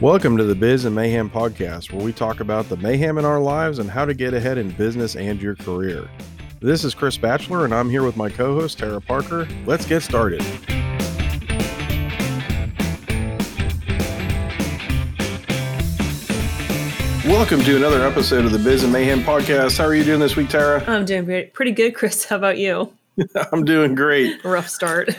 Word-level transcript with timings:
Welcome 0.00 0.36
to 0.36 0.44
the 0.44 0.54
Biz 0.54 0.84
and 0.84 0.94
Mayhem 0.94 1.28
podcast, 1.28 1.92
where 1.92 2.04
we 2.04 2.12
talk 2.12 2.38
about 2.38 2.68
the 2.68 2.76
mayhem 2.76 3.18
in 3.18 3.24
our 3.24 3.40
lives 3.40 3.80
and 3.80 3.90
how 3.90 4.04
to 4.04 4.14
get 4.14 4.32
ahead 4.32 4.56
in 4.56 4.70
business 4.70 5.16
and 5.16 5.42
your 5.42 5.56
career. 5.56 6.08
This 6.60 6.84
is 6.84 6.94
Chris 6.94 7.16
Batchelor, 7.16 7.64
and 7.64 7.74
I'm 7.74 7.90
here 7.90 8.04
with 8.04 8.16
my 8.16 8.28
co 8.30 8.54
host, 8.54 8.78
Tara 8.78 9.00
Parker. 9.00 9.48
Let's 9.66 9.86
get 9.86 10.02
started. 10.02 10.42
Welcome 17.24 17.60
to 17.62 17.76
another 17.76 18.02
episode 18.06 18.44
of 18.44 18.52
the 18.52 18.58
Biz 18.58 18.84
and 18.84 18.92
Mayhem 18.92 19.20
podcast. 19.22 19.76
How 19.78 19.84
are 19.84 19.94
you 19.94 20.04
doing 20.04 20.20
this 20.20 20.36
week, 20.36 20.48
Tara? 20.48 20.82
I'm 20.86 21.04
doing 21.04 21.24
pretty- 21.24 21.50
pretty 21.50 21.72
good, 21.72 21.94
Chris. 21.94 22.24
How 22.24 22.36
about 22.36 22.56
you? 22.58 22.92
I'm 23.52 23.64
doing 23.64 23.94
great. 23.94 24.42
Rough 24.44 24.68
start. 24.68 25.10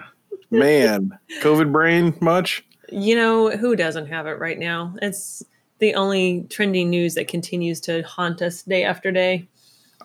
Man, 0.50 1.16
COVID 1.40 1.70
brain 1.72 2.16
much? 2.20 2.64
You 2.90 3.16
know, 3.16 3.50
who 3.50 3.76
doesn't 3.76 4.06
have 4.06 4.26
it 4.26 4.38
right 4.38 4.58
now? 4.58 4.94
It's 5.02 5.42
the 5.78 5.94
only 5.94 6.46
trending 6.50 6.90
news 6.90 7.14
that 7.14 7.28
continues 7.28 7.80
to 7.82 8.02
haunt 8.02 8.42
us 8.42 8.62
day 8.62 8.84
after 8.84 9.10
day. 9.10 9.48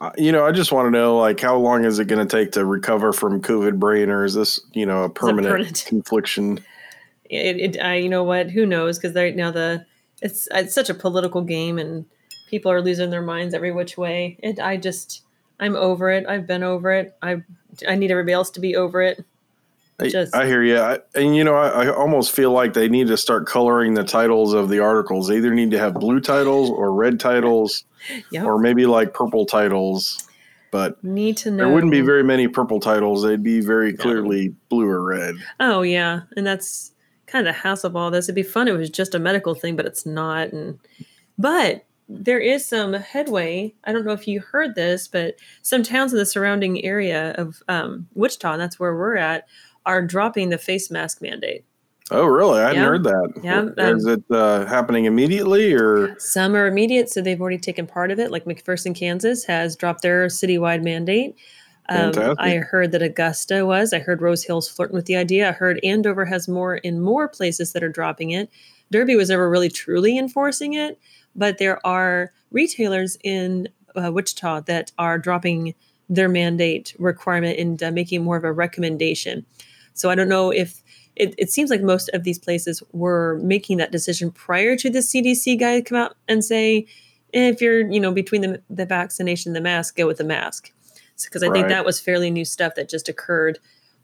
Uh, 0.01 0.11
you 0.17 0.31
know, 0.31 0.45
I 0.45 0.51
just 0.51 0.71
want 0.71 0.87
to 0.87 0.91
know, 0.91 1.17
like, 1.17 1.39
how 1.39 1.57
long 1.57 1.83
is 1.83 1.99
it 1.99 2.05
going 2.05 2.25
to 2.25 2.37
take 2.37 2.53
to 2.53 2.65
recover 2.65 3.11
from 3.11 3.41
COVID 3.41 3.79
brain, 3.79 4.09
or 4.09 4.23
is 4.23 4.33
this, 4.33 4.61
you 4.71 4.85
know, 4.85 5.03
a 5.03 5.09
permanent, 5.09 5.51
permanent. 5.51 5.85
confliction? 5.85 6.59
It, 7.25 7.75
it 7.75 7.81
I, 7.81 7.95
you 7.95 8.09
know 8.09 8.23
what? 8.23 8.49
Who 8.51 8.65
knows? 8.65 8.97
Because 8.97 9.15
right 9.15 9.35
now 9.35 9.51
the 9.51 9.85
it's 10.21 10.47
it's 10.51 10.73
such 10.73 10.89
a 10.89 10.93
political 10.93 11.41
game, 11.41 11.77
and 11.77 12.05
people 12.49 12.71
are 12.71 12.81
losing 12.81 13.09
their 13.09 13.21
minds 13.21 13.53
every 13.53 13.71
which 13.71 13.97
way. 13.97 14.37
And 14.41 14.59
I 14.59 14.77
just, 14.77 15.23
I'm 15.59 15.75
over 15.75 16.09
it. 16.09 16.25
I've 16.27 16.47
been 16.47 16.63
over 16.63 16.91
it. 16.93 17.15
I, 17.21 17.43
I 17.87 17.95
need 17.95 18.09
everybody 18.09 18.33
else 18.33 18.49
to 18.51 18.59
be 18.59 18.75
over 18.75 19.01
it. 19.01 19.23
I, 20.01 20.07
Just- 20.09 20.35
I 20.35 20.45
hear 20.45 20.63
you. 20.63 20.77
I, 20.79 20.99
and, 21.15 21.35
you 21.35 21.43
know, 21.43 21.55
I, 21.55 21.85
I 21.85 21.93
almost 21.93 22.31
feel 22.31 22.51
like 22.51 22.73
they 22.73 22.87
need 22.87 23.07
to 23.07 23.17
start 23.17 23.45
coloring 23.47 23.93
the 23.95 24.03
titles 24.03 24.53
of 24.53 24.69
the 24.69 24.79
articles. 24.79 25.27
They 25.27 25.37
either 25.37 25.53
need 25.53 25.71
to 25.71 25.79
have 25.79 25.95
blue 25.95 26.19
titles 26.21 26.69
or 26.69 26.93
red 26.93 27.19
titles, 27.19 27.83
Yeah. 28.31 28.45
or 28.45 28.57
maybe 28.59 28.85
like 28.85 29.13
purple 29.13 29.45
titles. 29.45 30.25
But 30.71 31.03
Need 31.03 31.37
to 31.37 31.51
know. 31.51 31.65
there 31.65 31.73
wouldn't 31.73 31.91
be 31.91 32.01
very 32.01 32.23
many 32.23 32.47
purple 32.47 32.79
titles. 32.79 33.23
They'd 33.23 33.41
be 33.43 33.59
very 33.59 33.91
clearly 33.93 34.53
blue 34.69 34.85
or 34.87 35.03
red. 35.03 35.35
Oh 35.59 35.81
yeah, 35.81 36.21
and 36.37 36.45
that's 36.45 36.91
kind 37.25 37.47
of 37.47 37.53
the 37.55 37.59
hassle 37.61 37.87
of 37.89 37.95
all 37.95 38.11
this. 38.11 38.25
It'd 38.25 38.35
be 38.35 38.43
fun. 38.43 38.67
if 38.67 38.75
It 38.75 38.77
was 38.77 38.89
just 38.91 39.15
a 39.15 39.19
medical 39.19 39.55
thing, 39.55 39.75
but 39.75 39.87
it's 39.87 40.05
not. 40.05 40.51
And 40.53 40.77
but 41.39 41.85
there 42.07 42.39
is 42.39 42.67
some 42.67 42.93
headway. 42.93 43.73
I 43.83 43.91
don't 43.91 44.05
know 44.05 44.13
if 44.13 44.27
you 44.27 44.41
heard 44.41 44.75
this, 44.75 45.07
but 45.07 45.35
some 45.63 45.81
towns 45.81 46.11
in 46.13 46.19
the 46.19 46.25
surrounding 46.25 46.83
area 46.85 47.31
of 47.31 47.63
um, 47.67 48.07
Wichita, 48.13 48.53
and 48.53 48.61
that's 48.61 48.79
where 48.79 48.95
we're 48.95 49.15
at, 49.17 49.47
are 49.85 50.01
dropping 50.01 50.49
the 50.49 50.57
face 50.57 50.89
mask 50.91 51.21
mandate. 51.21 51.63
Oh, 52.11 52.25
really? 52.25 52.59
I 52.59 52.69
hadn't 52.69 52.77
Yeah. 52.81 52.87
heard 52.87 53.03
that. 53.03 53.33
Yeah, 53.43 53.91
Is 53.95 54.05
it 54.05 54.23
uh, 54.31 54.65
happening 54.65 55.05
immediately 55.05 55.73
or? 55.73 56.17
Some 56.19 56.55
are 56.55 56.65
immediate, 56.65 57.09
so 57.09 57.21
they've 57.21 57.39
already 57.39 57.59
taken 57.59 57.85
part 57.85 58.09
of 58.09 58.17
it. 58.19 58.31
Like 58.31 58.45
McPherson, 58.45 58.95
Kansas, 58.95 59.45
has 59.45 59.75
dropped 59.75 60.01
their 60.01 60.25
citywide 60.27 60.83
mandate. 60.83 61.35
Um, 61.87 62.11
I 62.37 62.57
heard 62.57 62.91
that 62.91 63.01
Augusta 63.01 63.65
was. 63.65 63.93
I 63.93 63.99
heard 63.99 64.21
Rose 64.21 64.43
Hill's 64.43 64.69
flirting 64.69 64.95
with 64.95 65.05
the 65.05 65.15
idea. 65.15 65.49
I 65.49 65.51
heard 65.53 65.79
Andover 65.83 66.25
has 66.25 66.47
more 66.47 66.79
and 66.83 67.01
more 67.01 67.27
places 67.27 67.73
that 67.73 67.83
are 67.83 67.89
dropping 67.89 68.31
it. 68.31 68.49
Derby 68.91 69.15
was 69.15 69.29
never 69.29 69.49
really 69.49 69.69
truly 69.69 70.17
enforcing 70.17 70.73
it, 70.73 70.99
but 71.35 71.57
there 71.57 71.83
are 71.85 72.31
retailers 72.51 73.17
in 73.23 73.69
uh, 73.95 74.11
Wichita 74.11 74.61
that 74.61 74.91
are 74.99 75.17
dropping 75.17 75.73
their 76.09 76.29
mandate 76.29 76.95
requirement 76.99 77.57
and 77.59 77.81
uh, 77.83 77.91
making 77.91 78.23
more 78.23 78.37
of 78.37 78.43
a 78.43 78.51
recommendation. 78.51 79.45
So 79.93 80.09
I 80.09 80.15
don't 80.15 80.29
know 80.29 80.51
if 80.51 80.81
it, 81.15 81.35
it 81.37 81.51
seems 81.51 81.69
like 81.69 81.81
most 81.81 82.09
of 82.09 82.23
these 82.23 82.39
places 82.39 82.81
were 82.93 83.39
making 83.43 83.77
that 83.77 83.91
decision 83.91 84.31
prior 84.31 84.75
to 84.77 84.89
the 84.89 84.99
CDC 84.99 85.59
guy 85.59 85.81
come 85.81 85.97
out 85.97 86.15
and 86.27 86.43
say, 86.43 86.87
if 87.33 87.61
you're, 87.61 87.89
you 87.91 87.99
know, 87.99 88.11
between 88.11 88.41
the, 88.41 88.61
the 88.69 88.85
vaccination 88.85 89.53
the 89.53 89.61
mask, 89.61 89.97
go 89.97 90.07
with 90.07 90.17
the 90.17 90.23
mask. 90.23 90.71
Because 91.21 91.43
I 91.43 91.51
think 91.51 91.67
that 91.67 91.85
was 91.85 91.99
fairly 91.99 92.31
new 92.31 92.45
stuff 92.45 92.75
that 92.75 92.89
just 92.89 93.09
occurred. 93.09 93.59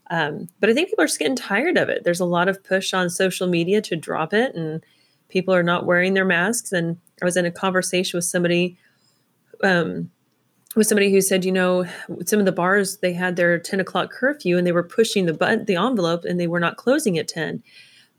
Um, 0.10 0.50
but 0.60 0.70
I 0.70 0.74
think 0.74 0.90
people 0.90 1.04
are 1.04 1.08
just 1.08 1.18
getting 1.18 1.36
tired 1.36 1.78
of 1.78 1.88
it. 1.88 2.04
There's 2.04 2.20
a 2.20 2.26
lot 2.26 2.50
of 2.50 2.64
push 2.64 2.94
on 2.94 3.10
social 3.10 3.48
media 3.48 3.82
to 3.84 3.96
drop 3.96 4.34
it, 4.34 4.54
and 4.54 4.84
people 5.30 5.54
are 5.54 5.64
not 5.64 5.86
wearing 5.86 6.14
their 6.14 6.26
masks. 6.26 6.74
And 6.74 6.98
I 7.22 7.26
was 7.26 7.38
in 7.38 7.46
a 7.46 7.52
conversation 7.52 8.18
with 8.18 8.26
somebody, 8.26 8.78
um, 9.64 10.12
with 10.76 10.88
somebody 10.88 11.12
who 11.12 11.22
said, 11.22 11.46
you 11.46 11.52
know, 11.52 11.86
some 12.26 12.40
of 12.40 12.46
the 12.46 12.52
bars 12.52 12.98
they 12.98 13.14
had 13.14 13.36
their 13.36 13.58
10 13.58 13.80
o'clock 13.80 14.12
curfew, 14.12 14.58
and 14.58 14.68
they 14.68 14.72
were 14.72 14.84
pushing 14.84 15.26
the 15.26 15.34
button, 15.34 15.66
the 15.66 15.76
envelope, 15.76 16.26
and 16.26 16.40
they 16.40 16.48
were 16.48 16.60
not 16.60 16.78
closing 16.78 17.18
at 17.18 17.28
10. 17.28 17.64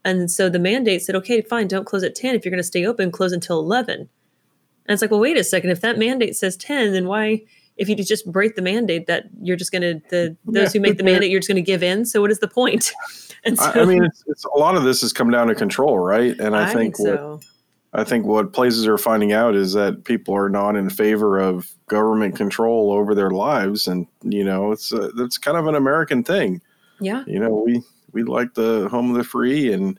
And 0.04 0.30
so 0.30 0.48
the 0.48 0.58
mandate 0.58 1.02
said, 1.02 1.16
okay, 1.16 1.42
fine, 1.42 1.66
don't 1.66 1.84
close 1.84 2.04
at 2.04 2.14
10. 2.14 2.34
If 2.34 2.44
you're 2.44 2.50
going 2.50 2.58
to 2.58 2.66
stay 2.66 2.86
open, 2.86 3.10
close 3.10 3.32
until 3.32 3.58
11. 3.58 4.00
And 4.00 4.08
it's 4.88 5.02
like, 5.02 5.10
well, 5.10 5.20
wait 5.20 5.36
a 5.36 5.42
second. 5.42 5.70
If 5.70 5.80
that 5.80 5.98
mandate 5.98 6.36
says 6.36 6.56
10, 6.56 6.92
then 6.92 7.06
why, 7.06 7.42
if 7.76 7.88
you 7.88 7.96
just 7.96 8.30
break 8.30 8.54
the 8.54 8.62
mandate, 8.62 9.08
that 9.08 9.24
you're 9.42 9.56
just 9.56 9.72
going 9.72 9.82
to, 9.82 10.00
the 10.10 10.36
those 10.44 10.72
who 10.72 10.78
make 10.78 10.96
the 10.96 11.02
mandate, 11.02 11.30
you're 11.30 11.40
just 11.40 11.48
going 11.48 11.56
to 11.56 11.62
give 11.62 11.82
in. 11.82 12.04
So 12.04 12.20
what 12.20 12.30
is 12.30 12.38
the 12.38 12.48
point? 12.48 12.92
And 13.44 13.56
so 13.56 13.64
I, 13.64 13.82
I 13.82 13.84
mean, 13.84 14.02
it's, 14.02 14.24
it's 14.26 14.44
a 14.44 14.58
lot 14.58 14.76
of 14.76 14.82
this 14.82 15.02
has 15.02 15.12
come 15.12 15.30
down 15.30 15.46
to 15.46 15.54
control, 15.54 16.00
right? 16.00 16.36
And 16.40 16.56
I, 16.56 16.72
think, 16.72 16.98
what 16.98 17.16
so. 17.16 17.40
I 17.96 18.04
think 18.04 18.26
what 18.26 18.52
places 18.52 18.86
are 18.86 18.98
finding 18.98 19.32
out 19.32 19.56
is 19.56 19.72
that 19.72 20.04
people 20.04 20.34
are 20.34 20.50
not 20.50 20.76
in 20.76 20.90
favor 20.90 21.38
of 21.38 21.72
government 21.88 22.36
control 22.36 22.92
over 22.92 23.14
their 23.14 23.30
lives, 23.30 23.86
and 23.88 24.06
you 24.22 24.44
know, 24.44 24.70
it's 24.70 24.92
a, 24.92 25.08
that's 25.16 25.38
kind 25.38 25.56
of 25.56 25.66
an 25.66 25.74
American 25.74 26.22
thing. 26.22 26.60
Yeah. 27.00 27.24
You 27.26 27.40
know, 27.40 27.62
we 27.66 27.82
we 28.12 28.22
like 28.22 28.54
the 28.54 28.88
home 28.90 29.10
of 29.10 29.16
the 29.16 29.24
free, 29.24 29.72
and 29.72 29.98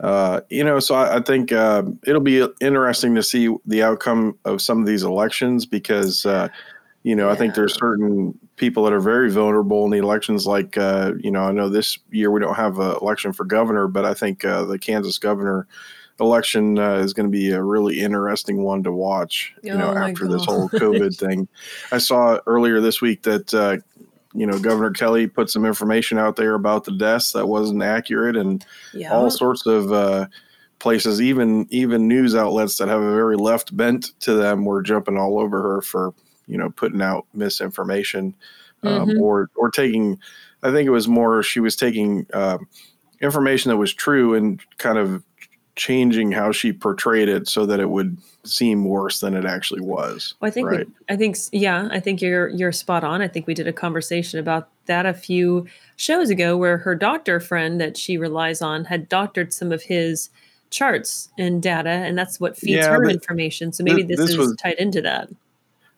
uh, 0.00 0.42
you 0.48 0.62
know, 0.62 0.78
so 0.78 0.94
I, 0.94 1.16
I 1.16 1.20
think 1.20 1.50
uh, 1.50 1.82
it'll 2.06 2.20
be 2.20 2.46
interesting 2.60 3.16
to 3.16 3.22
see 3.22 3.52
the 3.66 3.82
outcome 3.82 4.38
of 4.44 4.62
some 4.62 4.80
of 4.80 4.86
these 4.86 5.02
elections 5.02 5.66
because. 5.66 6.24
Uh, 6.24 6.48
you 7.04 7.14
know, 7.14 7.30
I 7.30 7.36
think 7.36 7.54
there's 7.54 7.74
Yeah. 7.74 7.80
certain 7.88 8.38
people 8.56 8.82
that 8.84 8.92
are 8.92 9.00
very 9.00 9.30
vulnerable 9.30 9.84
in 9.84 9.92
the 9.92 9.98
elections. 9.98 10.46
Like, 10.46 10.76
uh, 10.76 11.12
you 11.20 11.30
know, 11.30 11.42
I 11.42 11.52
know 11.52 11.68
this 11.68 11.96
year 12.10 12.30
we 12.32 12.40
don't 12.40 12.56
have 12.56 12.80
an 12.80 12.96
election 13.00 13.32
for 13.32 13.44
governor, 13.44 13.86
but 13.86 14.04
I 14.04 14.14
think 14.14 14.44
uh, 14.44 14.64
the 14.64 14.80
Kansas 14.80 15.16
governor 15.16 15.68
election 16.20 16.78
uh, 16.78 16.94
is 16.96 17.12
going 17.14 17.26
to 17.26 17.30
be 17.36 17.50
a 17.50 17.62
really 17.62 18.00
interesting 18.00 18.62
one 18.62 18.82
to 18.82 18.92
watch. 18.92 19.54
You 19.62 19.74
know, 19.74 19.90
Oh 19.90 19.94
my 19.94 20.10
after 20.10 20.26
this 20.28 20.44
whole 20.44 20.68
COVID 20.70 21.16
thing, 21.18 21.48
I 21.92 21.98
saw 21.98 22.38
earlier 22.46 22.80
this 22.80 23.00
week 23.00 23.22
that 23.22 23.52
uh, 23.54 23.76
you 24.34 24.46
know 24.46 24.58
Governor 24.58 24.90
Kelly 24.90 25.26
put 25.26 25.50
some 25.50 25.64
information 25.64 26.18
out 26.18 26.36
there 26.36 26.54
about 26.54 26.84
the 26.84 26.92
deaths 26.96 27.32
that 27.32 27.46
wasn't 27.48 27.82
accurate, 27.82 28.36
and 28.36 28.64
Yeah. 28.92 29.14
all 29.14 29.30
sorts 29.30 29.64
of 29.66 29.92
uh, 29.92 30.26
places, 30.78 31.20
even 31.22 31.66
even 31.70 32.08
news 32.08 32.34
outlets 32.34 32.78
that 32.78 32.88
have 32.88 33.00
a 33.02 33.14
very 33.14 33.36
left 33.36 33.76
bent 33.76 34.12
to 34.20 34.34
them, 34.34 34.64
were 34.64 34.82
jumping 34.82 35.16
all 35.16 35.38
over 35.38 35.62
her 35.62 35.82
for 35.82 36.12
you 36.46 36.56
know 36.58 36.70
putting 36.70 37.02
out 37.02 37.26
misinformation 37.34 38.34
um, 38.82 39.08
Mhm. 39.08 39.20
or 39.20 39.50
or 39.56 39.70
taking. 39.70 40.18
I 40.62 40.72
think 40.72 40.86
it 40.88 40.90
was 40.90 41.06
more 41.06 41.42
she 41.44 41.60
was 41.60 41.76
taking 41.76 42.26
um 42.32 42.66
information 43.20 43.70
that 43.70 43.76
was 43.76 43.92
true 43.92 44.34
and 44.34 44.60
kind 44.78 44.98
of 44.98 45.24
changing 45.78 46.32
how 46.32 46.52
she 46.52 46.72
portrayed 46.72 47.28
it 47.28 47.48
so 47.48 47.64
that 47.64 47.80
it 47.80 47.88
would 47.88 48.18
seem 48.44 48.84
worse 48.84 49.20
than 49.20 49.34
it 49.34 49.46
actually 49.46 49.80
was. 49.80 50.34
Well, 50.40 50.48
I 50.48 50.50
think 50.50 50.68
right. 50.68 50.86
we, 50.86 50.94
I 51.08 51.16
think 51.16 51.36
yeah, 51.52 51.88
I 51.90 52.00
think 52.00 52.20
you're 52.20 52.48
you're 52.48 52.72
spot 52.72 53.04
on. 53.04 53.22
I 53.22 53.28
think 53.28 53.46
we 53.46 53.54
did 53.54 53.66
a 53.66 53.72
conversation 53.72 54.38
about 54.38 54.68
that 54.86 55.06
a 55.06 55.14
few 55.14 55.66
shows 55.96 56.28
ago 56.28 56.56
where 56.56 56.76
her 56.78 56.94
doctor 56.94 57.40
friend 57.40 57.80
that 57.80 57.96
she 57.96 58.18
relies 58.18 58.60
on 58.60 58.84
had 58.84 59.08
doctored 59.08 59.52
some 59.52 59.72
of 59.72 59.82
his 59.82 60.28
charts 60.70 61.30
and 61.38 61.62
data 61.62 61.88
and 61.88 62.18
that's 62.18 62.38
what 62.38 62.56
feeds 62.56 62.84
Yeah, 62.84 62.90
her 62.90 63.08
information. 63.08 63.72
So 63.72 63.84
maybe 63.84 64.02
this, 64.02 64.18
this 64.18 64.30
is 64.30 64.36
was- 64.36 64.56
tied 64.56 64.74
into 64.74 65.00
that. 65.02 65.28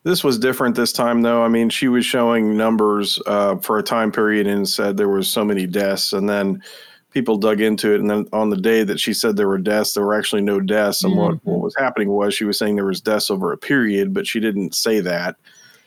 This 0.02 0.24
was 0.24 0.38
different 0.38 0.76
this 0.76 0.94
time, 0.94 1.20
though. 1.20 1.42
I 1.44 1.48
mean, 1.48 1.68
she 1.68 1.86
was 1.88 2.06
showing 2.06 2.56
numbers 2.56 3.20
uh, 3.26 3.56
for 3.56 3.78
a 3.78 3.82
time 3.82 4.10
period 4.10 4.46
and 4.46 4.66
said 4.66 4.96
there 4.96 5.10
was 5.10 5.28
so 5.28 5.44
many 5.44 5.66
deaths, 5.66 6.14
and 6.14 6.26
then 6.26 6.62
people 7.10 7.36
dug 7.36 7.60
into 7.60 7.92
it. 7.94 8.00
And 8.00 8.08
then 8.08 8.26
on 8.32 8.50
the 8.50 8.56
day 8.56 8.84
that 8.84 9.00
she 9.00 9.12
said 9.12 9.36
there 9.36 9.48
were 9.48 9.58
deaths, 9.58 9.94
there 9.94 10.04
were 10.04 10.14
actually 10.14 10.42
no 10.42 10.60
deaths. 10.60 11.02
And 11.04 11.16
what, 11.16 11.34
Mhm. 11.36 11.40
what 11.44 11.60
was 11.60 11.74
happening 11.76 12.08
was 12.10 12.34
she 12.34 12.44
was 12.44 12.58
saying 12.58 12.76
there 12.76 12.84
was 12.84 13.00
deaths 13.00 13.30
over 13.30 13.52
a 13.52 13.58
period, 13.58 14.14
but 14.14 14.26
she 14.26 14.40
didn't 14.40 14.74
say 14.74 15.00
that. 15.00 15.36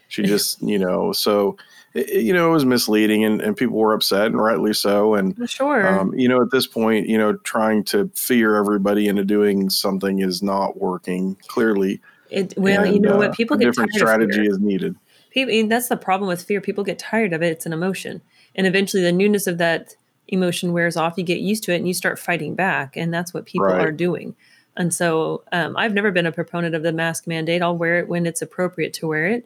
She 0.09 0.21
just, 0.23 0.61
you 0.61 0.77
know, 0.77 1.11
so 1.13 1.57
it, 1.93 2.23
you 2.23 2.33
know, 2.33 2.49
it 2.49 2.53
was 2.53 2.65
misleading, 2.65 3.23
and, 3.23 3.41
and 3.41 3.55
people 3.55 3.77
were 3.77 3.93
upset, 3.93 4.25
and 4.27 4.41
rightly 4.41 4.73
so. 4.73 5.13
And 5.13 5.37
Sure. 5.49 5.87
um, 5.87 6.13
you 6.17 6.27
know, 6.27 6.41
at 6.41 6.51
this 6.51 6.65
point, 6.67 7.07
you 7.07 7.17
know, 7.17 7.33
trying 7.33 7.83
to 7.85 8.09
fear 8.15 8.55
everybody 8.55 9.07
into 9.07 9.23
doing 9.23 9.69
something 9.69 10.19
is 10.19 10.41
not 10.41 10.81
working 10.81 11.37
clearly. 11.47 12.01
it, 12.29 12.53
well, 12.57 12.85
you 12.85 12.99
know 12.99 13.13
uh, 13.13 13.17
what? 13.17 13.33
People 13.35 13.57
get 13.57 13.65
different 13.65 13.91
tired 13.93 14.03
of 14.03 14.09
strategy 14.09 14.47
is 14.47 14.59
needed. 14.59 14.95
People, 15.31 15.53
and 15.53 15.71
that's 15.71 15.87
the 15.87 15.97
problem 15.97 16.27
with 16.27 16.43
fear. 16.43 16.61
People 16.61 16.83
get 16.83 16.97
tired 16.99 17.31
of 17.31 17.41
it. 17.43 17.47
It's 17.51 17.65
an 17.65 17.73
emotion, 17.73 18.21
and 18.55 18.65
eventually 18.67 19.03
the 19.03 19.11
newness 19.11 19.45
of 19.47 19.57
that 19.59 19.95
emotion 20.27 20.73
wears 20.73 20.95
off. 20.97 21.13
You 21.17 21.23
get 21.23 21.39
used 21.39 21.63
to 21.65 21.73
it, 21.73 21.77
and 21.77 21.87
you 21.87 21.93
start 21.93 22.17
fighting 22.19 22.55
back, 22.55 22.95
and 22.97 23.13
that's 23.13 23.33
what 23.33 23.45
people 23.45 23.67
Right. 23.67 23.85
are 23.85 23.91
doing. 23.91 24.35
And 24.75 24.93
so, 24.93 25.43
um, 25.51 25.75
I've 25.77 25.93
never 25.93 26.11
been 26.11 26.25
a 26.25 26.31
proponent 26.31 26.73
of 26.75 26.81
the 26.83 26.91
mask 26.93 27.27
mandate. 27.27 27.61
I'll 27.61 27.77
wear 27.77 27.99
it 27.99 28.07
when 28.07 28.25
it's 28.25 28.41
appropriate 28.41 28.93
to 28.93 29.07
wear 29.07 29.27
it, 29.27 29.45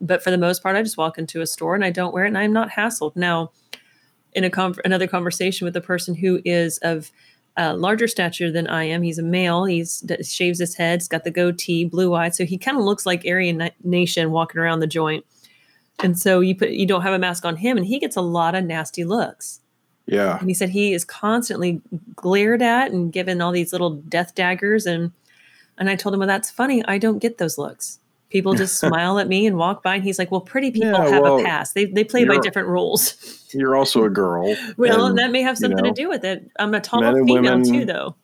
but 0.00 0.22
for 0.22 0.30
the 0.30 0.38
most 0.38 0.62
part, 0.62 0.76
I 0.76 0.82
just 0.82 0.96
walk 0.96 1.18
into 1.18 1.40
a 1.40 1.46
store 1.46 1.74
and 1.74 1.84
I 1.84 1.90
don't 1.90 2.14
wear 2.14 2.24
it, 2.24 2.28
and 2.28 2.38
I'm 2.38 2.52
not 2.52 2.70
hassled. 2.70 3.16
Now, 3.16 3.50
in 4.32 4.44
a 4.44 4.50
con- 4.50 4.74
another 4.84 5.06
conversation 5.06 5.64
with 5.64 5.76
a 5.76 5.80
person 5.80 6.14
who 6.14 6.40
is 6.44 6.78
of 6.78 7.10
uh, 7.56 7.72
larger 7.72 8.08
stature 8.08 8.50
than 8.50 8.66
I 8.66 8.82
am. 8.82 9.02
He's 9.02 9.18
a 9.18 9.22
male. 9.22 9.64
He's 9.64 10.02
shaves 10.24 10.58
his 10.58 10.74
head. 10.74 11.00
He's 11.00 11.06
got 11.06 11.22
the 11.22 11.30
goatee, 11.30 11.84
blue 11.84 12.12
eyes. 12.12 12.36
So 12.36 12.44
he 12.44 12.58
kind 12.58 12.76
of 12.76 12.82
looks 12.82 13.06
like 13.06 13.24
Aryan 13.24 13.70
Nation 13.84 14.32
walking 14.32 14.60
around 14.60 14.80
the 14.80 14.88
joint. 14.88 15.24
And 16.02 16.18
so 16.18 16.40
you 16.40 16.56
put 16.56 16.70
you 16.70 16.84
don't 16.84 17.02
have 17.02 17.12
a 17.12 17.18
mask 17.20 17.44
on 17.44 17.54
him, 17.56 17.76
and 17.76 17.86
he 17.86 18.00
gets 18.00 18.16
a 18.16 18.20
lot 18.20 18.56
of 18.56 18.64
nasty 18.64 19.04
looks. 19.04 19.60
Yeah. 20.06 20.38
And 20.38 20.48
he 20.48 20.54
said 20.54 20.70
he 20.70 20.92
is 20.92 21.04
constantly 21.04 21.80
glared 22.14 22.62
at 22.62 22.90
and 22.90 23.12
given 23.12 23.40
all 23.40 23.52
these 23.52 23.72
little 23.72 23.90
death 23.90 24.34
daggers. 24.34 24.86
And 24.86 25.12
and 25.78 25.90
I 25.90 25.96
told 25.96 26.14
him, 26.14 26.20
well, 26.20 26.28
that's 26.28 26.50
funny. 26.50 26.84
I 26.84 26.98
don't 26.98 27.18
get 27.18 27.38
those 27.38 27.58
looks. 27.58 27.98
People 28.30 28.54
just 28.54 28.78
smile 28.78 29.18
at 29.18 29.28
me 29.28 29.46
and 29.46 29.56
walk 29.56 29.82
by, 29.82 29.94
and 29.94 30.04
he's 30.04 30.18
like, 30.18 30.30
"Well, 30.32 30.40
pretty 30.40 30.72
people 30.72 30.90
yeah, 30.90 31.08
have 31.08 31.22
well, 31.22 31.38
a 31.38 31.44
pass. 31.44 31.72
They 31.72 31.84
they 31.84 32.02
play 32.02 32.24
by 32.24 32.38
different 32.38 32.68
rules." 32.68 33.44
You're 33.54 33.76
also 33.76 34.02
a 34.02 34.10
girl. 34.10 34.56
well, 34.76 35.06
and, 35.06 35.18
that 35.18 35.30
may 35.30 35.42
have 35.42 35.56
something 35.56 35.78
you 35.78 35.84
know, 35.84 35.94
to 35.94 36.02
do 36.02 36.08
with 36.08 36.24
it. 36.24 36.50
I'm 36.58 36.74
a 36.74 36.80
tall 36.80 37.00
female 37.00 37.24
women, 37.24 37.62
too, 37.62 37.84
though. 37.84 38.16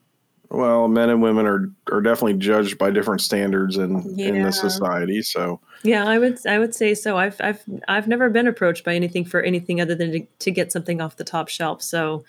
Well, 0.50 0.88
men 0.88 1.10
and 1.10 1.22
women 1.22 1.46
are 1.46 1.70
are 1.92 2.00
definitely 2.00 2.34
judged 2.34 2.76
by 2.76 2.90
different 2.90 3.20
standards 3.20 3.76
in 3.76 4.02
yeah. 4.16 4.28
in 4.28 4.42
the 4.42 4.50
society. 4.50 5.22
So 5.22 5.60
yeah, 5.84 6.04
I 6.04 6.18
would 6.18 6.44
I 6.44 6.58
would 6.58 6.74
say 6.74 6.94
so. 6.94 7.16
I've 7.16 7.40
I've 7.40 7.62
I've 7.86 8.08
never 8.08 8.28
been 8.28 8.48
approached 8.48 8.84
by 8.84 8.96
anything 8.96 9.24
for 9.24 9.40
anything 9.42 9.80
other 9.80 9.94
than 9.94 10.10
to, 10.10 10.26
to 10.40 10.50
get 10.50 10.72
something 10.72 11.00
off 11.00 11.16
the 11.16 11.24
top 11.24 11.50
shelf. 11.50 11.82
So 11.82 12.24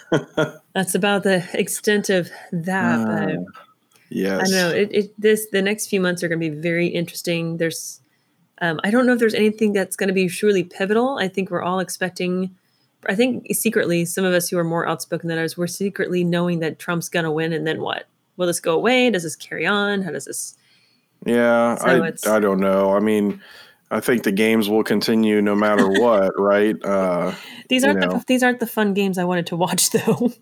that's 0.74 0.94
about 0.94 1.22
the 1.22 1.48
extent 1.54 2.10
of 2.10 2.30
that. 2.52 3.08
Uh, 3.08 3.44
yes, 4.10 4.52
I 4.52 4.54
know 4.54 4.68
it, 4.68 4.90
it. 4.92 5.14
This 5.18 5.46
the 5.50 5.62
next 5.62 5.86
few 5.86 6.00
months 6.00 6.22
are 6.22 6.28
going 6.28 6.40
to 6.40 6.50
be 6.50 6.60
very 6.60 6.88
interesting. 6.88 7.56
There's 7.56 8.02
um, 8.60 8.80
I 8.84 8.90
don't 8.90 9.06
know 9.06 9.14
if 9.14 9.18
there's 9.18 9.34
anything 9.34 9.72
that's 9.72 9.96
going 9.96 10.08
to 10.08 10.14
be 10.14 10.28
truly 10.28 10.62
pivotal. 10.62 11.16
I 11.18 11.28
think 11.28 11.50
we're 11.50 11.62
all 11.62 11.80
expecting 11.80 12.54
I 13.08 13.14
think 13.14 13.46
secretly, 13.52 14.04
some 14.04 14.24
of 14.24 14.32
us 14.32 14.48
who 14.48 14.58
are 14.58 14.64
more 14.64 14.88
outspoken 14.88 15.28
than 15.28 15.38
others, 15.38 15.56
we're 15.56 15.66
secretly 15.66 16.24
knowing 16.24 16.60
that 16.60 16.78
Trump's 16.78 17.08
going 17.08 17.24
to 17.24 17.30
win, 17.30 17.52
and 17.52 17.66
then 17.66 17.80
what? 17.80 18.06
Will 18.36 18.46
this 18.46 18.60
go 18.60 18.74
away? 18.74 19.10
Does 19.10 19.22
this 19.22 19.36
carry 19.36 19.66
on? 19.66 20.02
How 20.02 20.10
does 20.10 20.24
this? 20.24 20.56
Yeah, 21.24 21.76
so 21.76 21.86
I 21.86 22.36
I 22.36 22.40
don't 22.40 22.60
know. 22.60 22.92
I 22.94 23.00
mean, 23.00 23.40
I 23.90 24.00
think 24.00 24.24
the 24.24 24.32
games 24.32 24.68
will 24.68 24.84
continue 24.84 25.40
no 25.40 25.54
matter 25.54 25.88
what, 26.00 26.32
right? 26.38 26.76
Uh, 26.84 27.32
these 27.68 27.84
aren't 27.84 28.00
the, 28.00 28.22
these 28.26 28.42
aren't 28.42 28.60
the 28.60 28.66
fun 28.66 28.94
games 28.94 29.18
I 29.18 29.24
wanted 29.24 29.46
to 29.48 29.56
watch, 29.56 29.90
though. 29.92 30.32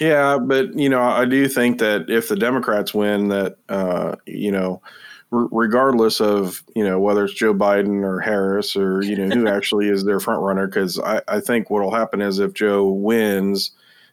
yeah, 0.00 0.38
but 0.38 0.74
you 0.74 0.88
know, 0.88 1.02
I 1.02 1.24
do 1.24 1.48
think 1.48 1.78
that 1.78 2.08
if 2.08 2.28
the 2.28 2.36
Democrats 2.36 2.94
win, 2.94 3.28
that 3.28 3.58
uh, 3.68 4.16
you 4.26 4.52
know 4.52 4.82
regardless 5.30 6.20
of 6.20 6.62
you 6.74 6.84
know 6.84 6.98
whether 6.98 7.24
it's 7.24 7.34
Joe 7.34 7.54
Biden 7.54 8.02
or 8.02 8.20
Harris 8.20 8.76
or 8.76 9.02
you 9.02 9.16
know 9.16 9.34
who 9.34 9.48
actually 9.54 9.88
is 9.88 10.04
their 10.04 10.20
front 10.20 10.42
runner. 10.42 10.66
Because 10.66 10.98
I, 11.00 11.22
I 11.28 11.40
think 11.40 11.70
what 11.70 11.82
will 11.82 11.94
happen 11.94 12.20
is 12.20 12.38
if 12.38 12.54
Joe 12.54 12.88
wins, 12.88 13.72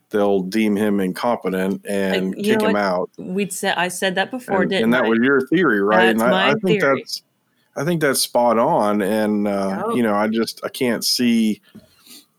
they'll 0.09 0.41
deem 0.41 0.75
him 0.75 0.99
incompetent 0.99 1.85
and 1.85 2.35
kick 2.35 2.61
him 2.61 2.75
out. 2.75 3.09
We'd 3.17 3.53
said 3.53 3.77
I 3.77 3.87
said 3.87 4.15
that 4.15 4.31
before, 4.31 4.61
and, 4.61 4.69
didn't 4.69 4.85
and 4.85 4.93
that 4.93 5.05
I? 5.05 5.09
was 5.09 5.19
your 5.21 5.47
theory, 5.47 5.81
right? 5.81 6.07
That's 6.07 6.21
and 6.21 6.33
I, 6.33 6.47
I, 6.47 6.49
I 6.49 6.53
think 6.53 6.81
theory. 6.81 6.99
that's 6.99 7.23
I 7.75 7.83
think 7.83 8.01
that's 8.01 8.21
spot 8.21 8.57
on. 8.57 9.01
And 9.01 9.47
uh, 9.47 9.83
oh. 9.85 9.95
you 9.95 10.03
know, 10.03 10.15
I 10.15 10.27
just 10.27 10.61
I 10.63 10.69
can't 10.69 11.03
see, 11.03 11.61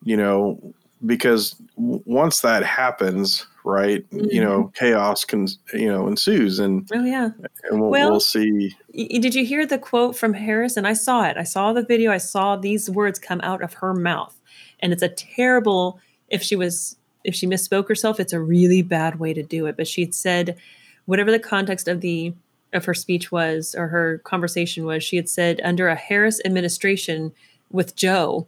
you 0.02 0.16
know, 0.16 0.74
because 1.04 1.52
w- 1.76 2.02
once 2.06 2.40
that 2.40 2.64
happens, 2.64 3.46
right? 3.66 4.08
Mm-hmm. 4.10 4.28
You 4.30 4.42
know, 4.42 4.72
chaos 4.74 5.24
can 5.24 5.48
you 5.74 5.88
know 5.88 6.06
ensues, 6.06 6.58
and 6.58 6.88
oh 6.94 7.04
yeah, 7.04 7.30
and 7.64 7.80
we'll, 7.80 7.90
well, 7.90 8.10
we'll 8.12 8.20
see. 8.20 8.74
did 8.94 9.34
you 9.34 9.44
hear 9.44 9.66
the 9.66 9.78
quote 9.78 10.16
from 10.16 10.32
Harris? 10.32 10.76
And 10.76 10.86
I 10.86 10.94
saw 10.94 11.24
it. 11.24 11.36
I 11.36 11.42
saw 11.42 11.72
the 11.72 11.82
video. 11.82 12.10
I 12.10 12.18
saw 12.18 12.56
these 12.56 12.88
words 12.88 13.18
come 13.18 13.40
out 13.42 13.62
of 13.62 13.74
her 13.74 13.92
mouth, 13.92 14.40
and 14.80 14.92
it's 14.92 15.02
a 15.02 15.08
terrible. 15.08 16.00
If 16.28 16.42
she 16.42 16.56
was 16.56 16.96
if 17.24 17.34
she 17.34 17.46
misspoke 17.46 17.88
herself, 17.88 18.20
it's 18.20 18.32
a 18.32 18.40
really 18.40 18.82
bad 18.82 19.18
way 19.18 19.34
to 19.34 19.42
do 19.42 19.66
it. 19.66 19.76
But 19.76 19.88
she 19.88 20.02
had 20.02 20.14
said, 20.14 20.56
whatever 21.04 21.30
the 21.30 21.40
context 21.40 21.88
of 21.88 22.00
the 22.00 22.32
of 22.72 22.84
her 22.84 22.94
speech 22.94 23.32
was 23.32 23.74
or 23.76 23.88
her 23.88 24.18
conversation 24.18 24.84
was, 24.84 25.02
she 25.02 25.16
had 25.16 25.28
said 25.28 25.60
under 25.64 25.88
a 25.88 25.96
Harris 25.96 26.40
administration 26.44 27.32
with 27.70 27.96
Joe, 27.96 28.46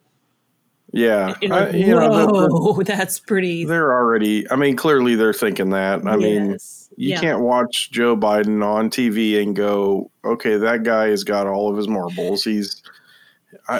yeah, 0.92 1.34
like, 1.42 1.52
I, 1.52 1.70
you 1.70 1.88
know, 1.88 2.74
they're, 2.74 2.84
that's 2.96 3.20
pretty. 3.20 3.64
They're 3.64 3.92
already. 3.92 4.50
I 4.50 4.56
mean, 4.56 4.74
clearly 4.74 5.16
they're 5.16 5.34
thinking 5.34 5.70
that. 5.70 6.06
I 6.06 6.16
yes. 6.16 6.18
mean, 6.18 6.50
you 6.96 7.10
yeah. 7.10 7.20
can't 7.20 7.40
watch 7.40 7.90
Joe 7.90 8.16
Biden 8.16 8.64
on 8.64 8.88
TV 8.88 9.42
and 9.42 9.54
go, 9.54 10.10
"Okay, 10.24 10.56
that 10.56 10.84
guy 10.84 11.08
has 11.08 11.24
got 11.24 11.46
all 11.46 11.70
of 11.70 11.76
his 11.76 11.88
marbles." 11.88 12.42
He's. 12.42 12.82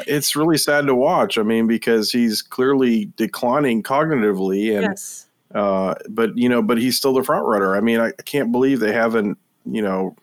it's 0.06 0.36
really 0.36 0.58
sad 0.58 0.86
to 0.86 0.94
watch. 0.94 1.38
I 1.38 1.42
mean, 1.42 1.66
because 1.66 2.12
he's 2.12 2.42
clearly 2.42 3.10
declining 3.16 3.82
cognitively, 3.82 4.76
and 4.76 4.88
yes. 4.88 5.28
uh, 5.54 5.94
but 6.10 6.36
you 6.36 6.48
know, 6.48 6.60
but 6.60 6.76
he's 6.76 6.98
still 6.98 7.14
the 7.14 7.24
front 7.24 7.46
runner. 7.46 7.74
I 7.74 7.80
mean, 7.80 8.00
I, 8.00 8.08
I 8.08 8.22
can't 8.22 8.52
believe 8.52 8.80
they 8.80 8.92
haven't, 8.92 9.38
you 9.64 9.80
know, 9.80 10.14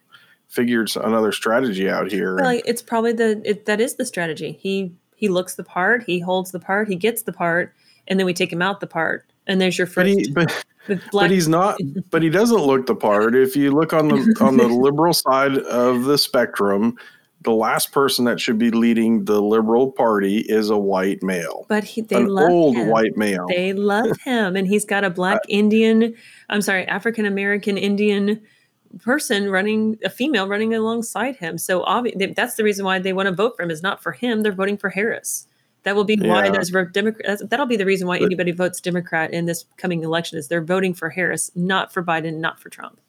figured 0.50 0.96
another 0.98 1.32
strategy 1.32 1.90
out 1.90 2.12
here. 2.12 2.36
Well, 2.36 2.62
it's 2.64 2.84
probably 2.84 3.14
the 3.14 3.42
it, 3.44 3.66
that 3.66 3.82
is 3.82 3.96
the 3.96 4.06
strategy. 4.06 4.58
He 4.62 4.94
he 5.26 5.30
looks 5.30 5.56
the 5.56 5.64
part, 5.64 6.04
he 6.04 6.20
holds 6.20 6.52
the 6.52 6.60
part, 6.60 6.88
he 6.88 6.96
gets 6.96 7.24
the 7.24 7.34
part, 7.34 7.74
and 8.08 8.20
then 8.20 8.28
we 8.28 8.34
take 8.34 8.54
him 8.54 8.62
out 8.62 8.80
the 8.80 8.86
part. 8.86 9.26
And 9.48 9.60
there's 9.60 9.76
your 9.76 9.88
first. 9.88 10.34
But, 10.36 10.52
he, 10.88 10.96
but, 10.96 11.02
but 11.12 11.32
he's 11.32 11.48
not. 11.48 11.80
But 12.12 12.22
he 12.22 12.30
doesn't 12.30 12.62
look 12.62 12.86
the 12.86 12.96
part. 12.96 13.36
If 13.36 13.56
you 13.56 13.72
look 13.72 13.92
on 13.92 14.08
the 14.08 14.38
on 14.40 14.58
the 14.58 14.68
liberal 14.86 15.14
side 15.14 15.58
of 15.58 16.04
the 16.04 16.18
spectrum, 16.20 16.96
the 17.42 17.52
last 17.52 17.92
person 17.92 18.26
that 18.26 18.40
should 18.40 18.60
be 18.60 18.70
leading 18.70 19.26
the 19.26 19.42
liberal 19.42 19.92
party 19.92 20.40
is 20.48 20.70
a 20.70 20.78
white 20.78 21.24
male. 21.24 21.66
But 21.68 21.84
he, 21.84 22.02
they 22.02 22.18
an 22.18 22.28
love 22.28 22.52
old 22.52 22.76
him. 22.76 22.90
white 22.90 23.18
male. 23.18 23.48
They 23.48 23.74
love 23.74 24.16
him, 24.24 24.56
and 24.56 24.68
he's 24.68 24.86
got 24.86 25.04
a 25.04 25.10
black 25.10 25.42
Indian. 25.50 26.14
I'm 26.50 26.62
sorry, 26.62 26.86
African 26.88 27.26
American 27.26 27.80
Indian 27.80 28.42
person 29.00 29.50
running 29.50 29.98
a 30.04 30.10
female 30.10 30.48
running 30.48 30.74
alongside 30.74 31.36
him. 31.38 31.58
So 31.58 31.84
obviously 31.84 32.28
that's 32.28 32.56
the 32.56 32.64
reason 32.64 32.86
why 32.86 33.00
they 33.00 33.14
want 33.14 33.28
to 33.28 33.36
vote 33.36 33.56
for 33.56 33.64
him 33.64 33.72
is 33.72 33.84
not 33.84 34.02
for 34.02 34.12
him. 34.12 34.42
They're 34.42 34.52
voting 34.52 34.78
for 34.78 34.90
Harris. 34.90 35.48
That 35.84 35.96
will 35.96 36.04
be 36.04 36.16
yeah. 36.16 36.28
why 36.28 36.50
those 36.50 36.72
Democrats. 36.72 37.44
That'll 37.48 37.68
be 37.68 37.78
the 37.78 37.86
reason 37.86 38.08
why 38.08 38.18
but, 38.18 38.26
anybody 38.26 38.52
votes 38.52 38.82
Democrat 38.82 39.32
in 39.32 39.46
this 39.46 39.66
coming 39.78 40.04
election 40.04 40.38
is 40.38 40.48
they're 40.48 40.64
voting 40.64 40.96
for 40.96 41.10
Harris, 41.10 41.52
not 41.56 41.94
for 41.94 42.04
Biden, 42.04 42.40
not 42.40 42.60
for 42.60 42.70
Trump. 42.70 43.00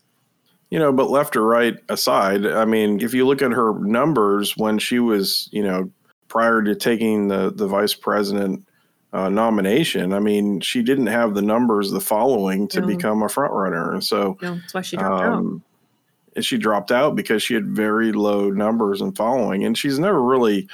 You 0.69 0.79
know, 0.79 0.93
but 0.93 1.09
left 1.09 1.37
or 1.37 1.47
right 1.47 1.77
aside, 1.89 2.45
I 2.45 2.67
mean, 2.67 3.01
if 3.01 3.15
you 3.15 3.27
look 3.27 3.41
at 3.41 3.53
her 3.53 3.79
numbers 3.79 4.57
when 4.59 4.79
she 4.79 4.99
was, 4.99 5.49
you 5.53 5.63
know, 5.63 5.91
prior 6.29 6.61
to 6.63 6.75
taking 6.75 7.29
the 7.29 7.51
the 7.51 7.67
vice 7.67 7.95
president 7.95 8.67
uh, 9.15 9.31
nomination, 9.31 10.13
I 10.13 10.19
mean, 10.19 10.61
she 10.61 10.83
didn't 10.83 11.07
have 11.07 11.35
the 11.35 11.41
numbers, 11.41 11.93
the 11.93 12.01
following 12.01 12.69
to 12.69 12.83
no. 12.83 12.87
become 12.89 13.23
a 13.23 13.29
front 13.31 13.55
runner, 13.55 14.03
so 14.03 14.37
no, 14.43 14.57
that's 14.57 14.75
why 14.75 14.83
she 14.83 14.99
dropped 14.99 15.25
um, 15.25 15.63
out 15.63 15.66
she 16.45 16.59
dropped 16.59 16.91
out 16.91 17.17
because 17.17 17.43
she 17.43 17.55
had 17.55 17.67
very 17.67 18.13
low 18.13 18.51
numbers 18.51 19.01
and 19.01 19.17
following. 19.17 19.65
And 19.65 19.77
she's 19.77 19.99
never 19.99 20.23
really, 20.23 20.69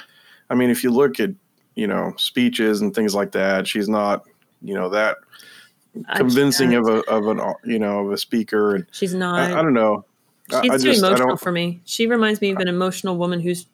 I 0.49 0.55
mean, 0.55 0.69
if 0.69 0.83
you 0.83 0.91
look 0.91 1.19
at, 1.19 1.29
you 1.75 1.87
know, 1.87 2.13
speeches 2.17 2.81
and 2.81 2.93
things 2.93 3.15
like 3.15 3.31
that, 3.31 3.67
she's 3.67 3.87
not, 3.87 4.25
you 4.61 4.73
know, 4.73 4.89
that 4.89 5.17
convincing 6.15 6.73
of 6.73 6.87
a, 6.87 7.01
of 7.09 7.27
an, 7.27 7.39
you 7.63 7.79
know, 7.79 8.05
of 8.05 8.11
a 8.11 8.17
speaker. 8.17 8.75
And 8.75 8.85
she's 8.91 9.13
not, 9.13 9.39
I, 9.39 9.59
I 9.59 9.61
don't 9.61 9.73
know. 9.73 10.05
She's 10.49 10.71
I, 10.71 10.77
too 10.77 10.83
just, 10.83 11.03
emotional 11.03 11.37
for 11.37 11.51
me. 11.51 11.81
She 11.85 12.05
reminds 12.05 12.41
me 12.41 12.51
of 12.51 12.57
an 12.57 12.67
emotional 12.67 13.17
woman 13.17 13.39
who's 13.39 13.65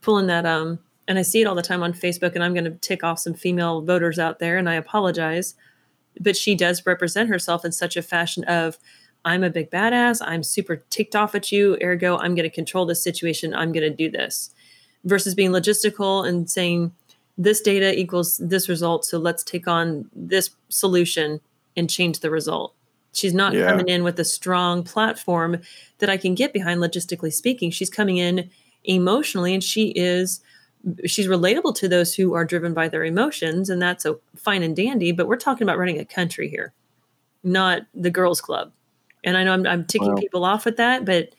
pulling 0.00 0.28
that, 0.28 0.46
um, 0.46 0.78
and 1.08 1.18
I 1.18 1.22
see 1.22 1.42
it 1.42 1.46
all 1.46 1.54
the 1.54 1.62
time 1.62 1.82
on 1.82 1.92
Facebook, 1.92 2.34
and 2.34 2.44
I'm 2.44 2.54
going 2.54 2.64
to 2.64 2.70
tick 2.70 3.02
off 3.02 3.18
some 3.18 3.34
female 3.34 3.82
voters 3.82 4.18
out 4.18 4.38
there, 4.38 4.56
and 4.56 4.70
I 4.70 4.74
apologize. 4.74 5.54
But 6.20 6.36
she 6.36 6.54
does 6.54 6.86
represent 6.86 7.28
herself 7.28 7.64
in 7.64 7.72
such 7.72 7.96
a 7.96 8.02
fashion 8.02 8.44
of, 8.44 8.78
I'm 9.24 9.42
a 9.42 9.50
big 9.50 9.70
badass. 9.70 10.20
I'm 10.22 10.42
super 10.42 10.76
ticked 10.90 11.16
off 11.16 11.34
at 11.34 11.50
you. 11.50 11.78
Ergo, 11.82 12.16
I'm 12.18 12.34
going 12.34 12.48
to 12.48 12.54
control 12.54 12.86
this 12.86 13.02
situation. 13.02 13.54
I'm 13.54 13.72
going 13.72 13.88
to 13.88 13.94
do 13.94 14.10
this. 14.10 14.54
Versus 15.04 15.34
being 15.34 15.50
logistical 15.50 16.26
and 16.26 16.50
saying 16.50 16.92
this 17.36 17.60
data 17.60 17.98
equals 17.98 18.38
this 18.38 18.68
result. 18.68 19.04
So 19.04 19.18
let's 19.18 19.42
take 19.42 19.66
on 19.66 20.10
this 20.14 20.50
solution 20.68 21.40
and 21.76 21.90
change 21.90 22.20
the 22.20 22.30
result. 22.30 22.74
She's 23.12 23.34
not 23.34 23.52
yeah. 23.52 23.70
coming 23.70 23.88
in 23.88 24.02
with 24.02 24.18
a 24.18 24.24
strong 24.24 24.82
platform 24.82 25.60
that 25.98 26.10
I 26.10 26.16
can 26.16 26.34
get 26.34 26.52
behind 26.52 26.80
logistically 26.80 27.32
speaking. 27.32 27.70
She's 27.70 27.90
coming 27.90 28.18
in 28.18 28.50
emotionally 28.84 29.54
and 29.54 29.64
she 29.64 29.88
is 29.88 30.40
she's 31.06 31.26
relatable 31.26 31.74
to 31.74 31.88
those 31.88 32.14
who 32.14 32.34
are 32.34 32.44
driven 32.44 32.74
by 32.74 32.88
their 32.88 33.04
emotions 33.04 33.70
and 33.70 33.80
that's 33.80 34.04
a 34.04 34.16
fine 34.36 34.62
and 34.62 34.76
dandy 34.76 35.12
but 35.12 35.26
we're 35.26 35.36
talking 35.36 35.62
about 35.62 35.78
running 35.78 35.98
a 35.98 36.04
country 36.04 36.48
here 36.48 36.72
not 37.42 37.82
the 37.94 38.10
girls 38.10 38.42
club 38.42 38.70
and 39.24 39.36
I 39.36 39.44
know 39.44 39.52
I'm, 39.52 39.66
I'm 39.66 39.84
ticking 39.84 40.10
wow. 40.10 40.16
people 40.16 40.44
off 40.44 40.64
with 40.64 40.76
that, 40.76 41.04
but 41.04 41.34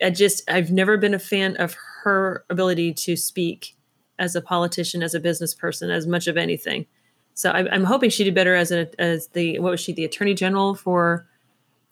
I 0.00 0.10
just, 0.10 0.48
I've 0.50 0.70
never 0.70 0.96
been 0.96 1.14
a 1.14 1.18
fan 1.18 1.56
of 1.56 1.76
her 2.02 2.44
ability 2.48 2.94
to 2.94 3.16
speak 3.16 3.76
as 4.18 4.34
a 4.36 4.40
politician, 4.40 5.02
as 5.02 5.14
a 5.14 5.20
business 5.20 5.54
person, 5.54 5.90
as 5.90 6.06
much 6.06 6.26
of 6.26 6.36
anything. 6.36 6.86
So 7.34 7.50
I, 7.50 7.74
am 7.74 7.84
hoping 7.84 8.10
she 8.10 8.24
did 8.24 8.34
better 8.34 8.54
as 8.54 8.70
a, 8.70 8.88
as 9.00 9.28
the, 9.28 9.58
what 9.58 9.70
was 9.70 9.80
she, 9.80 9.92
the 9.92 10.04
attorney 10.04 10.34
general 10.34 10.74
for, 10.74 11.26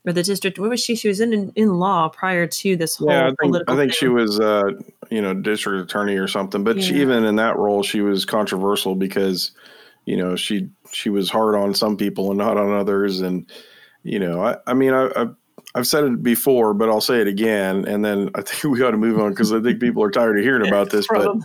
or 0.06 0.12
the 0.12 0.22
district, 0.22 0.58
where 0.58 0.70
was 0.70 0.82
she? 0.82 0.94
She 0.96 1.08
was 1.08 1.20
in, 1.20 1.52
in 1.54 1.74
law 1.74 2.08
prior 2.08 2.46
to 2.46 2.76
this 2.76 2.96
whole 2.96 3.08
yeah, 3.08 3.28
I 3.28 3.34
think, 3.40 3.56
I 3.68 3.76
think 3.76 3.92
she 3.92 4.08
was, 4.08 4.40
uh, 4.40 4.70
you 5.10 5.20
know, 5.20 5.34
district 5.34 5.90
attorney 5.90 6.16
or 6.16 6.28
something, 6.28 6.64
but 6.64 6.76
yeah. 6.76 6.82
she, 6.82 7.00
even 7.00 7.24
in 7.24 7.36
that 7.36 7.56
role, 7.56 7.82
she 7.82 8.00
was 8.00 8.24
controversial 8.24 8.94
because, 8.94 9.52
you 10.04 10.16
know, 10.16 10.36
she, 10.36 10.70
she 10.92 11.10
was 11.10 11.30
hard 11.30 11.54
on 11.54 11.74
some 11.74 11.96
people 11.96 12.30
and 12.30 12.38
not 12.38 12.56
on 12.56 12.72
others. 12.72 13.20
And, 13.20 13.50
you 14.02 14.18
know, 14.18 14.44
I, 14.44 14.56
I 14.66 14.74
mean, 14.74 14.92
I, 14.92 15.10
I've, 15.16 15.34
I've 15.74 15.86
said 15.86 16.04
it 16.04 16.22
before, 16.22 16.74
but 16.74 16.88
I'll 16.88 17.00
say 17.00 17.20
it 17.20 17.28
again, 17.28 17.84
and 17.86 18.04
then 18.04 18.30
I 18.34 18.42
think 18.42 18.64
we 18.74 18.82
ought 18.82 18.92
to 18.92 18.96
move 18.96 19.20
on 19.20 19.30
because 19.30 19.52
I 19.52 19.60
think 19.60 19.80
people 19.80 20.02
are 20.02 20.10
tired 20.10 20.38
of 20.38 20.44
hearing 20.44 20.66
about 20.66 20.90
this. 20.90 21.06
But 21.06 21.36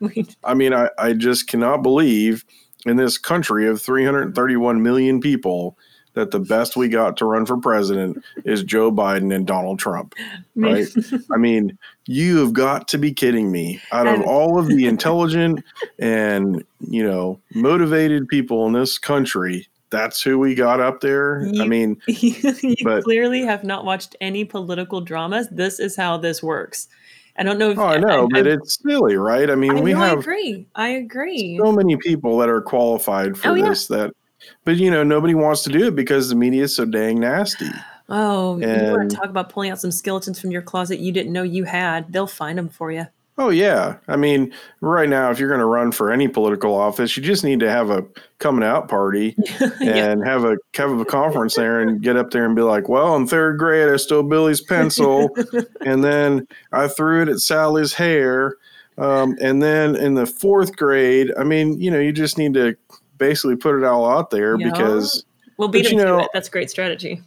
I 0.44 0.54
mean, 0.54 0.74
I, 0.74 0.90
I 0.98 1.12
just 1.12 1.48
cannot 1.48 1.82
believe 1.82 2.44
in 2.86 2.96
this 2.96 3.18
country 3.18 3.68
of 3.68 3.80
331 3.80 4.82
million 4.82 5.20
people 5.20 5.76
that 6.14 6.32
the 6.32 6.40
best 6.40 6.76
we 6.76 6.88
got 6.88 7.16
to 7.16 7.24
run 7.24 7.46
for 7.46 7.56
president 7.56 8.22
is 8.44 8.64
Joe 8.64 8.90
Biden 8.90 9.34
and 9.34 9.46
Donald 9.46 9.78
Trump, 9.78 10.14
right? 10.56 10.88
I 11.32 11.36
mean, 11.36 11.78
you 12.06 12.38
have 12.38 12.52
got 12.52 12.88
to 12.88 12.98
be 12.98 13.12
kidding 13.12 13.52
me. 13.52 13.80
Out 13.92 14.08
of 14.08 14.22
all 14.22 14.58
of 14.58 14.66
the 14.66 14.86
intelligent 14.86 15.62
and, 16.00 16.64
you 16.80 17.04
know, 17.04 17.38
motivated 17.54 18.26
people 18.26 18.66
in 18.66 18.72
this 18.72 18.98
country, 18.98 19.68
that's 19.90 20.22
who 20.22 20.38
we 20.38 20.54
got 20.54 20.80
up 20.80 21.00
there. 21.00 21.46
You, 21.46 21.62
I 21.62 21.66
mean, 21.66 22.00
you 22.06 22.76
but, 22.84 23.04
clearly 23.04 23.42
have 23.42 23.64
not 23.64 23.84
watched 23.84 24.16
any 24.20 24.44
political 24.44 25.00
dramas. 25.00 25.48
This 25.50 25.80
is 25.80 25.96
how 25.96 26.16
this 26.16 26.42
works. 26.42 26.88
I 27.36 27.42
don't 27.42 27.58
know. 27.58 27.70
If, 27.70 27.78
oh, 27.78 27.86
I 27.86 27.98
know, 27.98 28.24
I, 28.24 28.28
but 28.30 28.46
I, 28.46 28.50
it's 28.52 28.78
silly, 28.82 29.16
right? 29.16 29.50
I 29.50 29.54
mean, 29.54 29.78
I 29.78 29.80
we 29.80 29.92
know, 29.92 30.00
have. 30.00 30.18
I 30.18 30.20
agree. 30.20 30.66
I 30.74 30.88
agree. 30.88 31.58
So 31.62 31.72
many 31.72 31.96
people 31.96 32.38
that 32.38 32.48
are 32.48 32.60
qualified 32.60 33.36
for 33.38 33.50
oh, 33.50 33.54
this 33.54 33.88
yeah. 33.88 33.96
that 33.96 34.14
but 34.64 34.76
you 34.76 34.90
know, 34.90 35.02
nobody 35.02 35.34
wants 35.34 35.62
to 35.64 35.70
do 35.70 35.88
it 35.88 35.96
because 35.96 36.28
the 36.28 36.34
media 36.34 36.64
is 36.64 36.74
so 36.74 36.84
dang 36.84 37.20
nasty. 37.20 37.68
Oh, 38.08 38.60
and, 38.60 38.86
you 38.86 38.92
want 38.92 39.10
to 39.10 39.16
talk 39.16 39.26
about 39.26 39.50
pulling 39.50 39.70
out 39.70 39.80
some 39.80 39.92
skeletons 39.92 40.40
from 40.40 40.50
your 40.50 40.62
closet 40.62 40.98
you 40.98 41.12
didn't 41.12 41.32
know 41.32 41.42
you 41.44 41.64
had? 41.64 42.12
They'll 42.12 42.26
find 42.26 42.58
them 42.58 42.68
for 42.68 42.90
you. 42.90 43.06
Oh 43.40 43.48
yeah, 43.48 43.96
I 44.06 44.16
mean, 44.16 44.52
right 44.82 45.08
now, 45.08 45.30
if 45.30 45.38
you're 45.38 45.48
going 45.48 45.60
to 45.60 45.66
run 45.66 45.92
for 45.92 46.12
any 46.12 46.28
political 46.28 46.74
office, 46.74 47.16
you 47.16 47.22
just 47.22 47.42
need 47.42 47.58
to 47.60 47.70
have 47.70 47.88
a 47.88 48.04
coming 48.38 48.62
out 48.62 48.86
party 48.86 49.34
and 49.60 49.80
yeah. 49.80 50.24
have 50.26 50.44
a 50.44 50.58
have 50.74 50.90
a 50.90 51.06
conference 51.06 51.54
there 51.54 51.80
and 51.80 52.02
get 52.02 52.18
up 52.18 52.32
there 52.32 52.44
and 52.44 52.54
be 52.54 52.60
like, 52.60 52.90
"Well, 52.90 53.16
in 53.16 53.26
third 53.26 53.58
grade, 53.58 53.88
I 53.88 53.96
stole 53.96 54.24
Billy's 54.24 54.60
pencil, 54.60 55.34
and 55.80 56.04
then 56.04 56.46
I 56.72 56.86
threw 56.86 57.22
it 57.22 57.30
at 57.30 57.38
Sally's 57.38 57.94
hair, 57.94 58.56
um, 58.98 59.38
and 59.40 59.62
then 59.62 59.96
in 59.96 60.16
the 60.16 60.26
fourth 60.26 60.76
grade, 60.76 61.32
I 61.38 61.44
mean, 61.44 61.80
you 61.80 61.90
know, 61.90 61.98
you 61.98 62.12
just 62.12 62.36
need 62.36 62.52
to 62.54 62.76
basically 63.16 63.56
put 63.56 63.74
it 63.74 63.84
all 63.84 64.06
out 64.06 64.28
there 64.28 64.60
yeah. 64.60 64.70
because 64.70 65.24
we'll 65.56 65.68
beat 65.68 65.84
them 65.84 65.92
you 65.94 66.04
know, 66.04 66.18
to 66.18 66.24
it. 66.24 66.30
That's 66.34 66.48
a 66.48 66.50
great 66.50 66.68
strategy. 66.68 67.22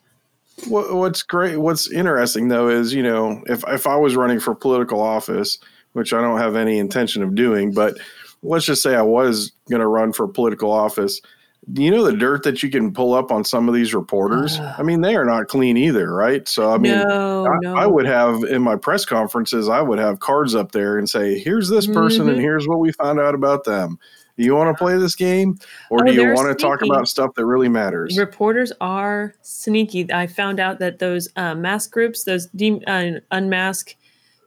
What, 0.67 0.93
what's 0.93 1.24
great, 1.24 1.58
what's 1.58 1.91
interesting 1.91 2.50
though, 2.50 2.70
is 2.70 2.93
you 2.93 3.01
know, 3.01 3.43
if 3.48 3.63
if 3.67 3.88
I 3.88 3.96
was 3.96 4.15
running 4.15 4.39
for 4.39 4.53
political 4.53 5.01
office, 5.01 5.58
which 5.94 6.14
I 6.14 6.22
don't 6.22 6.40
have 6.40 6.56
any 6.56 6.78
intention 6.78 7.24
of 7.24 7.36
doing, 7.36 7.74
but 7.74 7.98
let's 8.44 8.66
just 8.66 8.84
say 8.84 8.96
I 8.96 9.02
was 9.02 9.52
going 9.70 9.80
to 9.80 9.88
run 9.88 10.14
for 10.14 10.28
political 10.28 10.72
office. 10.72 11.22
You 11.74 11.92
know 11.92 12.04
the 12.04 12.18
dirt 12.18 12.44
that 12.44 12.62
you 12.62 12.70
can 12.70 12.94
pull 12.94 13.14
up 13.14 13.32
on 13.32 13.46
some 13.46 13.70
of 13.70 13.74
these 13.74 13.94
reporters. 13.94 14.60
I 14.78 14.84
mean, 14.84 15.02
they 15.02 15.16
are 15.16 15.24
not 15.26 15.48
clean 15.48 15.78
either, 15.78 16.14
right? 16.14 16.48
So 16.48 16.72
I 16.72 16.78
mean, 16.78 16.92
no, 16.92 17.48
I, 17.48 17.58
no. 17.62 17.76
I, 17.76 17.88
would 17.88 18.06
have 18.06 18.44
in 18.44 18.62
my 18.62 18.76
press 18.76 19.06
conferences, 19.06 19.70
I 19.70 19.82
would 19.82 20.00
have 20.00 20.20
cards 20.20 20.56
up 20.56 20.74
there 20.74 20.98
and 20.98 21.10
say, 21.10 21.40
"Here's 21.40 21.70
this 21.70 21.88
person, 21.88 22.22
mm-hmm. 22.22 22.32
and 22.32 22.42
here's 22.42 22.68
what 22.68 22.80
we 22.80 22.92
found 22.92 23.20
out 23.20 23.34
about 23.34 23.64
them." 23.64 23.98
Do 24.38 24.44
you 24.44 24.56
want 24.56 24.76
to 24.76 24.84
play 24.84 24.98
this 24.98 25.16
game 25.16 25.60
or 25.92 26.02
oh, 26.02 26.06
do 26.06 26.14
you 26.14 26.34
want 26.34 26.50
to 26.50 26.56
talk 26.56 26.82
about 26.82 27.08
stuff 27.08 27.36
that 27.36 27.46
really 27.46 27.70
matters? 27.70 28.18
Reporters 28.18 28.74
are 28.82 29.36
sneaky. 29.44 30.12
I 30.12 30.26
found 30.26 30.60
out 30.60 30.80
that 30.80 30.98
those 30.98 31.30
uh, 31.36 31.54
mask 31.54 31.92
groups, 31.92 32.24
those 32.24 32.48
de- 32.48 32.84
uh, 32.88 33.20
unmask 33.30 33.96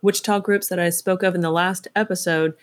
Wichita 0.03 0.41
groups 0.41 0.69
that 0.69 0.79
I 0.79 0.91
spoke 0.91 1.23
of 1.23 1.35
in 1.35 1.41
the 1.41 1.50
last 1.50 1.88
episode, 1.97 2.55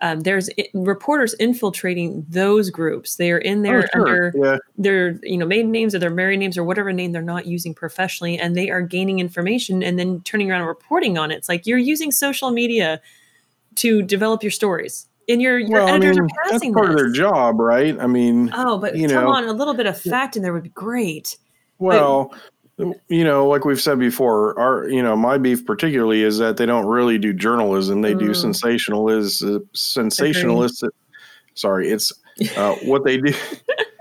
um, 0.00 0.20
there's 0.20 0.50
I- 0.58 0.68
reporters 0.74 1.34
infiltrating 1.34 2.26
those 2.28 2.70
groups. 2.70 3.16
They 3.16 3.30
are 3.30 3.38
in 3.38 3.62
there 3.62 3.84
oh, 3.84 3.86
sure. 3.92 4.00
under 4.00 4.32
yeah. 4.34 4.58
their 4.76 5.18
you 5.22 5.38
know 5.38 5.46
maiden 5.46 5.70
names 5.70 5.94
or 5.94 5.98
their 6.00 6.10
married 6.10 6.38
names 6.38 6.58
or 6.58 6.64
whatever 6.64 6.92
name 6.92 7.12
they're 7.12 7.22
not 7.22 7.46
using 7.46 7.74
professionally, 7.74 8.38
and 8.38 8.56
they 8.56 8.70
are 8.70 8.82
gaining 8.82 9.20
information 9.20 9.82
and 9.82 9.98
then 9.98 10.20
turning 10.22 10.50
around 10.50 10.60
and 10.60 10.68
reporting 10.68 11.18
on 11.18 11.30
it. 11.30 11.36
It's 11.36 11.48
like 11.48 11.66
you're 11.66 11.78
using 11.78 12.10
social 12.10 12.50
media 12.50 13.00
to 13.76 14.02
develop 14.02 14.42
your 14.42 14.50
stories 14.50 15.06
and 15.28 15.40
your 15.40 15.58
your 15.58 15.84
well, 15.84 15.88
editors 15.88 16.18
I 16.18 16.20
mean, 16.20 16.30
are 16.30 16.50
passing 16.50 16.72
that's 16.72 16.80
part 16.80 16.96
this. 16.96 17.06
of 17.06 17.12
their 17.12 17.12
job, 17.12 17.60
right? 17.60 17.98
I 17.98 18.06
mean, 18.06 18.50
oh, 18.54 18.78
but 18.78 18.96
you 18.96 19.08
come 19.08 19.24
know, 19.24 19.30
on, 19.30 19.44
a 19.44 19.52
little 19.52 19.74
bit 19.74 19.86
of 19.86 20.00
fact 20.00 20.36
in 20.36 20.42
there 20.42 20.52
would 20.52 20.62
be 20.62 20.70
great. 20.70 21.36
Well, 21.78 22.28
but, 22.30 22.40
you 23.08 23.24
know, 23.24 23.46
like 23.46 23.64
we've 23.64 23.80
said 23.80 23.98
before, 23.98 24.58
our 24.58 24.88
you 24.88 25.02
know 25.02 25.16
my 25.16 25.38
beef 25.38 25.64
particularly 25.66 26.22
is 26.22 26.38
that 26.38 26.56
they 26.56 26.66
don't 26.66 26.86
really 26.86 27.18
do 27.18 27.32
journalism; 27.32 28.02
they 28.02 28.14
mm. 28.14 28.18
do 28.18 28.34
sensationalism. 28.34 29.56
Uh, 29.56 29.58
sensationalist. 29.72 30.84
Sorry, 31.54 31.90
it's 31.90 32.12
uh, 32.56 32.74
what 32.82 33.04
they 33.04 33.18
do. 33.18 33.34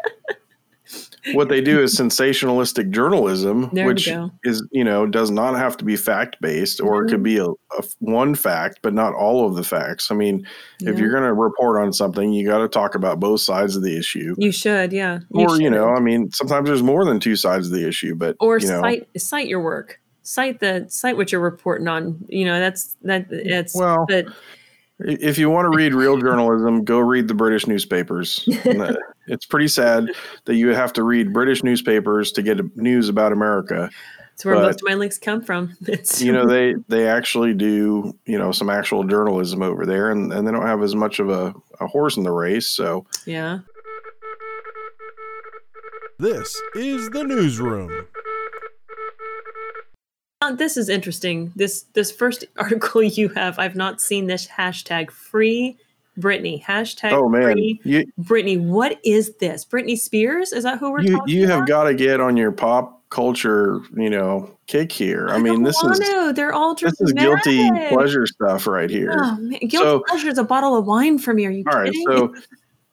what 1.34 1.50
they 1.50 1.62
do 1.62 1.82
is 1.82 1.98
sensationalistic 1.98 2.92
journalism, 2.92 3.70
there 3.74 3.86
which 3.86 4.10
is 4.44 4.68
you 4.72 4.84
know 4.84 5.06
does 5.06 5.32
not 5.32 5.56
have 5.56 5.78
to 5.78 5.86
be 5.86 5.96
fact 5.96 6.38
based, 6.42 6.82
or 6.82 6.98
mm-hmm. 6.98 7.08
it 7.08 7.12
could 7.12 7.24
be 7.24 7.38
a, 7.38 7.46
a, 7.46 7.84
one 8.00 8.36
fact, 8.36 8.80
but 8.82 8.94
not 8.94 9.14
all 9.14 9.46
of 9.46 9.56
the 9.56 9.64
facts. 9.64 10.12
I 10.12 10.16
mean, 10.16 10.46
yeah. 10.80 10.90
if 10.90 11.00
you're 11.00 11.12
going 11.12 11.24
to 11.24 11.34
report 11.34 11.82
on 11.82 11.94
something, 11.94 12.34
you 12.34 12.48
got 12.48 12.60
to 12.60 12.68
talk 12.68 12.96
about 12.96 13.20
both 13.20 13.42
sides 13.42 13.76
of 13.76 13.84
the 13.84 13.98
issue. 13.98 14.36
You 14.38 14.52
should, 14.52 14.92
yeah. 14.92 15.20
You 15.34 15.46
or 15.46 15.50
should. 15.52 15.62
you 15.62 15.70
know, 15.70 15.90
I 15.90 16.00
mean, 16.00 16.32
sometimes 16.32 16.68
there's 16.68 16.84
more 16.84 17.06
than 17.06 17.20
two 17.20 17.36
sides 17.36 17.68
of 17.68 17.74
the 17.74 17.88
issue, 17.88 18.16
but 18.16 18.36
or 18.40 18.60
you 18.60 18.68
know, 18.68 18.82
cite 18.82 19.08
cite 19.18 19.48
your 19.48 19.62
work, 19.62 20.00
cite 20.24 20.60
the 20.60 20.86
cite 20.90 21.18
what 21.18 21.32
you're 21.32 21.42
reporting 21.42 21.88
on. 21.88 22.26
You 22.28 22.46
know, 22.46 22.60
that's 22.60 22.98
that. 23.04 23.28
It's 23.30 23.76
well, 23.76 24.06
but 24.08 24.26
if 25.06 25.38
you 25.38 25.50
want 25.50 25.66
to 25.66 25.70
read 25.78 25.94
real 25.94 26.18
journalism, 26.18 26.84
go 26.84 27.00
read 27.00 27.28
the 27.28 27.34
British 27.34 27.68
newspapers. 27.68 28.44
it's 29.28 29.46
pretty 29.46 29.68
sad 29.68 30.08
that 30.46 30.56
you 30.56 30.70
have 30.70 30.94
to 30.94 31.04
read 31.04 31.34
British 31.34 31.64
newspapers 31.64 32.32
to 32.34 32.42
get 32.42 32.76
news 32.78 33.10
about 33.10 33.32
America. 33.32 33.90
It's 34.34 34.46
where 34.46 34.56
but, 34.56 34.64
most 34.64 34.82
of 34.82 34.88
my 34.88 34.96
links 34.96 35.18
come 35.18 35.42
from. 35.42 35.78
It's 35.88 36.22
you 36.22 36.32
know 36.32 36.48
they 36.48 36.76
they 36.88 37.08
actually 37.08 37.54
do 37.54 38.18
you 38.26 38.38
know 38.38 38.52
some 38.52 38.70
actual 38.70 39.04
journalism 39.04 39.62
over 39.62 39.86
there, 39.86 40.10
and, 40.10 40.34
and 40.34 40.48
they 40.48 40.52
don't 40.52 40.66
have 40.66 40.82
as 40.82 40.96
much 40.96 41.20
of 41.20 41.30
a, 41.30 41.54
a 41.80 41.88
horse 41.88 42.18
in 42.18 42.24
the 42.24 42.32
race. 42.32 42.68
So 42.68 43.06
yeah. 43.26 43.60
This 46.18 46.60
is 46.76 47.10
the 47.10 47.24
newsroom. 47.24 48.08
Uh, 50.42 50.52
this 50.52 50.76
is 50.76 50.90
interesting. 50.90 51.52
This 51.56 51.84
this 51.94 52.12
first 52.12 52.46
article 52.58 53.04
you 53.04 53.30
have, 53.30 53.60
I've 53.60 53.76
not 53.76 54.02
seen 54.02 54.28
this 54.28 54.48
hashtag 54.48 55.12
free 55.12 55.78
Britney. 56.20 56.62
Hashtag 56.64 57.12
oh, 57.14 57.30
man. 57.30 57.54
free 57.54 57.80
you, 57.84 58.06
Britney. 58.20 58.60
What 58.60 59.00
is 59.06 59.36
this? 59.36 59.64
Britney 59.64 59.98
Spears? 59.98 60.52
Is 60.52 60.64
that 60.64 60.80
who 60.80 60.92
we're 60.92 61.02
you, 61.02 61.18
talking 61.18 61.36
You 61.36 61.46
about? 61.46 61.60
have 61.60 61.68
got 61.68 61.84
to 61.86 61.94
get 61.94 62.20
on 62.20 62.36
your 62.38 62.52
pop 62.52 63.02
culture, 63.10 63.82
you 63.96 64.10
know, 64.10 64.50
kick 64.68 64.92
here. 64.92 65.28
I, 65.30 65.36
I 65.36 65.40
mean, 65.40 65.64
this 65.64 65.82
is 65.84 66.00
to. 66.00 66.34
they're 66.34 66.54
all 66.54 66.74
this 66.76 67.00
is 67.00 67.14
guilty 67.14 67.70
pleasure 67.90 68.26
stuff 68.26 68.68
right 68.68 68.90
here. 68.90 69.14
Oh, 69.14 69.36
man. 69.36 69.60
Guilty 69.60 69.78
so, 69.78 70.04
pleasure 70.08 70.30
is 70.30 70.38
a 70.38 70.44
bottle 70.44 70.76
of 70.76 70.86
wine 70.86 71.20
for 71.20 71.34
me. 71.34 71.46
Are 71.46 71.52
you 71.52 71.64
all 71.68 71.84
kidding? 71.84 72.06
right? 72.08 72.18
So 72.18 72.34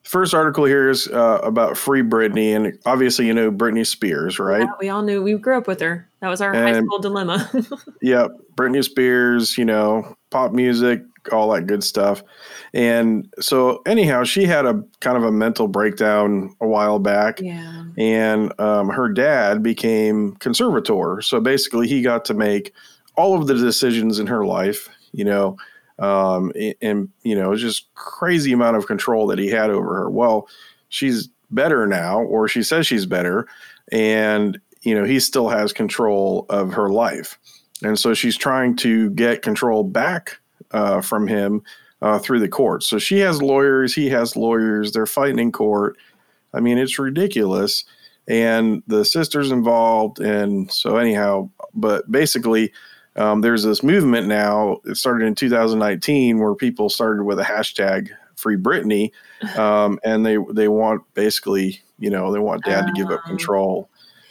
first 0.09 0.33
article 0.33 0.65
here 0.65 0.89
is 0.89 1.07
uh, 1.07 1.39
about 1.43 1.77
free 1.77 2.01
Britney, 2.01 2.55
and 2.55 2.77
obviously 2.85 3.27
you 3.27 3.33
know 3.33 3.51
Britney 3.51 3.85
Spears, 3.85 4.39
right? 4.39 4.61
Yeah, 4.61 4.73
we 4.79 4.89
all 4.89 5.03
knew 5.03 5.21
we 5.21 5.35
grew 5.35 5.55
up 5.55 5.67
with 5.67 5.79
her. 5.81 6.09
That 6.21 6.29
was 6.29 6.41
our 6.41 6.53
and, 6.53 6.75
high 6.75 6.81
school 6.81 6.99
dilemma. 6.99 7.49
yep, 8.01 8.31
Britney 8.55 8.83
Spears, 8.83 9.55
you 9.57 9.65
know, 9.65 10.15
pop 10.31 10.51
music, 10.51 11.03
all 11.31 11.51
that 11.51 11.67
good 11.67 11.83
stuff. 11.83 12.23
And 12.73 13.31
so, 13.39 13.83
anyhow, 13.85 14.23
she 14.23 14.45
had 14.45 14.65
a 14.65 14.83
kind 14.99 15.15
of 15.15 15.23
a 15.23 15.31
mental 15.31 15.67
breakdown 15.67 16.55
a 16.59 16.67
while 16.67 16.97
back. 16.97 17.39
Yeah. 17.39 17.83
And 17.97 18.59
um, 18.59 18.89
her 18.89 19.09
dad 19.09 19.61
became 19.61 20.33
conservator. 20.37 21.21
So 21.21 21.39
basically, 21.39 21.87
he 21.87 22.01
got 22.01 22.25
to 22.25 22.33
make 22.33 22.73
all 23.15 23.39
of 23.39 23.45
the 23.45 23.53
decisions 23.53 24.17
in 24.17 24.25
her 24.25 24.43
life, 24.43 24.89
you 25.11 25.23
know, 25.23 25.55
um, 25.99 26.51
and, 26.81 27.09
you 27.23 27.35
know, 27.35 27.51
it's 27.51 27.61
just 27.61 27.93
crazy 27.95 28.51
amount 28.51 28.77
of 28.77 28.87
control 28.87 29.27
that 29.27 29.39
he 29.39 29.49
had 29.49 29.69
over 29.69 29.93
her. 29.95 30.09
Well, 30.09 30.47
she's 30.89 31.29
better 31.51 31.85
now, 31.85 32.21
or 32.21 32.47
she 32.47 32.63
says 32.63 32.87
she's 32.87 33.05
better. 33.05 33.47
And, 33.91 34.59
you 34.81 34.95
know, 34.95 35.03
he 35.03 35.19
still 35.19 35.49
has 35.49 35.73
control 35.73 36.45
of 36.49 36.73
her 36.73 36.89
life. 36.89 37.37
And 37.83 37.97
so 37.97 38.13
she's 38.13 38.37
trying 38.37 38.75
to 38.77 39.09
get 39.11 39.41
control 39.41 39.83
back 39.83 40.39
uh, 40.71 41.01
from 41.01 41.27
him 41.27 41.63
uh, 42.01 42.19
through 42.19 42.39
the 42.39 42.47
courts. 42.47 42.87
So 42.87 42.99
she 42.99 43.19
has 43.19 43.41
lawyers, 43.41 43.93
he 43.93 44.09
has 44.09 44.35
lawyers, 44.35 44.91
they're 44.91 45.05
fighting 45.05 45.39
in 45.39 45.51
court. 45.51 45.97
I 46.53 46.59
mean, 46.59 46.77
it's 46.77 46.99
ridiculous. 46.99 47.83
And 48.27 48.83
the 48.85 49.03
sisters 49.05 49.51
involved. 49.51 50.19
And 50.19 50.71
so, 50.71 50.97
anyhow, 50.97 51.49
but 51.73 52.09
basically, 52.11 52.71
um, 53.15 53.41
there's 53.41 53.63
this 53.63 53.83
movement 53.83 54.27
now. 54.27 54.77
It 54.85 54.95
started 54.95 55.25
in 55.25 55.35
2019 55.35 56.39
where 56.39 56.55
people 56.55 56.89
started 56.89 57.23
with 57.23 57.39
a 57.39 57.43
hashtag 57.43 58.09
free 58.35 58.57
Britney. 58.57 59.11
Um, 59.57 59.99
and 60.05 60.25
they, 60.25 60.37
they 60.51 60.67
want 60.67 61.01
basically, 61.13 61.81
you 61.99 62.09
know, 62.09 62.31
they 62.31 62.39
want 62.39 62.63
dad 62.63 62.87
to 62.87 62.93
give 62.93 63.11
up 63.11 63.21
oh. 63.25 63.27
control. 63.27 63.89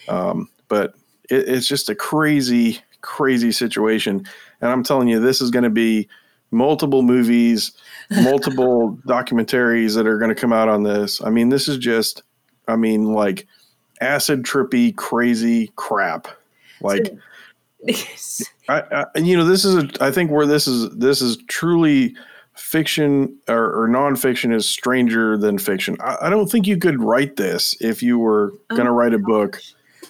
Um, 0.08 0.48
but 0.68 0.94
it, 1.28 1.48
it's 1.48 1.68
just 1.68 1.88
a 1.88 1.94
crazy, 1.94 2.80
crazy 3.00 3.52
situation. 3.52 4.26
And 4.60 4.70
I'm 4.70 4.82
telling 4.82 5.08
you, 5.08 5.20
this 5.20 5.40
is 5.40 5.50
going 5.50 5.64
to 5.64 5.70
be 5.70 6.08
multiple 6.50 7.02
movies, 7.02 7.72
multiple 8.10 8.98
documentaries 9.06 9.94
that 9.94 10.06
are 10.06 10.18
going 10.18 10.34
to 10.34 10.40
come 10.40 10.52
out 10.52 10.68
on 10.68 10.82
this. 10.82 11.22
I 11.22 11.30
mean, 11.30 11.50
this 11.50 11.68
is 11.68 11.78
just, 11.78 12.22
I 12.66 12.76
mean, 12.76 13.12
like 13.12 13.46
acid 14.00 14.44
trippy, 14.44 14.96
crazy 14.96 15.72
crap. 15.76 16.28
Like, 16.80 17.06
So- 17.06 17.18
I, 18.68 18.80
I, 18.80 19.04
and 19.14 19.26
you 19.26 19.36
know, 19.36 19.44
this 19.44 19.64
is 19.64 19.76
a, 19.76 19.88
I 20.00 20.10
think 20.10 20.30
where 20.30 20.46
this 20.46 20.66
is, 20.66 20.90
this 20.96 21.22
is 21.22 21.36
truly 21.48 22.16
fiction 22.56 23.36
or, 23.48 23.84
or 23.84 23.88
nonfiction 23.88 24.52
is 24.52 24.68
stranger 24.68 25.38
than 25.38 25.58
fiction. 25.58 25.96
I, 26.00 26.16
I 26.22 26.30
don't 26.30 26.50
think 26.50 26.66
you 26.66 26.76
could 26.76 27.02
write 27.02 27.36
this 27.36 27.76
if 27.80 28.02
you 28.02 28.18
were 28.18 28.52
going 28.70 28.84
to 28.84 28.90
Oh 28.90 28.94
write 28.94 29.14
a 29.14 29.18
book 29.18 29.60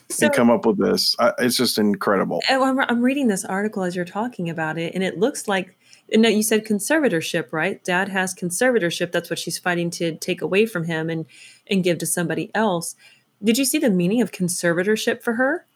so 0.08 0.26
and 0.26 0.34
come 0.34 0.50
up 0.50 0.64
with 0.64 0.78
this. 0.78 1.14
I, 1.18 1.32
it's 1.38 1.56
just 1.56 1.78
incredible. 1.78 2.40
Oh, 2.48 2.64
I'm, 2.64 2.80
I'm 2.80 3.02
reading 3.02 3.28
this 3.28 3.44
article 3.44 3.82
as 3.82 3.94
you're 3.94 4.04
talking 4.06 4.48
about 4.48 4.78
it, 4.78 4.94
and 4.94 5.04
it 5.04 5.18
looks 5.18 5.46
like. 5.48 5.76
And 6.10 6.24
you 6.24 6.42
said 6.42 6.64
conservatorship, 6.64 7.52
right? 7.52 7.84
Dad 7.84 8.08
has 8.08 8.34
conservatorship. 8.34 9.12
That's 9.12 9.28
what 9.28 9.38
she's 9.38 9.58
fighting 9.58 9.90
to 9.90 10.16
take 10.16 10.40
away 10.40 10.64
from 10.64 10.84
him 10.84 11.10
and 11.10 11.26
and 11.70 11.84
give 11.84 11.98
to 11.98 12.06
somebody 12.06 12.50
else. 12.54 12.96
Did 13.44 13.58
you 13.58 13.66
see 13.66 13.78
the 13.78 13.90
meaning 13.90 14.22
of 14.22 14.32
conservatorship 14.32 15.22
for 15.22 15.34
her? 15.34 15.66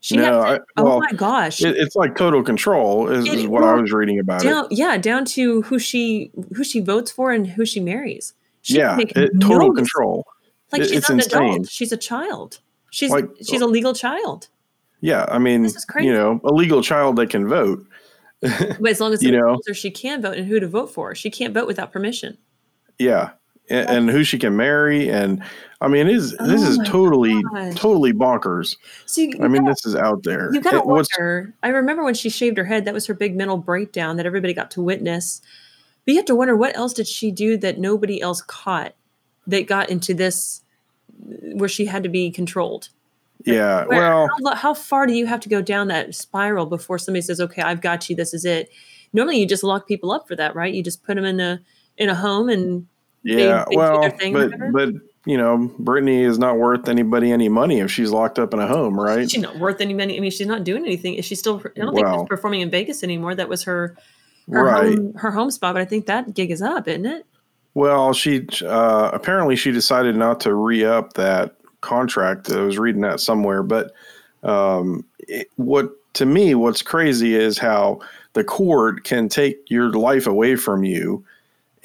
She 0.00 0.16
No, 0.16 0.30
to- 0.42 0.48
I- 0.48 0.58
oh 0.76 0.84
well, 0.84 1.00
my 1.00 1.12
gosh! 1.12 1.60
It, 1.62 1.76
it's 1.76 1.96
like 1.96 2.16
total 2.16 2.42
control 2.42 3.08
is, 3.08 3.26
It- 3.26 3.34
is 3.34 3.46
what 3.46 3.64
I 3.64 3.74
was 3.74 3.92
reading 3.92 4.18
about 4.20 4.44
it. 4.44 4.66
yeah, 4.70 4.96
down 4.98 5.24
to 5.26 5.62
who 5.62 5.78
she 5.78 6.30
who 6.54 6.62
she 6.62 6.80
votes 6.80 7.10
for 7.10 7.32
and 7.32 7.46
who 7.46 7.64
she 7.66 7.80
marries. 7.80 8.34
She 8.62 8.76
Yeah, 8.76 8.98
it, 9.00 9.30
total 9.40 9.72
dec- 9.72 9.76
control. 9.76 10.26
Like 10.72 10.82
she's 10.82 11.00
not 11.02 11.10
an 11.10 11.20
insane. 11.20 11.42
adult. 11.54 11.68
She's 11.70 11.92
a 11.92 11.96
child. 11.96 12.58
She's 12.90 13.10
Like- 13.10 13.28
she's 13.44 13.60
a 13.60 13.66
legal 13.66 13.94
child. 13.94 14.48
Yeah, 15.00 15.26
I 15.28 15.38
mean, 15.38 15.62
This 15.62 15.76
is 15.76 15.84
crazy. 15.84 16.08
you 16.08 16.12
know, 16.14 16.40
a 16.44 16.52
legal 16.52 16.82
child 16.82 17.16
that 17.16 17.30
can 17.30 17.46
vote. 17.48 17.84
But 18.40 18.86
as 18.90 19.00
long 19.00 19.12
as 19.12 19.22
You 19.24 19.32
know. 19.32 19.58
her 19.66 19.74
she 19.74 19.90
can 19.90 20.22
vote 20.22 20.36
and 20.36 20.46
who 20.46 20.58
to 20.60 20.68
vote 20.68 20.92
for, 20.92 21.14
she 21.14 21.30
can't 21.30 21.52
vote 21.54 21.66
without 21.66 21.92
permission. 21.92 22.38
Yeah, 22.98 23.30
and, 23.68 23.88
and 23.88 24.10
who 24.10 24.24
she 24.24 24.38
can 24.38 24.56
marry, 24.56 25.08
and 25.10 25.42
I 25.80 25.88
mean, 25.88 26.06
is 26.08 26.32
this 26.38 26.62
Oh 26.62 26.70
is 26.70 26.78
totally 26.88 27.42
gosh. 27.52 27.74
totally 27.74 28.12
bonkers. 28.12 28.76
So 29.06 29.22
you, 29.22 29.32
I 29.42 29.48
mean, 29.48 29.64
this 29.64 29.84
is 29.84 29.94
out 29.94 30.22
there. 30.22 30.50
you 30.54 30.60
gotta 30.60 30.78
It- 30.78 30.86
wonder. 30.86 31.54
I 31.62 31.68
remember 31.68 32.04
when 32.04 32.14
she 32.14 32.30
shaved 32.30 32.56
her 32.58 32.64
head. 32.64 32.84
That 32.84 32.94
was 32.94 33.06
her 33.06 33.14
big 33.14 33.36
mental 33.36 33.56
breakdown 33.58 34.16
that 34.16 34.26
everybody 34.26 34.54
got 34.54 34.70
to 34.72 34.82
witness. 34.82 35.40
But 36.04 36.12
you 36.12 36.18
have 36.18 36.26
to 36.26 36.34
wonder 36.36 36.56
what 36.56 36.76
else 36.76 36.92
did 36.92 37.08
she 37.08 37.30
do 37.32 37.56
that 37.58 37.78
nobody 37.78 38.20
else 38.22 38.40
caught 38.40 38.94
that 39.48 39.66
got 39.66 39.90
into 39.90 40.14
this 40.14 40.62
where 41.54 41.68
she 41.68 41.86
had 41.86 42.02
to 42.02 42.08
be 42.08 42.30
controlled. 42.30 42.88
yeah, 43.44 43.84
Where- 43.86 43.98
well, 43.98 44.28
how, 44.44 44.54
how 44.54 44.74
far 44.74 45.06
do 45.06 45.12
you 45.12 45.26
have 45.26 45.40
to 45.40 45.48
go 45.48 45.60
down 45.62 45.88
that 45.88 46.14
spiral 46.14 46.66
before 46.66 46.98
somebody 46.98 47.22
says, 47.22 47.40
"Okay, 47.40 47.62
I've 47.62 47.80
got 47.80 48.08
you. 48.08 48.16
This 48.16 48.32
is 48.34 48.44
it." 48.44 48.70
Normally, 49.12 49.38
you 49.40 49.46
just 49.46 49.62
lock 49.64 49.86
people 49.88 50.10
up 50.12 50.26
for 50.28 50.36
that, 50.36 50.54
right? 50.54 50.72
You 50.72 50.82
just 50.82 51.02
put 51.04 51.16
them 51.16 51.24
in 51.24 51.40
a 51.40 51.60
in 51.98 52.08
a 52.08 52.14
home 52.14 52.48
and 52.48 52.86
yeah, 53.26 53.64
well, 53.70 54.12
but 54.32 54.52
but 54.72 54.90
you 55.24 55.36
know, 55.36 55.70
Britney 55.80 56.24
is 56.24 56.38
not 56.38 56.58
worth 56.58 56.88
anybody 56.88 57.32
any 57.32 57.48
money 57.48 57.80
if 57.80 57.90
she's 57.90 58.10
locked 58.10 58.38
up 58.38 58.54
in 58.54 58.60
a 58.60 58.66
home, 58.66 58.98
right? 58.98 59.30
she's 59.30 59.42
not 59.42 59.58
worth 59.58 59.80
any 59.80 59.94
money. 59.94 60.16
I 60.16 60.20
mean, 60.20 60.30
she's 60.30 60.46
not 60.46 60.64
doing 60.64 60.84
anything. 60.84 61.14
Is 61.14 61.24
she 61.24 61.34
still? 61.34 61.60
I 61.64 61.80
don't 61.80 61.94
think 61.94 62.06
she's 62.08 62.28
performing 62.28 62.60
in 62.60 62.70
Vegas 62.70 63.02
anymore. 63.02 63.34
That 63.34 63.48
was 63.48 63.64
her 63.64 63.96
her 64.50 64.64
Right. 64.64 64.96
home 64.96 65.14
her 65.14 65.30
home 65.32 65.50
spot. 65.50 65.74
But 65.74 65.82
I 65.82 65.84
think 65.84 66.06
that 66.06 66.34
gig 66.34 66.50
is 66.50 66.62
up, 66.62 66.86
isn't 66.86 67.06
it? 67.06 67.26
Well, 67.74 68.14
she 68.14 68.46
uh, 68.64 69.10
apparently 69.12 69.56
she 69.56 69.72
decided 69.72 70.16
not 70.16 70.40
to 70.40 70.54
re 70.54 70.84
up 70.84 71.14
that 71.14 71.56
contract. 71.80 72.50
I 72.50 72.60
was 72.62 72.78
reading 72.78 73.02
that 73.02 73.20
somewhere, 73.20 73.62
but 73.62 73.92
um, 74.42 75.04
it, 75.18 75.48
what 75.56 75.90
to 76.14 76.24
me, 76.24 76.54
what's 76.54 76.80
crazy 76.82 77.34
is 77.34 77.58
how 77.58 78.00
the 78.32 78.44
court 78.44 79.04
can 79.04 79.28
take 79.28 79.58
your 79.68 79.90
life 79.90 80.26
away 80.26 80.56
from 80.56 80.84
you, 80.84 81.24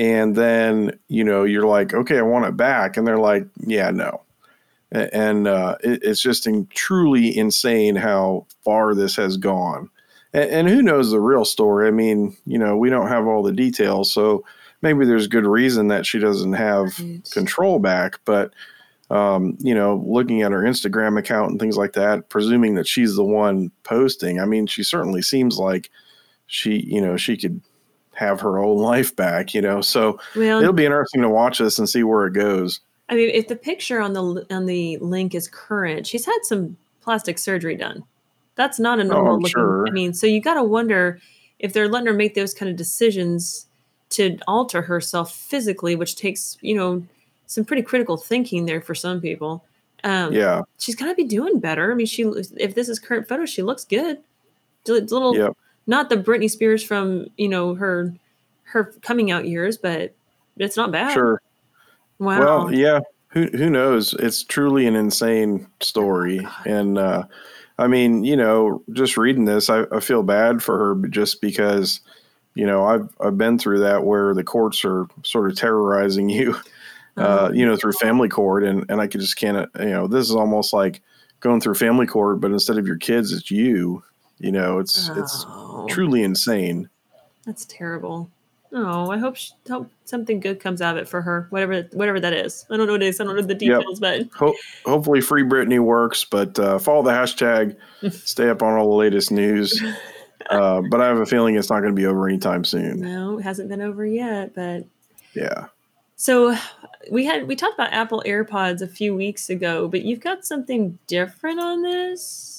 and 0.01 0.35
then 0.35 0.97
you 1.07 1.23
know 1.23 1.43
you're 1.43 1.67
like, 1.67 1.93
okay, 1.93 2.17
I 2.17 2.23
want 2.23 2.45
it 2.45 2.57
back, 2.57 2.97
and 2.97 3.05
they're 3.07 3.19
like, 3.19 3.45
yeah, 3.65 3.91
no, 3.91 4.21
and 4.91 5.47
uh, 5.47 5.77
it, 5.83 6.01
it's 6.03 6.21
just 6.21 6.47
in, 6.47 6.67
truly 6.73 7.37
insane 7.37 7.95
how 7.95 8.45
far 8.65 8.95
this 8.95 9.15
has 9.15 9.37
gone. 9.37 9.89
And, 10.33 10.49
and 10.49 10.69
who 10.69 10.81
knows 10.81 11.11
the 11.11 11.19
real 11.19 11.45
story? 11.45 11.87
I 11.87 11.91
mean, 11.91 12.35
you 12.45 12.57
know, 12.57 12.75
we 12.75 12.89
don't 12.89 13.07
have 13.09 13.27
all 13.27 13.43
the 13.43 13.53
details, 13.53 14.11
so 14.11 14.43
maybe 14.81 15.05
there's 15.05 15.27
good 15.27 15.45
reason 15.45 15.87
that 15.89 16.05
she 16.07 16.17
doesn't 16.19 16.53
have 16.53 16.97
Right. 16.99 17.29
control 17.31 17.77
back 17.77 18.19
but 18.25 18.51
um, 19.11 19.55
you 19.59 19.75
know 19.75 20.03
looking 20.07 20.41
at 20.41 20.51
her 20.51 20.61
instagram 20.63 21.19
account 21.19 21.51
and 21.51 21.59
things 21.59 21.77
like 21.77 21.93
that 21.93 22.29
presuming 22.29 22.73
that 22.75 22.87
she's 22.87 23.15
the 23.15 23.23
one 23.23 23.69
posting 23.83 24.39
i 24.39 24.45
mean 24.45 24.65
she 24.65 24.81
certainly 24.83 25.21
seems 25.21 25.59
like 25.59 25.91
she 26.47 26.79
you 26.79 26.99
know 26.99 27.15
she 27.15 27.37
could 27.37 27.61
have 28.21 28.39
her 28.39 28.57
old 28.59 28.79
life 28.79 29.13
back 29.15 29.53
you 29.53 29.61
know 29.61 29.81
so 29.81 30.17
Well, 30.35 30.61
it'll 30.61 30.71
be 30.73 30.85
interesting 30.85 31.21
to 31.23 31.29
watch 31.29 31.57
this 31.59 31.77
and 31.77 31.89
see 31.89 32.03
where 32.03 32.27
it 32.27 32.33
goes 32.33 32.79
I 33.09 33.15
mean, 33.15 33.29
if 33.29 33.49
the 33.49 33.57
picture 33.57 33.99
on 33.99 34.13
the 34.13 34.45
on 34.49 34.65
the 34.67 34.97
link 34.99 35.35
is 35.35 35.49
current, 35.49 36.07
she's 36.07 36.25
had 36.25 36.39
some 36.43 36.77
plastic 37.01 37.37
surgery 37.39 37.75
done. 37.75 38.05
That's 38.55 38.79
not 38.79 39.01
a 39.01 39.03
normal 39.03 39.33
Oh, 39.33 39.35
looking. 39.35 39.49
sure. 39.49 39.85
I 39.85 39.91
mean, 39.91 40.13
so 40.13 40.27
you 40.27 40.39
got 40.39 40.53
to 40.53 40.63
wonder 40.63 41.19
if 41.59 41.73
they're 41.73 41.89
letting 41.89 42.07
her 42.07 42.13
make 42.13 42.35
those 42.35 42.53
kind 42.53 42.71
of 42.71 42.77
decisions 42.77 43.67
to 44.11 44.37
alter 44.47 44.81
herself 44.81 45.35
physically, 45.35 45.93
which 45.97 46.15
takes 46.15 46.57
you 46.61 46.73
know 46.73 47.03
some 47.47 47.65
pretty 47.65 47.81
critical 47.81 48.15
thinking 48.15 48.65
there 48.65 48.79
for 48.81 48.95
some 48.95 49.19
people. 49.19 49.65
Um, 50.05 50.31
yeah 50.31 50.61
she's 50.79 50.95
got 50.95 51.07
to 51.07 51.15
be 51.15 51.25
doing 51.25 51.59
better. 51.59 51.91
I 51.91 51.95
mean, 51.95 52.07
she 52.07 52.23
if 52.23 52.75
this 52.75 52.87
is 52.87 52.97
current 52.97 53.27
photo, 53.27 53.45
she 53.45 53.61
looks 53.61 53.83
good. 53.83 54.19
A 54.87 54.91
little 54.93 55.35
Yep. 55.35 55.57
Not 55.87 56.09
the 56.09 56.17
Britney 56.17 56.49
Spears 56.49 56.83
from 56.83 57.27
you 57.37 57.49
know 57.49 57.75
her 57.75 58.13
her 58.63 58.93
coming 59.01 59.31
out 59.31 59.47
years, 59.47 59.77
but 59.77 60.13
it's 60.57 60.77
not 60.77 60.91
bad. 60.91 61.13
sure 61.13 61.41
Wow. 62.21 62.39
Well, 62.39 62.73
yeah. 62.73 62.99
Who 63.29 63.47
who 63.47 63.69
knows? 63.69 64.13
It's 64.13 64.43
truly 64.43 64.85
an 64.85 64.95
insane 64.95 65.65
story, 65.79 66.47
and 66.65 66.97
uh, 66.97 67.23
I 67.79 67.87
mean, 67.87 68.23
you 68.23 68.37
know, 68.37 68.83
just 68.93 69.17
reading 69.17 69.45
this, 69.45 69.69
I, 69.71 69.85
I 69.91 70.01
feel 70.01 70.21
bad 70.21 70.61
for 70.61 70.77
her, 70.77 71.07
just 71.07 71.41
because, 71.41 72.01
you 72.53 72.65
know, 72.65 72.83
I've 72.83 73.09
I've 73.19 73.37
been 73.39 73.57
through 73.57 73.79
that 73.79 74.03
where 74.03 74.35
the 74.35 74.43
courts 74.43 74.85
are 74.85 75.07
sort 75.23 75.49
of 75.49 75.57
terrorizing 75.57 76.29
you, 76.29 76.55
uh, 77.17 77.47
Um, 77.47 77.55
you 77.55 77.65
know, 77.65 77.75
through 77.75 77.93
family 77.93 78.29
court, 78.29 78.63
and 78.63 78.85
and 78.87 79.01
I 79.01 79.07
could 79.07 79.21
just 79.21 79.37
can't, 79.37 79.67
you 79.79 79.85
know, 79.85 80.07
this 80.07 80.29
is 80.29 80.35
almost 80.35 80.73
like 80.73 81.01
going 81.39 81.59
through 81.59 81.75
family 81.75 82.05
court, 82.05 82.39
but 82.39 82.51
instead 82.51 82.77
of 82.77 82.85
your 82.85 82.97
kids, 82.97 83.33
it's 83.33 83.49
you. 83.49 84.03
You 84.37 84.51
know, 84.51 84.77
it's 84.77 85.09
it's 85.15 85.45
Oh, 85.83 85.87
truly 85.87 86.23
insane. 86.23 86.89
That's 87.45 87.65
terrible. 87.65 88.29
Oh, 88.73 89.09
I 89.11 89.17
hope 89.17 89.35
she, 89.35 89.51
hope 89.69 89.89
something 90.05 90.39
good 90.39 90.61
comes 90.61 90.81
out 90.81 90.95
of 90.95 91.03
it 91.03 91.09
for 91.09 91.21
her. 91.21 91.47
Whatever 91.49 91.89
whatever 91.91 92.19
that 92.21 92.31
is. 92.33 92.65
I 92.69 92.77
don't 92.77 92.87
know 92.87 92.93
what 92.93 93.03
it 93.03 93.07
is. 93.07 93.19
I 93.19 93.25
don't 93.25 93.35
know 93.35 93.41
the 93.41 93.53
details, 93.53 93.99
but 93.99 94.27
Ho- 94.35 94.55
hopefully, 94.85 95.19
Free 95.19 95.43
Britney 95.43 95.79
works, 95.79 96.23
but 96.23 96.57
uh, 96.57 96.79
follow 96.79 97.03
the 97.03 97.11
hashtag, 97.11 97.75
stay 98.11 98.47
up 98.49 98.63
on 98.63 98.73
all 98.77 98.89
the 98.89 98.95
latest 98.95 99.31
news. 99.31 99.81
Uh, 100.49 100.81
but 100.89 100.99
I 100.99 101.05
have 101.05 101.19
a 101.19 101.25
feeling 101.25 101.55
it's 101.55 101.69
not 101.69 101.81
going 101.81 101.95
to 101.95 101.95
be 101.95 102.07
over 102.07 102.27
anytime 102.27 102.65
soon. 102.65 102.99
no, 102.99 103.37
it 103.37 103.43
hasn't 103.43 103.69
been 103.69 103.79
over 103.79 104.03
yet. 104.03 104.55
But 104.55 104.85
Yeah. 105.35 105.67
so 106.15 106.57
we 107.11 107.25
had 107.25 107.47
we 107.47 107.55
talked 107.55 107.75
about 107.75 107.93
Apple 107.93 108.23
AirPods 108.25 108.81
a 108.81 108.87
few 108.87 109.13
weeks 109.15 109.51
ago, 109.51 109.87
but 109.87 110.01
you've 110.01 110.19
got 110.19 110.43
something 110.43 110.97
different 111.05 111.59
on 111.59 111.83
this. 111.83 112.50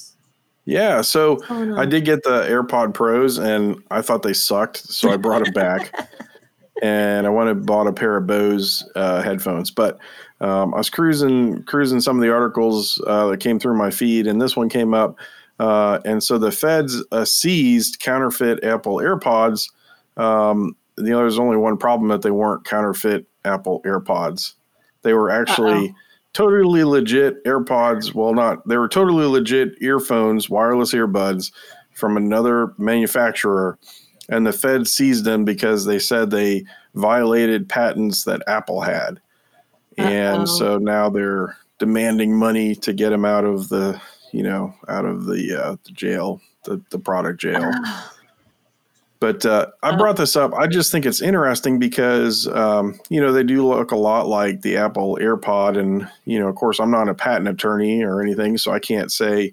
Yeah. 0.65 1.01
So 1.01 1.35
What's 1.35 1.49
going 1.49 1.79
I 1.79 1.87
did 1.87 2.05
get 2.05 2.23
the 2.23 2.43
AirPod 2.43 2.95
Pros 2.95 3.39
and 3.39 3.83
I 3.91 4.03
thought 4.03 4.23
they 4.23 4.33
sucked. 4.33 4.79
So 4.79 5.11
I 5.11 5.17
brought 5.17 5.45
them 5.45 5.53
back 5.55 6.11
and 6.83 7.27
I 7.27 7.31
went 7.31 7.51
and 7.51 7.67
bought 7.67 7.87
a 7.87 7.93
pair 7.93 8.17
of 8.17 8.27
Bose 8.27 8.89
uh, 8.95 9.23
headphones. 9.23 9.71
But 9.71 9.99
um, 10.41 10.75
I 10.75 10.79
was 10.79 10.91
cruising, 10.91 11.63
cruising 11.65 12.01
some 12.01 12.17
of 12.17 12.23
the 12.23 12.33
articles 12.33 13.03
uh, 13.07 13.29
that 13.29 13.41
came 13.41 13.59
through 13.59 13.77
my 13.77 13.91
feed 13.91 14.27
and 14.27 14.41
this 14.41 14.57
one 14.57 14.69
came 14.69 14.95
up. 14.95 15.19
Uh, 15.59 16.01
and 16.05 16.23
so 16.23 16.39
the 16.39 16.51
feds 16.53 17.05
uh, 17.13 17.25
seized 17.25 18.01
counterfeit 18.01 18.63
Apple 18.65 18.97
AirPods. 18.97 19.71
Um, 20.17 20.77
you 20.99 21.11
know, 21.11 21.19
there's 21.19 21.39
only 21.39 21.57
one 21.57 21.77
problem 21.77 22.09
that 22.09 22.23
they 22.23 22.31
weren't 22.31 22.65
counterfeit 22.65 23.27
Apple 23.45 23.81
AirPods. 23.85 24.55
They 25.03 25.13
were 25.13 25.31
actually 25.31 25.89
Uh-oh. 25.89 25.95
Totally 26.33 26.85
legit 26.85 27.43
AirPods. 27.45 28.15
Well, 28.15 28.35
not 28.35 28.67
they 28.67 28.77
were 28.77 28.89
totally 28.89 29.27
legit 29.27 29.81
earphones, 29.81 30.49
wireless 30.49 30.93
earbuds 30.93 31.53
from 31.93 32.17
another 32.17 32.75
manufacturer, 32.79 33.79
and 34.29 34.47
the 34.47 34.53
Fed 34.53 34.87
seized 34.89 35.25
them 35.25 35.45
because 35.45 35.85
they 35.85 35.99
said 35.99 36.31
they 36.31 36.65
violated 36.95 37.69
patents 37.69 38.25
that 38.25 38.43
Apple 38.47 38.81
had, 38.81 39.21
Uh-oh. 39.99 40.05
and 40.05 40.49
so 40.49 40.79
now 40.79 41.09
they're 41.09 41.57
demanding 41.79 42.37
money 42.37 42.75
to 42.77 42.93
get 42.93 43.11
them 43.11 43.25
out 43.25 43.45
of 43.45 43.69
the 43.69 44.01
you 44.33 44.43
know 44.43 44.75
out 44.89 45.05
of 45.05 45.27
the, 45.27 45.61
uh, 45.61 45.77
the 45.85 45.93
jail, 45.93 46.41
the 46.65 46.81
the 46.91 46.99
product 46.99 47.41
jail. 47.41 47.71
But 49.23 49.47
uh, 49.47 49.67
I 49.85 49.91
Oh. 49.95 49.97
brought 49.97 50.17
this 50.17 50.35
up. 50.35 50.53
I 50.53 50.67
just 50.67 50.91
think 50.91 51.07
it's 51.07 51.23
interesting 51.23 51.79
because 51.79 52.49
um, 52.49 52.99
you 53.09 53.21
know 53.21 53.33
they 53.33 53.45
do 53.45 53.65
look 53.65 53.93
a 53.93 53.97
lot 53.97 54.27
like 54.27 54.63
the 54.63 54.77
Apple 54.77 55.17
AirPod, 55.21 55.79
and 55.79 56.09
you 56.25 56.41
know, 56.41 56.49
of 56.49 56.57
course, 56.57 56.81
I'm 56.81 56.91
not 56.91 57.09
a 57.09 57.15
patent 57.15 57.47
attorney 57.47 58.03
or 58.03 58.21
anything, 58.21 58.59
so 58.59 58.73
I 58.73 58.81
can't 58.81 59.13
say 59.13 59.53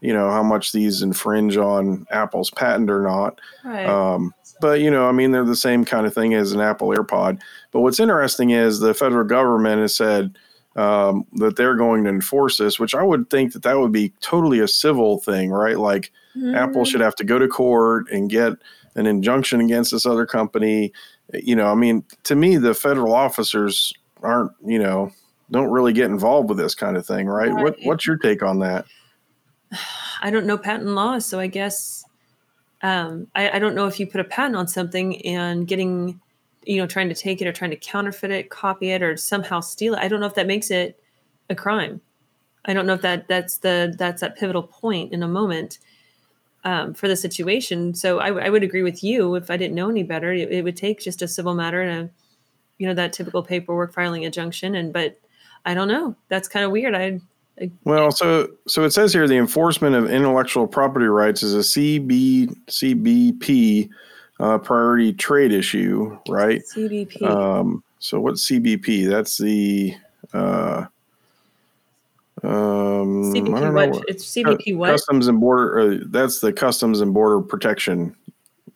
you 0.00 0.12
know 0.12 0.30
how 0.30 0.44
much 0.44 0.70
these 0.70 1.02
infringe 1.02 1.56
on 1.56 2.06
Apple's 2.12 2.50
patent 2.52 2.88
or 2.90 3.02
not. 3.02 3.40
right. 3.64 3.86
Um, 3.88 4.32
but 4.60 4.80
you 4.80 4.88
know, 4.90 5.08
I 5.08 5.12
mean, 5.12 5.32
they're 5.32 5.44
the 5.44 5.56
same 5.56 5.84
kind 5.84 6.06
of 6.06 6.14
thing 6.14 6.34
as 6.34 6.52
an 6.52 6.60
Apple 6.60 6.88
AirPod. 6.90 7.40
But 7.72 7.80
what's 7.80 7.98
interesting 7.98 8.50
is 8.50 8.78
the 8.78 8.94
federal 8.94 9.24
government 9.26 9.80
has 9.80 9.96
said 9.96 10.38
um, 10.76 11.24
that 11.34 11.56
they're 11.56 11.74
going 11.74 12.04
to 12.04 12.10
enforce 12.10 12.56
this, 12.58 12.78
which 12.78 12.94
I 12.94 13.02
would 13.02 13.30
think 13.30 13.52
that 13.54 13.64
that 13.64 13.78
would 13.80 13.90
be 13.90 14.12
totally 14.20 14.60
a 14.60 14.68
civil 14.68 15.18
thing, 15.18 15.50
right? 15.50 15.76
Like 15.78 16.12
Apple 16.54 16.84
should 16.84 17.00
have 17.00 17.16
to 17.16 17.24
go 17.24 17.40
to 17.40 17.48
court 17.48 18.08
and 18.12 18.30
get 18.30 18.52
an 18.94 19.06
injunction 19.06 19.60
against 19.60 19.90
this 19.90 20.06
other 20.06 20.26
company. 20.26 20.92
You 21.34 21.56
know, 21.56 21.66
I 21.66 21.74
mean, 21.74 22.04
to 22.24 22.34
me, 22.34 22.56
the 22.56 22.74
federal 22.74 23.14
officers 23.14 23.92
aren't, 24.22 24.52
you 24.64 24.78
know, 24.78 25.12
don't 25.50 25.70
really 25.70 25.92
get 25.92 26.06
involved 26.06 26.48
with 26.48 26.58
this 26.58 26.74
kind 26.74 26.96
of 26.96 27.06
thing, 27.06 27.26
right? 27.26 27.52
What 27.52 27.76
What's 27.82 28.06
your 28.06 28.16
take 28.16 28.42
on 28.42 28.60
that? 28.60 28.86
I 30.20 30.30
don't 30.30 30.46
know 30.46 30.58
patent 30.58 30.90
law, 30.90 31.18
so 31.18 31.38
I 31.38 31.46
guess 31.46 32.04
um, 32.82 33.28
I, 33.34 33.50
I 33.50 33.58
don't 33.58 33.74
know 33.74 33.86
if 33.86 33.98
you 33.98 34.06
put 34.06 34.20
a 34.20 34.24
patent 34.24 34.56
on 34.56 34.68
something 34.68 35.24
and 35.24 35.66
getting, 35.66 36.20
you 36.64 36.76
know, 36.76 36.86
trying 36.86 37.08
to 37.08 37.14
take 37.14 37.40
it 37.40 37.46
or 37.46 37.52
trying 37.52 37.70
to 37.70 37.76
counterfeit 37.76 38.30
it, 38.30 38.50
copy 38.50 38.90
it, 38.90 39.02
or 39.02 39.16
somehow 39.16 39.60
steal 39.60 39.94
it. 39.94 40.00
I 40.00 40.08
don't 40.08 40.20
know 40.20 40.26
if 40.26 40.34
that 40.34 40.46
makes 40.46 40.70
it 40.70 41.00
a 41.48 41.54
crime. 41.54 42.00
I 42.64 42.74
don't 42.74 42.86
know 42.86 42.94
if 42.94 43.02
that 43.02 43.28
that's 43.28 43.58
the 43.58 43.94
that's 43.96 44.20
that 44.20 44.36
pivotal 44.36 44.62
point 44.62 45.12
in 45.12 45.22
a 45.22 45.28
moment 45.28 45.78
um, 46.68 46.92
for 46.92 47.08
the 47.08 47.16
situation. 47.16 47.94
So 47.94 48.18
I, 48.18 48.46
I 48.46 48.50
would 48.50 48.62
agree 48.62 48.82
with 48.82 49.02
you. 49.02 49.36
If 49.36 49.50
I 49.50 49.56
didn't 49.56 49.74
know 49.74 49.88
any 49.88 50.02
better, 50.02 50.34
it, 50.34 50.52
it 50.52 50.62
would 50.62 50.76
take 50.76 51.00
just 51.00 51.22
a 51.22 51.28
civil 51.28 51.54
matter 51.54 51.80
and 51.80 52.10
a, 52.10 52.10
you 52.76 52.86
know, 52.86 52.92
that 52.92 53.14
typical 53.14 53.42
paperwork 53.42 53.94
filing 53.94 54.24
injunction. 54.24 54.74
And 54.74 54.92
but 54.92 55.18
I 55.64 55.72
don't 55.72 55.88
know. 55.88 56.14
That's 56.28 56.46
kind 56.46 56.66
of 56.66 56.70
weird. 56.70 56.94
I 56.94 57.20
Well, 57.84 58.12
so 58.12 58.48
so 58.66 58.84
it 58.84 58.90
says 58.90 59.14
here 59.14 59.26
the 59.26 59.38
enforcement 59.38 59.96
of 59.96 60.10
intellectual 60.10 60.66
property 60.66 61.06
rights 61.06 61.42
is 61.42 61.54
a 61.54 61.60
CB 61.60 62.54
CBP 62.66 63.88
uh, 64.38 64.58
priority 64.58 65.14
trade 65.14 65.52
issue, 65.52 66.18
right? 66.28 66.60
CBP. 66.76 67.22
Um, 67.22 67.82
so 67.98 68.20
what's 68.20 68.46
CBP? 68.46 69.08
That's 69.08 69.38
the 69.38 69.94
uh, 70.34 70.84
um, 72.44 73.32
CBP 73.32 73.72
what? 73.92 74.04
It's 74.08 74.24
CBP 74.34 74.76
what? 74.76 74.90
Customs 74.90 75.26
and 75.28 75.40
border. 75.40 75.78
Uh, 75.80 75.98
that's 76.06 76.40
the 76.40 76.52
Customs 76.52 77.00
and 77.00 77.12
Border 77.14 77.40
Protection 77.40 78.14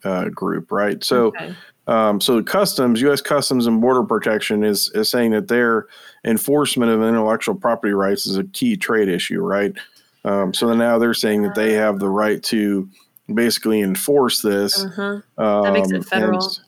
uh, 0.03 0.29
group, 0.29 0.71
right? 0.71 1.03
So. 1.03 1.27
Okay. 1.27 1.55
Um, 1.85 2.21
so 2.21 2.41
customs, 2.41 3.01
U.S. 3.01 3.19
Customs 3.19 3.67
and 3.67 3.81
Border 3.81 4.03
Protection 4.03 4.63
is 4.63 4.89
is 4.95 5.09
saying 5.09 5.31
that 5.31 5.49
their 5.49 5.87
enforcement 6.23 6.89
of 6.89 7.01
intellectual 7.03 7.55
property 7.55 7.91
rights 7.91 8.25
is 8.25 8.37
a 8.37 8.45
key 8.45 8.77
trade 8.77 9.09
issue, 9.09 9.41
right? 9.41 9.73
Um, 10.23 10.53
so 10.53 10.73
now 10.73 10.97
they're 10.97 11.13
saying 11.13 11.41
that 11.41 11.55
they 11.55 11.73
have 11.73 11.99
the 11.99 12.07
right 12.07 12.41
to 12.43 12.87
basically 13.33 13.81
enforce 13.81 14.41
this. 14.41 14.81
Uh-huh. 14.85 15.19
Um, 15.37 15.73
makes 15.73 15.91
it 15.91 16.05
federal. 16.05 16.37
s- 16.37 16.61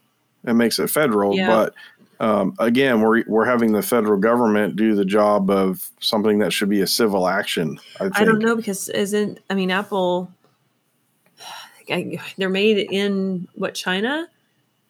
It 0.44 0.54
makes 0.56 0.80
it 0.80 0.90
federal, 0.90 1.34
Yeah. 1.34 1.48
but 1.48 1.74
um, 2.20 2.56
again, 2.60 3.02
we're 3.02 3.24
we're 3.28 3.46
having 3.46 3.72
the 3.72 3.82
federal 3.82 4.20
government 4.20 4.76
do 4.76 4.96
the 4.96 5.06
job 5.06 5.50
of 5.50 5.90
something 6.00 6.40
that 6.40 6.54
should 6.54 6.70
be 6.70 6.82
a 6.82 6.88
civil 6.88 7.28
action. 7.28 7.80
I. 8.00 8.10
I 8.14 8.26
don't 8.26 8.40
know 8.40 8.56
because 8.56 8.90
isn't 8.90 9.40
I 9.50 9.56
mean 9.56 9.72
Apple 9.72 10.32
I, 11.90 12.20
they're 12.38 12.50
made 12.50 12.78
in 12.92 13.48
what 13.56 13.76
China? 13.76 14.28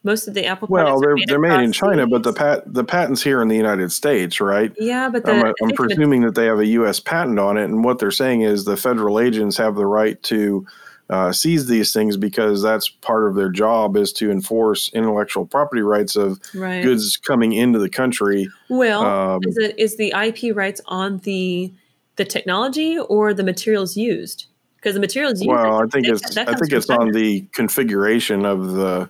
Most 0.03 0.27
of 0.27 0.35
the 0.35 0.45
Apple 0.45 0.67
Well, 0.69 0.85
products 0.85 1.01
are 1.01 1.15
they're 1.15 1.25
they're 1.27 1.57
made 1.57 1.63
in 1.63 1.71
China, 1.71 2.05
but 2.05 2.21
the 2.21 2.31
pat 2.31 2.71
the 2.71 2.83
patents 2.83 3.23
here 3.23 3.41
in 3.41 3.47
the 3.47 3.55
United 3.55 3.91
States, 3.91 4.39
right? 4.39 4.71
yeah, 4.77 5.09
but 5.09 5.25
the, 5.25 5.31
I'm, 5.31 5.53
I'm 5.63 5.71
presuming 5.71 6.21
that 6.21 6.35
they 6.35 6.45
have 6.45 6.59
a 6.59 6.65
U.S. 6.67 6.99
patent 6.99 7.39
on 7.39 7.57
it, 7.57 7.63
and 7.63 7.83
what 7.83 7.97
they're 7.97 8.11
saying 8.11 8.41
is 8.41 8.65
the 8.65 8.77
federal 8.77 9.19
agents 9.19 9.57
have 9.57 9.75
the 9.75 9.87
right 9.87 10.21
to 10.23 10.65
uh, 11.09 11.31
seize 11.31 11.67
these 11.67 11.93
things 11.93 12.17
because 12.17 12.61
that's 12.61 12.89
part 12.89 13.27
of 13.27 13.35
their 13.35 13.49
job 13.49 13.95
is 13.95 14.11
to 14.13 14.31
enforce 14.31 14.89
intellectual 14.93 15.45
property 15.45 15.81
rights 15.81 16.15
of 16.15 16.39
right. 16.53 16.81
goods 16.81 17.17
coming 17.17 17.53
into 17.53 17.77
the 17.77 17.89
country. 17.89 18.49
Well, 18.69 19.03
um, 19.03 19.41
is 19.43 19.57
it 19.57 19.77
is 19.77 19.97
the 19.97 20.13
IP 20.15 20.55
rights 20.55 20.81
on 20.87 21.19
the 21.19 21.71
the 22.15 22.25
technology 22.25 22.97
or 22.97 23.33
the 23.33 23.43
materials 23.43 23.95
used? 23.95 24.47
Because 24.77 24.95
the 24.95 24.99
materials 24.99 25.41
used. 25.41 25.49
Well, 25.49 25.83
I 25.83 25.85
think 25.87 26.07
it's 26.07 26.37
I 26.37 26.53
think 26.55 26.71
it's 26.71 26.89
on 26.89 27.11
the 27.11 27.41
configuration 27.51 28.45
of 28.45 28.73
the 28.73 29.09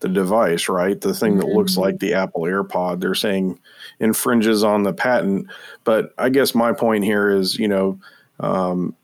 the 0.00 0.08
device, 0.08 0.68
right? 0.68 1.00
The 1.00 1.14
thing 1.14 1.38
that 1.38 1.46
looks 1.48 1.74
Mhm. 1.74 1.80
like 1.80 1.98
the 2.00 2.14
Apple 2.14 2.42
AirPod. 2.42 3.00
They're 3.00 3.14
saying 3.14 3.58
infringes 3.98 4.62
on 4.62 4.82
the 4.82 4.92
patent, 4.92 5.46
but 5.84 6.12
I 6.18 6.28
guess 6.28 6.54
my 6.54 6.72
point 6.72 7.04
here 7.04 7.30
is, 7.30 7.58
you 7.58 7.66
know, 7.68 7.98
um, 8.40 8.94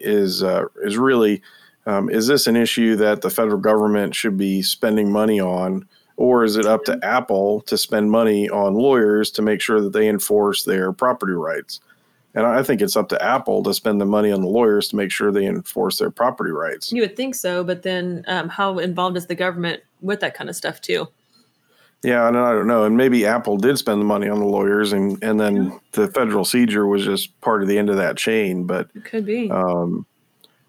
is 0.00 0.42
uh, 0.42 0.64
is 0.82 0.98
really 0.98 1.40
um, 1.86 2.08
is 2.10 2.26
this 2.26 2.46
an 2.46 2.56
issue 2.56 2.96
that 2.96 3.22
the 3.22 3.30
federal 3.30 3.58
government 3.58 4.14
should 4.14 4.36
be 4.36 4.62
spending 4.62 5.12
money 5.12 5.40
on, 5.40 5.86
or 6.16 6.44
is 6.44 6.56
it 6.56 6.66
up 6.66 6.84
to 6.84 6.98
Apple 7.04 7.60
to 7.62 7.76
spend 7.76 8.10
money 8.10 8.48
on 8.48 8.74
lawyers 8.74 9.30
to 9.32 9.42
make 9.42 9.60
sure 9.60 9.80
that 9.80 9.92
they 9.92 10.08
enforce 10.08 10.64
their 10.64 10.92
property 10.92 11.32
rights? 11.32 11.80
And 12.36 12.46
I 12.46 12.62
think 12.64 12.80
it's 12.82 12.96
up 12.96 13.08
to 13.10 13.22
Apple 13.22 13.62
to 13.62 13.72
spend 13.72 14.00
the 14.00 14.06
money 14.06 14.32
on 14.32 14.40
the 14.40 14.48
lawyers 14.48 14.88
to 14.88 14.96
make 14.96 15.12
sure 15.12 15.30
they 15.30 15.46
enforce 15.46 15.98
their 15.98 16.10
property 16.10 16.50
rights. 16.50 16.90
You 16.90 17.02
would 17.02 17.16
think 17.16 17.36
so, 17.36 17.62
but 17.62 17.82
then 17.82 18.24
um, 18.26 18.48
how 18.48 18.78
involved 18.78 19.16
is 19.16 19.26
the 19.26 19.36
government 19.36 19.82
with 20.00 20.18
that 20.20 20.34
kind 20.34 20.50
of 20.50 20.56
stuff 20.56 20.80
too? 20.80 21.06
Yeah, 22.02 22.28
and 22.28 22.36
I 22.36 22.52
don't 22.52 22.66
know. 22.66 22.84
And 22.84 22.96
maybe 22.96 23.24
Apple 23.24 23.56
did 23.56 23.78
spend 23.78 24.00
the 24.00 24.04
money 24.04 24.28
on 24.28 24.38
the 24.38 24.44
lawyers, 24.46 24.92
and 24.92 25.22
and 25.22 25.40
then 25.40 25.80
the 25.92 26.08
federal 26.08 26.44
seizure 26.44 26.86
was 26.86 27.04
just 27.04 27.40
part 27.40 27.62
of 27.62 27.68
the 27.68 27.78
end 27.78 27.88
of 27.88 27.96
that 27.96 28.16
chain. 28.16 28.64
But 28.66 28.90
It 28.94 29.04
could 29.04 29.24
be. 29.24 29.50
um, 29.50 30.04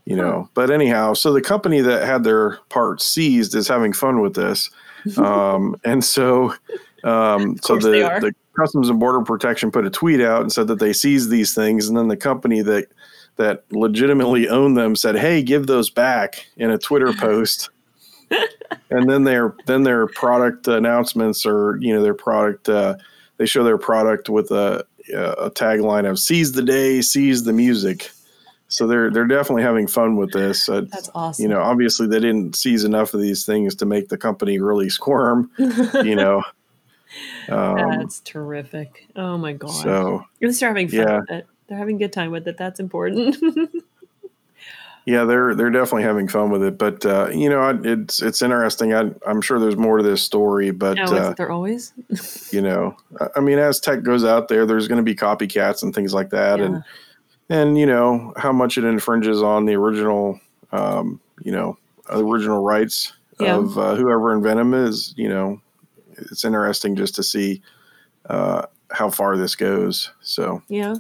you 0.06 0.16
know, 0.16 0.50
but 0.54 0.70
anyhow, 0.70 1.14
so 1.14 1.34
the 1.34 1.42
company 1.42 1.82
that 1.82 2.06
had 2.06 2.24
their 2.24 2.58
parts 2.70 3.06
seized 3.06 3.56
is 3.56 3.68
having 3.68 3.92
fun 3.92 4.22
with 4.22 4.36
this, 4.36 4.70
um, 5.18 5.76
and 5.84 6.04
so 6.04 6.54
um, 7.04 7.58
so 7.58 7.76
the 7.78 8.20
the 8.22 8.34
Customs 8.56 8.90
and 8.90 9.00
Border 9.00 9.22
Protection 9.22 9.72
put 9.72 9.86
a 9.86 9.90
tweet 9.90 10.22
out 10.22 10.42
and 10.42 10.52
said 10.52 10.68
that 10.68 10.80
they 10.80 10.94
seized 10.94 11.30
these 11.30 11.54
things, 11.54 11.88
and 11.88 11.98
then 11.98 12.08
the 12.08 12.18
company 12.18 12.62
that 12.62 12.88
that 13.38 13.64
legitimately 13.72 14.48
owned 14.48 14.78
them 14.78 14.96
said, 14.96 15.16
"Hey, 15.16 15.44
give 15.44 15.68
those 15.68 15.90
back" 15.90 16.48
in 16.58 16.70
a 16.70 16.78
Twitter 16.78 17.14
post. 17.14 17.70
and 18.90 19.10
then 19.10 19.24
their 19.24 19.56
then 19.68 19.84
their 19.84 20.08
product 20.08 20.68
announcements 20.68 21.46
or 21.46 21.78
you 21.80 21.94
know 21.94 22.02
their 22.02 22.16
product 22.16 22.68
uh, 22.70 22.96
they 23.38 23.46
show 23.46 23.64
their 23.64 23.78
product 23.78 24.30
with 24.30 24.50
a 24.52 24.86
a 25.14 25.52
tagline 25.52 26.10
of 26.10 26.18
"Seize 26.18 26.54
the 26.54 26.64
day, 26.64 27.02
seize 27.02 27.44
the 27.44 27.54
music." 27.54 28.10
So 28.68 28.88
they're 28.88 29.12
they're 29.12 29.28
definitely 29.28 29.64
having 29.64 29.86
fun 29.88 30.16
with 30.18 30.32
this. 30.32 30.68
Uh, 30.68 30.82
That's 30.92 31.10
awesome. 31.14 31.44
you 31.44 31.50
know, 31.50 31.62
obviously 31.62 32.08
they 32.08 32.20
didn't 32.20 32.56
seize 32.56 32.84
enough 32.84 33.14
of 33.14 33.22
these 33.22 33.46
things 33.46 33.76
to 33.76 33.86
make 33.86 34.10
the 34.10 34.18
company 34.18 34.60
really 34.60 34.90
squirm. 34.90 35.52
You 35.58 36.16
know, 36.16 36.44
um, 37.50 37.78
That's 38.00 38.22
terrific. 38.22 39.08
Oh 39.16 39.38
my 39.38 39.54
god. 39.54 39.70
so 39.70 40.26
At 40.42 40.48
least 40.48 40.60
they're 40.60 40.70
having 40.70 40.88
fun 40.88 41.00
Yeah. 41.00 41.20
with 41.20 41.30
it. 41.32 41.48
They're 41.68 41.78
having 41.78 41.96
a 41.98 42.00
good 42.00 42.14
time 42.14 42.32
with 42.32 42.48
it. 42.48 42.58
That's 42.58 42.80
important. 42.80 43.38
yeah, 45.06 45.24
they're 45.26 45.54
they're 45.54 45.70
definitely 45.70 46.04
having 46.04 46.28
fun 46.28 46.50
with 46.50 46.64
it. 46.64 46.78
But 46.80 47.06
uh, 47.06 47.30
you 47.32 47.50
know, 47.50 47.80
it's 47.84 48.22
it's 48.22 48.42
interesting. 48.42 48.94
I, 48.94 49.12
I'm 49.28 49.42
sure 49.42 49.60
there's 49.60 49.78
more 49.78 49.98
to 49.98 50.04
this 50.04 50.24
story, 50.24 50.72
but 50.72 50.98
oh, 51.00 51.16
uh, 51.16 51.34
there 51.34 51.52
always? 51.52 51.94
you 52.52 52.62
know, 52.62 52.98
I- 53.20 53.28
I 53.36 53.40
mean, 53.42 53.60
as 53.60 53.80
tech 53.80 54.02
goes 54.04 54.26
out 54.26 54.48
there, 54.48 54.66
there's 54.66 54.88
going 54.88 54.98
to 54.98 55.04
be 55.04 55.16
copycats 55.16 55.84
and 55.84 55.94
things 55.94 56.14
like 56.14 56.32
that, 56.32 56.60
and 56.60 56.84
and 57.50 57.78
you 57.78 57.86
know 57.86 58.34
how 58.38 58.52
much 58.52 58.78
it 58.78 58.84
infringes 58.84 59.42
on 59.42 59.66
the 59.66 59.76
original, 59.76 60.40
um, 60.72 61.20
you 61.44 61.52
know, 61.52 61.78
original 62.10 62.64
rights 62.64 63.14
Yeah. 63.40 63.56
of 63.58 63.78
uh, 63.78 63.96
whoever 63.96 64.34
invented 64.34 64.60
them 64.66 64.74
is. 64.74 65.14
You 65.18 65.30
know, 65.30 65.62
it's 66.18 66.44
interesting 66.46 66.96
just 66.96 67.16
to 67.16 67.24
see 67.24 67.62
uh, 68.30 68.66
how 68.92 69.10
far 69.10 69.38
this 69.38 69.56
goes. 69.56 70.12
So 70.22 70.62
Yeah. 70.68 70.96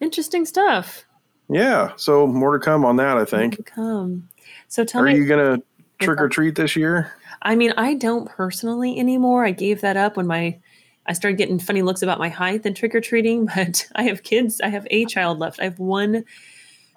Interesting 0.00 0.44
stuff. 0.44 1.04
yeah, 1.48 1.92
so 1.96 2.26
more 2.26 2.56
to 2.58 2.64
come 2.64 2.84
on 2.84 2.96
that. 2.96 3.16
I 3.16 3.24
think. 3.24 3.64
Come. 3.66 4.28
So 4.68 4.84
tell 4.84 5.02
Are 5.02 5.04
me. 5.06 5.12
Are 5.12 5.16
you 5.16 5.26
gonna 5.26 5.58
trick 5.98 6.20
or 6.20 6.28
treat 6.28 6.54
this 6.54 6.76
year? 6.76 7.12
I 7.42 7.54
mean, 7.56 7.72
I 7.76 7.94
don't 7.94 8.28
personally 8.28 8.98
anymore. 8.98 9.44
I 9.44 9.50
gave 9.52 9.80
that 9.80 9.96
up 9.96 10.16
when 10.16 10.26
my 10.26 10.58
I 11.06 11.12
started 11.12 11.38
getting 11.38 11.58
funny 11.58 11.82
looks 11.82 12.02
about 12.02 12.18
my 12.18 12.28
height 12.28 12.62
and 12.66 12.76
trick 12.76 12.94
or 12.94 13.00
treating. 13.00 13.46
But 13.54 13.86
I 13.94 14.02
have 14.04 14.22
kids. 14.22 14.60
I 14.60 14.68
have 14.68 14.86
a 14.90 15.04
child 15.06 15.38
left. 15.38 15.60
I 15.60 15.64
have 15.64 15.78
one 15.78 16.24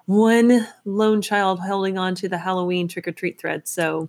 one 0.06 0.66
lone 0.84 1.22
child 1.22 1.60
holding 1.60 1.96
on 1.98 2.14
to 2.16 2.28
the 2.28 2.38
Halloween 2.38 2.88
trick 2.88 3.06
or 3.06 3.12
treat 3.12 3.40
thread. 3.40 3.68
So. 3.68 4.08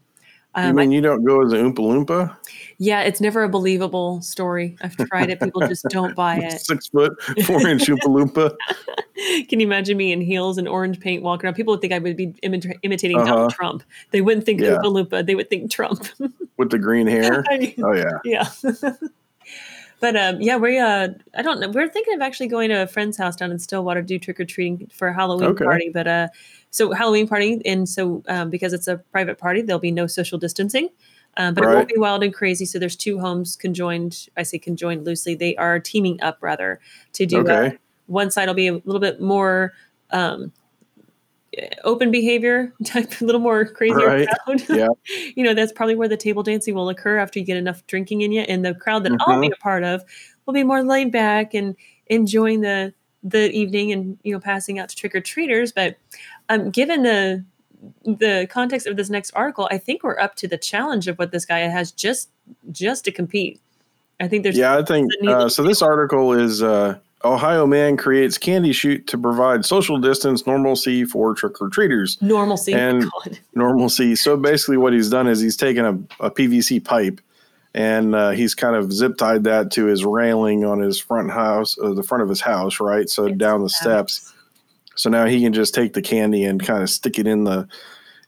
you 0.58 0.64
Um, 0.64 0.70
I- 0.80 0.82
mean 0.82 0.92
you 0.92 1.02
don't 1.02 1.24
go 1.24 1.46
as 1.46 1.54
a 1.54 1.58
Oompa 1.58 1.76
Loompa? 1.80 2.36
yeah, 2.80 3.02
it's 3.04 3.22
never 3.22 3.44
a 3.44 3.50
believable 3.50 4.22
story. 4.22 4.76
I've 4.82 4.98
tried 4.98 5.30
it. 5.30 5.40
People 5.40 5.62
just 5.68 5.86
don't 5.90 6.16
buy 6.16 6.38
it. 6.40 6.60
Six 6.62 6.88
foot, 6.88 7.14
four 7.46 7.66
inch 7.68 7.84
Oompa 7.84 8.08
Loompa. 8.08 8.56
Can 9.50 9.60
you 9.60 9.68
imagine 9.68 9.96
me 9.98 10.12
in 10.12 10.20
heels 10.20 10.58
and 10.58 10.68
orange 10.68 11.00
paint 11.00 11.22
walking 11.22 11.46
around? 11.46 11.54
People 11.54 11.74
would 11.74 11.82
think 11.82 11.94
I 11.94 12.00
would 12.00 12.18
be 12.18 12.28
imita- 12.44 12.80
imitating 12.82 13.18
Uh-huh. 13.18 13.28
Donald 13.28 13.52
Trump. 13.54 13.84
They 14.10 14.22
wouldn't 14.22 14.46
think 14.46 14.60
Yeah. 14.62 14.78
Oompa 14.84 14.92
Loompa. 15.08 15.26
They 15.26 15.36
would 15.36 15.50
think 15.50 15.70
Trump. 15.72 16.08
with 16.58 16.72
the 16.72 16.80
green 16.80 17.06
hair. 17.08 17.44
Oh 17.84 17.94
yeah. 17.94 18.18
yeah. 18.26 18.50
But 20.02 20.16
um, 20.18 20.42
yeah, 20.42 20.58
we 20.58 20.78
uh, 20.80 21.10
I 21.36 21.42
don't 21.42 21.60
know. 21.62 21.70
We're 21.70 21.88
thinking 21.88 22.16
of 22.16 22.22
actually 22.22 22.48
going 22.48 22.70
to 22.70 22.84
a 22.84 22.88
friend's 22.88 23.18
house 23.18 23.36
down 23.38 23.52
in 23.52 23.60
Stillwater 23.60 24.02
to 24.02 24.08
do 24.08 24.20
trick 24.20 24.40
or 24.40 24.46
treating 24.46 24.88
for 24.94 25.08
a 25.08 25.14
Halloween 25.14 25.52
Okay. 25.52 25.64
party. 25.64 25.90
But 25.94 26.08
uh, 26.08 26.28
so 26.72 26.92
Halloween 26.92 27.28
party, 27.28 27.62
and 27.66 27.88
so 27.88 28.24
um, 28.28 28.50
because 28.50 28.74
it's 28.74 28.88
a 28.88 28.98
private 28.98 29.38
party, 29.38 29.62
there'll 29.62 29.80
be 29.80 29.92
no 29.92 30.08
social 30.08 30.38
distancing. 30.38 30.90
Um, 31.38 31.54
but 31.54 31.64
it 31.64 31.68
won't 31.70 31.88
be 31.88 31.98
wild 31.98 32.24
and 32.24 32.34
crazy. 32.34 32.66
So 32.66 32.78
there's 32.78 32.98
two 32.98 33.20
homes 33.20 33.56
conjoined. 33.56 34.28
I 34.36 34.44
say 34.44 34.60
conjoined 34.60 35.06
loosely. 35.06 35.34
They 35.36 35.56
are 35.56 35.80
teaming 35.80 36.22
up 36.22 36.38
rather 36.42 36.82
to 37.14 37.26
do. 37.26 37.48
uh, 37.48 37.54
Okay. 37.54 37.78
one 38.08 38.32
side 38.32 38.48
will 38.48 38.54
be 38.56 38.68
a 38.68 38.74
little 38.74 39.00
bit 39.00 39.22
more 39.22 39.72
um, 40.12 40.52
open 41.84 42.12
behavior 42.12 42.74
type, 42.86 43.20
a 43.22 43.26
little 43.26 43.42
more 43.42 43.66
crazy 43.66 43.94
Right. 43.96 44.28
crowd. 44.46 44.64
Yeah. 44.70 44.88
you 45.36 45.44
know, 45.44 45.54
that's 45.54 45.72
probably 45.72 45.96
where 45.96 46.08
the 46.08 46.18
table 46.18 46.44
dancing 46.44 46.76
will 46.76 46.90
occur 46.90 47.18
after 47.18 47.40
you 47.40 47.46
get 47.46 47.58
enough 47.58 47.86
drinking 47.88 48.22
in 48.22 48.32
you. 48.32 48.42
And 48.42 48.64
the 48.66 48.74
crowd 48.76 49.04
that 49.04 49.12
I'll 49.22 49.40
be 49.40 49.48
Mm-hmm. 49.48 49.54
a 49.54 49.58
part 49.58 49.84
of 49.84 50.04
will 50.46 50.54
be 50.54 50.64
more 50.64 50.84
laid 50.84 51.12
back 51.12 51.54
and 51.54 51.76
enjoying 52.08 52.62
the 52.62 52.94
the 53.24 53.52
evening 53.52 53.92
and 53.92 54.18
you 54.24 54.34
know 54.34 54.40
passing 54.40 54.80
out 54.80 54.90
to 54.90 54.96
trick 54.96 55.14
or 55.14 55.22
treaters. 55.22 55.72
But 55.72 55.98
um, 56.50 56.70
given 56.72 57.04
the 57.04 57.44
the 58.04 58.48
context 58.50 58.88
of 58.88 58.96
this 58.98 59.10
next 59.10 59.32
article, 59.32 59.68
I 59.72 59.78
think 59.78 60.04
we're 60.04 60.20
up 60.20 60.36
to 60.38 60.48
the 60.48 60.58
challenge 60.58 61.08
of 61.08 61.18
what 61.20 61.32
this 61.32 61.46
guy 61.46 61.60
has 61.60 61.92
just 61.92 62.30
just 62.72 63.06
to 63.06 63.12
compete. 63.12 63.60
I 64.20 64.28
think 64.28 64.44
there's 64.44 64.58
Yeah, 64.58 64.78
I 64.78 64.84
think 64.84 65.12
uh, 65.28 65.50
so. 65.50 65.64
This 65.64 65.82
article 65.82 66.34
is 66.34 66.62
uh, 66.64 66.98
Ohio 67.24 67.68
man 67.68 67.98
creates 67.98 68.38
candy 68.38 68.72
chute 68.74 69.06
to 69.08 69.18
provide 69.18 69.66
social 69.66 69.98
distance 70.00 70.48
normalcy 70.48 71.06
for 71.06 71.34
trick 71.36 71.62
or 71.62 71.70
treaters. 71.70 72.18
normalcy. 72.22 72.74
and- 72.74 73.04
God. 73.04 73.40
Normalcy. 73.56 74.16
So 74.16 74.38
basically, 74.38 74.78
what 74.78 74.94
he's 74.94 75.10
done 75.10 75.28
is 75.28 75.40
he's 75.40 75.58
taken 75.58 75.86
a, 75.86 76.26
a 76.26 76.32
PVC 76.32 76.84
pipe 76.84 77.22
and 77.74 78.16
uh, 78.16 78.32
he's 78.32 78.54
kind 78.56 78.76
of 78.76 78.92
zip 78.92 79.18
tied 79.18 79.44
that 79.46 79.72
to 79.72 79.86
his 79.86 80.04
railing 80.04 80.66
on 80.66 80.80
his 80.80 81.00
front 81.00 81.32
house, 81.32 81.78
uh, 81.82 81.94
the 81.94 82.04
front 82.04 82.22
of 82.24 82.30
his 82.30 82.42
house, 82.42 82.80
right? 82.80 83.08
So 83.10 83.28
It's 83.28 83.38
down 83.38 83.62
the 83.62 83.70
steps. 83.70 84.34
So 84.96 85.10
now 85.10 85.26
he 85.26 85.42
can 85.42 85.54
just 85.54 85.74
take 85.74 85.94
the 85.94 86.02
candy 86.02 86.44
and 86.44 86.62
kind 86.64 86.84
of 86.84 86.90
stick 86.90 87.18
it 87.18 87.28
in 87.28 87.46
the 87.46 87.68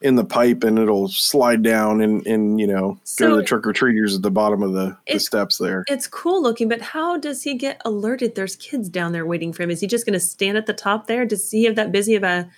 in 0.03 0.15
the 0.15 0.25
pipe, 0.25 0.63
and 0.63 0.77
it'll 0.77 1.07
slide 1.07 1.63
down 1.63 2.01
and 2.01 2.25
and 2.27 2.59
you 2.59 2.67
know 2.67 2.99
go 3.17 3.29
to 3.29 3.35
the 3.37 3.43
trick 3.43 3.65
or 3.65 3.73
treaters 3.73 4.15
at 4.15 4.21
the 4.21 4.29
bottom 4.29 4.61
of 4.61 4.73
the, 4.73 4.95
the 5.09 5.19
steps 5.19 5.57
there. 5.57 5.85
It's 5.87 6.07
cool 6.07 6.43
looking, 6.43 6.67
but 6.67 6.81
how 6.81 7.17
does 7.17 7.43
he 7.43 7.55
get 7.55 7.81
alerted 7.85 8.35
there's 8.35 8.57
kids 8.57 8.89
down 8.89 9.13
there 9.13 9.25
waiting 9.25 9.53
for 9.53 9.63
him? 9.63 9.71
Is 9.71 9.79
he 9.79 9.87
just 9.87 10.05
going 10.05 10.13
to 10.13 10.19
stand 10.19 10.57
at 10.57 10.65
the 10.65 10.73
top 10.73 11.07
there? 11.07 11.25
Does 11.25 11.49
he 11.49 11.63
have 11.63 11.75
that 11.75 11.91
busy 11.91 12.15
of 12.15 12.23
a, 12.23 12.49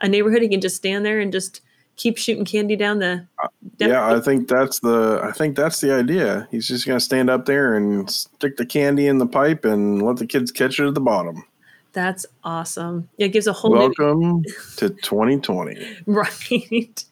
a 0.00 0.08
neighborhood? 0.08 0.42
He 0.42 0.48
can 0.48 0.60
just 0.60 0.76
stand 0.76 1.06
there 1.06 1.20
and 1.20 1.32
just 1.32 1.60
keep 1.96 2.18
shooting 2.18 2.44
candy 2.44 2.74
down 2.76 2.98
the. 2.98 3.26
Uh, 3.42 3.48
down 3.76 3.90
Yeah, 3.90 4.14
I 4.14 4.20
think 4.20 4.48
that's 4.48 4.80
the 4.80 5.20
I 5.22 5.32
think 5.32 5.56
that's 5.56 5.80
the 5.80 5.92
idea. 5.92 6.48
He's 6.50 6.66
just 6.66 6.86
gonna 6.86 7.00
stand 7.00 7.30
up 7.30 7.46
there 7.46 7.74
and 7.74 8.10
stick 8.10 8.56
the 8.56 8.66
candy 8.66 9.06
in 9.06 9.18
the 9.18 9.26
pipe 9.26 9.64
and 9.64 10.02
let 10.02 10.16
the 10.16 10.26
kids 10.26 10.50
catch 10.50 10.80
it 10.80 10.88
at 10.88 10.94
the 10.94 11.00
bottom. 11.00 11.44
That's 11.92 12.26
awesome. 12.44 13.08
It 13.18 13.28
gives 13.28 13.46
a 13.46 13.52
whole 13.52 13.72
new, 13.72 13.92
Welcome 13.98 14.44
to 14.76 14.90
2020. 14.90 16.02
right. 16.06 17.04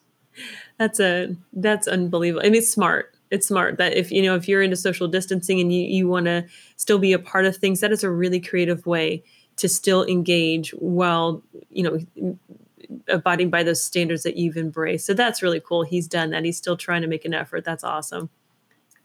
That's 0.77 0.99
a 0.99 1.35
that's 1.53 1.87
unbelievable. 1.87 2.45
I 2.45 2.49
mean, 2.49 2.59
it's 2.59 2.69
smart. 2.71 3.13
It's 3.31 3.47
smart 3.47 3.77
that 3.77 3.93
if 3.93 4.11
you 4.11 4.21
know 4.21 4.35
if 4.35 4.47
you're 4.47 4.61
into 4.61 4.75
social 4.75 5.07
distancing 5.07 5.59
and 5.59 5.73
you 5.73 5.83
you 5.83 6.07
want 6.07 6.27
to 6.27 6.45
still 6.75 6.99
be 6.99 7.13
a 7.13 7.19
part 7.19 7.45
of 7.45 7.57
things, 7.57 7.79
that 7.79 7.91
is 7.91 8.03
a 8.03 8.09
really 8.09 8.39
creative 8.39 8.85
way 8.85 9.23
to 9.57 9.67
still 9.67 10.05
engage 10.05 10.71
while 10.71 11.41
you 11.71 11.83
know 11.83 12.37
abiding 13.09 13.49
by 13.49 13.63
those 13.63 13.83
standards 13.83 14.23
that 14.23 14.37
you've 14.37 14.57
embraced. 14.57 15.05
So 15.05 15.13
that's 15.13 15.41
really 15.41 15.59
cool. 15.59 15.83
He's 15.83 16.07
done 16.07 16.29
that. 16.29 16.45
He's 16.45 16.57
still 16.57 16.77
trying 16.77 17.01
to 17.01 17.07
make 17.07 17.25
an 17.25 17.33
effort. 17.33 17.65
That's 17.65 17.83
awesome. 17.83 18.29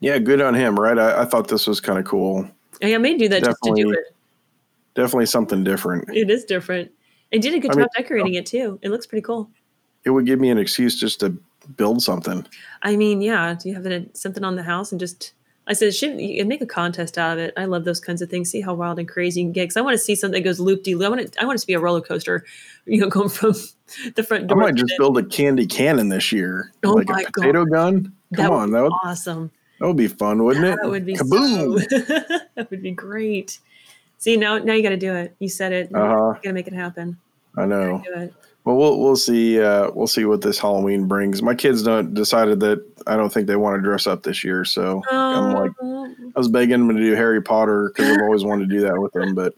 Yeah, 0.00 0.18
good 0.18 0.40
on 0.40 0.54
him, 0.54 0.78
right? 0.78 0.98
I, 0.98 1.22
I 1.22 1.24
thought 1.24 1.48
this 1.48 1.66
was 1.66 1.80
kind 1.80 1.98
of 1.98 2.04
cool. 2.04 2.44
Oh, 2.44 2.76
and 2.80 2.94
I 2.94 2.98
may 2.98 3.16
do 3.16 3.28
that 3.28 3.44
just 3.44 3.58
to 3.62 3.72
do 3.74 3.92
it. 3.92 4.14
Definitely 4.94 5.26
something 5.26 5.64
different. 5.64 6.08
It 6.10 6.30
is 6.30 6.44
different. 6.44 6.90
And 7.32 7.40
did 7.42 7.54
a 7.54 7.58
good 7.58 7.70
I 7.70 7.74
job 7.74 7.78
mean- 7.78 7.88
decorating 7.96 8.34
it 8.34 8.46
too. 8.46 8.78
It 8.82 8.90
looks 8.90 9.06
pretty 9.06 9.22
cool. 9.22 9.50
It 10.04 10.10
would 10.10 10.26
give 10.26 10.40
me 10.40 10.50
an 10.50 10.58
excuse 10.58 10.98
just 10.98 11.20
to 11.20 11.36
build 11.76 12.02
something. 12.02 12.44
I 12.82 12.96
mean, 12.96 13.20
yeah, 13.22 13.54
do 13.54 13.68
you 13.68 13.74
have 13.76 13.86
it, 13.86 14.16
something 14.16 14.42
on 14.44 14.56
the 14.56 14.62
house 14.64 14.90
and 14.92 14.98
just 15.00 15.32
I 15.64 15.74
said, 15.74 15.94
should 15.94 16.20
you 16.20 16.44
make 16.44 16.60
a 16.60 16.66
contest 16.66 17.16
out 17.16 17.34
of 17.34 17.38
it. 17.38 17.54
I 17.56 17.66
love 17.66 17.84
those 17.84 18.00
kinds 18.00 18.20
of 18.20 18.28
things. 18.28 18.50
See 18.50 18.60
how 18.60 18.74
wild 18.74 18.98
and 18.98 19.08
crazy 19.08 19.40
you 19.40 19.46
can 19.46 19.52
get. 19.52 19.62
Because 19.62 19.76
I 19.76 19.80
want 19.80 19.94
to 19.94 19.98
see 19.98 20.16
something 20.16 20.42
that 20.42 20.44
goes 20.44 20.58
loop 20.58 20.82
de 20.82 20.96
loop. 20.96 21.06
I 21.06 21.08
want 21.08 21.20
it. 21.20 21.36
I 21.40 21.44
want 21.44 21.56
it 21.56 21.60
to 21.60 21.66
be 21.68 21.74
a 21.74 21.80
roller 21.80 22.00
coaster. 22.00 22.44
You 22.84 22.98
know, 22.98 23.08
going 23.08 23.28
from 23.28 23.52
the 24.16 24.24
front 24.24 24.48
door. 24.48 24.58
I 24.60 24.66
might 24.66 24.74
just 24.74 24.94
build 24.98 25.16
a 25.16 25.24
candy 25.24 25.68
cannon 25.68 26.08
this 26.08 26.32
year. 26.32 26.72
Oh 26.82 26.94
like 26.94 27.08
my 27.08 27.20
a 27.20 27.30
potato 27.30 27.64
gun. 27.64 28.12
that 28.32 28.38
Come 28.38 28.50
would 28.50 28.56
on, 28.58 28.70
that 28.72 28.82
would 28.82 28.88
be 28.88 28.96
awesome. 29.04 29.52
that 29.78 29.86
would 29.86 29.96
be 29.96 30.08
fun, 30.08 30.42
wouldn't 30.42 30.64
it? 30.66 30.78
That 30.82 30.90
would 30.90 31.06
be 31.06 31.14
Kaboom. 31.14 31.78
So, 31.88 31.98
that 32.56 32.68
would 32.72 32.82
be 32.82 32.90
great. 32.90 33.60
See 34.22 34.36
now, 34.36 34.56
now 34.58 34.72
you 34.72 34.84
got 34.84 34.90
to 34.90 34.96
do 34.96 35.12
it. 35.12 35.34
You 35.40 35.48
said 35.48 35.72
it. 35.72 35.92
Uh-huh. 35.92 36.28
You 36.28 36.34
got 36.34 36.42
to 36.42 36.52
make 36.52 36.68
it 36.68 36.72
happen. 36.72 37.18
I 37.58 37.66
know. 37.66 38.00
Well, 38.64 38.76
we'll 38.76 39.00
we'll 39.00 39.16
see. 39.16 39.60
Uh, 39.60 39.90
we'll 39.90 40.06
see 40.06 40.24
what 40.24 40.42
this 40.42 40.60
Halloween 40.60 41.08
brings. 41.08 41.42
My 41.42 41.56
kids 41.56 41.82
don't 41.82 42.14
decided 42.14 42.60
that 42.60 42.86
I 43.08 43.16
don't 43.16 43.32
think 43.32 43.48
they 43.48 43.56
want 43.56 43.78
to 43.78 43.82
dress 43.82 44.06
up 44.06 44.22
this 44.22 44.44
year. 44.44 44.64
So 44.64 45.02
I'm 45.10 45.54
like, 45.54 45.72
Oh, 45.82 46.14
I 46.36 46.38
was 46.38 46.46
begging 46.46 46.86
them 46.86 46.96
to 46.96 47.02
do 47.02 47.16
Harry 47.16 47.42
Potter 47.42 47.88
because 47.88 48.10
I've 48.12 48.22
always 48.22 48.44
wanted 48.44 48.68
to 48.68 48.76
do 48.76 48.80
that 48.82 48.96
with 48.96 49.12
them. 49.12 49.34
But 49.34 49.56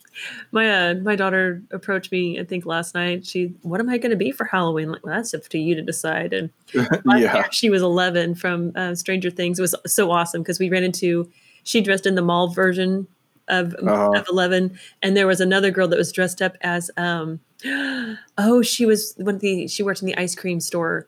my 0.52 0.90
uh, 0.90 0.94
my 0.96 1.16
daughter 1.16 1.62
approached 1.70 2.12
me. 2.12 2.38
I 2.38 2.44
think 2.44 2.66
last 2.66 2.94
night. 2.94 3.24
She, 3.24 3.54
what 3.62 3.80
am 3.80 3.88
I 3.88 3.96
going 3.96 4.10
to 4.10 4.16
be 4.16 4.30
for 4.30 4.44
Halloween? 4.44 4.92
Like, 4.92 5.06
well, 5.06 5.16
that's 5.16 5.32
up 5.32 5.48
to 5.48 5.58
you 5.58 5.74
to 5.74 5.80
decide. 5.80 6.34
And 6.34 6.50
yeah, 7.16 7.48
she 7.48 7.70
was 7.70 7.80
11 7.80 8.34
from 8.34 8.72
uh, 8.76 8.94
Stranger 8.94 9.30
Things. 9.30 9.58
It 9.58 9.62
was 9.62 9.74
so 9.86 10.10
awesome 10.10 10.42
because 10.42 10.58
we 10.58 10.68
ran 10.68 10.84
into. 10.84 11.30
She 11.64 11.80
dressed 11.80 12.04
in 12.04 12.16
the 12.16 12.22
mall 12.22 12.48
version 12.48 13.06
of, 13.52 13.74
Uh-huh. 13.74 14.10
of 14.18 14.26
11, 14.28 14.76
and 15.02 15.16
there 15.16 15.26
was 15.28 15.40
another 15.40 15.70
girl 15.70 15.86
that 15.88 15.98
was 15.98 16.10
dressed 16.10 16.42
up 16.42 16.56
as. 16.62 16.90
um 16.96 17.38
Oh, 18.38 18.62
she 18.62 18.84
was 18.86 19.14
one 19.18 19.36
of 19.36 19.40
the. 19.40 19.68
She 19.68 19.82
worked 19.84 20.02
in 20.02 20.06
the 20.06 20.16
ice 20.16 20.34
cream 20.34 20.58
store. 20.58 21.06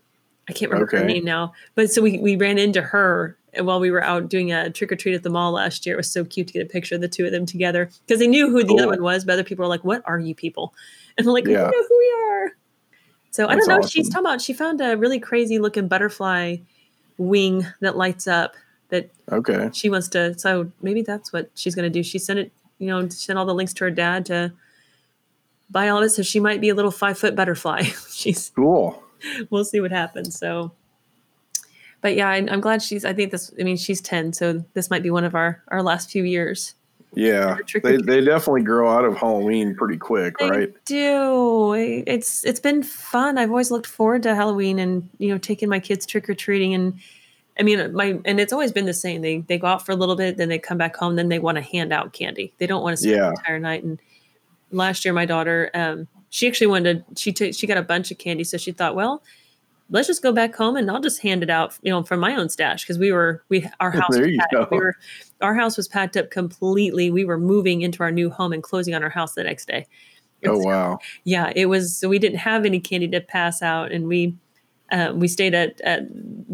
I 0.49 0.53
can't 0.53 0.71
remember 0.71 0.97
her 0.99 1.05
name 1.07 1.25
now, 1.25 1.53
but 1.75 1.91
so 1.91 2.03
we 2.03 2.19
we 2.19 2.37
ran 2.37 2.59
into 2.59 2.83
her 2.83 3.37
while 3.59 3.81
we 3.81 3.91
were 3.91 4.03
out 4.05 4.29
doing 4.29 4.53
a 4.53 4.69
trick 4.71 4.93
or 4.93 4.97
treat 4.97 5.15
at 5.15 5.23
the 5.23 5.31
mall 5.31 5.53
last 5.53 5.87
year. 5.87 5.95
It 5.95 5.97
was 5.97 6.11
so 6.13 6.25
cute 6.25 6.49
to 6.49 6.53
get 6.53 6.63
a 6.67 6.69
picture 6.69 6.95
of 6.95 7.01
the 7.01 7.09
two 7.09 7.25
of 7.25 7.33
them 7.33 7.47
together 7.47 7.89
because 8.07 8.21
they 8.21 8.27
knew 8.29 8.51
who 8.51 8.63
the 8.63 8.79
other 8.79 8.89
one 8.89 9.03
was, 9.03 9.25
but 9.25 9.33
other 9.33 9.43
people 9.45 9.63
were 9.65 9.69
like, 9.69 9.85
"What 9.85 10.03
are 10.05 10.21
you 10.21 10.35
people?" 10.35 10.75
And 11.17 11.27
I'm 11.27 11.33
like, 11.33 11.47
"We 11.47 11.55
know 11.55 11.85
who 11.89 11.99
we 11.99 12.15
are." 12.29 12.53
So 13.31 13.47
I 13.49 13.55
That's 13.55 13.67
don't 13.67 13.81
know. 13.81 13.87
She's 13.87 14.09
talking 14.09 14.27
about 14.27 14.41
she 14.43 14.53
found 14.53 14.81
a 14.81 14.97
really 14.97 15.19
crazy 15.19 15.59
looking 15.59 15.89
butterfly 15.89 16.57
wing 17.19 17.67
that 17.81 17.97
lights 17.97 18.27
up 18.29 18.55
that 18.89 19.11
okay. 19.31 19.71
she 19.73 19.91
wants 19.91 20.09
to. 20.09 20.39
So 20.39 20.71
maybe 20.83 21.03
that's 21.03 21.33
what 21.33 21.51
she's 21.55 21.75
going 21.75 21.85
to 21.85 21.91
do. 21.91 22.03
She 22.03 22.19
sent 22.19 22.39
it, 22.39 22.53
you 22.79 22.87
know, 22.87 23.09
sent 23.09 23.39
all 23.39 23.47
the 23.47 23.55
links 23.55 23.73
to 23.75 23.85
her 23.85 23.91
dad 23.91 24.27
to 24.27 24.53
buy 25.71 25.89
all 25.89 25.99
of 25.99 26.05
it. 26.05 26.11
So 26.11 26.23
she 26.23 26.41
might 26.41 26.61
be 26.61 26.69
a 26.69 26.75
little 26.75 26.91
five 26.91 27.19
foot 27.19 27.35
butterfly. 27.35 27.83
she's 28.11 28.51
Cool. 28.55 29.03
we'll 29.51 29.65
see 29.65 29.81
what 29.81 29.91
happens. 29.91 30.39
So, 30.39 30.73
but 32.01 32.17
yeah, 32.17 32.29
I, 32.29 32.37
I'm 32.37 32.61
glad 32.61 32.83
she's. 32.83 33.05
I 33.05 33.13
think 33.13 33.31
this. 33.31 33.53
I 33.59 33.63
mean, 33.63 33.77
she's 33.77 34.01
ten, 34.01 34.33
so 34.33 34.65
this 34.75 34.91
might 34.91 35.03
be 35.03 35.11
one 35.11 35.25
of 35.25 35.35
our 35.35 35.63
our 35.69 35.83
last 35.83 36.11
few 36.11 36.23
years. 36.23 36.75
Yeah, 37.17 37.57
they 37.83 37.97
they 37.97 38.21
definitely 38.21 38.65
grow 38.65 38.91
out 38.91 39.05
of 39.05 39.17
Halloween 39.17 39.75
pretty 39.75 39.97
quick, 39.97 40.35
I 40.41 40.49
right? 40.49 40.85
do. 40.85 41.73
It's 41.75 42.45
it's 42.45 42.61
been 42.61 42.83
fun. 42.83 43.39
I've 43.39 43.51
always 43.51 43.71
looked 43.71 43.87
forward 43.87 44.25
to 44.25 44.35
Halloween 44.35 44.79
and 44.79 45.09
you 45.19 45.31
know 45.31 45.39
taking 45.39 45.69
my 45.69 45.81
kids 45.81 46.07
trick 46.07 46.29
or 46.29 46.35
treating 46.35 46.75
and. 46.75 47.01
I 47.59 47.63
mean, 47.63 47.93
my 47.93 48.19
and 48.25 48.41
it's 48.41 48.53
always 48.53 48.73
been 48.73 48.87
the 48.87 48.95
same. 48.95 49.23
They 49.23 49.39
they 49.39 49.59
go 49.59 49.69
out 49.69 49.87
for 49.87 49.93
a 49.93 49.97
little 49.97 50.17
bit, 50.17 50.37
then 50.37 50.49
they 50.49 50.59
come 50.59 50.79
back 50.79 50.97
home, 50.97 51.17
then 51.17 51.29
they 51.29 51.39
want 51.39 51.57
to 51.57 51.63
hand 51.63 51.93
out 51.93 52.13
candy. 52.13 52.53
They 52.59 52.67
don't 52.67 52.83
want 52.83 52.95
to 52.95 53.03
spend 53.03 53.17
Yeah. 53.17 53.23
the 53.27 53.31
entire 53.31 53.59
night. 53.61 53.85
And 53.85 54.01
last 54.73 55.05
year, 55.05 55.15
my 55.15 55.25
daughter, 55.25 55.71
um, 55.75 56.09
she 56.31 56.49
actually 56.49 56.67
wanted 56.67 57.05
to, 57.07 57.15
she 57.21 57.33
ta- 57.33 57.53
she 57.53 57.67
got 57.67 57.77
a 57.77 57.83
bunch 57.83 58.11
of 58.11 58.19
candy, 58.19 58.43
so 58.45 58.57
she 58.57 58.73
thought, 58.73 58.97
well, 58.97 59.23
let's 59.91 60.09
just 60.09 60.23
go 60.23 60.33
back 60.33 60.57
home 60.57 60.75
and 60.77 60.91
I'll 60.91 61.01
just 61.01 61.21
hand 61.21 61.43
it 61.45 61.51
out, 61.51 61.79
you 61.83 61.91
know, 61.93 62.03
from 62.03 62.19
my 62.19 62.35
own 62.35 62.49
stash 62.49 62.83
because 62.83 62.99
we 62.99 63.13
were 63.13 63.45
we 63.49 63.69
our 63.79 63.93
house 63.93 64.09
There 64.17 64.27
was 64.27 64.37
packed, 64.53 64.71
we 64.73 64.79
were 64.79 64.97
our 65.41 65.55
house 65.55 65.77
was 65.77 65.87
packed 65.87 66.17
up 66.17 66.31
completely. 66.31 67.11
We 67.11 67.25
were 67.25 67.39
moving 67.39 67.83
into 67.83 68.03
our 68.03 68.11
new 68.11 68.31
home 68.31 68.53
and 68.53 68.63
closing 68.65 68.95
on 68.95 69.05
our 69.05 69.11
house 69.11 69.35
the 69.35 69.45
next 69.45 69.69
day. 69.69 69.87
Oh 70.47 70.59
wow. 70.59 70.99
Yeah, 71.23 71.53
it 71.55 71.67
was. 71.67 71.97
So 71.97 72.09
we 72.09 72.19
didn't 72.19 72.39
have 72.39 72.65
any 72.65 72.81
candy 72.81 73.09
to 73.09 73.21
pass 73.21 73.63
out, 73.63 73.93
and 73.93 74.09
we 74.09 74.35
uh, 74.93 75.13
we 75.15 75.29
stayed 75.29 75.55
at 75.55 75.81
at 75.83 76.07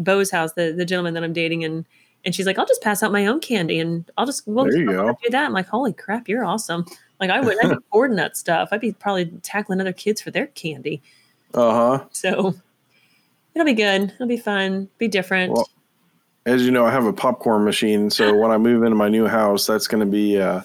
Bo's 0.03 0.31
house, 0.31 0.53
the 0.53 0.71
the 0.71 0.85
gentleman 0.85 1.13
that 1.15 1.23
I'm 1.23 1.33
dating, 1.33 1.63
and 1.63 1.85
and 2.23 2.35
she's 2.35 2.45
like, 2.45 2.57
I'll 2.59 2.65
just 2.65 2.81
pass 2.81 3.01
out 3.03 3.11
my 3.11 3.25
own 3.25 3.39
candy, 3.39 3.79
and 3.79 4.09
I'll 4.17 4.25
just 4.25 4.47
we'll 4.47 4.65
just 4.65 4.77
do 4.77 4.85
that. 5.31 5.45
I'm 5.45 5.53
like, 5.53 5.67
holy 5.67 5.93
crap, 5.93 6.27
you're 6.29 6.45
awesome. 6.45 6.85
Like 7.19 7.29
I 7.29 7.39
would, 7.41 7.57
I'd 7.63 7.69
be 7.71 7.83
hoarding 7.91 8.17
that 8.17 8.35
stuff. 8.37 8.69
I'd 8.71 8.81
be 8.81 8.93
probably 8.93 9.25
tackling 9.43 9.79
other 9.81 9.93
kids 9.93 10.21
for 10.21 10.31
their 10.31 10.47
candy. 10.47 11.01
Uh 11.53 11.71
huh. 11.99 12.05
So 12.11 12.55
it'll 13.53 13.65
be 13.65 13.73
good. 13.73 14.03
It'll 14.03 14.27
be 14.27 14.37
fun. 14.37 14.89
Be 14.97 15.07
different. 15.07 15.53
Well, 15.53 15.69
As 16.45 16.63
you 16.63 16.71
know, 16.71 16.85
I 16.85 16.91
have 16.91 17.05
a 17.05 17.13
popcorn 17.13 17.63
machine, 17.65 18.09
so 18.09 18.35
when 18.39 18.51
I 18.51 18.57
move 18.57 18.83
into 18.83 18.95
my 18.95 19.09
new 19.09 19.27
house, 19.27 19.67
that's 19.67 19.87
going 19.87 19.99
to 19.99 20.09
be 20.11 20.39
uh, 20.39 20.61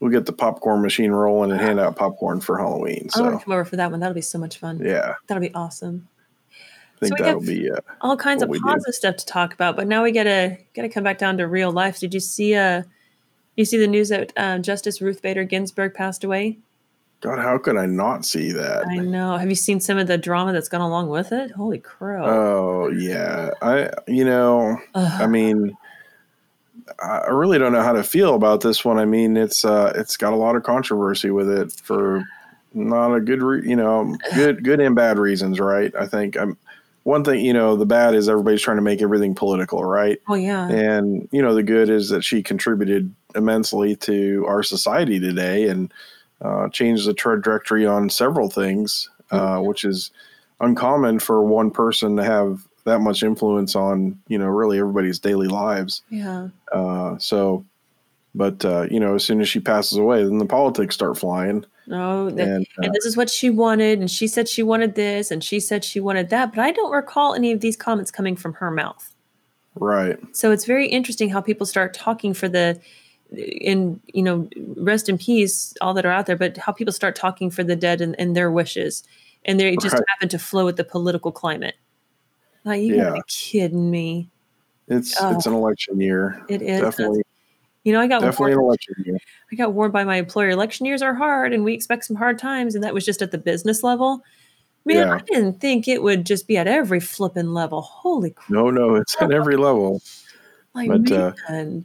we'll 0.00 0.10
get 0.12 0.26
the 0.26 0.32
popcorn 0.32 0.82
machine 0.82 1.10
rolling 1.10 1.50
and 1.50 1.60
hand 1.60 1.80
out 1.80 1.96
popcorn 1.96 2.40
for 2.40 2.58
Halloween. 2.58 3.08
I 3.16 3.20
want 3.20 3.32
So 3.34 3.38
to 3.38 3.44
come 3.44 3.52
over 3.54 3.64
for 3.64 3.76
that 3.76 3.90
one. 3.90 3.98
That'll 4.00 4.14
be 4.14 4.20
so 4.20 4.38
much 4.38 4.58
fun. 4.58 4.80
yeah, 4.84 5.14
That'll 5.26 5.40
be 5.40 5.54
awesome. 5.54 6.06
I 6.96 6.98
think 7.06 7.18
So 7.18 7.24
that'll 7.24 7.40
be 7.40 7.70
uh, 7.70 7.76
all 8.00 8.16
kinds 8.16 8.42
of 8.42 8.48
we 8.48 8.58
do. 8.58 8.64
positive 8.64 8.94
stuff 8.94 9.16
to 9.16 9.26
talk 9.26 9.52
about. 9.52 9.76
But 9.76 9.86
now 9.86 10.02
we 10.02 10.12
gotta 10.12 10.56
gotta 10.74 10.88
come 10.88 11.04
back 11.04 11.18
down 11.18 11.36
to 11.38 11.46
real 11.46 11.70
life. 11.70 12.00
Did 12.00 12.14
you 12.14 12.20
see 12.20 12.54
uh 12.54 12.82
you 13.56 13.64
see 13.64 13.78
the 13.78 13.86
news 13.86 14.10
that 14.10 14.32
uh, 14.36 14.58
Justice 14.58 15.00
Ruth 15.00 15.22
Bader 15.22 15.44
Ginsburg 15.44 15.94
passed 15.94 16.24
away? 16.24 16.58
God, 17.22 17.38
how 17.38 17.56
could 17.56 17.78
I 17.78 17.86
not 17.86 18.26
see 18.26 18.52
that? 18.52 18.86
I 18.86 18.98
know. 18.98 19.38
Have 19.38 19.48
you 19.48 19.54
seen 19.54 19.80
some 19.80 19.96
of 19.96 20.06
the 20.06 20.18
drama 20.18 20.52
that's 20.52 20.68
gone 20.68 20.82
along 20.82 21.08
with 21.08 21.32
it? 21.32 21.50
Holy 21.52 21.78
crow! 21.78 22.24
Oh 22.26 22.88
yeah, 22.90 23.50
I 23.62 23.90
you 24.06 24.24
know, 24.24 24.78
Ugh. 24.94 25.22
I 25.22 25.26
mean, 25.26 25.76
I 27.02 27.28
really 27.30 27.58
don't 27.58 27.72
know 27.72 27.82
how 27.82 27.94
to 27.94 28.02
feel 28.02 28.34
about 28.34 28.60
this 28.60 28.84
one. 28.84 28.98
I 28.98 29.06
mean, 29.06 29.36
it's 29.36 29.64
uh, 29.64 29.92
it's 29.96 30.16
got 30.16 30.32
a 30.32 30.36
lot 30.36 30.56
of 30.56 30.62
controversy 30.62 31.30
with 31.30 31.50
it 31.50 31.72
for 31.72 32.24
not 32.74 33.14
a 33.14 33.20
good, 33.20 33.42
re- 33.42 33.66
you 33.66 33.76
know, 33.76 34.14
good 34.34 34.62
good 34.62 34.80
and 34.80 34.94
bad 34.94 35.18
reasons, 35.18 35.58
right? 35.58 35.92
I 35.98 36.06
think 36.06 36.36
I'm 36.36 36.58
one 37.06 37.22
thing. 37.22 37.44
You 37.44 37.52
know, 37.52 37.76
the 37.76 37.86
bad 37.86 38.14
is 38.14 38.28
everybody's 38.28 38.62
trying 38.62 38.78
to 38.78 38.82
make 38.82 39.00
everything 39.00 39.34
political, 39.34 39.84
right? 39.84 40.20
oh 40.28 40.34
yeah. 40.34 40.68
And 40.68 41.28
you 41.30 41.40
know, 41.40 41.54
the 41.54 41.62
good 41.62 41.88
is 41.88 42.08
that 42.08 42.24
she 42.24 42.42
contributed 42.42 43.14
immensely 43.36 43.94
to 43.96 44.44
our 44.48 44.62
society 44.62 45.20
today 45.20 45.68
and 45.68 45.92
uh, 46.42 46.68
changed 46.68 47.06
the 47.06 47.14
trajectory 47.14 47.86
on 47.86 48.10
several 48.10 48.50
things, 48.50 49.08
uh, 49.30 49.60
which 49.60 49.84
is 49.84 50.10
uncommon 50.60 51.20
for 51.20 51.42
one 51.42 51.70
person 51.70 52.16
to 52.16 52.24
have 52.24 52.66
that 52.84 52.98
much 52.98 53.22
influence 53.22 53.76
on 53.76 54.18
you 54.26 54.38
know 54.38 54.46
really 54.46 54.80
everybody's 54.80 55.20
daily 55.20 55.48
lives. 55.48 56.02
Yeah. 56.10 56.48
Uh, 56.72 57.18
so, 57.18 57.64
but 58.34 58.64
uh, 58.64 58.88
you 58.90 58.98
know, 58.98 59.14
as 59.14 59.24
soon 59.24 59.40
as 59.40 59.48
she 59.48 59.60
passes 59.60 59.96
away, 59.96 60.24
then 60.24 60.38
the 60.38 60.44
politics 60.44 60.96
start 60.96 61.16
flying. 61.16 61.64
No, 61.88 62.30
that, 62.30 62.48
And 62.48 62.66
uh, 62.78 62.82
and 62.82 62.94
this 62.94 63.04
is 63.04 63.16
what 63.16 63.30
she 63.30 63.48
wanted, 63.50 64.00
and 64.00 64.10
she 64.10 64.26
said 64.26 64.48
she 64.48 64.62
wanted 64.62 64.94
this, 64.94 65.30
and 65.30 65.42
she 65.42 65.60
said 65.60 65.84
she 65.84 66.00
wanted 66.00 66.30
that, 66.30 66.52
but 66.52 66.60
I 66.60 66.72
don't 66.72 66.90
recall 66.90 67.34
any 67.34 67.52
of 67.52 67.60
these 67.60 67.76
comments 67.76 68.10
coming 68.10 68.34
from 68.36 68.54
her 68.54 68.70
mouth. 68.70 69.14
right, 69.76 70.18
So 70.34 70.50
it's 70.50 70.64
very 70.64 70.88
interesting 70.88 71.28
how 71.30 71.40
people 71.40 71.66
start 71.66 71.94
talking 71.94 72.34
for 72.34 72.48
the, 72.48 72.80
in 73.36 74.00
you 74.12 74.22
know, 74.22 74.48
rest 74.76 75.08
in 75.08 75.18
peace, 75.18 75.74
all 75.80 75.94
that 75.94 76.04
are 76.04 76.10
out 76.10 76.26
there, 76.26 76.36
but 76.36 76.56
how 76.56 76.72
people 76.72 76.92
start 76.92 77.14
talking 77.14 77.50
for 77.50 77.62
the 77.62 77.76
dead 77.76 78.00
and, 78.00 78.18
and 78.18 78.34
their 78.36 78.50
wishes, 78.50 79.04
and 79.44 79.60
they 79.60 79.76
just 79.76 79.94
Right. 79.94 80.02
happen 80.08 80.28
to 80.30 80.38
flow 80.38 80.64
with 80.64 80.76
the 80.76 80.84
political 80.84 81.30
climate. 81.30 81.76
Like 82.64 82.82
you 82.82 82.96
gotta 82.96 83.12
be 83.12 83.22
kidding 83.28 83.90
me! 83.90 84.28
it's 84.88 85.14
Oh. 85.20 85.30
it's 85.36 85.46
an 85.46 85.54
election 85.54 86.00
year. 86.00 86.44
It 86.48 86.62
is 86.62 86.80
definitely 86.80 87.22
You 87.86 87.92
know, 87.92 88.00
I 88.00 88.08
got 88.08 88.20
definitely 88.20 88.56
warned, 88.56 88.66
election 88.66 88.94
year. 89.06 89.18
I 89.52 89.54
got 89.54 89.72
warned 89.72 89.92
by 89.92 90.02
my 90.02 90.16
employer. 90.16 90.50
Election 90.50 90.86
years 90.86 91.02
are 91.02 91.14
hard, 91.14 91.52
and 91.52 91.62
we 91.62 91.72
expect 91.72 92.04
some 92.04 92.16
hard 92.16 92.36
times, 92.36 92.74
and 92.74 92.82
that 92.82 92.92
was 92.92 93.04
just 93.04 93.22
at 93.22 93.30
the 93.30 93.38
business 93.38 93.84
level. 93.84 94.24
Man, 94.84 94.96
Yeah. 94.96 95.14
I 95.14 95.20
didn't 95.20 95.60
think 95.60 95.86
it 95.86 96.02
would 96.02 96.26
just 96.26 96.48
be 96.48 96.56
at 96.56 96.66
every 96.66 96.98
flipping 96.98 97.54
level. 97.54 97.82
Holy 97.82 98.30
crap! 98.30 98.50
No, 98.50 98.70
no, 98.70 98.96
it's 98.96 99.14
at 99.22 99.30
every 99.30 99.56
level. 99.56 100.02
Like, 100.74 100.88
But, 100.88 101.12
uh, 101.12 101.32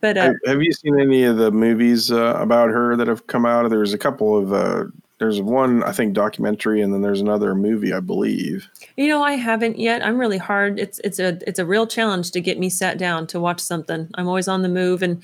but 0.01 0.17
uh, 0.17 0.23
Have, 0.23 0.35
have 0.47 0.63
you 0.63 0.71
seen 0.73 0.99
any 0.99 1.23
of 1.23 1.37
the 1.37 1.51
movies 1.51 2.11
uh, 2.11 2.35
about 2.35 2.71
her 2.71 2.95
that 2.95 3.07
have 3.07 3.27
come 3.27 3.45
out? 3.45 3.69
There's 3.69 3.93
a 3.93 3.99
couple 3.99 4.35
of 4.35 4.51
uh, 4.51 4.85
there's 5.19 5.39
one 5.39 5.83
I 5.83 5.91
think 5.91 6.13
documentary, 6.13 6.81
and 6.81 6.91
then 6.91 7.03
there's 7.03 7.21
another 7.21 7.53
movie 7.53 7.93
I 7.93 7.99
believe. 7.99 8.67
You 8.97 9.07
know, 9.07 9.21
I 9.21 9.33
haven't 9.33 9.77
yet. 9.77 10.03
I'm 10.03 10.17
really 10.17 10.39
hard. 10.39 10.79
It's 10.79 10.97
it's 11.03 11.19
a 11.19 11.37
it's 11.45 11.59
a 11.59 11.65
real 11.65 11.85
challenge 11.85 12.31
to 12.31 12.41
get 12.41 12.57
me 12.57 12.71
sat 12.71 12.97
down 12.97 13.27
to 13.27 13.39
watch 13.39 13.59
something. 13.59 14.09
I'm 14.15 14.27
always 14.27 14.47
on 14.47 14.63
the 14.63 14.67
move, 14.67 15.03
and 15.03 15.21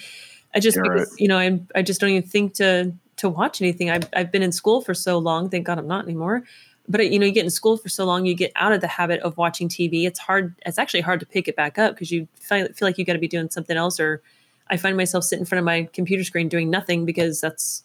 I 0.57 0.59
just 0.59 0.77
because 0.81 1.11
right. 1.11 1.19
you 1.19 1.27
know 1.27 1.37
I 1.37 1.59
I 1.75 1.81
just 1.83 2.01
don't 2.01 2.09
even 2.09 2.27
think 2.27 2.55
to 2.55 2.91
to 3.17 3.29
watch 3.29 3.61
anything. 3.61 3.89
I've 3.89 4.09
I've 4.13 4.31
been 4.31 4.41
in 4.43 4.51
school 4.51 4.81
for 4.81 4.93
so 4.93 5.19
long. 5.19 5.49
Thank 5.49 5.67
God 5.67 5.77
I'm 5.77 5.87
not 5.87 6.03
anymore. 6.03 6.43
But 6.89 7.11
you 7.11 7.19
know, 7.19 7.25
you 7.25 7.31
get 7.31 7.43
in 7.43 7.51
school 7.51 7.77
for 7.77 7.89
so 7.89 8.05
long, 8.05 8.25
you 8.25 8.33
get 8.33 8.51
out 8.55 8.71
of 8.71 8.81
the 8.81 8.87
habit 8.87 9.19
of 9.21 9.37
watching 9.37 9.67
TV. 9.69 10.07
It's 10.07 10.19
hard. 10.19 10.55
It's 10.65 10.79
actually 10.79 11.01
hard 11.01 11.19
to 11.19 11.25
pick 11.25 11.47
it 11.47 11.55
back 11.55 11.77
up 11.77 11.93
because 11.93 12.11
you 12.11 12.27
feel, 12.39 12.67
feel 12.73 12.87
like 12.87 12.97
you 12.97 13.05
got 13.05 13.13
to 13.13 13.19
be 13.19 13.27
doing 13.27 13.49
something 13.49 13.75
else. 13.75 13.99
Or 13.99 14.21
I 14.69 14.77
find 14.77 14.95
myself 14.95 15.25
sitting 15.25 15.41
in 15.41 15.45
front 15.45 15.59
of 15.59 15.65
my 15.65 15.89
computer 15.93 16.23
screen 16.23 16.47
doing 16.47 16.69
nothing 16.69 17.05
because 17.05 17.41
that's 17.41 17.83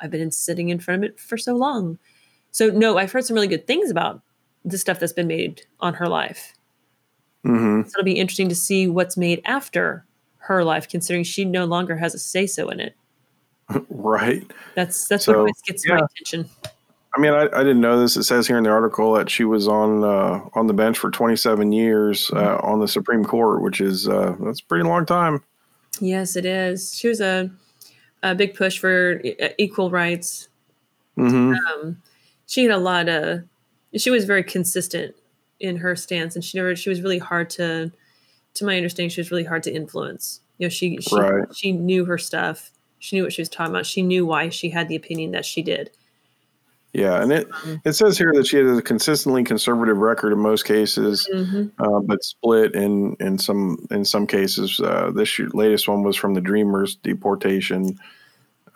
I've 0.00 0.10
been 0.10 0.30
sitting 0.30 0.68
in 0.68 0.78
front 0.78 1.04
of 1.04 1.10
it 1.10 1.20
for 1.20 1.36
so 1.36 1.56
long. 1.56 1.98
So 2.52 2.68
no, 2.68 2.96
I've 2.96 3.10
heard 3.10 3.24
some 3.24 3.34
really 3.34 3.48
good 3.48 3.66
things 3.66 3.90
about 3.90 4.22
the 4.64 4.78
stuff 4.78 5.00
that's 5.00 5.12
been 5.12 5.26
made 5.26 5.62
on 5.80 5.94
her 5.94 6.06
life. 6.06 6.54
hmm 7.44 7.82
So 7.82 7.98
it'll 7.98 8.04
be 8.04 8.12
interesting 8.12 8.48
to 8.48 8.54
see 8.54 8.86
what's 8.86 9.16
made 9.16 9.42
after 9.44 10.06
her 10.46 10.64
life, 10.64 10.88
considering 10.88 11.24
she 11.24 11.44
no 11.44 11.64
longer 11.64 11.96
has 11.96 12.14
a 12.14 12.18
say 12.18 12.46
so 12.46 12.68
in 12.70 12.80
it. 12.80 12.94
Right. 13.88 14.50
That's 14.74 15.08
that's 15.08 15.26
what 15.26 15.34
So, 15.34 15.38
always 15.40 15.60
gets 15.66 15.88
my 15.88 15.96
attention. 15.96 16.50
I 17.16 17.20
mean, 17.20 17.32
I, 17.32 17.44
I 17.44 17.62
didn't 17.62 17.80
know 17.80 17.98
this. 18.00 18.16
It 18.16 18.24
says 18.24 18.46
here 18.46 18.58
in 18.58 18.64
the 18.64 18.70
article 18.70 19.12
that 19.14 19.30
she 19.30 19.44
was 19.44 19.68
on 19.68 20.04
uh, 20.04 20.40
on 20.54 20.66
the 20.66 20.74
bench 20.74 20.98
for 20.98 21.10
27 21.10 21.72
years 21.72 22.30
uh, 22.32 22.58
on 22.62 22.80
the 22.80 22.88
Supreme 22.88 23.24
Court, 23.24 23.62
which 23.62 23.80
is 23.80 24.08
uh, 24.08 24.34
that's 24.40 24.60
a 24.60 24.64
pretty 24.64 24.84
long 24.84 25.06
time. 25.06 25.42
Yes, 26.00 26.34
it 26.36 26.44
is. 26.44 26.94
She 26.94 27.08
was 27.08 27.20
a 27.20 27.50
a 28.22 28.34
big 28.34 28.54
push 28.54 28.78
for 28.78 29.20
e- 29.20 29.36
equal 29.58 29.90
rights. 29.90 30.48
hmm 31.16 31.54
Um, 31.54 32.02
she 32.46 32.64
had 32.64 32.72
a 32.72 32.78
lot 32.78 33.08
of. 33.08 33.44
She 33.96 34.10
was 34.10 34.24
very 34.24 34.42
consistent 34.42 35.14
in 35.60 35.76
her 35.78 35.94
stance, 35.96 36.34
and 36.34 36.44
she 36.44 36.58
never. 36.58 36.74
She 36.76 36.90
was 36.90 37.00
really 37.00 37.18
hard 37.20 37.48
to, 37.50 37.92
to 38.54 38.64
my 38.64 38.76
understanding, 38.76 39.10
she 39.10 39.20
was 39.20 39.30
really 39.30 39.44
hard 39.44 39.62
to 39.64 39.72
influence. 39.74 40.40
You 40.58 40.66
know, 40.66 40.70
she 40.70 40.98
she 41.00 41.16
Right. 41.16 41.44
she 41.54 41.72
knew 41.72 42.04
her 42.04 42.18
stuff. 42.18 42.70
She 42.98 43.16
knew 43.16 43.24
what 43.24 43.32
she 43.32 43.42
was 43.42 43.48
talking 43.48 43.74
about. 43.74 43.86
She 43.86 44.02
knew 44.02 44.24
why 44.24 44.48
she 44.48 44.70
had 44.70 44.88
the 44.88 44.96
opinion 44.96 45.32
that 45.32 45.44
she 45.44 45.62
did. 45.62 45.90
Yeah, 46.92 47.20
and 47.20 47.32
it 47.32 47.48
Um, 47.64 47.80
it 47.84 47.92
says 47.94 48.16
here 48.16 48.32
that 48.34 48.46
she 48.46 48.56
had 48.58 48.66
a 48.66 48.80
consistently 48.80 49.42
conservative 49.42 49.98
record 49.98 50.32
in 50.32 50.38
most 50.38 50.64
cases, 50.64 51.28
mhm. 51.34 51.72
uh, 51.78 52.00
but 52.00 52.22
split 52.22 52.74
in 52.76 53.16
in 53.18 53.36
some 53.36 53.84
in 53.90 54.04
some 54.04 54.26
cases. 54.28 54.78
Uh, 54.80 55.10
this 55.12 55.36
year, 55.38 55.48
latest 55.52 55.88
one 55.88 56.04
was 56.04 56.14
from 56.16 56.34
the 56.34 56.40
Dreamers 56.40 56.94
deportation. 56.94 57.98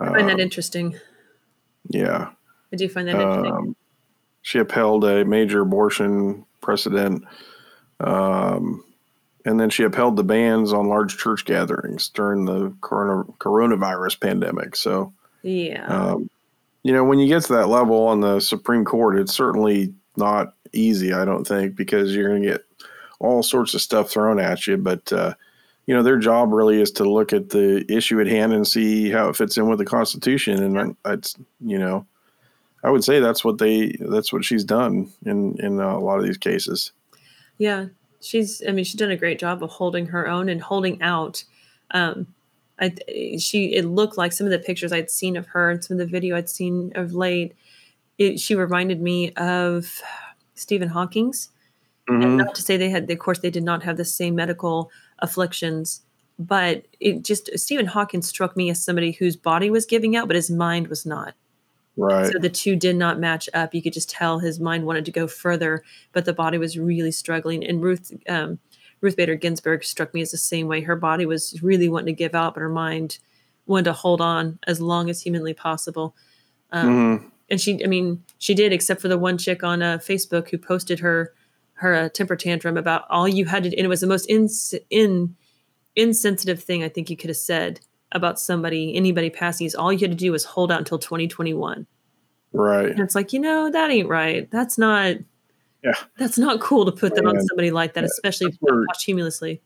I 0.00 0.06
find 0.06 0.28
that 0.28 0.34
Um, 0.34 0.40
interesting. 0.40 0.96
yeah, 1.88 2.30
I 2.72 2.76
do 2.76 2.88
find 2.88 3.06
that 3.06 3.14
interesting. 3.20 3.52
um, 3.52 3.76
she 4.42 4.58
upheld 4.58 5.04
a 5.04 5.24
major 5.24 5.60
abortion 5.60 6.44
precedent, 6.60 7.22
um, 8.00 8.82
and 9.48 9.58
then 9.58 9.70
she 9.70 9.82
upheld 9.82 10.16
the 10.16 10.24
bans 10.24 10.72
on 10.74 10.88
large 10.88 11.16
church 11.16 11.46
gatherings 11.46 12.10
during 12.10 12.44
the 12.44 12.72
corona, 12.82 13.24
coronavirus 13.38 14.20
pandemic. 14.20 14.76
So, 14.76 15.12
Yeah. 15.42 15.86
um, 15.86 16.28
you 16.82 16.92
know, 16.92 17.02
when 17.02 17.18
you 17.18 17.28
get 17.28 17.44
to 17.44 17.54
that 17.54 17.68
level 17.68 18.06
on 18.06 18.20
the 18.20 18.40
Supreme 18.40 18.84
Court, 18.84 19.18
it's 19.18 19.34
certainly 19.34 19.94
not 20.16 20.54
easy. 20.74 21.14
I 21.14 21.24
don't 21.24 21.46
think 21.46 21.76
because 21.76 22.14
you're 22.14 22.28
going 22.28 22.42
to 22.42 22.48
get 22.48 22.64
all 23.20 23.42
sorts 23.42 23.72
of 23.72 23.80
stuff 23.80 24.10
thrown 24.10 24.38
at 24.38 24.66
you, 24.66 24.76
but. 24.76 25.12
Uh, 25.12 25.34
you 25.86 25.94
know, 25.94 26.02
their 26.02 26.18
job 26.18 26.52
really 26.52 26.82
is 26.82 26.90
to 26.90 27.10
look 27.10 27.32
at 27.32 27.48
the 27.48 27.82
issue 27.90 28.20
at 28.20 28.26
hand 28.26 28.52
and 28.52 28.68
see 28.68 29.10
how 29.10 29.30
it 29.30 29.36
fits 29.36 29.56
in 29.56 29.70
with 29.70 29.78
the 29.78 29.86
Constitution, 29.86 30.62
and 30.62 30.94
that's 31.02 31.34
you 31.64 31.78
know, 31.78 32.04
I 32.84 32.90
would 32.90 33.02
say 33.02 33.20
that's 33.20 33.42
what 33.42 33.56
they 33.56 33.96
that's 33.98 34.30
what 34.30 34.44
she's 34.44 34.64
done 34.64 35.10
in 35.24 35.56
in 35.58 35.80
a 35.80 35.98
lot 35.98 36.18
of 36.18 36.26
these 36.26 36.36
cases. 36.36 36.92
Yeah, 37.56 37.86
she's. 38.20 38.62
I 38.66 38.72
mean, 38.72 38.84
she's 38.84 38.94
done 39.00 39.10
a 39.10 39.16
great 39.16 39.38
job 39.38 39.62
of 39.62 39.70
holding 39.70 40.06
her 40.06 40.28
own 40.28 40.48
and 40.48 40.60
holding 40.60 41.00
out. 41.02 41.44
Um, 41.92 42.26
I 42.80 42.94
she 43.38 43.74
it 43.74 43.84
looked 43.84 44.16
like 44.18 44.32
some 44.32 44.46
of 44.46 44.50
the 44.50 44.58
pictures 44.58 44.92
I'd 44.92 45.10
seen 45.10 45.36
of 45.36 45.46
her 45.48 45.70
and 45.70 45.82
some 45.82 45.94
of 45.94 45.98
the 45.98 46.10
video 46.10 46.36
I'd 46.36 46.48
seen 46.48 46.92
of 46.94 47.12
late. 47.14 47.54
It, 48.18 48.40
she 48.40 48.54
reminded 48.54 49.00
me 49.00 49.32
of 49.34 50.00
Stephen 50.54 50.88
Hawking's. 50.88 51.50
And 52.08 52.22
Mhm. 52.22 52.36
not 52.38 52.54
to 52.54 52.62
say 52.62 52.76
they 52.76 52.90
had, 52.90 53.10
of 53.10 53.18
course, 53.18 53.40
they 53.40 53.50
did 53.50 53.64
not 53.64 53.82
have 53.82 53.96
the 53.98 54.04
same 54.04 54.34
medical 54.34 54.90
afflictions, 55.20 56.02
but 56.38 56.84
it 57.00 57.22
just 57.22 57.50
Stephen 57.58 57.86
Hawking 57.86 58.22
struck 58.22 58.56
me 58.56 58.70
as 58.70 58.82
somebody 58.82 59.12
whose 59.12 59.36
body 59.36 59.70
was 59.70 59.84
giving 59.86 60.16
out, 60.16 60.26
but 60.26 60.34
his 60.36 60.50
mind 60.50 60.88
was 60.88 61.04
not. 61.04 61.34
Right. 61.98 62.30
So 62.32 62.38
the 62.38 62.48
two 62.48 62.76
did 62.76 62.96
not 62.96 63.18
match 63.18 63.48
up. 63.52 63.74
You 63.74 63.82
could 63.82 63.92
just 63.92 64.08
tell 64.08 64.38
his 64.38 64.60
mind 64.60 64.86
wanted 64.86 65.04
to 65.06 65.10
go 65.10 65.26
further, 65.26 65.82
but 66.12 66.24
the 66.24 66.32
body 66.32 66.56
was 66.56 66.78
really 66.78 67.10
struggling. 67.10 67.64
And 67.64 67.82
Ruth 67.82 68.12
um, 68.28 68.60
Ruth 69.00 69.16
Bader 69.16 69.34
Ginsburg 69.34 69.84
struck 69.84 70.14
me 70.14 70.20
as 70.22 70.30
the 70.30 70.38
same 70.38 70.68
way. 70.68 70.80
Her 70.80 70.96
body 70.96 71.26
was 71.26 71.60
really 71.62 71.88
wanting 71.88 72.06
to 72.06 72.12
give 72.12 72.34
out, 72.34 72.54
but 72.54 72.60
her 72.60 72.68
mind 72.68 73.18
wanted 73.66 73.84
to 73.84 73.92
hold 73.92 74.20
on 74.20 74.58
as 74.66 74.80
long 74.80 75.10
as 75.10 75.20
humanly 75.20 75.54
possible. 75.54 76.14
Um, 76.72 76.88
Mhm. 76.88 77.30
And 77.50 77.60
she, 77.60 77.82
I 77.82 77.86
mean, 77.86 78.22
she 78.38 78.54
did, 78.54 78.72
except 78.72 79.00
for 79.00 79.08
the 79.08 79.16
one 79.18 79.38
chick 79.38 79.64
on 79.64 79.82
uh, 79.82 79.98
Facebook 79.98 80.50
who 80.50 80.58
posted 80.58 81.00
her 81.00 81.32
her 81.74 81.94
uh, 81.94 82.08
temper 82.08 82.34
tantrum 82.36 82.76
about 82.76 83.04
all 83.08 83.28
you 83.28 83.44
had 83.44 83.62
to, 83.62 83.68
and 83.76 83.84
it 83.84 83.88
was 83.88 84.00
the 84.00 84.06
most 84.06 84.26
ins 84.28 84.74
in 84.90 85.34
insensitive 85.96 86.62
thing 86.62 86.84
I 86.84 86.88
think 86.88 87.10
you 87.10 87.16
could 87.16 87.30
have 87.30 87.36
said 87.36 87.80
about 88.12 88.38
somebody, 88.38 88.94
anybody 88.96 89.30
passing. 89.30 89.66
Is 89.66 89.74
all 89.74 89.92
you 89.92 90.00
had 90.00 90.10
to 90.10 90.16
do 90.16 90.32
was 90.32 90.44
hold 90.44 90.70
out 90.72 90.78
until 90.78 90.98
2021. 90.98 91.86
Right. 92.52 92.90
And 92.90 93.00
it's 93.00 93.14
like, 93.14 93.32
you 93.32 93.40
know, 93.40 93.70
that 93.70 93.90
ain't 93.90 94.08
right. 94.08 94.50
That's 94.50 94.78
not. 94.78 95.16
Yeah. 95.84 95.94
That's 96.18 96.38
not 96.38 96.60
cool 96.60 96.84
to 96.86 96.92
put 96.92 97.14
that 97.14 97.24
on 97.24 97.40
somebody 97.46 97.70
like 97.70 97.94
that, 97.94 98.02
Yeah, 98.02 98.08
especially 98.10 98.58
posthumously. 98.66 99.62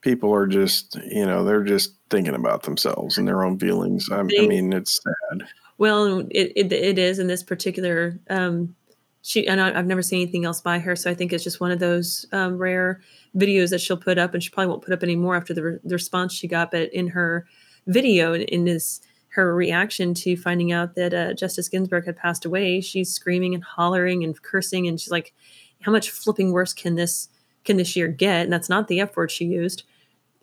People 0.00 0.32
are 0.32 0.46
just 0.46 0.96
you 1.10 1.24
know 1.24 1.44
they're 1.44 1.64
just 1.64 1.94
thinking 2.10 2.34
about 2.34 2.62
themselves 2.62 3.18
and 3.18 3.26
their 3.26 3.44
own 3.44 3.58
feelings. 3.58 4.08
I, 4.10 4.20
I 4.20 4.22
mean, 4.22 4.72
it's 4.72 5.00
sad. 5.02 5.48
Well, 5.78 6.26
it, 6.30 6.52
it, 6.54 6.72
it 6.72 6.98
is 6.98 7.18
in 7.18 7.26
this 7.26 7.42
particular. 7.42 8.18
Um, 8.30 8.76
she 9.22 9.46
and 9.46 9.60
I, 9.60 9.76
I've 9.76 9.86
never 9.86 10.02
seen 10.02 10.22
anything 10.22 10.44
else 10.44 10.60
by 10.60 10.78
her, 10.78 10.94
so 10.94 11.10
I 11.10 11.14
think 11.14 11.32
it's 11.32 11.44
just 11.44 11.60
one 11.60 11.70
of 11.70 11.78
those 11.78 12.26
um, 12.32 12.58
rare 12.58 13.00
videos 13.36 13.70
that 13.70 13.80
she'll 13.80 13.96
put 13.96 14.18
up, 14.18 14.34
and 14.34 14.42
she 14.42 14.50
probably 14.50 14.68
won't 14.68 14.82
put 14.82 14.92
up 14.92 15.02
any 15.02 15.16
more 15.16 15.36
after 15.36 15.54
the, 15.54 15.62
re- 15.62 15.78
the 15.82 15.94
response 15.94 16.32
she 16.32 16.48
got. 16.48 16.70
But 16.72 16.92
in 16.92 17.08
her 17.08 17.46
video, 17.86 18.32
in, 18.32 18.42
in 18.42 18.64
this 18.64 19.00
her 19.34 19.54
reaction 19.54 20.14
to 20.14 20.36
finding 20.36 20.72
out 20.72 20.94
that 20.94 21.14
uh, 21.14 21.32
Justice 21.34 21.68
Ginsburg 21.68 22.04
had 22.06 22.16
passed 22.16 22.44
away. 22.44 22.80
She's 22.80 23.10
screaming 23.12 23.54
and 23.54 23.64
hollering 23.64 24.24
and 24.24 24.40
cursing, 24.42 24.86
and 24.86 25.00
she's 25.00 25.10
like, 25.10 25.32
"How 25.80 25.92
much 25.92 26.10
flipping 26.10 26.52
worse 26.52 26.72
can 26.72 26.94
this 26.96 27.28
can 27.64 27.76
this 27.76 27.94
year 27.96 28.08
get?" 28.08 28.44
And 28.44 28.52
that's 28.52 28.68
not 28.68 28.88
the 28.88 29.00
F 29.00 29.16
word 29.16 29.30
she 29.30 29.44
used. 29.46 29.84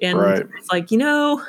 And 0.02 0.18
Right. 0.18 0.46
it's 0.58 0.72
like, 0.72 0.92
you 0.92 0.98
know, 0.98 1.44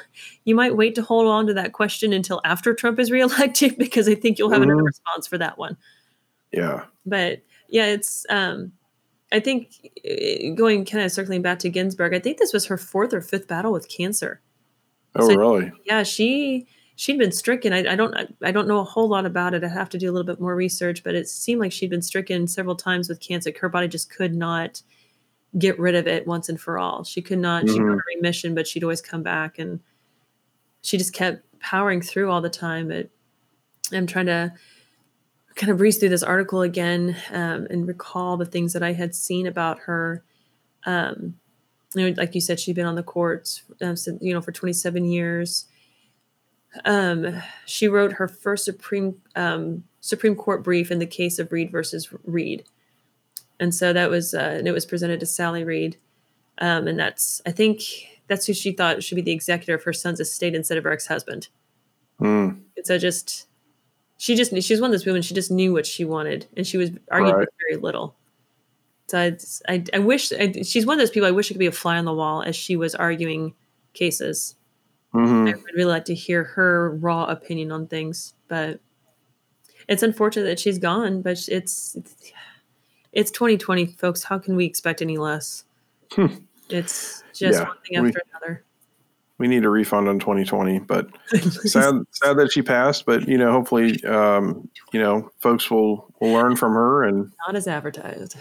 you 0.44 0.56
might 0.56 0.76
wait 0.76 0.96
to 0.96 1.02
hold 1.02 1.28
on 1.28 1.46
to 1.46 1.54
that 1.54 1.72
question 1.72 2.12
until 2.12 2.40
after 2.44 2.74
Trump 2.74 2.98
is 2.98 3.10
reelected 3.12 3.76
because 3.78 4.08
I 4.08 4.16
think 4.16 4.38
you'll 4.38 4.50
have 4.50 4.62
another 4.62 4.82
Mhm. 4.82 4.86
response 4.86 5.26
for 5.28 5.38
that 5.38 5.56
one 5.56 5.76
Yeah. 6.52 6.84
but 7.06 7.42
yeah 7.68 7.86
it's 7.86 8.26
um 8.28 8.72
i 9.30 9.38
think 9.38 9.70
uh, 10.04 10.52
going 10.56 10.84
kind 10.84 11.04
of 11.04 11.12
circling 11.12 11.40
back 11.42 11.60
to 11.60 11.68
ginsburg 11.70 12.12
i 12.12 12.18
think 12.18 12.38
this 12.38 12.52
was 12.52 12.66
her 12.66 12.76
fourth 12.76 13.14
or 13.14 13.20
fifth 13.20 13.46
battle 13.46 13.70
with 13.70 13.88
cancer 13.88 14.40
Oh, 15.14 15.28
So- 15.28 15.36
really? 15.36 15.72
yeah 15.84 16.02
she 16.02 16.66
she'd 17.00 17.18
been 17.18 17.32
stricken 17.32 17.72
I, 17.72 17.92
I 17.92 17.96
don't 17.96 18.14
i 18.42 18.50
don't 18.50 18.68
know 18.68 18.80
a 18.80 18.84
whole 18.84 19.08
lot 19.08 19.24
about 19.24 19.54
it 19.54 19.64
i 19.64 19.68
have 19.68 19.88
to 19.90 19.98
do 19.98 20.10
a 20.10 20.12
little 20.12 20.26
bit 20.26 20.38
more 20.38 20.54
research 20.54 21.02
but 21.02 21.14
it 21.14 21.28
seemed 21.28 21.58
like 21.58 21.72
she'd 21.72 21.88
been 21.88 22.02
stricken 22.02 22.46
several 22.46 22.76
times 22.76 23.08
with 23.08 23.20
cancer 23.20 23.50
her 23.58 23.68
body 23.70 23.88
just 23.88 24.10
could 24.10 24.34
not 24.34 24.82
get 25.58 25.78
rid 25.78 25.94
of 25.94 26.06
it 26.06 26.26
once 26.26 26.50
and 26.50 26.60
for 26.60 26.78
all 26.78 27.02
she 27.02 27.22
could 27.22 27.38
not 27.38 27.66
she'd 27.68 27.78
go 27.78 27.84
Mhm. 27.84 27.96
to 27.96 28.02
remission 28.16 28.54
but 28.54 28.66
she'd 28.66 28.84
always 28.84 29.00
come 29.00 29.22
back 29.22 29.58
and 29.58 29.80
she 30.82 30.98
just 30.98 31.14
kept 31.14 31.42
powering 31.60 32.02
through 32.02 32.30
all 32.30 32.42
the 32.42 32.50
time 32.50 32.88
but 32.88 33.08
i'm 33.92 34.06
trying 34.06 34.26
to 34.26 34.52
kind 35.56 35.70
of 35.72 35.78
breeze 35.78 35.96
through 35.96 36.10
this 36.10 36.22
article 36.22 36.60
again 36.62 37.16
um, 37.32 37.66
and 37.70 37.88
recall 37.88 38.36
the 38.36 38.46
things 38.46 38.72
that 38.72 38.82
I 38.82 38.92
had 38.92 39.14
seen 39.14 39.46
about 39.46 39.78
her. 39.80 40.22
Um, 40.86 41.34
you 41.94 42.08
know, 42.08 42.14
like 42.16 42.34
you 42.34 42.40
said, 42.40 42.58
she'd 42.60 42.76
been 42.76 42.86
on 42.86 42.94
the 42.94 43.02
courts, 43.02 43.64
um, 43.82 43.96
so, 43.96 44.16
you 44.22 44.32
know, 44.32 44.40
for 44.40 44.52
27 44.52 45.04
years. 45.04 45.66
Um, 46.84 47.42
she 47.66 47.88
wrote 47.88 48.12
her 48.12 48.28
first 48.28 48.64
Supreme 48.64 49.20
um, 49.34 49.84
Supreme 50.00 50.36
Court 50.36 50.62
brief 50.62 50.90
in 50.90 50.98
the 50.98 51.06
case 51.06 51.38
of 51.38 51.52
Reed 51.52 51.70
versus 51.70 52.08
Reed, 52.24 52.64
and 53.58 53.74
so 53.74 53.92
that 53.92 54.10
was 54.10 54.34
uh, 54.34 54.56
and 54.58 54.68
it 54.68 54.72
was 54.72 54.86
presented 54.86 55.20
to 55.20 55.26
Sally 55.26 55.64
Reed, 55.64 55.96
um, 56.58 56.86
and 56.86 56.98
that's 56.98 57.42
I 57.44 57.50
think 57.50 57.82
that's 58.28 58.46
who 58.46 58.54
she 58.54 58.72
thought 58.72 59.02
should 59.02 59.16
be 59.16 59.22
the 59.22 59.32
executor 59.32 59.74
of 59.74 59.82
her 59.82 59.92
son's 59.92 60.20
estate 60.20 60.54
instead 60.54 60.78
of 60.78 60.84
her 60.84 60.92
ex 60.92 61.06
husband. 61.06 61.48
Hmm. 62.18 62.50
And 62.76 62.86
so 62.86 62.98
just 62.98 63.48
she 64.16 64.36
just 64.36 64.50
she 64.62 64.72
was 64.72 64.80
one 64.80 64.90
of 64.90 64.92
those 64.92 65.06
women. 65.06 65.22
She 65.22 65.34
just 65.34 65.50
knew 65.50 65.72
what 65.72 65.86
she 65.86 66.04
wanted, 66.04 66.46
and 66.56 66.66
she 66.66 66.76
was 66.76 66.90
arguing 67.10 67.36
Right. 67.36 67.48
very 67.68 67.80
little. 67.80 68.14
So 69.08 69.18
I, 69.18 69.36
I, 69.68 69.84
I 69.94 69.98
wish 69.98 70.32
I, 70.32 70.52
she's 70.62 70.86
one 70.86 70.94
of 70.94 71.00
those 71.00 71.10
people. 71.10 71.26
I 71.26 71.32
wish 71.32 71.50
it 71.50 71.54
could 71.54 71.58
be 71.58 71.66
a 71.66 71.72
fly 71.72 71.98
on 71.98 72.04
the 72.04 72.14
wall 72.14 72.42
as 72.42 72.54
she 72.54 72.76
was 72.76 72.94
arguing 72.94 73.54
cases. 73.92 74.54
Hmm 75.12 75.46
I 75.48 75.52
would 75.54 75.64
really 75.74 75.84
like 75.90 76.04
to 76.06 76.14
hear 76.14 76.44
her 76.44 76.90
raw 76.96 77.24
opinion 77.26 77.72
on 77.72 77.86
things, 77.86 78.34
but 78.48 78.80
it's 79.88 80.02
unfortunate 80.02 80.44
that 80.44 80.60
she's 80.60 80.78
gone. 80.78 81.22
But 81.22 81.32
it's 81.32 81.48
it's, 81.48 81.96
it's 83.12 83.30
2020, 83.30 83.86
folks. 83.86 84.22
How 84.22 84.38
can 84.38 84.54
we 84.56 84.64
expect 84.64 85.02
any 85.02 85.18
less? 85.18 85.64
Hmm. 86.12 86.26
It's 86.68 87.24
just 87.34 87.58
Yeah, 87.60 87.66
one 87.68 87.76
thing 87.86 88.02
we- 88.02 88.08
after 88.08 88.22
another. 88.30 88.64
We 89.38 89.48
need 89.48 89.64
a 89.64 89.70
refund 89.70 90.06
on 90.06 90.18
2020, 90.18 90.80
but 90.80 91.08
sad, 91.40 91.94
sad 92.10 92.36
that 92.36 92.52
she 92.52 92.60
passed. 92.60 93.06
But 93.06 93.26
you 93.26 93.38
know, 93.38 93.50
hopefully, 93.50 94.04
um, 94.04 94.68
you 94.92 95.00
know, 95.00 95.30
folks 95.40 95.70
will 95.70 96.12
will 96.20 96.32
learn 96.34 96.56
from 96.56 96.74
her, 96.74 97.04
and 97.04 97.32
Not 97.46 97.56
as 97.56 97.66
advertised. 97.66 98.36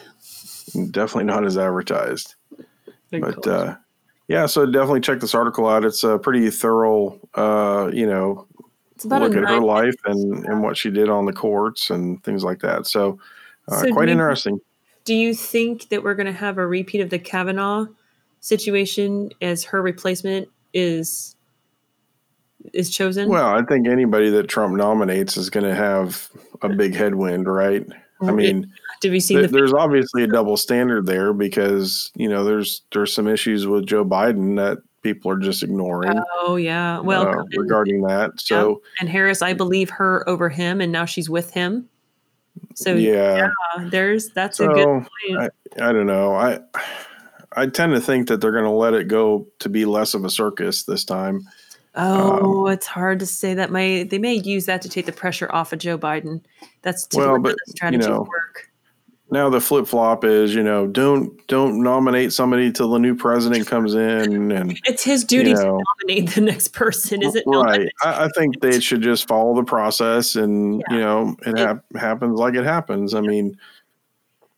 definitely 0.91 1.23
not 1.23 1.45
as 1.45 1.57
advertised. 1.57 2.35
Big 3.11 3.21
But 3.21 3.41
call. 3.43 3.53
uh, 3.53 3.75
yeah, 4.29 4.45
so 4.45 4.65
definitely 4.65 5.01
check 5.01 5.19
this 5.19 5.33
article 5.35 5.67
out. 5.67 5.83
It's 5.83 6.03
a 6.03 6.17
pretty 6.19 6.49
thorough, 6.51 7.19
uh, 7.33 7.89
you 7.91 8.05
know, 8.07 8.47
look 9.03 9.35
at 9.35 9.43
her 9.43 9.59
life 9.59 9.95
and 10.05 10.45
and 10.45 10.61
what 10.61 10.77
she 10.77 10.91
did 10.91 11.09
on 11.09 11.25
the 11.25 11.33
courts 11.33 11.89
and 11.89 12.23
things 12.23 12.43
like 12.43 12.59
that. 12.59 12.85
So, 12.85 13.19
uh, 13.67 13.79
So 13.79 13.85
do 13.87 13.93
quite 13.93 14.07
you- 14.07 14.13
interesting. 14.13 14.61
Do 15.05 15.15
you 15.15 15.33
think 15.33 15.89
that 15.89 16.03
we're 16.03 16.13
going 16.13 16.27
to 16.27 16.31
have 16.33 16.59
a 16.59 16.67
repeat 16.67 17.01
of 17.01 17.09
the 17.09 17.17
Kavanaugh 17.17 17.87
situation 18.41 19.31
as 19.41 19.63
her 19.63 19.81
replacement 19.81 20.47
is 20.73 21.35
is 22.73 22.91
chosen? 22.91 23.29
Well, 23.29 23.47
I 23.47 23.63
think 23.63 23.87
anybody 23.87 24.29
that 24.29 24.47
Trump 24.47 24.75
nominates 24.75 25.37
is 25.37 25.49
going 25.49 25.63
to 25.65 25.73
have 25.73 26.29
a 26.61 26.69
big 26.69 26.93
headwind, 26.93 27.47
right? 27.47 27.83
I 28.21 28.31
mean, 28.31 28.71
Did 29.01 29.11
we 29.11 29.19
see 29.19 29.35
th- 29.35 29.49
the? 29.49 29.57
there's 29.57 29.73
obviously 29.73 30.23
a 30.23 30.27
double 30.27 30.57
standard 30.57 31.05
there 31.05 31.33
because 31.33 32.11
you 32.15 32.27
know 32.27 32.43
there's 32.43 32.81
there's 32.91 33.13
some 33.13 33.27
issues 33.27 33.65
with 33.65 33.85
Joe 33.85 34.03
Biden 34.03 34.57
that 34.57 34.79
people 35.01 35.31
are 35.31 35.37
just 35.37 35.63
ignoring 35.63 36.19
Oh 36.41 36.55
yeah. 36.55 36.99
Well, 36.99 37.27
uh, 37.27 37.39
and, 37.39 37.53
regarding 37.57 38.01
that. 38.03 38.39
So 38.39 38.81
and 38.99 39.09
Harris, 39.09 39.41
I 39.41 39.53
believe 39.53 39.89
her 39.91 40.27
over 40.27 40.49
him, 40.49 40.81
and 40.81 40.91
now 40.91 41.05
she's 41.05 41.29
with 41.29 41.51
him. 41.51 41.87
So 42.75 42.93
yeah, 42.93 43.51
uh, 43.75 43.89
there's 43.89 44.29
that's 44.29 44.59
a 44.59 44.67
good 44.67 44.83
so 44.83 45.05
point. 45.37 45.51
I 45.81 45.91
don't 45.91 46.07
know. 46.07 46.33
I 46.33 46.59
I 47.53 47.67
tend 47.67 47.93
to 47.93 48.01
think 48.01 48.27
that 48.27 48.41
they're 48.41 48.51
going 48.51 48.63
to 48.63 48.69
let 48.69 48.93
it 48.93 49.07
go 49.07 49.47
to 49.59 49.69
be 49.69 49.85
less 49.85 50.13
of 50.13 50.25
a 50.25 50.29
circus 50.29 50.83
this 50.83 51.03
time. 51.03 51.41
oh, 51.95 52.67
it's 52.67 52.87
hard 52.87 53.19
to 53.19 53.25
say 53.25 53.53
that. 53.53 53.71
May 53.71 54.03
they 54.03 54.19
may 54.19 54.35
use 54.35 54.65
that 54.65 54.81
to 54.83 54.89
take 54.89 55.05
the 55.05 55.11
pressure 55.11 55.49
off 55.51 55.73
of 55.73 55.79
Joe 55.79 55.97
Biden. 55.97 56.41
That's 56.81 57.05
typically 57.07 57.31
Well, 57.31 57.41
but, 57.41 57.55
the 57.65 57.71
strategies 57.71 58.07
you 58.07 58.13
know, 58.13 58.21
work. 58.21 58.68
Now 59.31 59.49
the 59.49 59.61
flip 59.61 59.85
flop 59.87 60.23
is, 60.23 60.55
you 60.55 60.63
know, 60.63 60.87
don't 60.87 61.45
don't 61.47 61.83
nominate 61.83 62.33
somebody 62.33 62.71
till 62.71 62.89
the 62.89 62.97
new 62.97 63.15
president 63.15 63.67
comes 63.67 63.93
in, 63.93 64.51
and 64.51 64.79
It's 64.85 65.03
his 65.03 65.23
duty 65.23 65.51
you 65.51 65.55
to 65.55 65.63
nominate 66.07 66.33
the 66.33 66.41
next 66.41 66.69
person, 66.73 67.21
is 67.21 67.35
it 67.35 67.43
right. 67.45 67.89
I, 68.03 68.25
I 68.25 68.29
think 68.35 68.59
they 68.61 68.79
should 68.79 69.01
just 69.01 69.27
follow 69.27 69.55
the 69.55 69.63
process, 69.63 70.35
and 70.35 70.83
Yeah. 70.89 70.95
you 70.95 71.01
know, 71.01 71.35
it 71.45 71.57
hap- 71.57 71.85
happens 71.95 72.39
like 72.39 72.55
it 72.55 72.63
happens. 72.63 73.13
I 73.13 73.21
mean, 73.21 73.55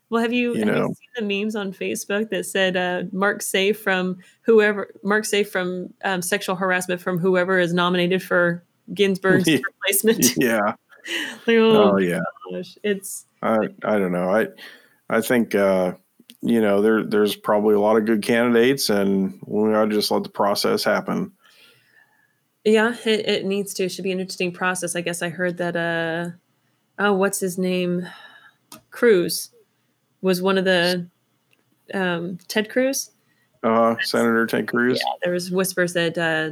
Well, 0.09 0.21
have 0.21 0.31
you, 0.31 0.53
you 0.53 0.59
have 0.59 0.67
know. 0.67 0.87
you 0.87 0.95
seen 0.95 1.27
the 1.27 1.41
memes 1.43 1.55
on 1.57 1.73
Facebook 1.73 2.29
that 2.29 2.45
said 2.45 2.77
uh, 2.77 3.03
Mark 3.11 3.41
Safe 3.41 3.77
from 3.77 4.19
whoever 4.43 4.89
Mark 5.03 5.25
Safe 5.25 5.49
from 5.51 5.93
um, 6.05 6.21
sexual 6.21 6.55
harassment 6.55 7.01
from 7.01 7.19
whoever 7.19 7.59
is 7.59 7.73
nominated 7.73 8.23
for 8.23 8.63
Ginsburg's 8.93 9.47
Yeah. 9.49 9.59
replacement? 9.65 10.37
yeah. 10.37 10.59
like, 11.45 11.57
oh, 11.57 11.91
Oh 11.93 11.97
yeah. 11.97 12.19
gosh, 12.53 12.77
it's 12.83 13.25
I 13.41 13.57
I 13.83 13.97
don't 13.99 14.11
know. 14.11 14.29
I 14.29 14.47
I 15.09 15.21
think 15.21 15.55
uh, 15.55 15.93
you 16.41 16.61
know 16.61 16.81
there 16.81 17.03
there's 17.03 17.35
probably 17.35 17.75
a 17.75 17.79
lot 17.79 17.97
of 17.97 18.05
good 18.05 18.21
candidates, 18.23 18.89
and 18.89 19.39
we 19.45 19.73
ought 19.73 19.85
to 19.85 19.91
just 19.95 20.11
let 20.11 20.23
the 20.23 20.29
process 20.29 20.83
happen. 20.83 21.31
yeah, 22.63 22.95
it, 23.05 23.27
it 23.27 23.45
needs 23.45 23.73
to. 23.75 23.85
It 23.85 23.89
should 23.89 24.03
be 24.03 24.11
an 24.11 24.19
interesting 24.19 24.51
process. 24.51 24.95
I 24.95 25.01
guess 25.01 25.21
I 25.21 25.29
heard 25.29 25.57
that. 25.57 25.75
Uh, 25.75 26.31
oh, 26.99 27.13
what's 27.13 27.39
his 27.39 27.57
name? 27.57 28.07
Cruz 28.91 29.49
was 30.21 30.41
one 30.41 30.57
of 30.57 30.65
the 30.65 31.07
um, 31.93 32.37
Ted 32.47 32.69
Cruz. 32.69 33.11
Uh, 33.63 33.95
Senator 34.01 34.45
Ted 34.47 34.67
Cruz. 34.67 34.99
Yeah, 35.03 35.13
there 35.23 35.33
was 35.33 35.51
whispers 35.51 35.93
that 35.93 36.17
uh, 36.17 36.51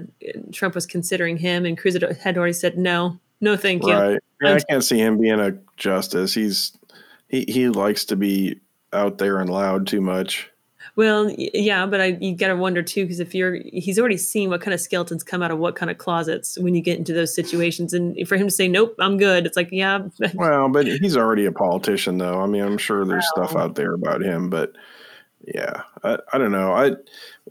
Trump 0.52 0.76
was 0.76 0.86
considering 0.86 1.38
him, 1.38 1.66
and 1.66 1.78
Cruz 1.78 1.98
had- 2.22 2.38
already 2.38 2.54
said 2.54 2.78
no, 2.78 3.20
no, 3.42 3.56
thank 3.58 3.84
you. 3.84 3.94
Right. 3.94 4.20
Yeah, 4.42 4.54
I 4.56 4.60
can't 4.70 4.84
see 4.84 5.00
him 5.00 5.18
being 5.20 5.40
a 5.40 5.58
justice. 5.78 6.34
He's 6.34 6.78
he 7.30 7.46
he 7.48 7.70
likes 7.70 8.06
to 8.06 8.16
be 8.16 8.60
out 8.92 9.18
there 9.18 9.40
and 9.40 9.50
loud 9.50 9.88
too 9.88 10.02
much. 10.02 10.50
Well, 10.96 11.34
yeah, 11.38 11.86
but 11.86 12.02
I 12.02 12.18
you 12.20 12.36
got 12.36 12.48
to 12.48 12.56
wonder 12.56 12.84
too 12.84 13.04
because 13.04 13.20
if 13.20 13.34
you're 13.34 13.60
he's 13.72 13.98
already 13.98 14.18
seen 14.18 14.50
what 14.50 14.62
kind 14.62 14.74
of 14.74 14.82
skeletons 14.82 15.24
come 15.24 15.42
out 15.42 15.52
of 15.52 15.60
what 15.60 15.76
kind 15.76 15.90
of 15.90 15.98
closets 15.98 16.58
when 16.60 16.76
you 16.76 16.82
get 16.82 16.98
into 16.98 17.14
those 17.14 17.34
situations, 17.34 17.94
and 17.94 18.28
for 18.28 18.36
him 18.36 18.48
to 18.48 18.52
say 18.52 18.68
nope, 18.68 18.96
I'm 19.00 19.18
good, 19.18 19.46
it's 19.46 19.56
like 19.56 19.70
yeah, 19.72 20.00
Well, 20.34 20.68
but 20.70 20.88
he's 20.88 21.16
already 21.16 21.46
a 21.46 21.52
politician, 21.52 22.18
though. 22.18 22.42
I 22.42 22.48
mean, 22.48 22.64
I'm 22.64 22.78
sure 22.78 23.06
there's 23.06 23.28
stuff 23.30 23.56
out 23.56 23.76
there 23.76 23.94
about 23.94 24.22
him, 24.22 24.50
but 24.50 24.74
yeah, 25.48 25.84
I, 26.04 26.18
I 26.34 26.38
don't 26.38 26.52
know. 26.52 26.74
I, 26.74 26.96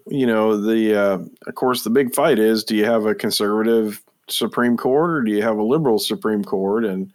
you 0.08 0.26
know, 0.26 0.60
the 0.60 0.94
uh, 0.94 1.18
of 1.46 1.54
course 1.54 1.84
the 1.84 1.90
big 1.90 2.14
fight 2.14 2.38
is: 2.38 2.64
do 2.64 2.76
you 2.76 2.84
have 2.84 3.06
a 3.06 3.14
conservative 3.14 4.02
Supreme 4.28 4.76
Court 4.76 5.10
or 5.10 5.22
do 5.22 5.32
you 5.32 5.42
have 5.42 5.58
a 5.58 5.62
liberal 5.62 5.98
Supreme 5.98 6.44
Court? 6.44 6.84
And 6.84 7.12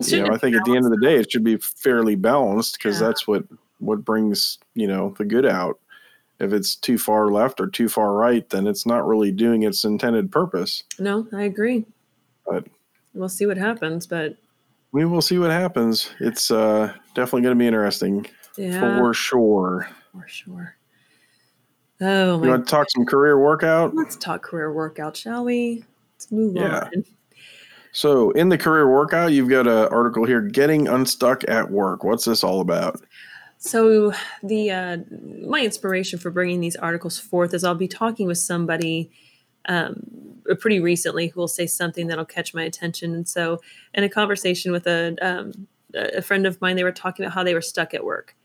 you 0.00 0.18
know, 0.22 0.32
I 0.32 0.38
think 0.38 0.56
at 0.56 0.64
the 0.64 0.76
end 0.76 0.84
of 0.86 0.90
the 0.90 0.98
day, 0.98 1.16
it 1.16 1.30
should 1.30 1.44
be 1.44 1.56
fairly 1.56 2.16
balanced 2.16 2.78
because 2.78 3.00
Yeah. 3.00 3.06
that's 3.08 3.26
what 3.28 3.44
what 3.78 4.04
brings 4.04 4.58
you 4.74 4.86
know 4.86 5.14
the 5.18 5.24
good 5.24 5.44
out. 5.46 5.78
If 6.40 6.52
it's 6.52 6.74
too 6.74 6.98
far 6.98 7.28
left 7.30 7.60
or 7.60 7.68
too 7.68 7.88
far 7.88 8.12
right, 8.14 8.48
then 8.50 8.66
it's 8.66 8.86
not 8.86 9.06
really 9.06 9.30
doing 9.30 9.62
its 9.62 9.84
intended 9.84 10.32
purpose. 10.32 10.82
no, 10.98 11.26
I 11.32 11.42
agree. 11.42 11.84
But 12.46 12.66
We'll 13.14 13.28
see 13.28 13.46
what 13.46 13.56
happens, 13.56 14.06
but 14.06 14.36
we 14.90 15.04
will 15.04 15.22
see 15.22 15.38
what 15.38 15.50
happens. 15.50 16.10
It's 16.18 16.50
uh, 16.50 16.92
definitely 17.14 17.42
going 17.42 17.56
to 17.56 17.58
be 17.58 17.66
interesting 17.66 18.26
yeah, 18.56 18.80
for 18.80 19.14
sure. 19.14 19.88
for 20.12 20.26
sure. 20.26 20.76
Oh 22.00 22.42
You 22.42 22.50
want 22.50 22.66
to 22.66 22.70
talk 22.70 22.90
some 22.90 23.04
career 23.06 23.38
workout? 23.38 23.94
Let's 23.94 24.16
talk 24.16 24.42
career 24.42 24.72
workout, 24.72 25.16
shall 25.16 25.44
we? 25.44 25.84
Let's 26.16 26.32
move 26.32 26.56
Yeah. 26.56 26.88
on. 26.94 27.04
So, 27.94 28.32
in 28.32 28.48
the 28.48 28.58
career 28.58 28.90
workout, 28.90 29.30
you've 29.30 29.48
got 29.48 29.68
an 29.68 29.86
article 29.86 30.26
here 30.26 30.40
getting 30.40 30.88
unstuck 30.88 31.44
at 31.46 31.70
work. 31.70 32.02
What's 32.02 32.24
this 32.24 32.42
all 32.42 32.60
about? 32.60 33.00
So 33.58 34.12
the 34.42 34.70
uh, 34.72 34.98
my 35.46 35.60
inspiration 35.60 36.18
for 36.18 36.30
bringing 36.30 36.60
these 36.60 36.76
articles 36.76 37.18
forth 37.20 37.54
is 37.54 37.62
I'll 37.64 37.76
be 37.76 37.88
talking 37.88 38.26
with 38.26 38.38
somebody 38.38 39.10
um, 39.66 40.02
pretty 40.58 40.80
recently 40.80 41.28
who 41.28 41.40
will 41.40 41.48
say 41.48 41.66
something 41.66 42.08
that'll 42.08 42.26
catch 42.26 42.52
my 42.52 42.64
attention. 42.64 43.14
And 43.14 43.26
so, 43.26 43.60
in 43.94 44.02
a 44.02 44.08
conversation 44.08 44.72
with 44.72 44.88
a 44.88 45.16
um, 45.22 45.68
a 45.94 46.20
friend 46.20 46.46
of 46.46 46.60
mine, 46.60 46.74
they 46.74 46.84
were 46.84 46.92
talking 46.92 47.24
about 47.24 47.34
how 47.34 47.44
they 47.44 47.54
were 47.54 47.62
stuck 47.62 47.94
at 47.94 48.04
work. 48.04 48.36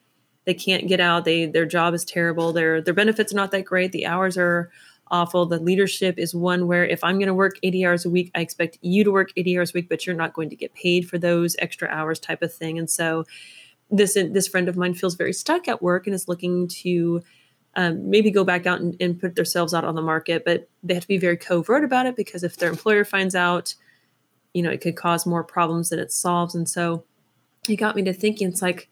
They 0.46 0.54
can't 0.54 0.88
get 0.88 1.00
out. 1.00 1.26
They 1.26 1.48
their 1.48 1.66
job 1.66 1.96
is 1.96 2.06
terrible. 2.06 2.54
Their 2.54 2.82
their 2.82 2.94
benefits 2.94 3.34
are 3.34 3.36
not 3.36 3.52
that 3.52 3.66
great. 3.66 3.92
The 3.92 4.06
hours 4.06 4.38
are 4.38 4.70
awful. 5.12 5.46
The 5.46 5.60
leadership 5.60 6.18
is 6.18 6.36
one 6.36 6.68
where 6.68 6.86
if 6.86 7.04
I'm 7.04 7.18
going 7.18 7.28
to 7.28 7.34
work 7.34 7.58
80 7.64 7.86
hours 7.86 8.06
a 8.06 8.10
week, 8.10 8.32
I 8.36 8.42
expect 8.42 8.78
you 8.82 9.04
to 9.04 9.12
work 9.12 9.32
80 9.36 9.58
hours 9.58 9.72
a 9.72 9.74
week, 9.76 9.90
but 9.90 10.06
you're 10.06 10.16
not 10.16 10.34
going 10.34 10.50
to 10.50 10.56
get 10.56 10.74
paid 10.74 11.08
for 11.08 11.18
those 11.18 11.56
extra 11.60 11.88
hours, 11.90 12.20
type 12.20 12.42
of 12.42 12.54
thing. 12.54 12.78
And 12.78 12.90
so, 12.90 13.26
this 13.92 14.14
this 14.14 14.48
friend 14.48 14.70
of 14.70 14.78
mine 14.78 14.94
feels 14.94 15.16
very 15.16 15.34
stuck 15.34 15.68
at 15.68 15.82
work 15.82 16.06
and 16.06 16.14
is 16.14 16.28
looking 16.28 16.68
to 16.68 17.24
um, 17.76 18.10
maybe 18.10 18.32
go 18.32 18.44
back 18.44 18.66
out 18.66 18.82
and, 18.82 18.96
and, 19.00 19.20
put 19.20 19.36
themselves 19.36 19.74
out 19.74 19.84
on 19.84 19.96
the 19.96 20.02
market, 20.02 20.44
but 20.44 20.68
they 20.84 20.94
have 20.94 21.04
to 21.04 21.08
be 21.08 21.18
very 21.18 21.38
covert 21.38 21.84
about 21.84 22.06
it 22.06 22.16
because 22.16 22.44
if 22.44 22.58
their 22.58 22.70
employer 22.70 23.06
finds 23.06 23.36
out, 23.36 23.76
you 24.54 24.64
know, 24.64 24.72
it 24.72 24.82
could 24.82 24.96
cause 24.96 25.26
more 25.26 25.44
problems 25.44 25.90
than 25.90 26.00
it 26.00 26.12
solves. 26.12 26.56
And 26.56 26.68
so 26.68 27.04
it 27.68 27.76
got 27.76 27.96
me 27.96 28.02
to 28.04 28.14
thinking, 28.14 28.48
it's 28.48 28.62
like, 28.62 28.90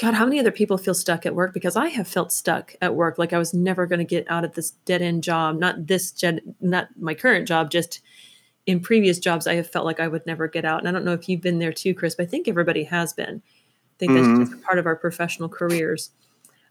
God, 0.00 0.14
how 0.14 0.24
many 0.24 0.40
other 0.40 0.50
people 0.50 0.76
feel 0.76 0.94
stuck 0.94 1.24
at 1.24 1.34
work? 1.34 1.54
Because 1.54 1.76
I 1.76 1.88
have 1.88 2.08
felt 2.08 2.32
stuck 2.32 2.74
at 2.82 2.96
work, 2.96 3.16
like 3.16 3.32
I 3.32 3.38
was 3.38 3.54
never 3.54 3.86
going 3.86 4.00
to 4.00 4.04
get 4.04 4.28
out 4.28 4.44
of 4.44 4.54
this 4.54 4.72
dead 4.84 5.02
end 5.02 5.22
job. 5.22 5.56
Not 5.56 5.86
this, 5.86 6.10
gen- 6.10 6.56
not 6.60 6.88
my 6.98 7.14
current 7.14 7.46
job, 7.46 7.70
just 7.70 8.00
in 8.66 8.80
previous 8.80 9.18
jobs, 9.18 9.46
I 9.46 9.54
have 9.54 9.70
felt 9.70 9.84
like 9.84 10.00
I 10.00 10.08
would 10.08 10.26
never 10.26 10.48
get 10.48 10.64
out. 10.64 10.80
And 10.80 10.88
I 10.88 10.92
don't 10.92 11.04
know 11.04 11.12
if 11.12 11.28
you've 11.28 11.40
been 11.40 11.58
there 11.58 11.72
too, 11.72 11.94
Chris, 11.94 12.14
but 12.14 12.24
I 12.24 12.26
think 12.26 12.48
everybody 12.48 12.84
has 12.84 13.12
been. 13.12 13.42
I 13.44 13.96
think 13.98 14.12
mm-hmm. 14.12 14.38
that's 14.38 14.50
just 14.50 14.62
part 14.64 14.78
of 14.78 14.86
our 14.86 14.96
professional 14.96 15.48
careers. 15.48 16.10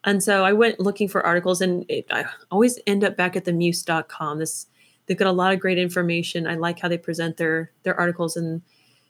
And 0.04 0.22
so 0.22 0.44
I 0.44 0.54
went 0.54 0.80
looking 0.80 1.08
for 1.08 1.26
articles, 1.26 1.62
and 1.62 1.86
it, 1.88 2.06
I 2.12 2.26
always 2.52 2.80
end 2.86 3.04
up 3.04 3.16
back 3.16 3.36
at 3.36 3.46
the 3.46 3.54
muse.com. 3.54 4.40
This 4.40 4.68
they've 5.06 5.18
got 5.18 5.28
a 5.28 5.32
lot 5.32 5.54
of 5.54 5.60
great 5.60 5.78
information. 5.78 6.48
I 6.48 6.56
like 6.56 6.80
how 6.80 6.90
they 6.90 6.98
present 6.98 7.38
their 7.38 7.72
their 7.84 7.98
articles 7.98 8.36
and 8.36 8.62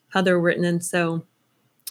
how 0.10 0.22
they're 0.22 0.40
written. 0.40 0.66
And 0.66 0.86
so 0.86 1.26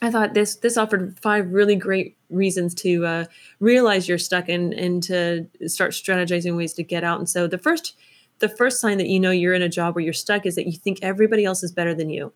I 0.03 0.11
thought 0.11 0.35
this 0.35 0.57
this 0.57 0.77
offered 0.77 1.19
five 1.23 1.53
really 1.53 1.77
great 1.77 2.17
reasons 2.29 2.75
to 2.75 3.07
uh, 3.07 3.25
realize 3.61 4.09
you're 4.09 4.19
stuck 4.19 4.49
and 4.49 4.75
and 4.75 5.03
to 5.05 5.47
start 5.69 5.93
strategizing 5.93 6.57
ways 6.57 6.75
to 6.75 6.83
get 6.83 7.05
out. 7.05 7.19
And 7.19 7.29
so 7.29 7.47
the 7.47 7.57
first 7.57 7.97
the 8.41 8.49
first 8.49 8.81
sign 8.81 8.99
that 8.99 9.07
you 9.07 9.21
know 9.21 9.31
you're 9.31 9.55
in 9.55 9.63
a 9.63 9.69
job 9.69 9.95
where 9.95 10.05
you're 10.05 10.13
stuck 10.13 10.45
is 10.45 10.57
that 10.57 10.67
you 10.67 10.73
think 10.73 10.99
everybody 11.01 11.45
else 11.45 11.63
is 11.63 11.71
better 11.71 11.95
than 11.95 12.11
you. 12.11 12.33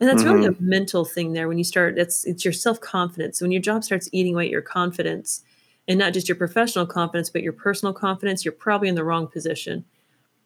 And 0.00 0.08
that's 0.08 0.24
mm-hmm. 0.24 0.32
really 0.32 0.46
a 0.46 0.56
mental 0.60 1.04
thing 1.04 1.32
there 1.32 1.46
when 1.46 1.56
you 1.56 1.64
start 1.64 1.96
it's 1.98 2.24
it's 2.24 2.44
your 2.44 2.52
self-confidence. 2.52 3.38
So 3.38 3.44
when 3.44 3.52
your 3.52 3.62
job 3.62 3.84
starts 3.84 4.08
eating 4.12 4.34
away 4.34 4.46
at 4.46 4.50
your 4.50 4.60
confidence, 4.60 5.44
and 5.86 5.98
not 5.98 6.14
just 6.14 6.28
your 6.28 6.36
professional 6.36 6.84
confidence, 6.84 7.30
but 7.30 7.42
your 7.42 7.52
personal 7.52 7.92
confidence, 7.92 8.44
you're 8.44 8.52
probably 8.52 8.88
in 8.88 8.96
the 8.96 9.04
wrong 9.04 9.28
position. 9.28 9.84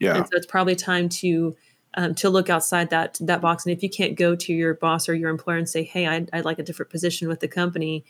Yeah. 0.00 0.16
And 0.16 0.26
so 0.26 0.30
it's 0.34 0.46
probably 0.46 0.76
time 0.76 1.08
to 1.08 1.56
um, 1.94 2.14
to 2.16 2.30
look 2.30 2.50
outside 2.50 2.90
that 2.90 3.18
that 3.20 3.40
box. 3.40 3.64
And 3.64 3.74
if 3.74 3.82
you 3.82 3.90
can't 3.90 4.16
go 4.16 4.34
to 4.36 4.52
your 4.52 4.74
boss 4.74 5.08
or 5.08 5.14
your 5.14 5.30
employer 5.30 5.56
and 5.56 5.68
say, 5.68 5.82
"Hey, 5.82 6.06
I'd, 6.06 6.30
I'd 6.32 6.44
like 6.44 6.58
a 6.58 6.62
different 6.62 6.90
position 6.90 7.28
with 7.28 7.40
the 7.40 7.48
company," 7.48 8.04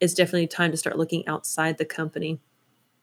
it's 0.00 0.14
definitely 0.14 0.46
time 0.46 0.70
to 0.70 0.76
start 0.76 0.98
looking 0.98 1.26
outside 1.26 1.78
the 1.78 1.84
company. 1.84 2.40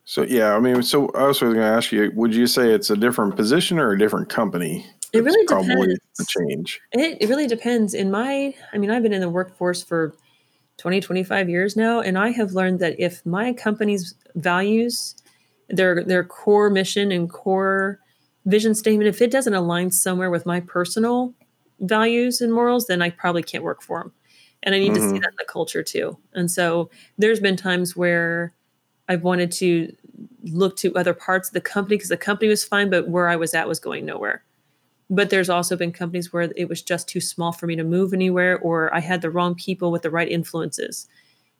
So 0.06 0.24
yeah, 0.24 0.56
I 0.56 0.60
mean, 0.60 0.84
so 0.84 1.10
I 1.10 1.28
was 1.28 1.40
going 1.40 1.56
to 1.56 1.62
ask 1.62 1.92
you: 1.92 2.12
Would 2.16 2.36
you 2.36 2.48
say 2.48 2.72
it's 2.72 2.90
a 2.90 2.98
different 2.98 3.36
position 3.36 3.80
or 3.80 3.92
a 3.92 3.98
different 3.98 4.30
company? 4.30 4.86
It 5.14 5.24
really 5.24 5.46
depends. 5.46 6.00
A 6.20 6.26
change. 6.26 6.82
It, 6.92 7.18
it 7.22 7.30
really 7.30 7.46
depends. 7.46 7.94
In 7.94 8.10
my, 8.10 8.56
I 8.74 8.78
mean, 8.80 8.90
I've 8.90 9.04
been 9.04 9.14
in 9.14 9.22
the 9.22 9.30
workforce 9.30 9.84
for 9.84 10.16
20, 10.78 11.02
25 11.02 11.50
years 11.50 11.78
now. 11.78 12.02
And 12.02 12.18
I 12.18 12.30
have 12.30 12.54
learned 12.54 12.80
that 12.80 13.00
if 13.00 13.26
my 13.26 13.54
company's 13.54 14.16
values, 14.36 15.16
their 15.70 16.04
their 16.04 16.24
core 16.24 16.70
mission 16.70 17.12
and 17.12 17.30
core 17.30 18.00
vision 18.46 18.76
statement, 18.76 19.08
if 19.08 19.22
it 19.22 19.32
doesn't 19.32 19.54
align 19.54 19.92
somewhere 19.92 20.30
with 20.30 20.46
my 20.46 20.60
personal 20.60 21.34
values 21.80 22.42
and 22.42 22.54
morals, 22.54 22.88
then 22.88 23.02
I 23.02 23.10
probably 23.10 23.44
can't 23.44 23.64
work 23.64 23.82
for 23.82 24.00
them. 24.00 24.12
And 24.64 24.74
I 24.74 24.80
need 24.80 24.92
mm-hmm. 24.92 24.96
to 24.96 25.02
see 25.02 25.06
mm-hmm. 25.08 25.16
that 25.16 25.32
in 25.32 25.38
the 25.38 25.46
culture 25.46 25.84
too. 25.84 26.18
And 26.34 26.50
so 26.50 26.90
there's 27.18 27.40
been 27.40 27.58
times 27.58 27.96
where 27.96 28.54
I've 29.10 29.24
wanted 29.24 29.52
to 29.54 29.94
look 30.44 30.78
to 30.78 30.96
other 30.96 31.14
parts 31.14 31.50
of 31.50 31.54
the 31.54 31.62
company 31.62 31.98
because 31.98 32.10
the 32.10 32.18
company 32.18 32.50
was 32.50 32.64
fine, 32.64 32.90
but 32.90 33.10
where 33.10 33.28
I 33.28 33.36
was 33.36 33.54
at 33.54 33.68
was 33.68 33.80
going 33.80 34.06
nowhere 34.06 34.44
but 35.10 35.30
there's 35.30 35.50
also 35.50 35.76
been 35.76 35.92
companies 35.92 36.34
where 36.34 36.52
it 36.56 36.68
was 36.68 36.82
just 36.82 37.08
too 37.08 37.22
small 37.22 37.52
for 37.52 37.68
me 37.68 37.76
to 37.76 37.84
move 37.84 38.14
anywhere 38.14 38.58
or 38.60 38.94
i 38.94 39.00
had 39.00 39.22
the 39.22 39.30
wrong 39.30 39.56
people 39.56 39.92
with 39.92 40.02
the 40.02 40.10
right 40.10 40.30
influences 40.30 41.08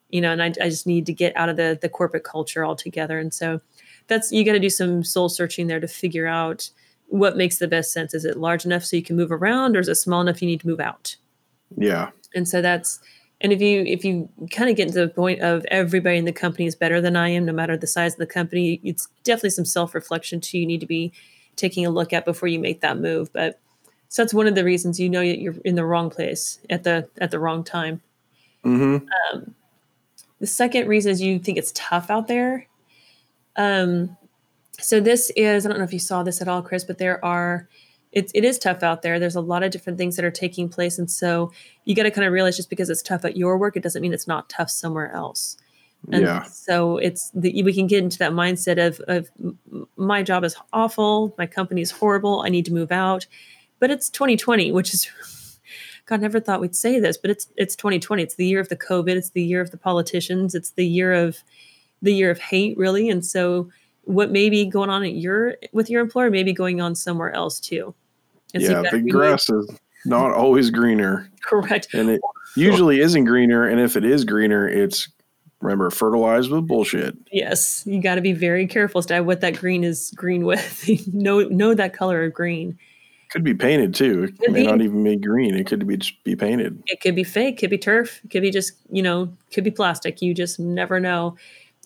you 0.10 0.22
know 0.22 0.32
and 0.32 0.42
i, 0.42 0.48
I 0.48 0.70
just 0.70 0.88
need 0.88 1.06
to 1.06 1.14
get 1.14 1.36
out 1.36 1.50
of 1.50 1.58
the 1.58 1.78
the 1.82 1.90
corporate 1.90 2.24
culture 2.24 2.66
altogether 2.66 3.20
and 3.20 3.34
so 3.34 3.62
that's 4.08 4.32
you 4.32 4.44
got 4.44 4.54
to 4.54 4.60
do 4.60 4.70
some 4.70 5.04
soul 5.04 5.30
searching 5.30 5.68
there 5.68 5.80
to 5.80 5.88
figure 5.88 6.28
out 6.28 6.70
what 7.08 7.38
makes 7.38 7.58
the 7.58 7.68
best 7.68 7.92
sense 7.92 8.14
is 8.14 8.26
it 8.26 8.38
large 8.38 8.66
enough 8.66 8.84
so 8.84 8.96
you 8.96 9.04
can 9.04 9.16
move 9.16 9.32
around 9.32 9.76
or 9.76 9.80
is 9.80 9.88
it 9.88 9.96
small 9.96 10.22
enough 10.22 10.42
you 10.42 10.48
need 10.48 10.62
to 10.62 10.68
move 10.68 10.80
out 10.80 11.16
yeah 11.78 12.10
and 12.36 12.48
so 12.48 12.62
that's 12.62 13.00
and 13.42 13.52
if 13.52 13.62
you 13.62 13.84
if 13.86 14.04
you 14.06 14.30
kind 14.52 14.70
of 14.70 14.76
get 14.76 14.88
to 14.88 14.94
the 14.94 15.10
point 15.10 15.42
of 15.42 15.66
everybody 15.66 16.18
in 16.18 16.26
the 16.26 16.32
company 16.32 16.66
is 16.66 16.76
better 16.76 17.02
than 17.02 17.16
i 17.16 17.30
am 17.30 17.46
no 17.46 17.54
matter 17.54 17.78
the 17.78 17.88
size 17.88 18.14
of 18.14 18.20
the 18.20 18.26
company 18.26 18.80
it's 18.84 19.08
definitely 19.24 19.50
some 19.50 19.66
self-reflection 19.66 20.42
too 20.42 20.58
you 20.58 20.66
need 20.66 20.80
to 20.80 20.88
be 20.88 21.14
taking 21.56 21.86
a 21.86 21.90
look 21.90 22.14
at 22.14 22.26
before 22.26 22.48
you 22.48 22.60
make 22.60 22.82
that 22.82 22.98
move. 22.98 23.32
But 23.34 23.60
so 24.10 24.22
that's 24.22 24.34
one 24.34 24.48
of 24.48 24.56
the 24.56 24.64
reasons 24.64 25.00
you 25.00 25.10
know 25.10 25.22
you're 25.22 25.56
in 25.66 25.76
the 25.76 25.86
wrong 25.86 26.10
place 26.10 26.60
at 26.70 26.84
the 26.84 27.08
at 27.20 27.32
the 27.32 27.40
wrong 27.40 27.64
time. 27.64 28.02
Mm-hmm. 28.64 29.08
Um, 29.36 29.56
the 30.40 30.48
second 30.48 30.88
reason 30.88 31.12
is 31.12 31.22
you 31.22 31.40
think 31.40 31.58
it's 31.58 31.72
tough 31.74 32.10
out 32.10 32.28
there. 32.28 32.68
Um, 33.56 34.18
so 34.80 35.00
this 35.00 35.32
is 35.36 35.66
I 35.66 35.70
don't 35.70 35.78
know 35.78 35.84
if 35.84 35.94
you 35.94 36.00
saw 36.00 36.24
this 36.24 36.42
at 36.42 36.48
all, 36.48 36.62
Chris, 36.62 36.84
but 36.84 36.98
there 36.98 37.24
are 37.24 37.68
it, 38.12 38.30
it 38.36 38.46
is 38.46 38.60
tough 38.60 38.84
out 38.84 39.02
there. 39.02 39.20
There's 39.20 39.36
a 39.36 39.42
lot 39.42 39.64
of 39.64 39.72
different 39.72 39.98
things 39.98 40.16
that 40.16 40.26
are 40.26 40.32
taking 40.32 40.70
place, 40.70 41.00
and 41.00 41.10
so 41.10 41.52
you 41.86 41.96
got 41.96 42.04
to 42.04 42.12
kind 42.12 42.26
of 42.26 42.34
realize 42.34 42.56
just 42.56 42.70
because 42.70 42.90
it's 42.90 43.02
tough 43.02 43.26
at 43.26 43.38
your 43.38 43.58
work, 43.58 43.76
it 43.76 43.84
doesn't 43.84 44.02
mean 44.02 44.14
it's 44.14 44.28
not 44.28 44.50
tough 44.50 44.70
somewhere 44.70 45.12
else. 45.12 45.58
And 46.12 46.24
yeah. 46.24 46.44
so 46.44 46.98
it's 46.98 47.32
the, 47.34 47.64
we 47.64 47.74
can 47.74 47.88
get 47.88 48.04
into 48.04 48.18
that 48.20 48.34
mindset 48.34 48.86
of, 48.86 49.00
of 49.08 49.30
my 49.96 50.22
job 50.22 50.44
is 50.44 50.56
awful, 50.74 51.34
my 51.38 51.46
company 51.46 51.82
is 51.82 51.92
horrible, 51.92 52.42
I 52.46 52.50
need 52.50 52.66
to 52.66 52.74
move 52.74 52.92
out. 52.92 53.26
But 53.80 53.90
it's 53.90 54.10
2020, 54.10 54.72
which 54.74 54.94
is 54.94 55.10
God 56.06 56.22
never 56.22 56.40
thought 56.40 56.60
we'd 56.60 56.76
say 56.76 57.00
this, 57.00 57.18
but 57.18 57.32
it's 57.32 57.48
it's 57.56 57.76
2020. 57.76 58.22
It's 58.22 58.36
the 58.36 58.46
year 58.46 58.60
of 58.60 58.70
the 58.70 58.76
COVID. 58.76 59.16
It's 59.16 59.30
the 59.30 59.44
year 59.44 59.62
of 59.62 59.72
the 59.72 59.78
politicians. 59.78 60.54
It's 60.56 60.72
the 60.72 60.86
year 60.86 61.14
of 61.14 61.42
the 62.04 62.14
year 62.14 62.30
of 62.30 62.38
hate, 62.38 62.78
really. 62.78 63.10
And 63.10 63.26
so, 63.26 63.70
what 64.04 64.32
may 64.32 64.50
be 64.50 64.66
going 64.66 64.90
on 64.90 65.04
at 65.04 65.14
your 65.14 65.56
with 65.72 65.90
your 65.90 66.02
employer 66.02 66.30
may 66.30 66.44
be 66.44 66.54
going 66.54 66.80
on 66.82 66.94
somewhere 66.94 67.32
else 67.32 67.60
too. 67.60 67.96
And 68.54 68.62
yeah, 68.62 68.84
so 68.84 68.84
the 68.92 69.10
grass 69.10 69.50
is 69.50 69.72
not 70.06 70.34
always 70.34 70.70
greener. 70.70 71.32
Correct. 71.42 71.94
And 71.94 72.10
it 72.10 72.22
usually 72.56 73.00
isn't 73.00 73.26
greener. 73.26 73.68
And 73.68 73.80
if 73.80 73.96
it 73.96 74.06
is 74.06 74.26
greener, 74.26 74.68
it's 74.68 75.08
Remember, 75.64 75.90
fertilized 75.90 76.52
with 76.52 76.68
bullshit. 76.68 77.16
Yes, 77.32 77.84
you 77.86 78.02
got 78.02 78.16
to 78.16 78.22
be 78.22 78.34
very 78.34 78.68
careful 78.68 79.00
as 79.00 79.06
to 79.06 79.22
what 79.22 79.40
that 79.40 79.56
green 79.58 79.86
is 79.86 80.12
green 80.14 80.44
with. 80.44 80.90
know 81.14 81.40
know 81.44 81.74
that 81.74 81.94
color 81.94 82.26
of 82.26 82.34
green. 82.34 82.78
Could 83.32 83.46
be 83.46 83.54
painted 83.54 83.96
too. 83.96 84.26
It, 84.42 84.52
may 84.52 84.62
be, 84.62 84.68
not 84.68 84.82
even 84.82 85.02
be 85.06 85.16
green. 85.16 85.56
It 85.56 85.66
could 85.66 85.88
be 85.88 86.02
be 86.26 86.36
painted. 86.36 86.84
It 86.88 87.00
could 87.00 87.16
be 87.16 87.24
fake. 87.24 87.60
Could 87.60 87.70
be 87.70 87.78
turf. 87.78 88.20
Could 88.30 88.42
be 88.42 88.52
just 88.52 88.74
you 88.92 89.02
know. 89.02 89.34
Could 89.54 89.64
be 89.64 89.72
plastic. 89.72 90.22
You 90.22 90.34
just 90.34 90.60
never 90.60 91.00
know. 91.00 91.38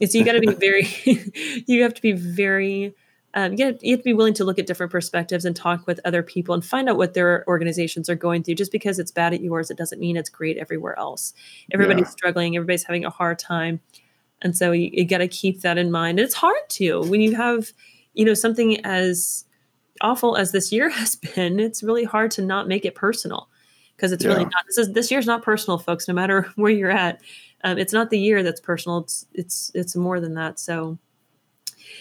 So 0.05 0.17
you 0.17 0.23
got 0.23 0.33
to 0.33 0.39
be 0.39 0.53
very. 0.53 0.87
you 1.67 1.83
have 1.83 1.93
to 1.93 2.01
be 2.01 2.11
very 2.11 2.95
um, 3.37 3.53
you, 3.53 3.65
have, 3.67 3.77
you 3.83 3.91
have 3.91 3.99
to 3.99 4.03
be 4.03 4.15
willing 4.15 4.33
to 4.33 4.43
look 4.43 4.57
at 4.57 4.65
different 4.65 4.91
perspectives 4.91 5.45
and 5.45 5.55
talk 5.55 5.85
with 5.85 5.99
other 6.05 6.23
people 6.23 6.55
and 6.55 6.65
find 6.65 6.89
out 6.89 6.97
what 6.97 7.13
their 7.13 7.45
organizations 7.47 8.09
are 8.09 8.15
going 8.15 8.41
through. 8.41 8.55
Just 8.55 8.71
because 8.71 8.97
it's 8.97 9.11
bad 9.11 9.31
at 9.31 9.41
yours, 9.41 9.69
it 9.69 9.77
doesn't 9.77 9.99
mean 9.99 10.17
it's 10.17 10.29
great 10.29 10.57
everywhere 10.57 10.97
else. 10.97 11.33
Everybody's 11.71 12.07
yeah. 12.07 12.11
struggling, 12.11 12.55
everybody's 12.55 12.83
having 12.83 13.05
a 13.05 13.11
hard 13.11 13.37
time. 13.37 13.79
And 14.41 14.57
so 14.57 14.71
you, 14.71 14.89
you 14.91 15.05
got 15.05 15.19
to 15.19 15.27
keep 15.27 15.61
that 15.61 15.77
in 15.77 15.91
mind. 15.91 16.17
And 16.17 16.25
it's 16.25 16.33
hard 16.33 16.57
to 16.69 17.01
when 17.01 17.21
you 17.21 17.35
have, 17.35 17.73
you 18.15 18.25
know, 18.25 18.33
something 18.33 18.83
as 18.83 19.45
awful 20.01 20.35
as 20.35 20.51
this 20.51 20.71
year 20.71 20.89
has 20.99 21.15
been, 21.15 21.59
it's 21.59 21.83
really 21.83 22.05
hard 22.05 22.31
to 22.31 22.41
not 22.41 22.67
make 22.67 22.85
it 22.85 22.95
personal 22.95 23.49
because 23.95 24.11
it's 24.11 24.23
yeah. 24.23 24.31
really 24.31 24.45
not, 24.45 24.63
this 24.65 24.79
is, 24.79 24.93
this 24.93 25.11
year's 25.11 25.27
not 25.27 25.43
personal 25.43 25.77
folks, 25.77 26.07
no 26.07 26.13
matter 26.15 26.49
where 26.55 26.71
you're 26.71 26.89
at. 26.89 27.21
Um, 27.63 27.77
it's 27.77 27.93
not 27.93 28.09
the 28.09 28.19
year 28.19 28.43
that's 28.43 28.61
personal. 28.61 28.99
It's, 28.99 29.25
it's, 29.33 29.71
it's 29.73 29.95
more 29.95 30.19
than 30.19 30.35
that. 30.35 30.59
So, 30.59 30.97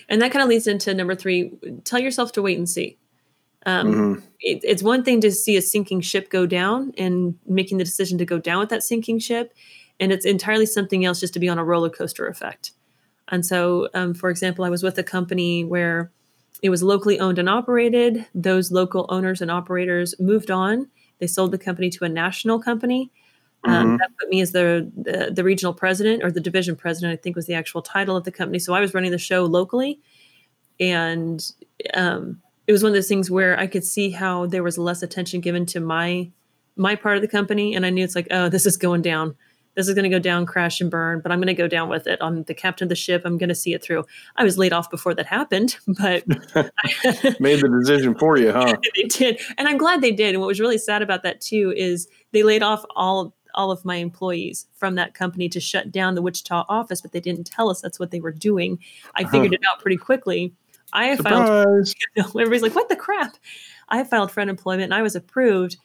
and 0.08 0.20
that 0.22 0.32
kind 0.32 0.42
of 0.42 0.48
leads 0.48 0.66
into 0.66 0.94
number 0.94 1.14
three 1.14 1.52
tell 1.84 1.98
yourself 1.98 2.32
to 2.32 2.42
wait 2.42 2.58
and 2.58 2.68
see 2.68 2.96
um, 3.64 3.86
mm-hmm. 3.92 4.26
it, 4.40 4.60
it's 4.62 4.82
one 4.82 5.02
thing 5.02 5.20
to 5.22 5.32
see 5.32 5.56
a 5.56 5.62
sinking 5.62 6.00
ship 6.00 6.30
go 6.30 6.46
down 6.46 6.92
and 6.96 7.34
making 7.46 7.78
the 7.78 7.84
decision 7.84 8.18
to 8.18 8.24
go 8.24 8.38
down 8.38 8.60
with 8.60 8.68
that 8.70 8.82
sinking 8.82 9.18
ship 9.18 9.52
and 9.98 10.12
it's 10.12 10.26
entirely 10.26 10.66
something 10.66 11.04
else 11.04 11.20
just 11.20 11.34
to 11.34 11.40
be 11.40 11.48
on 11.48 11.58
a 11.58 11.64
roller 11.64 11.90
coaster 11.90 12.26
effect 12.26 12.72
and 13.28 13.44
so 13.44 13.88
um, 13.94 14.14
for 14.14 14.30
example 14.30 14.64
i 14.64 14.70
was 14.70 14.82
with 14.82 14.98
a 14.98 15.04
company 15.04 15.64
where 15.64 16.10
it 16.62 16.70
was 16.70 16.82
locally 16.82 17.20
owned 17.20 17.38
and 17.38 17.48
operated 17.48 18.26
those 18.34 18.72
local 18.72 19.06
owners 19.08 19.40
and 19.40 19.50
operators 19.50 20.14
moved 20.20 20.50
on 20.50 20.88
they 21.18 21.26
sold 21.26 21.50
the 21.50 21.58
company 21.58 21.90
to 21.90 22.04
a 22.04 22.08
national 22.08 22.60
company 22.60 23.10
um, 23.64 23.72
mm-hmm. 23.72 23.96
That 23.96 24.10
put 24.18 24.28
me 24.28 24.40
as 24.40 24.52
the, 24.52 24.90
the, 24.96 25.30
the 25.32 25.42
regional 25.42 25.74
president 25.74 26.22
or 26.22 26.30
the 26.30 26.40
division 26.40 26.76
president. 26.76 27.18
I 27.18 27.20
think 27.20 27.34
was 27.34 27.46
the 27.46 27.54
actual 27.54 27.82
title 27.82 28.16
of 28.16 28.24
the 28.24 28.30
company. 28.30 28.58
So 28.58 28.74
I 28.74 28.80
was 28.80 28.94
running 28.94 29.10
the 29.10 29.18
show 29.18 29.44
locally, 29.44 29.98
and 30.78 31.44
um, 31.94 32.40
it 32.66 32.72
was 32.72 32.82
one 32.82 32.90
of 32.90 32.94
those 32.94 33.08
things 33.08 33.30
where 33.30 33.58
I 33.58 33.66
could 33.66 33.84
see 33.84 34.10
how 34.10 34.46
there 34.46 34.62
was 34.62 34.78
less 34.78 35.02
attention 35.02 35.40
given 35.40 35.66
to 35.66 35.80
my 35.80 36.30
my 36.76 36.94
part 36.94 37.16
of 37.16 37.22
the 37.22 37.28
company, 37.28 37.74
and 37.74 37.86
I 37.86 37.90
knew 37.90 38.04
it's 38.04 38.14
like, 38.14 38.28
oh, 38.30 38.48
this 38.48 38.66
is 38.66 38.76
going 38.76 39.02
down. 39.02 39.34
This 39.76 39.88
is 39.88 39.94
going 39.94 40.04
to 40.04 40.10
go 40.10 40.18
down, 40.18 40.46
crash 40.46 40.80
and 40.80 40.90
burn, 40.90 41.20
but 41.20 41.30
I'm 41.30 41.38
going 41.38 41.48
to 41.48 41.54
go 41.54 41.68
down 41.68 41.90
with 41.90 42.06
it. 42.06 42.18
I'm 42.22 42.44
the 42.44 42.54
captain 42.54 42.86
of 42.86 42.88
the 42.88 42.94
ship. 42.94 43.22
I'm 43.26 43.36
going 43.36 43.50
to 43.50 43.54
see 43.54 43.74
it 43.74 43.84
through. 43.84 44.04
I 44.36 44.42
was 44.42 44.56
laid 44.56 44.72
off 44.72 44.90
before 44.90 45.14
that 45.14 45.26
happened, 45.26 45.76
but 45.86 46.26
made 47.40 47.60
the 47.60 47.80
decision 47.80 48.18
for 48.18 48.38
you, 48.38 48.52
huh? 48.52 48.76
they 48.96 49.02
did, 49.02 49.40
and 49.58 49.68
I'm 49.68 49.78
glad 49.78 50.00
they 50.00 50.12
did. 50.12 50.34
And 50.34 50.40
what 50.40 50.48
was 50.48 50.60
really 50.60 50.78
sad 50.78 51.02
about 51.02 51.22
that 51.22 51.40
too 51.40 51.72
is 51.76 52.08
they 52.32 52.42
laid 52.42 52.62
off 52.62 52.84
all 52.96 53.35
all 53.56 53.70
of 53.70 53.84
my 53.84 53.96
employees 53.96 54.66
from 54.74 54.94
that 54.96 55.14
company 55.14 55.48
to 55.48 55.60
shut 55.60 55.90
down 55.90 56.14
the 56.14 56.22
Wichita 56.22 56.64
office, 56.68 57.00
but 57.00 57.12
they 57.12 57.20
didn't 57.20 57.44
tell 57.44 57.70
us 57.70 57.80
that's 57.80 57.98
what 57.98 58.10
they 58.10 58.20
were 58.20 58.32
doing. 58.32 58.78
I 59.14 59.22
uh-huh. 59.22 59.30
figured 59.30 59.54
it 59.54 59.60
out 59.70 59.80
pretty 59.80 59.96
quickly. 59.96 60.54
I 60.92 61.16
filed. 61.16 61.88
You 61.88 62.22
know, 62.22 62.28
everybody's 62.28 62.62
like, 62.62 62.74
"What 62.74 62.88
the 62.88 62.96
crap?" 62.96 63.36
I 63.88 64.04
filed 64.04 64.30
for 64.32 64.40
unemployment 64.40 64.84
and 64.84 64.94
I 64.94 65.02
was 65.02 65.16
approved. 65.16 65.76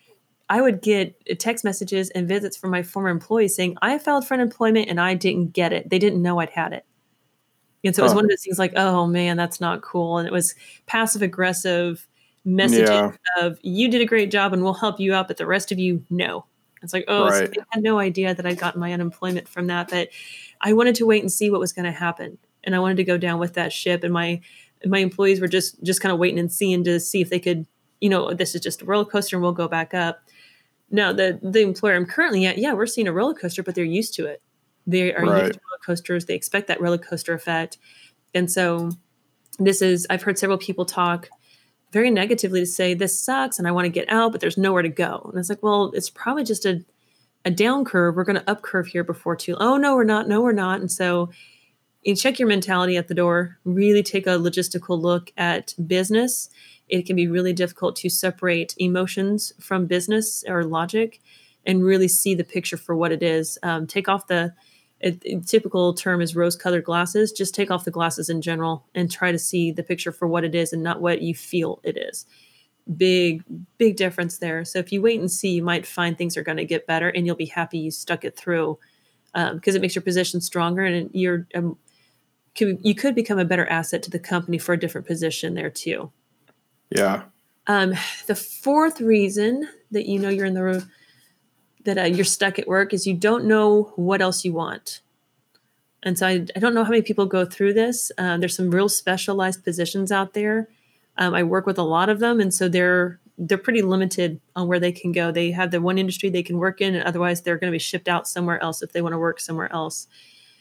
I 0.50 0.62
would 0.62 0.82
get 0.82 1.40
text 1.40 1.64
messages 1.64 2.10
and 2.10 2.28
visits 2.28 2.58
from 2.58 2.72
my 2.72 2.84
former 2.84 3.10
employees 3.10 3.56
saying, 3.56 3.78
"I 3.82 3.98
filed 3.98 4.28
for 4.28 4.34
unemployment 4.34 4.90
and 4.90 5.00
I 5.00 5.14
didn't 5.14 5.54
get 5.54 5.74
it. 5.74 5.90
They 5.90 6.00
didn't 6.00 6.22
know 6.22 6.40
I'd 6.40 6.50
had 6.50 6.74
it." 6.74 6.86
And 7.84 7.96
so 7.96 8.04
it 8.04 8.06
was 8.06 8.14
one 8.14 8.26
of 8.26 8.30
those 8.30 8.44
things 8.44 8.60
like, 8.60 8.74
"Oh 8.76 9.08
man, 9.08 9.38
that's 9.38 9.60
not 9.60 9.82
cool." 9.82 10.18
And 10.18 10.28
it 10.28 10.34
was 10.34 10.56
passive 10.86 11.22
aggressive 11.22 12.08
messaging 12.46 13.18
yeah. 13.38 13.46
of, 13.46 13.60
"You 13.62 13.90
did 13.90 14.02
a 14.02 14.06
great 14.06 14.32
job 14.32 14.54
and 14.54 14.64
we'll 14.64 14.74
help 14.74 15.00
you 15.00 15.14
out, 15.14 15.28
but 15.28 15.38
the 15.38 15.48
rest 15.48 15.72
of 15.72 15.80
you, 15.80 16.06
no." 16.10 16.46
It's 16.82 16.94
like, 16.94 17.06
oh, 17.08 17.26
right. 17.26 17.54
so 17.54 17.62
I 17.62 17.66
had 17.70 17.84
no 17.84 18.00
idea 18.00 18.34
that 18.34 18.46
I'd 18.46 18.58
gotten 18.58 18.80
my 18.80 18.92
unemployment 18.94 19.48
from 19.48 19.68
that, 19.68 19.90
but 19.90 20.10
I 20.62 20.74
wanted 20.74 20.96
to 20.96 21.06
wait 21.06 21.22
and 21.22 21.32
see 21.32 21.50
what 21.50 21.60
was 21.60 21.74
going 21.74 21.86
to 21.86 21.92
happen, 21.92 22.38
and 22.64 22.76
I 22.76 22.80
wanted 22.80 22.98
to 22.98 23.04
go 23.04 23.18
down 23.18 23.40
with 23.40 23.54
that 23.54 23.72
ship. 23.72 24.04
And 24.04 24.14
my 24.14 24.42
my 24.86 25.00
employees 25.00 25.40
were 25.40 25.48
just 25.48 25.82
just 25.84 26.02
kind 26.02 26.12
of 26.12 26.20
waiting 26.20 26.40
and 26.40 26.52
seeing 26.52 26.84
to 26.86 27.00
see 27.00 27.22
if 27.22 27.30
they 27.30 27.40
could, 27.40 27.68
you 28.00 28.10
know, 28.10 28.30
oh, 28.30 28.34
this 28.34 28.56
is 28.56 28.62
just 28.62 28.82
a 28.82 28.86
roller 28.86 29.06
coaster, 29.06 29.36
and 29.36 29.44
we'll 29.44 29.52
go 29.52 29.68
back 29.68 29.94
up. 29.94 30.24
Now, 30.90 31.14
the 31.14 31.40
the 31.42 31.62
employer 31.62 31.96
I'm 31.96 32.06
currently 32.06 32.46
at, 32.46 32.58
yeah, 32.58 32.74
we're 32.74 32.88
seeing 32.88 33.08
a 33.08 33.14
roller 33.14 33.34
coaster, 33.34 33.64
but 33.64 33.76
they're 33.76 33.84
used 33.84 34.14
to 34.16 34.26
it. 34.26 34.42
They 34.88 35.14
are 35.14 35.24
right. 35.24 35.44
used 35.44 35.54
to 35.54 35.60
roller 35.70 35.80
coasters. 35.86 36.26
They 36.26 36.36
expect 36.36 36.68
that 36.68 36.82
roller 36.82 36.98
coaster 36.98 37.34
effect, 37.34 37.78
and 38.34 38.52
so 38.52 38.90
this 39.60 39.82
is. 39.82 40.08
I've 40.10 40.24
heard 40.24 40.40
several 40.40 40.58
people 40.58 40.86
talk 40.86 41.30
very 41.92 42.10
negatively 42.10 42.60
to 42.60 42.66
say 42.66 42.94
this 42.94 43.20
sucks 43.20 43.60
and 43.60 43.68
I 43.68 43.72
want 43.72 43.86
to 43.86 43.90
get 43.90 44.10
out, 44.10 44.32
but 44.32 44.42
there's 44.42 44.58
nowhere 44.58 44.82
to 44.82 44.90
go. 44.90 45.30
And 45.30 45.40
it's 45.40 45.50
like, 45.50 45.62
well, 45.62 45.92
it's 45.94 46.10
probably 46.10 46.44
just 46.44 46.66
a 46.66 46.84
a 47.44 47.52
down 47.52 47.86
curve. 47.86 48.16
We're 48.16 48.24
going 48.24 48.40
to 48.40 48.50
up 48.50 48.62
curve 48.62 48.88
here 48.88 49.04
before 49.04 49.36
too. 49.36 49.56
Oh 49.60 49.78
no, 49.78 49.96
we're 49.96 50.04
not. 50.04 50.28
No, 50.28 50.42
we're 50.42 50.52
not. 50.52 50.80
And 50.80 50.92
so 50.92 51.32
you 52.04 52.16
check 52.16 52.40
your 52.40 52.48
mentality 52.48 52.98
at 52.98 53.08
the 53.08 53.16
door. 53.16 53.58
Really 53.64 54.04
take 54.04 54.28
a 54.28 54.32
logistical 54.32 55.00
look 55.02 55.32
at 55.38 55.74
business. 55.88 56.50
It 56.88 57.06
can 57.06 57.16
be 57.16 57.28
really 57.28 57.54
difficult 57.54 57.96
to 57.98 58.10
separate 58.10 58.76
emotions 58.78 59.54
from 59.60 59.86
business 59.86 60.44
or 60.48 60.64
logic, 60.64 61.22
and 61.66 61.84
really 61.84 62.08
see 62.08 62.36
the 62.36 62.44
picture 62.44 62.78
for 62.78 62.96
what 62.96 63.12
it 63.12 63.24
is. 63.24 63.58
Um, 63.64 63.88
take 63.88 64.10
off 64.10 64.28
the 64.28 64.54
a, 65.04 65.18
a 65.26 65.40
typical 65.42 65.94
term 65.94 66.22
is 66.22 66.36
rose 66.36 66.56
colored 66.56 66.84
glasses. 66.84 67.32
Just 67.32 67.56
take 67.56 67.72
off 67.72 67.86
the 67.86 67.92
glasses 67.92 68.30
in 68.30 68.42
general 68.42 68.86
and 68.96 69.12
try 69.12 69.32
to 69.32 69.40
see 69.40 69.72
the 69.72 69.84
picture 69.84 70.12
for 70.12 70.28
what 70.28 70.44
it 70.44 70.56
is 70.56 70.74
and 70.74 70.84
not 70.84 71.02
what 71.02 71.22
you 71.22 71.36
feel 71.36 71.80
it 71.84 71.98
is. 71.98 72.26
Big, 72.98 73.44
big 73.78 73.96
difference 73.96 74.40
there. 74.40 74.66
So 74.66 74.80
if 74.80 74.92
you 74.92 75.02
wait 75.02 75.20
and 75.20 75.32
see, 75.32 75.50
you 75.50 75.64
might 75.64 75.86
find 75.86 76.18
things 76.18 76.36
are 76.38 76.44
going 76.44 76.58
to 76.58 76.66
get 76.66 76.88
better 76.88 77.10
and 77.10 77.26
you'll 77.26 77.36
be 77.36 77.46
happy 77.46 77.78
you 77.78 77.92
stuck 77.92 78.26
it 78.26 78.36
through 78.36 78.80
because 79.34 79.76
um, 79.76 79.76
it 79.76 79.82
makes 79.82 79.96
your 79.96 80.02
position 80.02 80.42
stronger 80.42 80.84
and 80.84 81.10
you're 81.14 81.48
um, 81.56 81.78
you 82.58 82.94
could 82.94 83.16
become 83.16 83.40
a 83.40 83.46
better 83.46 83.66
asset 83.68 84.04
to 84.04 84.10
the 84.10 84.20
company 84.20 84.58
for 84.58 84.74
a 84.74 84.80
different 84.80 85.08
position 85.08 85.54
there 85.54 85.70
too. 85.70 86.12
Yeah. 86.90 87.24
Um, 87.68 87.94
the 88.28 88.36
fourth 88.36 89.00
reason 89.00 89.70
that 89.92 90.06
you 90.06 90.20
know 90.20 90.30
you're 90.30 90.46
in 90.46 90.54
the 90.54 90.86
that 91.84 91.98
uh, 91.98 92.04
you're 92.04 92.26
stuck 92.26 92.60
at 92.60 92.68
work 92.68 92.94
is 92.94 93.08
you 93.08 93.14
don't 93.14 93.46
know 93.46 93.94
what 93.96 94.22
else 94.22 94.46
you 94.46 94.54
want. 94.54 95.02
And 96.04 96.18
so 96.18 96.28
I, 96.28 96.46
I 96.56 96.60
don't 96.60 96.74
know 96.74 96.84
how 96.84 96.90
many 96.90 97.02
people 97.02 97.26
go 97.26 97.46
through 97.46 97.74
this. 97.74 98.12
Uh, 98.18 98.38
there's 98.38 98.56
some 98.56 98.72
real 98.72 98.90
specialized 98.90 99.64
positions 99.64 100.12
out 100.12 100.34
there. 100.34 100.68
Um, 101.18 101.34
I 101.34 101.44
work 101.44 101.66
with 101.66 101.78
a 101.78 101.84
lot 101.84 102.10
of 102.10 102.20
them, 102.20 102.40
and 102.40 102.54
so 102.54 102.68
they're 102.68 103.20
they're 103.38 103.58
pretty 103.58 103.82
limited 103.82 104.40
on 104.56 104.68
where 104.68 104.80
they 104.80 104.92
can 104.92 105.12
go. 105.12 105.32
They 105.32 105.52
have 105.52 105.72
the 105.72 105.82
one 105.82 105.98
industry 105.98 106.30
they 106.30 106.44
can 106.44 106.58
work 106.58 106.82
in, 106.82 106.96
and 106.96 107.04
otherwise 107.04 107.42
they're 107.42 107.58
going 107.58 107.72
to 107.72 107.76
be 107.76 107.80
shipped 107.80 108.08
out 108.08 108.28
somewhere 108.28 108.62
else 108.64 108.82
if 108.82 108.94
they 108.94 109.02
want 109.02 109.14
to 109.14 109.20
work 109.20 109.40
somewhere 109.40 109.72
else. 109.74 110.08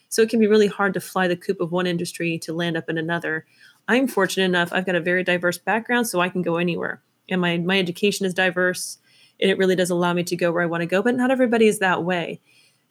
So 0.08 0.22
it 0.22 0.28
can 0.28 0.40
be 0.40 0.48
really 0.48 0.66
hard 0.66 0.94
to 0.94 1.00
fly 1.00 1.28
the 1.28 1.36
coop 1.36 1.60
of 1.60 1.72
one 1.72 1.86
industry 1.86 2.38
to 2.38 2.52
land 2.52 2.76
up 2.76 2.88
in 2.88 2.98
another. 2.98 3.46
I'm 3.86 4.08
fortunate 4.08 4.44
enough; 4.44 4.72
I've 4.72 4.86
got 4.86 4.94
a 4.96 5.00
very 5.00 5.24
diverse 5.24 5.58
background, 5.58 6.08
so 6.08 6.20
I 6.20 6.28
can 6.28 6.42
go 6.42 6.56
anywhere, 6.56 7.00
and 7.28 7.40
my 7.40 7.58
my 7.58 7.78
education 7.78 8.26
is 8.26 8.34
diverse 8.34 8.98
it 9.40 9.58
really 9.58 9.76
does 9.76 9.90
allow 9.90 10.12
me 10.12 10.22
to 10.24 10.36
go 10.36 10.52
where 10.52 10.62
I 10.62 10.66
want 10.66 10.82
to 10.82 10.86
go. 10.86 11.02
But 11.02 11.16
not 11.16 11.30
everybody 11.30 11.66
is 11.66 11.78
that 11.78 12.04
way. 12.04 12.40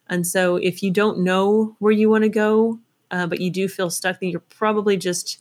And 0.08 0.26
so 0.26 0.56
if 0.56 0.82
you 0.82 0.90
don't 0.90 1.20
know 1.20 1.76
where 1.78 1.92
you 1.92 2.10
want 2.10 2.24
to 2.24 2.28
go, 2.28 2.80
uh, 3.10 3.26
but 3.26 3.40
you 3.40 3.50
do 3.50 3.68
feel 3.68 3.90
stuck, 3.90 4.20
then 4.20 4.30
you're 4.30 4.40
probably 4.40 4.96
just 4.96 5.38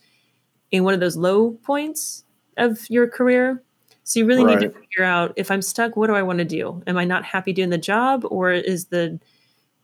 in 0.72 0.84
one 0.84 0.94
of 0.94 1.00
those 1.00 1.18
low 1.18 1.52
points 1.52 2.24
of 2.58 2.90
your 2.90 3.08
career. 3.08 3.64
So 4.04 4.20
you 4.20 4.26
really 4.26 4.44
right. 4.44 4.60
need 4.60 4.74
to 4.74 4.80
figure 4.80 5.04
out 5.04 5.34
if 5.36 5.52
I'm 5.52 5.62
stuck, 5.62 5.96
what 5.96 6.08
do 6.08 6.16
I 6.16 6.24
want 6.24 6.40
to 6.40 6.46
do? 6.46 6.82
Am 6.88 6.98
I 6.98 7.06
not 7.06 7.26
happy 7.26 7.54
doing 7.54 7.70
the 7.70 7.78
job, 7.78 8.26
or 8.30 8.52
is 8.52 8.86
the 8.86 9.20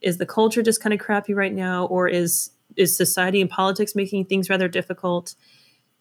is 0.01 0.17
the 0.17 0.25
culture 0.25 0.61
just 0.63 0.81
kind 0.81 0.93
of 0.93 0.99
crappy 0.99 1.33
right 1.33 1.53
now, 1.53 1.85
or 1.85 2.07
is 2.07 2.51
is 2.75 2.95
society 2.95 3.39
and 3.39 3.49
politics 3.49 3.95
making 3.95 4.25
things 4.25 4.49
rather 4.49 4.67
difficult? 4.67 5.35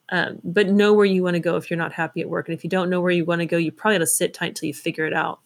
Um, 0.09 0.39
but 0.43 0.69
know 0.69 0.93
where 0.93 1.05
you 1.05 1.23
want 1.23 1.33
to 1.33 1.39
go 1.39 1.55
if 1.55 1.69
you're 1.69 1.77
not 1.77 1.91
happy 1.91 2.21
at 2.21 2.29
work. 2.29 2.47
And 2.47 2.55
if 2.55 2.63
you 2.63 2.69
don't 2.69 2.89
know 2.89 3.01
where 3.01 3.11
you 3.11 3.25
want 3.25 3.39
to 3.39 3.47
go, 3.47 3.57
you 3.57 3.71
probably 3.71 3.95
have 3.95 4.03
to 4.03 4.07
sit 4.07 4.33
tight 4.33 4.49
until 4.49 4.67
you 4.67 4.73
figure 4.73 5.05
it 5.05 5.13
out. 5.13 5.39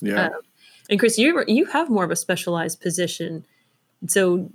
Yeah. 0.00 0.26
Um, 0.26 0.32
and 0.90 0.98
Chris, 0.98 1.18
you 1.18 1.44
you 1.46 1.64
have 1.66 1.88
more 1.88 2.04
of 2.04 2.10
a 2.10 2.16
specialized 2.16 2.80
position. 2.80 3.46
So 4.06 4.50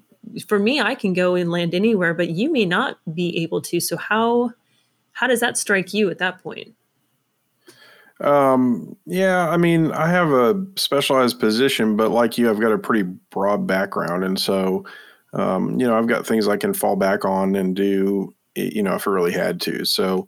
for 0.48 0.60
me, 0.60 0.82
I 0.82 0.96
can 0.96 1.14
go 1.14 1.36
and 1.36 1.50
land 1.50 1.74
anywhere, 1.74 2.14
but 2.14 2.30
you 2.30 2.52
may 2.52 2.66
not 2.66 2.98
be 3.14 3.38
able 3.40 3.62
to. 3.62 3.80
So 3.80 3.98
how 3.98 4.52
how 5.14 5.28
does 5.28 5.40
that 5.40 5.58
strike 5.58 5.94
you 5.94 6.10
at 6.10 6.20
that 6.20 6.44
point? 6.44 6.76
Um, 8.22 8.96
yeah, 9.06 9.50
I 9.50 9.58
mean, 9.58 9.92
I 9.92 10.10
have 10.10 10.32
a 10.32 10.66
specialized 10.76 11.40
position, 11.40 11.96
but 11.98 12.12
like 12.12 12.38
you, 12.38 12.50
I've 12.50 12.60
got 12.60 12.72
a 12.72 12.78
pretty 12.78 13.04
broad 13.30 13.68
background. 13.68 14.24
And 14.24 14.40
so, 14.40 14.86
um, 15.34 15.80
you 15.80 15.86
know, 15.86 15.98
I've 15.98 16.08
got 16.08 16.26
things 16.26 16.48
I 16.48 16.58
can 16.58 16.74
fall 16.74 16.96
back 16.96 17.26
on 17.26 17.56
and 17.56 17.76
do 17.76 18.34
you 18.56 18.82
know, 18.84 18.95
if 18.95 19.08
I 19.08 19.12
really 19.12 19.34
had 19.34 19.62
to. 19.62 19.86
So 19.86 20.28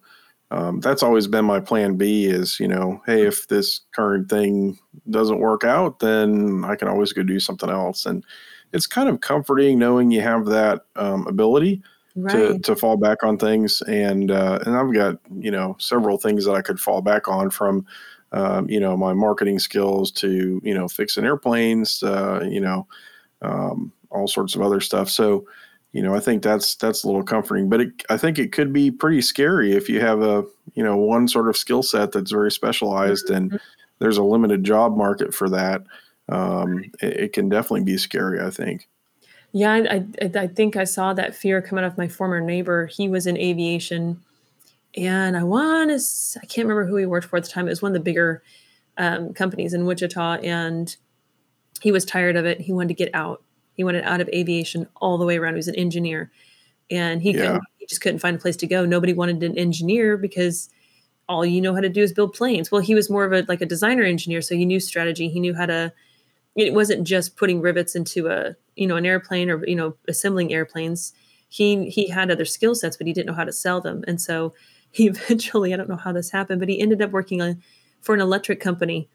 um, 0.51 0.80
that's 0.80 1.03
always 1.03 1.28
been 1.28 1.45
my 1.45 1.59
plan 1.59 1.97
B 1.97 2.25
is, 2.25 2.59
you 2.59 2.67
know, 2.67 3.01
hey, 3.05 3.25
if 3.25 3.47
this 3.47 3.82
current 3.93 4.30
thing 4.30 4.78
doesn't 5.09 5.39
work 5.39 5.63
out, 5.63 5.99
then 5.99 6.63
I 6.65 6.75
can 6.75 6.88
always 6.88 7.11
go 7.11 7.23
do 7.23 7.39
something 7.39 7.69
else. 7.69 8.05
And 8.05 8.23
it's 8.71 8.88
kind 8.88 9.09
of 9.09 9.21
comforting 9.21 9.78
knowing 9.78 10.11
you 10.11 10.21
have 10.21 10.45
that 10.45 10.84
um, 10.95 11.28
ability 11.28 11.82
right. 12.15 12.32
to, 12.32 12.59
to 12.59 12.75
fall 12.75 12.95
back 12.95 13.23
on 13.23 13.38
things. 13.38 13.82
And, 13.84 14.32
uh, 14.32 14.59
and 14.65 14.75
I've 14.75 14.93
got, 14.93 15.17
you 15.38 15.51
know, 15.51 15.75
several 15.80 16.17
things 16.17 16.45
that 16.45 16.53
I 16.53 16.61
could 16.61 16.80
fall 16.80 17.01
back 17.01 17.28
on 17.28 17.49
from, 17.49 17.86
um, 18.32 18.69
you 18.69 18.80
know, 18.80 18.95
my 18.95 19.13
marketing 19.13 19.59
skills 19.59 20.11
to, 20.11 20.61
you 20.63 20.73
know, 20.73 20.88
fixing 20.88 21.25
airplanes, 21.25 22.03
uh, 22.03 22.45
you 22.49 22.61
know, 22.61 22.88
um, 23.41 23.91
all 24.11 24.28
sorts 24.28 24.55
of 24.55 24.61
other 24.61 24.80
stuff. 24.80 25.09
So, 25.09 25.45
you 25.91 26.01
know, 26.01 26.13
I 26.13 26.19
think 26.19 26.43
that's 26.43 26.75
that's 26.75 27.03
a 27.03 27.07
little 27.07 27.23
comforting. 27.23 27.69
But 27.69 27.81
it, 27.81 28.03
I 28.09 28.17
think 28.17 28.38
it 28.38 28.51
could 28.51 28.73
be 28.73 28.91
pretty 28.91 29.21
scary 29.21 29.73
if 29.73 29.89
you 29.89 29.99
have 30.01 30.21
a 30.21 30.45
you 30.73 30.83
know 30.83 30.97
one 30.97 31.27
sort 31.27 31.49
of 31.49 31.57
skill 31.57 31.83
set 31.83 32.11
that's 32.11 32.31
very 32.31 32.51
specialized 32.51 33.29
and 33.29 33.51
mm-hmm. 33.51 33.57
there's 33.99 34.17
a 34.17 34.23
limited 34.23 34.63
job 34.63 34.95
market 34.95 35.33
for 35.33 35.49
that. 35.49 35.83
Um, 36.29 36.83
it, 37.01 37.17
it, 37.17 37.33
can 37.33 37.47
definitely 37.47 37.85
be 37.85 37.97
scary. 37.97 38.41
I 38.41 38.49
think. 38.49 38.88
Yeah, 39.53 39.71
I, 39.71 40.05
I, 40.21 40.31
I 40.35 40.47
think 40.47 40.75
I 40.75 40.83
saw 40.83 41.13
that 41.13 41.33
fear 41.33 41.61
coming 41.61 41.85
off 41.85 41.97
my 41.97 42.09
former 42.09 42.41
neighbor. 42.41 42.88
He 42.88 43.07
was 43.07 43.25
in 43.25 43.38
aviation, 43.38 44.21
and 44.95 45.38
I 45.38 45.43
want 45.43 45.89
to 45.89 46.39
I 46.41 46.45
can't 46.45 46.67
remember 46.67 46.85
who 46.85 46.97
he 46.97 47.05
worked 47.05 47.27
for 47.27 47.38
at 47.38 47.43
the 47.43 47.49
time. 47.49 47.65
It 47.65 47.71
was 47.71 47.81
one 47.81 47.91
of 47.91 47.93
the 47.93 48.01
bigger 48.01 48.43
um, 48.97 49.33
companies 49.33 49.73
in 49.73 49.85
Wichita, 49.85 50.39
and 50.43 50.95
he 51.81 51.93
was 51.93 52.03
tired 52.03 52.35
of 52.35 52.45
it. 52.45 52.59
He 52.59 52.73
wanted 52.73 52.89
to 52.89 52.93
get 52.93 53.15
out 53.15 53.41
he 53.78 53.84
wanted 53.84 54.03
out 54.03 54.19
of 54.19 54.28
aviation 54.30 54.88
all 54.95 55.17
the 55.17 55.25
way 55.25 55.38
around. 55.38 55.53
He 55.53 55.57
was 55.57 55.67
an 55.67 55.75
engineer, 55.75 56.32
and 56.89 57.21
he 57.21 57.32
yeah. 57.32 57.59
he 57.78 57.86
just 57.86 58.01
couldn't 58.01 58.19
find 58.19 58.36
a 58.36 58.39
place 58.39 58.57
to 58.57 58.67
go. 58.67 58.86
Nobody 58.86 59.13
wanted 59.13 59.43
an 59.43 59.57
engineer 59.57 60.17
because 60.17 60.69
all 61.30 61.45
you 61.45 61.61
know 61.61 61.75
how 61.75 61.82
to 61.82 61.89
do 61.89 62.01
is 62.01 62.11
build 62.11 62.34
planes. 62.34 62.71
Well, 62.71 62.82
he 62.82 62.95
was 62.95 63.09
more 63.09 63.23
of 63.23 63.34
a 63.34 63.45
like 63.47 63.61
a 63.61 63.65
designer 63.65 64.03
engineer, 64.03 64.41
so 64.41 64.55
he 64.55 64.65
knew 64.65 64.80
strategy. 64.80 65.30
He 65.30 65.39
knew 65.39 65.53
how 65.53 65.67
to. 65.67 65.93
It 66.55 66.73
wasn't 66.73 67.05
just 67.05 67.38
putting 67.38 67.61
rivets 67.61 67.95
into 67.95 68.28
a 68.30 68.55
you 68.75 68.88
know 68.88 68.95
an 68.95 69.05
airplane 69.05 69.49
or 69.49 69.65
you 69.67 69.75
know 69.75 69.95
assembling 70.07 70.51
airplanes. 70.51 71.13
He 71.49 71.88
he 71.89 72.09
had 72.09 72.32
other 72.32 72.45
skill 72.45 72.73
sets, 72.73 72.97
but 72.97 73.05
he 73.05 73.13
didn't 73.13 73.28
know 73.28 73.34
how 73.34 73.45
to 73.45 73.53
sell 73.53 73.80
them, 73.80 74.03
and 74.07 74.19
so 74.19 74.55
he 74.91 75.07
eventually 75.07 75.71
I 75.73 75.78
don't 75.78 75.89
know 75.89 75.97
how 75.97 76.11
this 76.11 76.32
happened, 76.32 76.59
but 76.59 76.69
he 76.69 76.82
ended 76.82 77.01
up 77.03 77.11
working 77.11 77.41
on 77.41 77.61
for 78.01 78.15
an 78.15 78.21
electric 78.21 78.59
company 78.59 79.07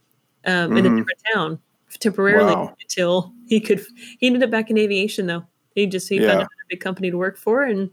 um, 0.45 0.53
mm-hmm. 0.53 0.77
in 0.77 0.87
a 0.87 0.89
mm-hmm. 0.89 0.99
different 0.99 1.21
town 1.35 1.59
temporarily 1.99 2.55
wow. 2.55 2.75
until 2.83 3.33
he 3.47 3.61
could. 3.61 3.85
He 4.19 4.27
ended 4.27 4.43
up 4.43 4.51
back 4.51 4.71
in 4.71 4.79
aviation 4.79 5.27
though. 5.27 5.45
He 5.75 5.87
just 5.87 6.09
he 6.09 6.21
yeah. 6.21 6.33
found 6.33 6.43
a 6.43 6.47
big 6.69 6.81
company 6.81 7.11
to 7.11 7.17
work 7.17 7.37
for 7.37 7.63
and 7.63 7.91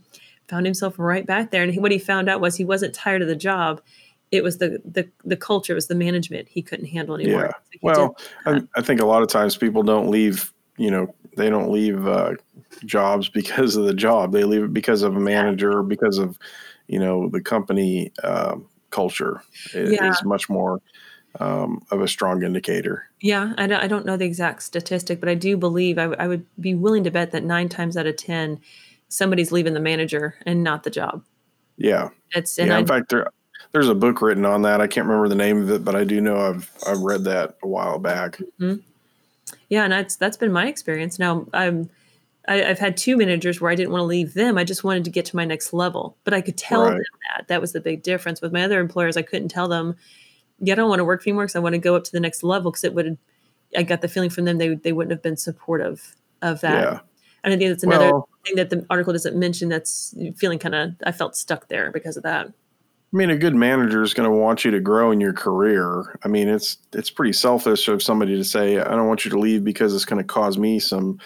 found 0.48 0.66
himself 0.66 0.98
right 0.98 1.26
back 1.26 1.52
there. 1.52 1.64
And 1.64 1.72
he, 1.72 1.80
what 1.80 1.92
he 1.92 2.00
found 2.00 2.30
out 2.30 2.42
was 2.42 2.56
he 2.56 2.66
wasn't 2.66 2.94
tired 2.94 3.22
of 3.22 3.28
the 3.28 3.36
job. 3.36 3.82
It 4.32 4.44
was 4.44 4.58
the 4.58 4.82
the 4.86 5.10
the 5.24 5.38
culture, 5.38 5.74
it 5.74 5.76
was 5.76 5.88
the 5.88 5.96
management 5.96 6.48
he 6.50 6.62
couldn't 6.62 6.88
handle 6.88 7.16
anymore. 7.16 7.52
Yeah. 7.82 7.94
So 7.94 8.04
Well, 8.06 8.18
I, 8.46 8.62
I 8.76 8.82
think 8.82 9.02
a 9.02 9.06
lot 9.06 9.22
of 9.22 9.30
times 9.30 9.58
people 9.58 9.84
don't 9.84 10.10
leave, 10.10 10.54
you 10.78 10.92
know, 10.92 11.14
they 11.36 11.50
don't 11.50 11.72
leave 11.72 12.06
uh, 12.08 12.34
jobs 12.86 13.30
because 13.30 13.76
of 13.76 13.86
the 13.86 13.94
job. 13.94 14.32
They 14.32 14.44
leave 14.44 14.64
it 14.64 14.74
because 14.74 15.02
of 15.02 15.16
a 15.16 15.20
manager 15.20 15.82
because 15.84 16.18
of, 16.18 16.38
you 16.88 17.00
know, 17.00 17.30
the 17.30 17.42
company 17.42 18.12
um 18.24 18.68
culture 18.92 19.42
Yeah. 19.74 20.10
is 20.10 20.24
much 20.24 20.50
more 20.50 20.82
um, 21.40 21.86
of 21.92 22.02
a 22.02 22.08
strong 22.08 22.44
indicator. 22.44 23.08
Yeah, 23.22 23.54
I 23.58 23.68
don't, 23.68 23.82
I 23.84 23.88
don't 23.88 24.06
know 24.06 24.18
the 24.18 24.26
exact 24.26 24.64
statistic, 24.64 25.20
but 25.20 25.30
I 25.30 25.36
do 25.36 25.58
believe 25.58 25.98
I, 25.98 26.04
w- 26.04 26.18
I 26.20 26.28
would 26.28 26.46
be 26.60 26.74
willing 26.76 27.04
to 27.04 27.12
bet 27.12 27.32
that 27.32 27.44
nine 27.44 27.70
times 27.70 27.96
out 27.98 28.08
of 28.08 28.16
ten, 28.16 28.60
somebody's 29.10 29.52
leaving 29.52 29.74
the 29.74 29.80
manager 29.80 30.36
and 30.46 30.64
not 30.64 30.84
the 30.84 30.90
job. 30.90 31.24
Yeah. 31.78 32.10
It's 32.34 32.58
yeah. 32.58 32.76
I, 32.76 32.80
In 32.80 32.88
fact, 32.88 33.10
there, 33.10 33.28
there's 33.72 33.90
a 33.90 33.96
book 33.96 34.22
written 34.22 34.46
on 34.46 34.64
that. 34.64 34.82
I 34.82 34.88
can't 34.88 35.08
remember 35.08 35.30
the 35.30 35.36
name 35.36 35.62
of 35.62 35.70
it, 35.72 35.86
but 35.86 35.96
I 35.96 36.04
do 36.04 36.20
know 36.22 36.38
I've, 36.38 36.72
I've 36.88 37.00
read 37.02 37.24
that 37.26 37.58
a 37.64 37.68
while 37.68 38.00
back. 38.00 38.40
Hmm. 38.58 38.76
yeah, 39.70 39.84
and 39.84 39.94
that's 39.94 40.16
that's 40.16 40.38
been 40.38 40.52
my 40.52 40.68
experience. 40.68 41.20
Now 41.20 41.46
I'm 41.54 41.90
I, 42.48 42.64
I've 42.64 42.80
had 42.80 42.98
two 42.98 43.16
managers 43.18 43.62
where 43.62 43.70
I 43.72 43.76
didn't 43.76 43.92
want 43.92 44.02
to 44.02 44.06
leave 44.06 44.34
them. 44.34 44.58
I 44.58 44.64
just 44.64 44.84
wanted 44.84 45.04
to 45.06 45.12
get 45.12 45.26
to 45.26 45.36
my 45.36 45.46
next 45.46 45.72
level, 45.74 46.18
but 46.24 46.34
I 46.34 46.42
could 46.42 46.58
tell 46.58 46.84
Right. 46.86 46.94
them 46.94 47.04
that. 47.38 47.48
That 47.48 47.62
was 47.62 47.74
the 47.74 47.82
big 47.82 48.02
difference 48.02 48.42
with 48.42 48.52
my 48.52 48.64
other 48.64 48.80
employers. 48.80 49.18
I 49.18 49.22
couldn't 49.22 49.50
tell 49.50 49.68
them, 49.68 49.96
yeah, 50.62 50.74
I 50.74 50.76
don't 50.76 50.90
want 50.90 51.00
to 51.00 51.06
work 51.06 51.24
for 51.24 51.30
you 51.30 51.34
more 51.34 51.44
because 51.44 51.56
I 51.56 51.60
want 51.60 51.74
to 51.74 51.80
go 51.80 51.96
up 51.96 52.04
to 52.06 52.12
the 52.12 52.20
next 52.20 52.44
level 52.44 52.72
because 52.72 52.84
it 52.84 52.94
would. 52.94 53.18
I 53.78 53.84
got 53.84 54.02
the 54.02 54.08
feeling 54.08 54.30
from 54.30 54.46
them 54.46 54.58
they 54.58 54.76
they 54.76 54.92
wouldn't 54.94 55.12
have 55.12 55.22
been 55.22 55.38
supportive 55.38 56.16
of 56.42 56.62
that. 56.62 56.84
Yeah. 56.84 57.00
And 57.44 57.54
I 57.54 57.58
think 57.58 57.70
that's 57.70 57.84
another 57.84 58.12
Well- 58.12 58.30
thing 58.46 58.56
that 58.56 58.70
the 58.70 58.86
article 58.90 59.14
doesn't 59.14 59.38
mention. 59.38 59.70
That's 59.70 60.16
feeling 60.38 60.60
kind 60.60 60.76
of 60.76 60.92
I 61.06 61.12
felt 61.12 61.36
stuck 61.36 61.68
there 61.68 61.92
because 61.92 62.18
of 62.18 62.24
that. 62.24 62.48
I 63.12 63.18
mean, 63.18 63.32
a 63.32 63.38
good 63.38 63.56
manager 63.56 64.04
is 64.04 64.14
going 64.14 64.30
to 64.30 64.36
want 64.36 64.64
you 64.64 64.70
to 64.70 64.80
grow 64.80 65.10
in 65.10 65.20
your 65.20 65.34
career. 65.34 66.20
I 66.24 66.28
mean, 66.28 66.48
it's 66.48 66.78
it's 66.94 67.10
pretty 67.10 67.34
selfish 67.34 67.88
of 67.88 68.04
somebody 68.04 68.36
to 68.38 68.44
say, 68.44 68.78
"I 68.78 68.90
don't 68.96 69.08
want 69.08 69.26
you 69.26 69.32
to 69.32 69.40
leave 69.40 69.64
because 69.64 69.96
it's 69.96 70.06
going 70.06 70.22
to 70.22 70.28
cause 70.28 70.60
me 70.60 70.78
some 70.80 71.20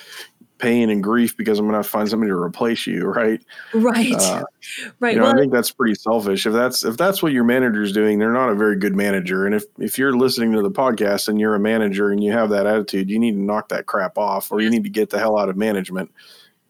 pain 0.63 0.89
and 0.89 1.03
grief 1.03 1.35
because 1.37 1.59
I'm 1.59 1.67
going 1.67 1.81
to 1.81 1.87
find 1.87 2.09
somebody 2.09 2.31
to 2.31 2.35
replace 2.35 2.87
you." 2.87 3.05
Right? 3.05 3.41
Right. 3.73 4.13
Uh, 4.13 4.43
right. 4.99 5.13
you 5.13 5.19
know, 5.19 5.25
well, 5.25 5.35
I 5.35 5.39
think 5.39 5.53
that's 5.53 5.71
pretty 5.71 5.95
selfish. 5.95 6.45
If 6.45 6.53
that's 6.53 6.83
if 6.83 6.97
that's 6.97 7.21
what 7.21 7.31
your 7.31 7.43
manager's 7.43 7.91
doing, 7.91 8.19
they're 8.19 8.33
not 8.33 8.49
a 8.49 8.55
very 8.55 8.77
good 8.77 8.95
manager. 8.95 9.45
And 9.45 9.53
if 9.53 9.65
if 9.77 9.97
you're 9.97 10.15
listening 10.15 10.53
to 10.53 10.61
the 10.61 10.71
podcast 10.71 11.27
and 11.27 11.39
you're 11.39 11.55
a 11.55 11.59
manager 11.59 12.11
and 12.11 12.23
you 12.23 12.31
have 12.31 12.49
that 12.49 12.65
attitude, 12.65 13.09
you 13.09 13.19
need 13.19 13.33
to 13.33 13.41
knock 13.41 13.69
that 13.69 13.85
crap 13.85 14.17
off, 14.17 14.51
or 14.51 14.61
you 14.61 14.69
need 14.69 14.83
to 14.83 14.89
get 14.89 15.09
the 15.09 15.19
hell 15.19 15.37
out 15.37 15.49
of 15.49 15.57
management. 15.57 16.11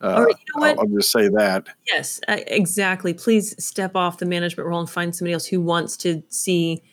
Uh, 0.01 0.25
you 0.27 0.35
know 0.55 0.61
what? 0.61 0.71
I'll, 0.71 0.79
I'll 0.81 0.87
just 0.87 1.11
say 1.11 1.29
that. 1.29 1.67
Yes, 1.87 2.19
exactly. 2.27 3.13
Please 3.13 3.55
step 3.63 3.95
off 3.95 4.17
the 4.17 4.25
management 4.25 4.67
role 4.67 4.81
and 4.81 4.89
find 4.89 5.15
somebody 5.15 5.33
else 5.33 5.45
who 5.45 5.61
wants 5.61 5.95
to 5.97 6.21
see 6.27 6.83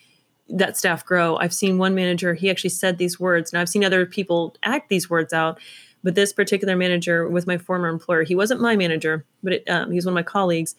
that 0.52 0.76
staff 0.76 1.04
grow. 1.04 1.36
I've 1.36 1.54
seen 1.54 1.78
one 1.78 1.94
manager, 1.94 2.34
he 2.34 2.50
actually 2.50 2.70
said 2.70 2.98
these 2.98 3.18
words, 3.18 3.52
and 3.52 3.60
I've 3.60 3.68
seen 3.68 3.84
other 3.84 4.06
people 4.06 4.56
act 4.62 4.88
these 4.88 5.08
words 5.08 5.32
out. 5.32 5.60
But 6.02 6.14
this 6.14 6.32
particular 6.32 6.76
manager 6.76 7.28
with 7.28 7.46
my 7.46 7.58
former 7.58 7.88
employer, 7.88 8.22
he 8.22 8.34
wasn't 8.34 8.60
my 8.60 8.76
manager, 8.76 9.24
but 9.42 9.52
it, 9.52 9.68
um, 9.68 9.90
he 9.90 9.96
was 9.96 10.06
one 10.06 10.12
of 10.12 10.14
my 10.14 10.22
colleagues. 10.22 10.74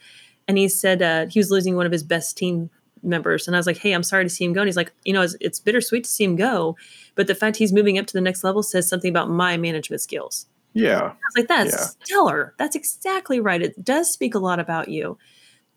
And 0.47 0.57
he 0.57 0.67
said 0.67 1.01
uh, 1.01 1.27
he 1.27 1.39
was 1.39 1.51
losing 1.51 1.75
one 1.75 1.85
of 1.85 1.91
his 1.91 2.03
best 2.03 2.37
team 2.37 2.69
members. 3.03 3.47
And 3.47 3.55
I 3.55 3.59
was 3.59 3.67
like, 3.67 3.77
hey, 3.77 3.93
I'm 3.93 4.03
sorry 4.03 4.23
to 4.23 4.29
see 4.29 4.43
him 4.45 4.53
go. 4.53 4.61
And 4.61 4.67
he's 4.67 4.75
like, 4.77 4.91
you 5.05 5.13
know, 5.13 5.21
it's, 5.21 5.35
it's 5.39 5.59
bittersweet 5.59 6.03
to 6.05 6.09
see 6.09 6.23
him 6.23 6.35
go. 6.35 6.75
But 7.15 7.27
the 7.27 7.35
fact 7.35 7.57
he's 7.57 7.71
moving 7.71 7.99
up 7.99 8.07
to 8.07 8.13
the 8.13 8.21
next 8.21 8.43
level 8.43 8.63
says 8.63 8.89
something 8.89 9.09
about 9.09 9.29
my 9.29 9.57
management 9.57 10.01
skills. 10.01 10.47
Yeah. 10.73 11.01
I 11.01 11.03
was 11.05 11.13
like, 11.37 11.47
that's 11.47 11.73
Yeah. 11.73 12.05
stellar. 12.05 12.53
That's 12.57 12.75
exactly 12.75 13.39
right. 13.39 13.61
It 13.61 13.83
does 13.83 14.11
speak 14.11 14.35
a 14.35 14.39
lot 14.39 14.59
about 14.59 14.87
you. 14.87 15.17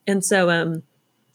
And 0.07 0.25
so, 0.25 0.51
um, 0.51 0.83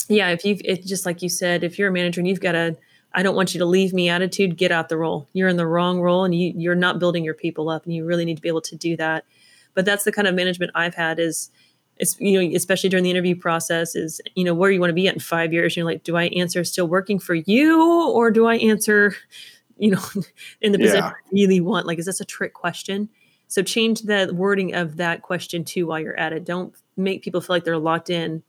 yeah, 0.07 0.29
if 0.29 0.43
you've, 0.45 0.61
it's 0.63 0.87
just 0.87 1.05
like 1.05 1.21
you 1.21 1.29
said, 1.29 1.63
if 1.63 1.77
you're 1.77 1.89
a 1.89 1.91
manager 1.91 2.21
and 2.21 2.27
you've 2.27 2.39
got 2.39 2.55
a, 2.55 2.77
I 3.13 3.23
don't 3.23 3.35
want 3.35 3.53
you 3.53 3.59
to 3.59 3.65
leave 3.65 3.93
me 3.93 4.09
attitude, 4.09 4.57
get 4.57 4.71
out 4.71 4.89
the 4.89 4.97
role. 4.97 5.27
You're 5.33 5.47
in 5.47 5.57
the 5.57 5.65
wrong 5.65 5.99
role 5.99 6.23
and 6.23 6.35
you, 6.35 6.53
you're 6.55 6.75
not 6.75 6.99
building 6.99 7.23
your 7.23 7.33
people 7.33 7.69
up 7.69 7.85
and 7.85 7.93
you 7.93 8.05
really 8.05 8.25
need 8.25 8.35
to 8.35 8.41
be 8.41 8.49
able 8.49 8.61
to 8.61 8.75
do 8.75 8.95
that. 8.97 9.25
But 9.73 9.85
that's 9.85 10.03
the 10.03 10.11
kind 10.11 10.27
of 10.27 10.35
management 10.35 10.71
I've 10.75 10.95
had 10.95 11.19
is, 11.19 11.49
it's, 11.97 12.15
you 12.19 12.41
know, 12.41 12.55
especially 12.55 12.89
during 12.89 13.03
the 13.03 13.11
interview 13.11 13.35
process 13.35 13.95
is, 13.95 14.21
you 14.35 14.43
know, 14.43 14.53
where 14.53 14.71
you 14.71 14.79
want 14.79 14.89
to 14.89 14.95
be 14.95 15.07
at 15.07 15.15
in 15.15 15.19
five 15.19 15.51
years. 15.51 15.75
You're 15.75 15.85
like, 15.85 16.03
do 16.03 16.15
I 16.15 16.25
answer 16.27 16.63
still 16.63 16.87
working 16.87 17.19
for 17.19 17.35
you 17.35 18.09
or 18.09 18.31
do 18.31 18.45
I 18.45 18.55
answer, 18.55 19.15
you 19.77 19.91
know, 19.91 20.01
in 20.61 20.71
the 20.71 20.77
position 20.77 21.03
Yeah. 21.03 21.09
I 21.09 21.13
really 21.31 21.61
want? 21.61 21.87
Like, 21.87 21.99
is 21.99 22.05
this 22.05 22.21
a 22.21 22.25
trick 22.25 22.53
question? 22.53 23.09
So 23.47 23.63
change 23.63 24.01
the 24.01 24.29
wording 24.31 24.75
of 24.75 24.97
that 24.97 25.23
question 25.23 25.65
too 25.65 25.87
while 25.87 25.99
you're 25.99 26.17
at 26.17 26.33
it. 26.33 26.45
Don't 26.45 26.75
make 26.95 27.23
people 27.23 27.41
feel 27.41 27.55
like 27.55 27.63
they're 27.63 27.79
locked 27.79 28.11
in 28.11 28.43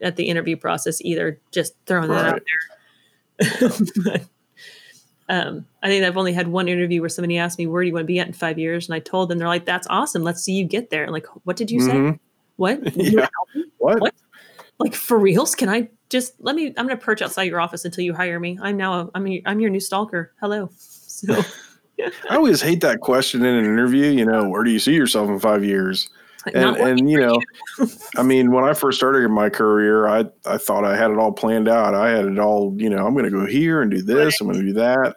at 0.00 0.16
the 0.16 0.24
interview 0.24 0.56
process 0.56 1.02
either. 1.02 1.38
Just 1.52 1.74
throwing 1.86 2.08
that 2.08 2.24
out 2.24 2.32
there. 2.34 2.77
But, 4.04 4.22
um, 5.28 5.66
I 5.82 5.88
think 5.88 6.04
I've 6.04 6.16
only 6.16 6.32
had 6.32 6.48
one 6.48 6.68
interview 6.68 7.00
where 7.00 7.08
somebody 7.10 7.36
asked 7.36 7.58
me, 7.58 7.66
"Where 7.66 7.82
do 7.82 7.86
you 7.88 7.92
want 7.92 8.04
to 8.04 8.06
be 8.06 8.18
at 8.18 8.26
in 8.26 8.32
five 8.32 8.58
years?" 8.58 8.88
And 8.88 8.94
I 8.94 8.98
told 8.98 9.28
them, 9.28 9.38
they're 9.38 9.46
like, 9.46 9.66
"That's 9.66 9.86
awesome. 9.90 10.22
Let's 10.22 10.42
see 10.42 10.52
you 10.52 10.64
get 10.64 10.88
there." 10.90 11.04
I'm 11.04 11.12
like, 11.12 11.26
what 11.44 11.56
did 11.56 11.70
you 11.70 11.80
say? 11.80 11.92
Mhm. 11.92 12.18
What? 12.56 12.80
Yeah. 12.96 13.28
What? 13.78 14.00
What? 14.00 14.14
Like 14.78 14.94
for 14.94 15.18
reals? 15.18 15.54
Can 15.54 15.68
I 15.68 15.88
just 16.08 16.32
let 16.40 16.54
me? 16.56 16.68
I'm 16.68 16.86
going 16.86 16.98
to 16.98 17.04
perch 17.04 17.20
outside 17.20 17.42
your 17.42 17.60
office 17.60 17.84
until 17.84 18.04
you 18.04 18.14
hire 18.14 18.40
me. 18.40 18.58
I'm 18.62 18.76
now. 18.76 19.00
A, 19.00 19.10
I'm. 19.14 19.26
Your, 19.26 19.42
I'm 19.44 19.60
your 19.60 19.70
new 19.70 19.80
stalker. 19.80 20.32
Hello. 20.40 20.70
So 21.18 21.42
I 22.30 22.36
always 22.36 22.62
hate 22.62 22.80
that 22.82 23.00
question 23.00 23.44
in 23.44 23.56
an 23.56 23.64
interview. 23.64 24.06
You 24.06 24.24
know, 24.24 24.48
where 24.48 24.62
do 24.62 24.70
you 24.70 24.78
see 24.78 24.94
yourself 24.94 25.28
in 25.28 25.40
five 25.40 25.64
years? 25.64 26.08
Like, 26.46 26.54
And, 26.54 26.76
and 26.76 27.10
you 27.10 27.20
know, 27.20 27.38
I 28.16 28.22
mean, 28.22 28.52
when 28.52 28.64
I 28.64 28.74
first 28.74 28.98
started 28.98 29.28
my 29.28 29.48
career, 29.50 30.08
I 30.08 30.26
I 30.46 30.56
thought 30.58 30.84
I 30.84 30.96
had 30.96 31.10
it 31.10 31.18
all 31.18 31.32
planned 31.32 31.68
out. 31.68 31.94
I 31.94 32.10
had 32.10 32.26
it 32.26 32.38
all. 32.38 32.74
You 32.76 32.90
know, 32.90 33.06
I'm 33.06 33.12
going 33.12 33.24
to 33.24 33.30
go 33.30 33.46
here 33.46 33.82
and 33.82 33.90
do 33.90 34.02
this. 34.02 34.40
I'm 34.40 34.46
going 34.46 34.60
to 34.60 34.66
do 34.66 34.72
that. 34.74 35.16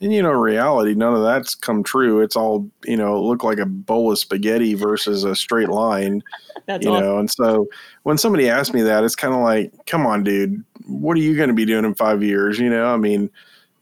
And 0.00 0.12
you 0.12 0.20
know, 0.20 0.32
reality, 0.32 0.94
none 0.94 1.14
of 1.14 1.22
that's 1.22 1.54
come 1.54 1.84
true. 1.84 2.20
It's 2.20 2.34
all 2.34 2.68
you 2.84 2.96
know, 2.96 3.16
it 3.16 3.20
looked 3.20 3.44
like 3.44 3.58
a 3.58 3.66
bowl 3.66 4.10
of 4.10 4.18
spaghetti 4.18 4.74
versus 4.74 5.22
a 5.22 5.36
straight 5.36 5.68
line. 5.68 6.22
That's 6.66 6.84
you 6.84 6.90
awesome. 6.90 7.04
know, 7.04 7.18
and 7.18 7.30
so 7.30 7.68
when 8.02 8.18
somebody 8.18 8.48
asks 8.48 8.74
me 8.74 8.82
that, 8.82 9.04
it's 9.04 9.14
kind 9.14 9.34
of 9.34 9.40
like, 9.40 9.72
come 9.86 10.04
on, 10.06 10.24
dude, 10.24 10.64
what 10.86 11.16
are 11.16 11.20
you 11.20 11.36
going 11.36 11.48
to 11.48 11.54
be 11.54 11.64
doing 11.64 11.84
in 11.84 11.94
five 11.94 12.22
years? 12.22 12.58
You 12.58 12.70
know, 12.70 12.92
I 12.92 12.96
mean, 12.96 13.30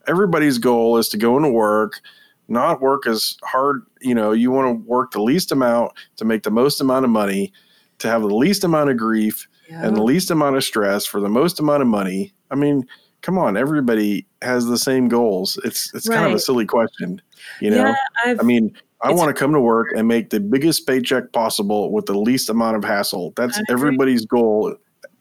everybody's 0.06 0.58
goal 0.58 0.98
is 0.98 1.08
to 1.10 1.16
go 1.16 1.36
into 1.36 1.50
work, 1.50 2.00
not 2.48 2.80
work 2.82 3.06
as 3.06 3.36
hard. 3.42 3.86
You 4.00 4.14
know, 4.14 4.32
you 4.32 4.50
want 4.50 4.68
to 4.68 4.88
work 4.88 5.12
the 5.12 5.22
least 5.22 5.52
amount 5.52 5.92
to 6.16 6.24
make 6.24 6.42
the 6.42 6.50
most 6.50 6.80
amount 6.80 7.04
of 7.04 7.10
money, 7.10 7.52
to 7.98 8.08
have 8.08 8.22
the 8.22 8.34
least 8.34 8.64
amount 8.64 8.90
of 8.90 8.96
grief 8.96 9.46
and 9.70 9.96
the 9.96 10.02
least 10.02 10.30
amount 10.30 10.56
of 10.56 10.64
stress 10.64 11.06
for 11.06 11.20
the 11.20 11.28
most 11.28 11.60
amount 11.60 11.82
of 11.82 11.88
money. 11.88 12.32
I 12.50 12.54
mean, 12.56 12.86
come 13.22 13.38
on, 13.38 13.56
everybody 13.56 14.26
has 14.42 14.66
the 14.66 14.78
same 14.78 15.08
goals. 15.08 15.58
It's 15.64 15.94
it's 15.94 16.08
kind 16.08 16.26
of 16.26 16.32
a 16.32 16.38
silly 16.38 16.66
question, 16.66 17.20
you 17.60 17.70
know. 17.70 17.86
yeah, 17.86 17.94
I've, 18.24 18.42
mean, 18.42 18.76
I 19.02 19.12
want 19.12 19.34
to 19.34 19.38
come 19.38 19.52
to 19.52 19.60
work 19.60 19.88
and 19.96 20.08
make 20.08 20.30
the 20.30 20.40
biggest 20.40 20.86
paycheck 20.86 21.32
possible 21.32 21.92
with 21.92 22.06
the 22.06 22.18
least 22.18 22.50
amount 22.50 22.76
of 22.76 22.84
hassle. 22.84 23.32
That's 23.36 23.60
everybody's 23.68 24.26
goal, 24.26 24.74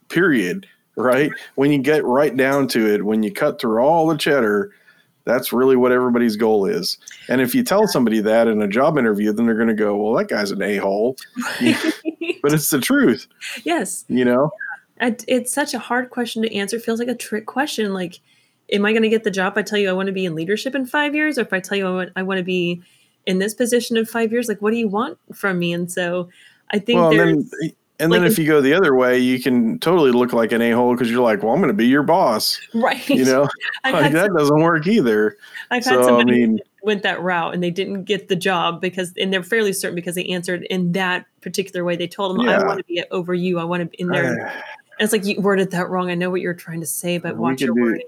period. 0.08 0.66
Right? 0.96 1.30
When 1.54 1.72
you 1.72 1.78
get 1.78 2.04
right 2.04 2.36
down 2.36 2.68
to 2.68 2.92
it, 2.92 3.06
when 3.06 3.22
you 3.22 3.32
cut 3.32 3.58
through 3.58 3.80
all 3.80 4.06
the 4.06 4.18
cheddar, 4.18 4.72
that's 5.24 5.52
really 5.52 5.76
what 5.76 5.92
everybody's 5.92 6.36
goal 6.36 6.66
is. 6.66 6.98
And 7.28 7.40
if 7.40 7.54
you 7.54 7.62
tell 7.62 7.86
somebody 7.86 8.20
that 8.20 8.48
in 8.48 8.60
a 8.62 8.68
job 8.68 8.98
interview, 8.98 9.32
then 9.32 9.46
they're 9.46 9.54
going 9.54 9.68
to 9.68 9.74
go, 9.74 9.96
well, 9.96 10.14
that 10.14 10.28
guy's 10.28 10.50
an 10.50 10.62
a 10.62 10.76
hole. 10.76 11.16
But 12.42 12.54
it's 12.54 12.70
the 12.70 12.80
truth, 12.80 13.26
yes, 13.64 14.06
you 14.08 14.24
know? 14.24 14.50
it's 14.98 15.52
such 15.52 15.74
a 15.74 15.78
hard 15.78 16.08
question 16.08 16.42
to 16.42 16.54
answer. 16.54 16.76
It 16.76 16.82
feels 16.82 16.98
like 16.98 17.08
a 17.08 17.14
trick 17.14 17.46
question. 17.46 17.92
Like, 17.92 18.20
am 18.72 18.84
I 18.84 18.92
going 18.92 19.02
to 19.02 19.08
get 19.08 19.24
the 19.24 19.30
job? 19.30 19.54
If 19.54 19.58
I 19.58 19.62
tell 19.62 19.78
you 19.78 19.90
I 19.90 19.92
want 19.92 20.06
to 20.06 20.12
be 20.12 20.24
in 20.24 20.34
leadership 20.34 20.74
in 20.74 20.86
five 20.86 21.14
years, 21.14 21.38
or 21.38 21.42
if 21.42 21.52
I 21.52 21.60
tell 21.60 21.76
you 21.76 21.86
I 21.86 21.90
want, 21.90 22.12
I 22.16 22.22
want 22.22 22.38
to 22.38 22.44
be 22.44 22.82
in 23.26 23.38
this 23.38 23.54
position 23.54 23.96
in 23.96 24.06
five 24.06 24.32
years, 24.32 24.48
like, 24.48 24.62
what 24.62 24.70
do 24.70 24.76
you 24.76 24.88
want 24.88 25.18
from 25.34 25.58
me? 25.58 25.72
And 25.72 25.90
so, 25.90 26.28
I 26.70 26.78
think 26.78 26.98
Well, 26.98 27.10
there's 27.10 27.50
then, 27.50 27.72
and 28.00 28.12
then 28.12 28.24
if 28.24 28.38
you 28.38 28.46
go 28.46 28.60
the 28.60 28.72
other 28.74 28.94
way, 28.94 29.18
you 29.18 29.40
can 29.40 29.78
totally 29.78 30.10
look 30.10 30.32
like 30.32 30.52
an 30.52 30.62
a 30.62 30.70
hole 30.72 30.94
because 30.94 31.10
you're 31.10 31.22
like, 31.22 31.42
well, 31.42 31.52
I'm 31.52 31.58
going 31.60 31.68
to 31.68 31.74
be 31.74 31.86
your 31.86 32.02
boss. 32.02 32.60
right. 32.74 33.08
You 33.08 33.24
know, 33.24 33.42
like 33.84 33.94
had, 33.94 34.12
that 34.12 34.30
doesn't 34.36 34.60
work 34.60 34.86
either. 34.86 35.36
I've 35.70 35.84
had 35.84 35.94
So, 35.94 36.00
I 36.00 36.04
somebody 36.04 36.32
mean, 36.46 36.60
went 36.82 37.02
that 37.02 37.20
route 37.22 37.54
and 37.54 37.62
they 37.62 37.70
didn't 37.70 38.04
get 38.04 38.28
the 38.28 38.36
job 38.36 38.80
because, 38.80 39.12
and 39.18 39.32
they're 39.32 39.42
fairly 39.42 39.72
certain 39.72 39.94
because 39.94 40.14
they 40.14 40.24
answered 40.26 40.64
in 40.70 40.92
that 40.92 41.26
particular 41.40 41.84
way. 41.84 41.96
They 41.96 42.08
told 42.08 42.36
them, 42.38 42.46
Yeah. 42.46 42.60
I 42.60 42.66
want 42.66 42.78
to 42.78 42.84
be 42.84 43.02
over 43.10 43.34
you. 43.34 43.58
I 43.58 43.64
want 43.64 43.82
to 43.82 43.86
be 43.86 43.96
in 44.00 44.08
there. 44.08 44.48
I- 44.48 44.52
And 44.52 44.62
it's 45.06 45.12
like 45.12 45.24
you 45.24 45.40
worded 45.40 45.70
that 45.70 45.88
wrong. 45.88 46.10
I 46.10 46.14
know 46.14 46.30
what 46.30 46.40
you're 46.40 46.54
trying 46.54 46.80
to 46.80 46.86
say, 46.86 47.18
but 47.18 47.36
watch 47.36 47.60
your 47.62 47.74
wording. 47.74 48.06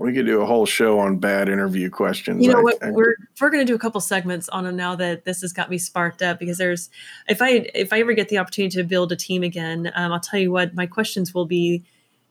We 0.00 0.14
could 0.14 0.24
do 0.24 0.40
a 0.40 0.46
whole 0.46 0.64
show 0.64 0.98
on 0.98 1.18
bad 1.18 1.50
interview 1.50 1.90
questions. 1.90 2.42
You 2.42 2.50
know 2.50 2.60
I- 2.60 2.62
what? 2.62 2.82
I- 2.82 2.90
we're 2.90 3.16
we're 3.38 3.50
going 3.50 3.64
to 3.64 3.70
do 3.70 3.74
a 3.74 3.78
couple 3.78 4.00
segments 4.00 4.48
on 4.48 4.64
them 4.64 4.74
now 4.74 4.94
that 4.96 5.24
this 5.24 5.42
has 5.42 5.52
got 5.52 5.68
me 5.68 5.76
sparked 5.76 6.22
up 6.22 6.38
because 6.38 6.56
there's 6.56 6.88
if 7.28 7.42
I 7.42 7.70
if 7.74 7.92
I 7.92 8.00
ever 8.00 8.14
get 8.14 8.30
the 8.30 8.38
opportunity 8.38 8.76
to 8.76 8.84
build 8.84 9.12
a 9.12 9.16
team 9.16 9.42
again, 9.42 9.92
um, 9.94 10.10
I'll 10.10 10.20
tell 10.20 10.40
you 10.40 10.50
what 10.50 10.74
my 10.74 10.86
questions 10.86 11.34
will 11.34 11.44
be, 11.44 11.84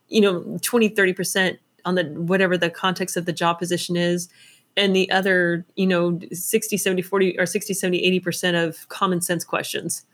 you 0.08 0.20
know, 0.20 0.58
20 0.64 0.90
30 0.90 1.14
percent 1.14 1.60
on 1.86 1.94
the 1.94 2.06
whatever 2.06 2.58
the 2.58 2.72
context 2.72 3.16
of 3.16 3.26
the 3.26 3.34
job 3.34 3.60
position 3.60 3.96
is 3.96 4.30
and 4.76 4.96
the 4.96 5.10
other 5.12 5.66
you 5.76 5.86
know 5.86 6.20
60 6.32 6.76
70 6.78 7.02
40 7.02 7.40
or 7.40 7.46
60 7.46 7.74
70 7.74 8.04
80 8.04 8.20
percent 8.20 8.58
of 8.58 8.88
common 8.90 9.22
sense 9.22 9.44
questions 9.44 10.06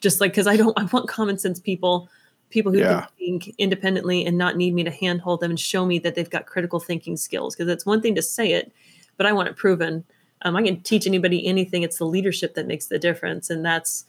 just 0.00 0.20
like 0.20 0.32
because 0.32 0.46
i 0.46 0.56
don't 0.56 0.78
i 0.78 0.84
want 0.84 1.08
common 1.08 1.38
sense 1.38 1.60
people 1.60 2.08
people 2.50 2.72
who 2.72 2.78
Yeah. 2.78 3.00
can 3.00 3.08
think 3.42 3.54
independently 3.58 4.26
and 4.26 4.36
not 4.36 4.56
need 4.56 4.74
me 4.74 4.84
to 4.84 4.90
handhold 4.90 5.40
them 5.40 5.50
and 5.50 5.58
show 5.60 5.86
me 5.86 5.98
that 6.00 6.14
they've 6.14 6.28
got 6.30 6.46
critical 6.46 6.78
thinking 6.80 7.16
skills. 7.16 7.54
Because 7.56 7.70
it's 7.72 7.86
one 7.86 8.00
thing 8.02 8.14
to 8.16 8.22
say 8.22 8.52
it, 8.52 8.72
but 9.16 9.26
I 9.26 9.32
want 9.32 9.48
it 9.48 9.56
proven. 9.56 10.04
Um, 10.42 10.56
I 10.56 10.62
can 10.62 10.80
teach 10.82 11.06
anybody 11.06 11.46
anything. 11.46 11.82
It's 11.82 11.98
the 11.98 12.06
leadership 12.06 12.54
that 12.54 12.66
makes 12.66 12.86
the 12.86 12.98
difference, 12.98 13.50
and 13.50 13.64
that's 13.64 14.04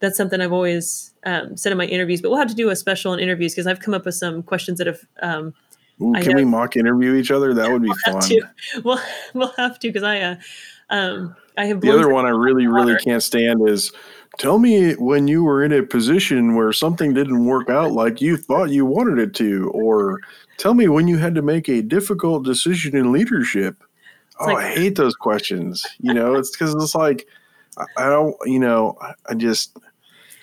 that's 0.00 0.16
something 0.16 0.40
I've 0.40 0.52
always 0.52 1.12
um, 1.24 1.56
said 1.56 1.72
in 1.72 1.78
my 1.78 1.86
interviews. 1.86 2.20
But 2.20 2.30
we'll 2.30 2.38
have 2.38 2.48
to 2.48 2.54
do 2.54 2.68
a 2.70 2.76
special 2.76 3.12
in 3.14 3.20
interviews 3.20 3.54
because 3.54 3.66
I've 3.66 3.80
come 3.80 3.94
up 3.94 4.04
with 4.04 4.14
some 4.16 4.42
questions 4.42 4.78
that 4.78 4.86
have 4.86 5.00
um, 5.22 5.54
Ooh, 6.02 6.12
can 6.14 6.32
know- 6.32 6.36
we 6.36 6.44
mock 6.44 6.76
interview 6.76 7.14
each 7.14 7.30
other? 7.30 7.54
That 7.54 7.70
would 7.70 7.82
be 7.82 7.92
have 8.06 8.22
fun. 8.22 8.30
We'll 8.84 9.00
we'll 9.34 9.52
have 9.56 9.78
to 9.80 9.88
because 9.88 10.02
I 10.02 10.20
uh, 10.20 10.36
um, 10.90 11.34
I 11.56 11.66
have 11.66 11.80
The 11.80 11.90
other 11.90 12.08
one 12.08 12.24
I 12.26 12.30
really, 12.30 12.66
really 12.66 12.92
water. 12.94 12.98
can't 13.04 13.22
stand 13.22 13.68
is 13.68 13.92
tell 14.38 14.58
me 14.58 14.92
when 14.94 15.28
you 15.28 15.44
were 15.44 15.62
in 15.64 15.72
a 15.72 15.82
position 15.82 16.54
where 16.54 16.72
something 16.72 17.14
didn't 17.14 17.44
work 17.44 17.68
out 17.70 17.92
like 17.92 18.20
you 18.20 18.36
thought 18.36 18.70
you 18.70 18.84
wanted 18.84 19.18
it 19.18 19.34
to, 19.36 19.70
or 19.70 20.20
tell 20.58 20.74
me 20.74 20.88
when 20.88 21.08
you 21.08 21.18
had 21.18 21.34
to 21.34 21.42
make 21.42 21.68
a 21.68 21.82
difficult 21.82 22.44
decision 22.44 22.96
in 22.96 23.12
leadership. 23.12 23.82
oh, 24.40 24.46
like- 24.46 24.64
I 24.64 24.68
hate 24.74 24.96
those 24.96 25.14
questions. 25.14 25.84
You 26.00 26.14
know, 26.14 26.34
it's 26.34 26.50
because 26.50 26.74
it's 26.74 26.94
like, 26.94 27.26
I, 27.96 28.08
don't, 28.08 28.36
you 28.46 28.58
know, 28.60 28.96
I, 29.28 29.34
just, 29.34 29.76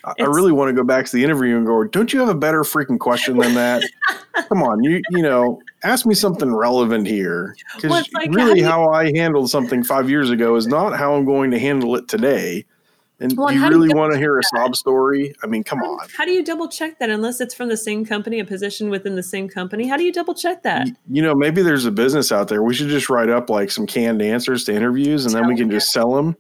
I, 0.04 0.24
really 0.24 0.52
want 0.52 0.70
to 0.70 0.74
go 0.74 0.84
back 0.84 1.06
to 1.06 1.12
the 1.16 1.24
interview 1.24 1.56
and 1.56 1.66
go, 1.66 1.84
don't 1.86 2.12
you 2.12 2.20
have 2.20 2.30
a 2.30 2.36
better 2.36 2.64
freaking 2.64 3.00
question 3.00 3.38
than 3.38 3.54
that? 3.56 3.84
Come 4.50 4.64
on, 4.64 4.84
you, 4.84 5.02
you 5.12 5.22
know, 5.22 5.62
ask 5.84 6.06
me 6.06 6.14
something 6.16 6.54
relevant 6.54 7.08
here. 7.08 7.56
Because 7.76 7.92
Well, 7.92 8.04
like, 8.14 8.34
really, 8.34 8.56
do 8.56 8.60
you- 8.62 8.66
how 8.66 8.90
I 8.90 9.12
handled 9.16 9.50
something 9.50 9.84
five 9.84 10.10
years 10.10 10.30
ago 10.30 10.56
is 10.56 10.68
not 10.68 10.98
how 10.98 11.14
I'm 11.16 11.26
going 11.26 11.52
to 11.52 11.60
handle 11.60 11.96
it 11.96 12.08
today. 12.08 12.66
And 13.22 13.38
Well, 13.38 13.48
do 13.50 13.54
you 13.54 13.60
do 13.60 13.66
you 13.76 13.82
really 13.84 13.94
want 13.94 14.12
to 14.14 14.18
hear 14.20 14.38
a 14.40 14.42
sob 14.56 14.76
story? 14.76 15.34
I 15.44 15.48
mean, 15.48 15.64
come 15.64 15.80
How, 15.80 15.94
on. 16.00 16.08
how 16.18 16.26
do 16.26 16.32
you 16.32 16.44
double 16.44 16.68
check 16.68 16.98
that 17.00 17.10
unless 17.10 17.40
it's 17.40 17.54
from 17.54 17.70
the 17.70 17.78
same 17.78 18.04
company, 18.06 18.40
a 18.40 18.46
position 18.46 18.90
within 18.90 19.16
the 19.16 19.24
same 19.24 19.48
company? 19.48 19.88
How 19.88 19.96
do 19.96 20.04
you 20.04 20.12
double 20.12 20.34
check 20.34 20.64
that? 20.64 20.88
Y- 20.88 20.94
You 21.12 21.22
know, 21.22 21.36
maybe 21.36 21.62
there's 21.62 21.86
a 21.86 21.92
business 21.92 22.32
out 22.32 22.48
there. 22.48 22.64
We 22.64 22.74
should 22.74 22.88
just 22.90 23.10
write 23.10 23.30
up 23.30 23.50
like 23.50 23.70
some 23.72 23.86
canned 23.86 24.22
answers 24.22 24.64
to 24.66 24.74
interviews, 24.74 25.26
and 25.26 25.34
then 25.36 25.48
we 25.48 25.56
can 25.56 25.70
just 25.70 25.92
sell 25.92 26.16
them. 26.16 26.36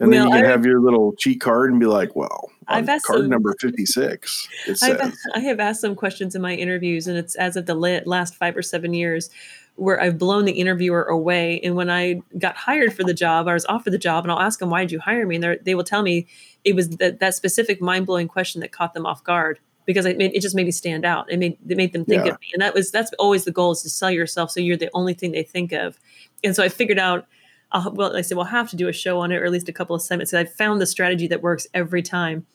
And 0.00 0.12
then 0.12 0.24
you 0.24 0.30
can 0.30 0.44
I- 0.44 0.48
have 0.48 0.64
your 0.64 0.80
little 0.80 1.14
cheat 1.18 1.40
card 1.40 1.70
and 1.70 1.78
be 1.78 1.86
like, 1.86 2.16
"Well, 2.16 2.50
I've 2.68 2.88
asked 2.88 3.04
card 3.06 3.20
some- 3.20 3.28
number 3.30 3.54
fifty-six, 3.60 4.48
it 4.66 4.78
I've. 4.82 5.12
I 5.34 5.40
have 5.40 5.60
asked 5.60 5.80
some 5.82 5.94
questions 5.94 6.34
in 6.34 6.42
my 6.42 6.54
interviews, 6.54 7.06
and 7.06 7.16
it's 7.18 7.34
as 7.36 7.56
of 7.56 7.66
the 7.66 7.74
last 7.74 8.34
five 8.34 8.56
or 8.56 8.62
seven 8.62 8.94
years 8.94 9.30
where 9.76 10.00
I've 10.00 10.18
blown 10.18 10.44
the 10.44 10.52
interviewer 10.52 11.02
away. 11.02 11.60
And 11.64 11.74
when 11.74 11.90
I 11.90 12.20
got 12.38 12.56
hired 12.56 12.92
for 12.94 13.02
the 13.02 13.14
job, 13.14 13.48
I 13.48 13.54
was 13.54 13.66
offered 13.66 13.92
the 13.92 13.98
job, 13.98 14.24
and 14.24 14.30
I'll 14.32 14.40
ask 14.40 14.58
them, 14.60 14.70
"Why 14.70 14.82
did 14.82 14.92
you 14.92 15.00
hire 15.00 15.26
me?" 15.26 15.36
And 15.36 15.44
they're- 15.44 15.76
will 15.76 15.84
tell 15.84 16.02
me 16.02 16.26
it 16.64 16.74
was 16.76 16.88
that, 16.98 17.18
that 17.20 17.34
specific 17.34 17.80
mind 17.82 18.06
blowing 18.06 18.28
question 18.28 18.60
that 18.60 18.72
caught 18.72 18.94
them 18.94 19.04
off 19.06 19.24
guard 19.24 19.58
because 19.86 20.06
it 20.06 20.16
made 20.16 20.32
it 20.34 20.40
just 20.40 20.54
made 20.54 20.64
me 20.66 20.70
stand 20.72 21.04
out. 21.04 21.30
It 21.30 21.38
made 21.38 21.58
it 21.68 21.76
made 21.76 21.92
them 21.92 22.04
think 22.04 22.24
Yeah. 22.24 22.32
of 22.32 22.40
me, 22.40 22.46
and 22.52 22.62
that 22.62 22.72
was 22.74 22.90
that's 22.90 23.12
always 23.18 23.44
the 23.44 23.50
goal 23.52 23.72
is 23.72 23.82
to 23.82 23.90
sell 23.90 24.10
yourself 24.10 24.50
so 24.50 24.60
you're 24.60 24.76
the 24.76 24.90
only 24.94 25.12
thing 25.14 25.32
they 25.32 25.42
think 25.42 25.72
of. 25.72 25.98
And 26.44 26.54
so 26.54 26.62
I 26.62 26.68
figured 26.68 26.98
out. 26.98 27.26
I'll, 27.72 27.90
well, 27.92 28.14
I 28.16 28.20
said 28.20 28.36
we'll 28.36 28.44
have 28.46 28.70
to 28.70 28.76
do 28.76 28.86
a 28.86 28.92
show 28.92 29.18
on 29.18 29.32
it, 29.32 29.36
or 29.36 29.44
at 29.44 29.50
least 29.50 29.68
a 29.68 29.72
couple 29.72 29.96
of 29.96 30.02
segments. 30.02 30.30
So 30.30 30.38
I 30.38 30.44
found 30.44 30.80
the 30.80 30.86
strategy 30.86 31.26
that 31.26 31.42
works 31.42 31.66
every 31.74 32.02
time, 32.02 32.46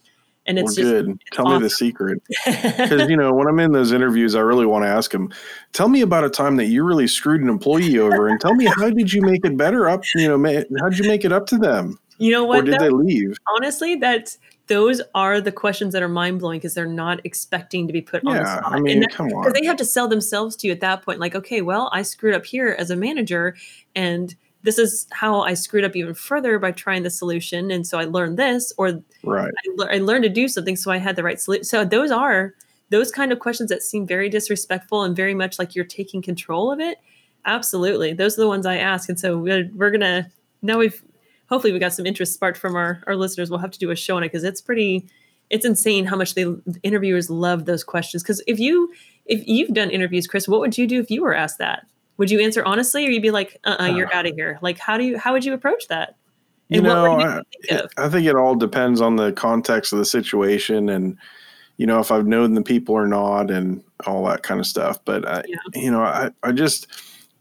and 0.46 0.58
Well, 0.58 0.66
it's 0.66 0.76
just 0.76 0.90
good. 0.90 1.20
Tell 1.32 1.46
me 1.48 1.60
the 1.60 1.70
secret. 1.70 2.22
Because 2.46 3.10
you 3.10 3.18
know, 3.18 3.32
when 3.34 3.48
I'm 3.48 3.60
in 3.60 3.72
those 3.72 3.92
interviews, 3.92 4.36
I 4.36 4.40
really 4.40 4.66
want 4.66 4.84
to 4.84 4.90
ask 4.90 5.12
them. 5.12 5.32
Tell 5.74 5.90
me 5.90 6.02
about 6.02 6.24
a 6.24 6.30
time 6.30 6.56
that 6.58 6.66
you 6.66 6.84
really 6.84 7.08
screwed 7.08 7.42
an 7.42 7.50
employee 7.50 8.00
over, 8.00 8.28
and 8.28 8.40
tell 8.40 8.56
me 8.56 8.66
how 8.66 8.90
did 8.90 9.14
you 9.14 9.22
make 9.22 9.46
it 9.46 9.58
better 9.58 9.90
up? 9.90 10.04
You 10.16 10.38
know, 10.38 10.64
how 10.80 10.90
did 10.90 10.98
you 10.98 11.08
make 11.08 11.26
it 11.26 11.32
up 11.32 11.46
to 11.48 11.58
them, 11.58 12.00
you 12.18 12.32
know 12.32 12.46
or 12.46 12.48
what? 12.48 12.66
did 12.66 12.76
though? 12.76 12.86
they 12.86 12.90
leave? 12.90 13.38
honestly 13.56 13.96
that 13.96 14.38
those 14.68 15.02
are 15.16 15.42
the 15.42 15.52
questions 15.52 15.94
that 15.94 16.04
are 16.04 16.08
mind-blowing 16.08 16.60
because 16.60 16.76
they're 16.76 16.86
not 16.86 17.20
expecting 17.26 17.88
to 17.88 17.94
be 17.94 18.02
put 18.02 18.24
on 18.26 18.36
the 18.36 18.46
spot 18.46 18.72
I 18.72 18.80
mean, 18.80 19.04
and 19.04 19.12
come 19.12 19.28
because 19.28 19.48
on. 19.48 19.54
they 19.54 19.66
have 19.66 19.78
to 19.78 19.86
sell 19.86 20.08
themselves 20.08 20.56
to 20.58 20.68
you 20.68 20.74
at 20.74 20.80
that 20.82 21.02
point 21.02 21.20
like 21.20 21.36
okay 21.36 21.62
well 21.62 21.90
i 21.92 22.04
screwed 22.04 22.36
up 22.36 22.46
here 22.46 22.76
as 22.78 22.92
a 22.92 22.96
manager 22.96 23.56
and 23.96 24.36
this 24.64 24.78
is 24.78 25.08
how 25.12 25.42
i 25.42 25.54
screwed 25.54 25.84
up 25.86 25.96
even 25.96 26.14
further 26.14 26.60
by 26.60 26.72
trying 26.72 27.04
the 27.04 27.10
solution. 27.10 27.72
And 27.72 27.86
so 27.88 27.98
i 28.00 28.06
learned 28.06 28.38
this 28.38 28.74
or 28.78 29.02
Right. 29.24 29.52
I, 29.54 29.70
lear- 29.76 29.92
I 29.92 29.98
learned 29.98 30.24
to 30.24 30.30
do 30.30 30.48
something 30.48 30.76
so 30.76 30.92
i 30.92 30.98
had 30.98 31.16
the 31.16 31.24
right 31.24 31.40
solution 31.40 31.64
so 31.64 31.86
those 31.86 32.12
are 32.12 32.54
those 32.90 33.12
kind 33.12 33.32
of 33.32 33.40
questions 33.40 33.70
that 33.70 33.84
seem 33.84 34.06
very 34.08 34.30
disrespectful 34.30 35.04
and 35.04 35.16
very 35.16 35.34
much 35.34 35.60
like 35.60 35.76
you're 35.76 35.86
taking 35.86 36.22
control 36.22 36.72
of 36.72 36.80
it. 36.80 36.98
Absolutely. 37.46 38.14
Those 38.14 38.38
are 38.38 38.42
the 38.42 38.48
ones 38.48 38.66
i 38.66 38.78
ask. 38.78 39.10
And 39.10 39.20
so 39.20 39.38
we're, 39.38 39.70
we're 39.76 39.92
gonna 39.92 40.30
now 40.62 40.80
we've 40.80 41.02
hopefully 41.48 41.72
we 41.72 41.80
got 41.80 41.94
some 41.94 42.06
interest 42.06 42.34
sparked 42.34 42.58
from 42.58 42.76
our, 42.76 43.02
our 43.08 43.16
listeners. 43.16 43.50
We'll 43.50 43.60
have 43.60 43.72
to 43.72 43.80
do 43.80 43.92
a 43.92 43.96
show 43.96 44.18
on 44.18 44.24
it 44.24 44.28
because 44.28 44.44
it's 44.44 44.62
pretty 44.62 45.08
it's 45.50 45.66
insane 45.66 46.06
how 46.06 46.16
much 46.16 46.36
they 46.36 46.46
interviewers 46.84 47.30
love 47.30 47.66
those 47.66 47.84
questions. 47.84 48.24
Because 48.24 48.42
if 48.48 48.60
you 48.60 48.92
if 49.26 49.48
you've 49.48 49.74
done 49.74 49.92
interviews 49.92 50.26
chris 50.26 50.48
what 50.48 50.60
would 50.60 50.78
you 50.78 50.88
do 50.88 51.00
if 51.00 51.12
you 51.12 51.22
were 51.22 51.36
asked 51.36 51.60
that 51.60 51.86
would 52.20 52.30
you 52.30 52.40
answer 52.40 52.64
honestly 52.66 53.08
or 53.08 53.10
you'd 53.10 53.24
be 53.24 53.32
like 53.32 53.58
uh-uh 53.64 53.86
you're 53.88 54.14
out 54.14 54.28
of 54.28 54.36
here 54.36 54.60
like 54.62 54.78
how 54.78 54.98
do 54.98 55.04
you 55.04 55.18
how 55.18 55.34
would 55.34 55.44
you 55.44 55.54
approach 55.54 55.88
that 55.88 56.16
You 56.68 56.78
And 56.80 56.88
what 56.88 56.94
know, 56.94 57.20
you 57.20 57.26
I, 57.26 57.42
think? 57.68 57.92
I 57.98 58.10
think 58.10 58.28
it 58.28 58.36
all 58.36 58.54
depends 58.54 59.02
on 59.02 59.16
the 59.16 59.32
context 59.32 59.92
of 59.94 59.98
the 60.00 60.06
situation 60.06 60.90
and 60.90 61.18
you 61.78 61.88
know 61.88 62.00
if 62.00 62.12
I've 62.12 62.28
known 62.28 62.54
the 62.54 62.62
people 62.62 62.94
or 62.94 63.08
not 63.08 63.50
and 63.50 63.82
all 64.06 64.24
that 64.26 64.44
kind 64.44 64.60
of 64.60 64.68
stuff. 64.68 65.00
But 65.06 65.28
I, 65.28 65.44
Yeah. 65.48 65.58
you 65.82 65.90
know, 65.92 66.02
I, 66.04 66.30
I 66.44 66.52
just 66.52 66.88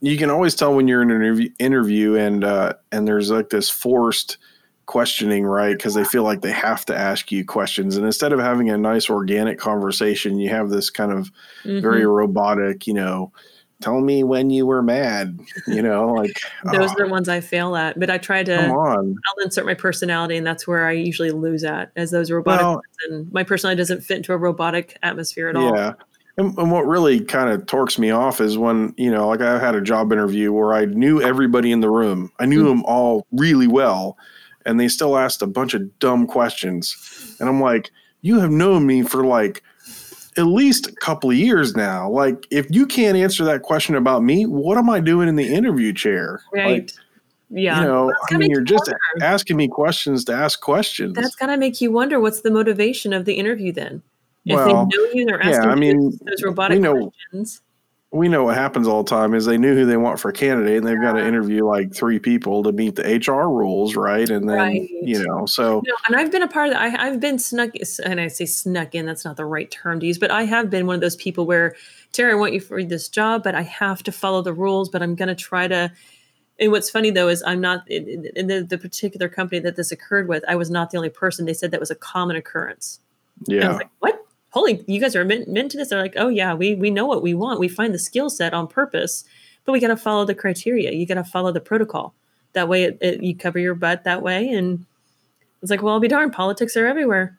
you 0.00 0.16
can 0.16 0.30
always 0.30 0.54
tell 0.54 0.74
when 0.74 0.86
you're 0.88 1.02
in 1.02 1.10
an 1.10 1.16
interview, 1.20 1.50
interview 1.58 2.14
and 2.14 2.44
uh, 2.44 2.72
and 2.92 3.06
there's 3.06 3.30
like 3.32 3.50
this 3.50 3.68
forced 3.68 4.38
questioning, 4.86 5.44
right? 5.44 5.76
Because 5.76 5.94
they 5.94 6.04
feel 6.04 6.22
like 6.22 6.40
they 6.40 6.52
have 6.52 6.84
to 6.86 6.96
ask 6.96 7.30
you 7.32 7.44
questions, 7.44 7.96
and 7.96 8.06
instead 8.06 8.32
of 8.32 8.38
having 8.38 8.70
a 8.70 8.78
nice 8.78 9.10
organic 9.10 9.58
conversation, 9.58 10.38
you 10.38 10.48
have 10.50 10.70
this 10.70 10.88
kind 10.88 11.12
of 11.12 11.30
very 11.64 12.04
Mhm. 12.04 12.14
robotic, 12.16 12.86
you 12.86 12.94
know. 12.94 13.32
Tell 13.80 14.00
me 14.00 14.24
when 14.24 14.50
you 14.50 14.66
were 14.66 14.82
mad, 14.82 15.38
you 15.68 15.80
know, 15.82 16.08
like 16.14 16.40
those 16.64 16.90
oh, 16.90 16.94
are 16.94 17.06
the 17.06 17.08
ones 17.08 17.28
i 17.28 17.40
fail 17.40 17.76
at 17.76 17.98
but 18.00 18.10
i 18.10 18.18
try 18.18 18.42
to 18.42 18.56
come 18.56 18.72
on. 18.72 19.14
I'll 19.26 19.44
insert 19.44 19.66
my 19.66 19.74
personality, 19.74 20.36
and 20.36 20.46
that's 20.46 20.66
where 20.66 20.86
I 20.86 20.92
usually 20.92 21.30
lose 21.30 21.62
at 21.62 21.92
as 21.96 22.10
those 22.10 22.30
robotic. 22.30 22.62
Well- 22.62 22.74
ones, 22.74 22.84
and 23.08 23.32
my 23.32 23.44
personality 23.44 23.78
doesn't 23.78 24.00
fit 24.02 24.18
into 24.18 24.32
a 24.32 24.36
robotic 24.36 24.98
atmosphere 25.02 25.48
at 25.48 25.56
all. 25.56 25.74
Yeah. 25.74 25.92
And, 26.38 26.56
and 26.56 26.70
what 26.70 26.86
really 26.86 27.20
kind 27.20 27.50
of 27.50 27.66
torques 27.66 27.98
me 27.98 28.10
off 28.10 28.40
is 28.40 28.56
when, 28.56 28.94
you 28.96 29.10
know, 29.10 29.26
like 29.26 29.40
I 29.40 29.58
had 29.58 29.74
a 29.74 29.80
job 29.80 30.12
interview 30.12 30.52
where 30.52 30.72
I 30.72 30.84
knew 30.84 31.20
everybody 31.20 31.72
in 31.72 31.80
the 31.80 31.90
room. 31.90 32.30
I 32.38 32.46
knew 32.46 32.62
Mhm. 32.62 32.68
them 32.68 32.84
all 32.84 33.26
really 33.32 33.66
well, 33.66 34.16
and 34.64 34.78
they 34.78 34.86
still 34.86 35.16
asked 35.16 35.42
a 35.42 35.48
bunch 35.48 35.74
of 35.74 35.98
dumb 35.98 36.26
questions. 36.28 37.36
And 37.40 37.48
I'm 37.48 37.60
like, 37.60 37.90
you 38.22 38.38
have 38.40 38.50
known 38.52 38.86
me 38.86 39.02
for 39.02 39.24
like 39.24 39.62
at 40.38 40.46
least 40.46 40.86
a 40.86 40.92
couple 40.96 41.30
of 41.30 41.36
years 41.36 41.76
now. 41.76 42.08
Like, 42.08 42.46
if 42.50 42.66
you 42.70 42.86
can't 42.86 43.16
answer 43.16 43.44
that 43.44 43.62
question 43.62 43.94
about 43.96 44.22
me, 44.22 44.46
what 44.46 44.78
am 44.78 44.88
I 44.88 45.00
doing 45.00 45.28
in 45.28 45.36
the 45.36 45.52
interview 45.52 45.92
chair? 45.92 46.40
Right. 46.52 46.82
Like, 46.82 46.92
yeah. 47.50 47.80
You 47.80 47.86
know, 47.86 48.14
I 48.30 48.36
mean, 48.36 48.50
you're 48.50 48.60
just 48.60 48.86
wonder. 48.86 49.24
asking 49.24 49.56
me 49.56 49.68
questions 49.68 50.24
to 50.26 50.32
ask 50.32 50.60
questions. 50.60 51.14
That's 51.14 51.34
got 51.34 51.46
to 51.46 51.56
make 51.56 51.80
you 51.80 51.90
wonder 51.90 52.20
what's 52.20 52.42
the 52.42 52.50
motivation 52.50 53.12
of 53.12 53.24
the 53.24 53.34
interview 53.34 53.72
then. 53.72 54.02
If 54.44 54.54
Well, 54.56 54.66
they 54.66 54.96
know 54.96 55.10
you 55.14 55.26
they're 55.26 55.46
yeah, 55.46 55.62
I 55.62 55.74
mean, 55.74 56.10
those, 56.10 56.18
those 56.18 56.42
robotic 56.42 56.76
we 56.76 56.80
know- 56.80 57.10
questions. 57.30 57.62
We 58.10 58.28
know 58.28 58.44
what 58.44 58.54
happens 58.54 58.88
all 58.88 59.02
the 59.02 59.10
time 59.10 59.34
is 59.34 59.44
they 59.44 59.58
knew 59.58 59.74
who 59.74 59.84
they 59.84 59.98
want 59.98 60.18
for 60.18 60.30
a 60.30 60.32
candidate 60.32 60.78
and 60.78 60.86
they've 60.86 61.00
got 61.00 61.12
to 61.12 61.26
interview 61.26 61.66
like 61.66 61.94
three 61.94 62.18
people 62.18 62.62
to 62.62 62.72
meet 62.72 62.94
the 62.94 63.02
HR 63.02 63.50
rules, 63.50 63.96
right? 63.96 64.28
And 64.30 64.48
then 64.48 64.56
Right. 64.56 64.88
you 65.02 65.22
know, 65.26 65.44
so 65.44 65.82
No, 65.86 65.94
and 66.06 66.16
I've 66.16 66.32
been 66.32 66.42
a 66.42 66.48
part 66.48 66.68
of 66.68 66.72
that. 66.72 66.80
I, 66.80 67.06
I've 67.06 67.20
been 67.20 67.38
snuck, 67.38 67.72
and 68.04 68.18
I 68.18 68.28
say 68.28 68.46
snuck 68.46 68.94
in. 68.94 69.04
That's 69.04 69.26
not 69.26 69.36
the 69.36 69.44
right 69.44 69.70
term 69.70 70.00
to 70.00 70.06
use, 70.06 70.18
but 70.18 70.30
I 70.30 70.44
have 70.44 70.70
been 70.70 70.86
one 70.86 70.94
of 70.94 71.02
those 71.02 71.16
people 71.16 71.44
where, 71.44 71.76
Terry, 72.12 72.32
I 72.32 72.34
want 72.36 72.54
you 72.54 72.60
for 72.60 72.82
this 72.82 73.10
job, 73.10 73.42
but 73.42 73.54
I 73.54 73.62
have 73.62 74.02
to 74.04 74.12
follow 74.12 74.40
the 74.40 74.54
rules. 74.54 74.88
But 74.88 75.02
I'm 75.02 75.14
going 75.14 75.28
to 75.28 75.34
try 75.34 75.68
to. 75.68 75.92
And 76.58 76.72
what's 76.72 76.90
funny 76.90 77.10
though 77.10 77.28
is 77.28 77.42
I'm 77.46 77.60
not 77.60 77.88
in, 77.88 78.28
in 78.34 78.46
the, 78.48 78.62
the 78.62 78.78
particular 78.78 79.28
company 79.28 79.60
that 79.60 79.76
this 79.76 79.92
occurred 79.92 80.28
with. 80.28 80.42
I 80.48 80.56
was 80.56 80.70
not 80.70 80.90
the 80.90 80.96
only 80.96 81.10
person. 81.10 81.44
They 81.44 81.54
said 81.54 81.70
that 81.72 81.78
was 81.78 81.90
a 81.90 81.94
common 81.94 82.36
occurrence. 82.36 83.00
Yeah, 83.46 83.68
was 83.68 83.76
like, 83.76 83.90
what? 84.00 84.26
Holy, 84.50 84.82
you 84.86 85.00
guys 85.00 85.14
are 85.14 85.24
meant, 85.24 85.48
meant 85.48 85.70
to 85.72 85.76
this. 85.76 85.90
They're 85.90 86.00
like, 86.00 86.14
oh 86.16 86.28
yeah, 86.28 86.54
we 86.54 86.74
we 86.74 86.90
know 86.90 87.06
what 87.06 87.22
we 87.22 87.34
want. 87.34 87.60
We 87.60 87.68
find 87.68 87.92
the 87.92 87.98
skill 87.98 88.30
set 88.30 88.54
on 88.54 88.66
purpose, 88.66 89.24
but 89.64 89.72
we 89.72 89.80
got 89.80 89.88
to 89.88 89.96
follow 89.96 90.24
the 90.24 90.34
criteria. 90.34 90.92
You 90.92 91.06
got 91.06 91.14
to 91.14 91.24
follow 91.24 91.52
the 91.52 91.60
protocol. 91.60 92.14
That 92.54 92.68
way, 92.68 92.84
it, 92.84 92.98
it, 93.00 93.22
you 93.22 93.36
cover 93.36 93.58
your 93.58 93.74
butt 93.74 94.04
that 94.04 94.22
way. 94.22 94.48
And 94.48 94.86
it's 95.60 95.70
like, 95.70 95.82
well, 95.82 95.94
I'll 95.94 96.00
be 96.00 96.08
darned. 96.08 96.32
Politics 96.32 96.76
are 96.76 96.86
everywhere. 96.86 97.38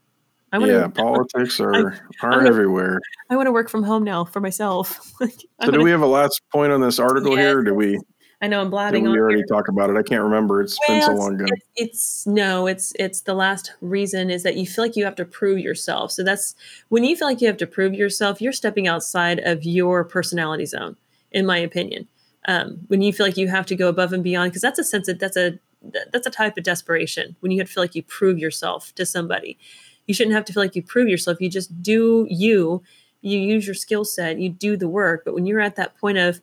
I 0.52 0.58
want 0.60 0.72
yeah, 0.72 0.82
to. 0.82 0.90
politics 0.96 1.60
are 1.60 1.74
are 1.74 2.00
gonna- 2.22 2.48
everywhere. 2.48 3.00
I 3.30 3.36
want 3.36 3.48
to 3.48 3.52
work 3.52 3.70
from 3.70 3.84
home 3.84 4.04
now 4.04 4.26
for 4.26 4.40
myself. 4.40 5.14
So 5.66 5.72
do 5.72 5.84
we 5.84 5.92
have 5.92 6.02
a 6.02 6.08
last 6.08 6.42
point 6.54 6.72
on 6.72 6.80
this 6.80 7.00
article 7.00 7.32
Yes. 7.32 7.40
here? 7.40 7.64
Do 7.64 7.74
we 7.74 8.00
I 8.42 8.48
know 8.48 8.62
I'm 8.62 8.68
did 8.68 8.72
blabbing 8.72 9.04
we 9.04 9.10
on 9.10 9.18
already 9.18 9.38
here. 9.38 9.46
talk 9.48 9.68
about 9.68 9.90
it? 9.90 9.98
I 9.98 10.04
can't 10.04 10.24
remember. 10.24 10.62
It's 10.62 10.80
been 10.88 11.02
so 11.02 11.14
long 11.14 11.36
ago. 11.36 11.46
It's, 11.48 11.66
it's 11.76 12.28
no, 12.28 12.68
it's 12.68 12.94
it's 12.98 13.22
the 13.22 13.34
last 13.34 13.74
reason 13.82 14.30
is 14.30 14.44
that 14.44 14.56
you 14.56 14.66
feel 14.66 14.86
like 14.86 14.96
you 14.96 15.04
have 15.04 15.16
to 15.16 15.26
prove 15.26 15.60
yourself. 15.60 16.12
So 16.12 16.24
that's 16.24 16.56
when 16.88 17.04
you 17.04 17.18
feel 17.18 17.28
like 17.28 17.42
you 17.42 17.48
have 17.48 17.58
to 17.58 17.68
prove 17.68 17.94
yourself, 17.94 18.42
you're 18.42 18.54
stepping 18.54 18.88
outside 18.88 19.40
of 19.40 19.64
your 19.66 20.06
personality 20.06 20.66
zone, 20.66 20.96
in 21.32 21.46
my 21.46 21.58
opinion. 21.58 22.08
Um, 22.48 22.80
when 22.88 23.02
you 23.02 23.12
feel 23.12 23.26
like 23.26 23.36
you 23.36 23.50
have 23.50 23.66
to 23.68 23.76
go 23.76 23.90
above 23.90 24.14
and 24.14 24.24
beyond, 24.24 24.52
because 24.52 24.62
that's 24.62 24.80
a 24.80 24.84
sense 24.86 25.08
that 25.08 25.20
that's 25.20 25.38
a 25.38 25.60
that's 26.12 26.26
a 26.26 26.32
type 26.32 26.58
of 26.58 26.64
desperation. 26.64 27.36
When 27.42 27.52
you 27.52 27.60
have 27.60 27.68
to 27.68 27.74
feel 27.74 27.84
like 27.84 27.96
you 27.96 28.04
prove 28.04 28.40
yourself 28.40 28.96
to 28.96 29.06
somebody, 29.06 29.58
you 30.08 30.14
shouldn't 30.14 30.36
have 30.36 30.46
to 30.46 30.54
feel 30.54 30.64
like 30.64 30.76
you 30.76 30.84
prove 30.84 31.10
yourself. 31.10 31.42
You 31.42 31.50
just 31.50 31.84
do 31.84 32.26
you, 32.30 32.82
you 33.22 33.38
use 33.38 33.68
your 33.68 33.76
skill 33.76 34.06
set, 34.06 34.40
you 34.40 34.50
do 34.50 34.78
the 34.78 34.88
work. 34.88 35.24
But 35.26 35.34
when 35.34 35.46
you're 35.46 35.60
at 35.60 35.76
that 35.76 35.98
point 35.98 36.18
of, 36.18 36.42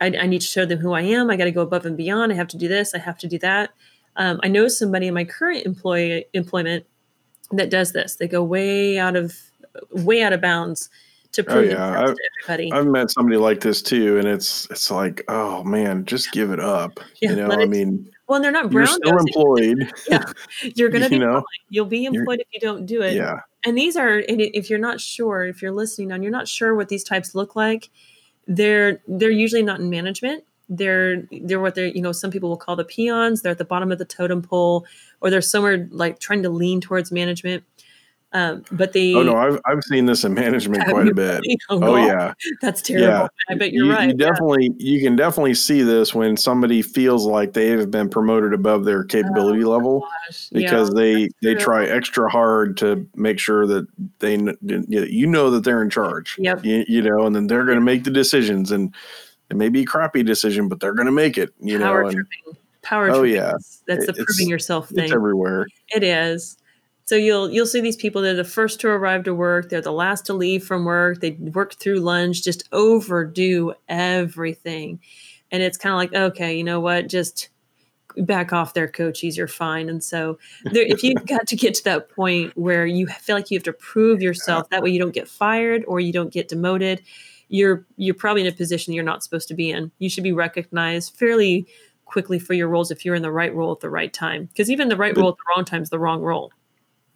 I, 0.00 0.06
I 0.06 0.26
need 0.26 0.40
to 0.40 0.46
show 0.46 0.64
them 0.66 0.78
who 0.78 0.92
I 0.92 1.02
am, 1.02 1.30
I 1.30 1.36
got 1.36 1.44
to 1.44 1.52
go 1.52 1.62
above 1.62 1.86
and 1.86 1.96
beyond. 1.96 2.32
I 2.32 2.36
have 2.36 2.48
to 2.48 2.56
do 2.58 2.68
this, 2.68 2.94
I 2.94 2.98
have 2.98 3.18
to 3.18 3.28
do 3.28 3.38
that. 3.40 3.70
Um, 4.16 4.40
I 4.42 4.48
know 4.48 4.68
somebody 4.68 5.08
in 5.08 5.14
my 5.14 5.24
current 5.24 5.66
employee 5.66 6.24
employment 6.32 6.86
that 7.52 7.70
does 7.70 7.92
this. 7.92 8.16
They 8.16 8.28
go 8.28 8.42
way 8.42 8.98
out 8.98 9.14
of 9.16 9.34
way 9.92 10.22
out 10.22 10.32
of 10.32 10.40
bounds 10.40 10.88
to 11.32 11.42
Oh 11.42 11.52
prove 11.52 11.70
yeah, 11.70 12.00
I've, 12.00 12.14
to 12.14 12.20
everybody. 12.42 12.72
I've 12.72 12.86
met 12.86 13.10
somebody 13.10 13.36
like 13.36 13.60
this 13.60 13.82
too, 13.82 14.18
and 14.18 14.26
it's 14.26 14.66
it's 14.70 14.90
like, 14.90 15.22
oh 15.28 15.62
man, 15.64 16.06
just 16.06 16.32
give 16.32 16.50
it 16.50 16.60
up. 16.60 16.98
Yeah, 17.20 17.30
you 17.30 17.36
know, 17.36 17.50
I 17.50 17.66
mean, 17.66 18.10
well, 18.26 18.40
they're 18.40 18.50
not 18.50 18.70
brown. 18.70 18.86
you're 19.04 19.18
still 19.18 19.18
employed. 19.18 19.92
You're 20.74 20.88
going 20.88 21.02
to 21.02 21.10
be 21.10 21.16
you 21.16 21.24
know. 21.24 21.42
You'll 21.68 21.86
be 21.86 21.98
You're- 22.00 22.16
employed 22.16 22.40
if 22.40 22.46
you 22.52 22.60
don't 22.60 22.86
do 22.86 23.02
it. 23.02 23.14
yeah, 23.14 23.40
and 23.66 23.76
these 23.76 23.96
are 23.96 24.16
and 24.16 24.40
if 24.40 24.70
you're 24.70 24.78
not 24.78 24.98
sure 25.00 25.44
if 25.44 25.60
you're 25.60 25.72
listening 25.72 26.10
and 26.12 26.22
you're 26.22 26.32
not 26.32 26.48
sure 26.48 26.74
what 26.74 26.88
these 26.88 27.04
types 27.04 27.34
look 27.34 27.54
like 27.54 27.90
they're 28.46 29.00
they're 29.06 29.30
usually 29.30 29.62
not 29.62 29.80
in 29.80 29.90
management. 29.90 30.44
They're 30.68 31.22
they're 31.42 31.60
what 31.60 31.74
they're 31.74 31.86
you 31.86 32.02
know 32.02 32.12
some 32.12 32.30
people 32.30 32.48
will 32.48 32.56
call 32.56 32.76
the 32.76 32.84
peons. 32.84 33.42
They're 33.42 33.52
at 33.52 33.58
the 33.58 33.64
bottom 33.64 33.92
of 33.92 33.98
the 33.98 34.04
totem 34.04 34.42
pole 34.42 34.86
or 35.20 35.30
they're 35.30 35.40
somewhere 35.40 35.88
like 35.90 36.18
trying 36.18 36.42
to 36.42 36.50
lean 36.50 36.80
towards 36.80 37.12
management 37.12 37.64
um, 38.36 38.62
but 38.72 38.92
they 38.92 39.14
Oh 39.14 39.22
no, 39.22 39.34
I've 39.36 39.58
I've 39.64 39.82
seen 39.84 40.06
this 40.06 40.24
in 40.24 40.34
management 40.34 40.84
quite 40.88 41.08
a 41.08 41.14
bit. 41.14 41.40
really? 41.42 41.58
oh, 41.70 41.82
Oh 41.82 41.96
yeah, 41.96 42.34
that's 42.60 42.82
terrible 42.82 43.06
yeah. 43.08 43.28
i 43.48 43.54
bet 43.54 43.72
you're 43.72 43.86
you, 43.86 43.92
right 43.92 44.08
you 44.08 44.14
definitely 44.14 44.72
you 44.78 45.00
can 45.00 45.16
definitely 45.16 45.54
see 45.54 45.82
this 45.82 46.14
when 46.14 46.36
somebody 46.36 46.82
feels 46.82 47.24
like 47.24 47.52
they 47.54 47.68
have 47.68 47.90
been 47.90 48.08
promoted 48.08 48.52
above 48.52 48.84
their 48.84 49.04
capability 49.04 49.64
level 49.64 50.00
Gosh, 50.28 50.48
because 50.50 50.90
Oh, 50.90 51.00
yeah. 51.00 51.28
they 51.42 51.54
they 51.54 51.54
try 51.54 51.86
extra 51.86 52.28
hard 52.28 52.76
to 52.78 53.08
make 53.14 53.38
sure 53.38 53.66
that 53.66 53.86
they 54.18 54.34
you 54.34 55.26
know 55.26 55.50
that 55.50 55.64
they're 55.64 55.82
in 55.82 55.90
charge. 55.90 56.36
Yep. 56.38 56.64
You, 56.64 56.84
you 56.88 57.02
know, 57.02 57.26
and 57.26 57.34
then 57.34 57.46
they're 57.46 57.64
going 57.64 57.78
to 57.78 57.84
make 57.84 58.04
the 58.04 58.10
decisions, 58.10 58.70
and 58.72 58.94
it 59.50 59.56
may 59.56 59.68
be 59.68 59.82
a 59.82 59.84
crappy 59.86 60.22
decision, 60.22 60.68
but 60.68 60.80
they're 60.80 60.94
going 60.94 61.06
to 61.06 61.12
make 61.12 61.38
it. 61.38 61.50
You 61.60 61.78
power 61.78 62.02
know, 62.02 62.08
and 62.08 62.16
tripping 62.16 62.62
power 62.82 63.10
Oh, 63.10 63.22
yeah. 63.22 63.52
that's 63.86 64.06
the 64.06 64.12
It- 64.12 64.26
proving 64.26 64.48
yourself 64.48 64.88
thing 64.88 65.04
it's 65.04 65.12
everywhere. 65.12 65.66
It 65.94 66.02
is. 66.02 66.56
So 67.06 67.14
you'll 67.14 67.50
you'll 67.50 67.66
see 67.66 67.80
these 67.80 67.96
people. 67.96 68.20
They're 68.20 68.34
the 68.34 68.42
first 68.44 68.80
to 68.80 68.88
arrive 68.88 69.24
to 69.24 69.34
work. 69.34 69.70
They're 69.70 69.80
the 69.80 69.92
last 69.92 70.26
to 70.26 70.34
leave 70.34 70.64
from 70.64 70.84
work. 70.84 71.20
They 71.20 71.30
work 71.30 71.74
through 71.74 72.00
lunch. 72.00 72.42
Just 72.42 72.68
overdo 72.72 73.74
everything, 73.88 74.98
and 75.52 75.62
it's 75.62 75.78
kind 75.78 75.92
of 75.92 75.98
like, 75.98 76.12
okay, 76.32 76.56
you 76.56 76.64
know 76.64 76.80
what? 76.80 77.08
Just 77.08 77.48
back 78.16 78.52
off 78.52 78.74
there, 78.74 78.88
coaches. 78.88 79.36
You're 79.36 79.46
fine. 79.46 79.88
And 79.88 80.02
so, 80.02 80.38
there, 80.64 80.84
if 80.84 81.04
you've 81.04 81.24
got 81.26 81.46
to 81.46 81.54
get 81.56 81.74
to 81.74 81.84
that 81.84 82.10
point 82.10 82.56
where 82.56 82.86
you 82.86 83.06
feel 83.06 83.36
like 83.36 83.52
you 83.52 83.56
have 83.58 83.64
to 83.64 83.72
prove 83.72 84.20
yourself, 84.20 84.68
that 84.70 84.82
way 84.82 84.90
you 84.90 84.98
don't 84.98 85.14
get 85.14 85.28
fired 85.28 85.84
or 85.86 86.00
you 86.00 86.12
don't 86.12 86.32
get 86.32 86.48
demoted. 86.48 87.02
You're 87.48 87.86
you're 87.96 88.14
probably 88.16 88.40
in 88.42 88.48
a 88.48 88.52
position 88.52 88.92
you're 88.94 89.04
not 89.04 89.22
supposed 89.22 89.46
to 89.46 89.54
be 89.54 89.70
in. 89.70 89.92
You 90.00 90.10
should 90.10 90.24
be 90.24 90.32
recognized 90.32 91.14
fairly 91.14 91.68
quickly 92.04 92.40
for 92.40 92.54
your 92.54 92.66
roles 92.68 92.90
if 92.90 93.04
you're 93.04 93.14
in 93.14 93.22
the 93.22 93.30
right 93.30 93.54
role 93.54 93.70
at 93.70 93.78
the 93.78 93.90
right 93.90 94.12
time. 94.12 94.46
Because 94.46 94.72
even 94.72 94.88
the 94.88 94.96
right 94.96 95.14
But- 95.14 95.20
role 95.20 95.30
at 95.30 95.36
the 95.36 95.44
wrong 95.54 95.64
time 95.64 95.82
is 95.82 95.90
the 95.90 96.00
wrong 96.00 96.20
role. 96.20 96.50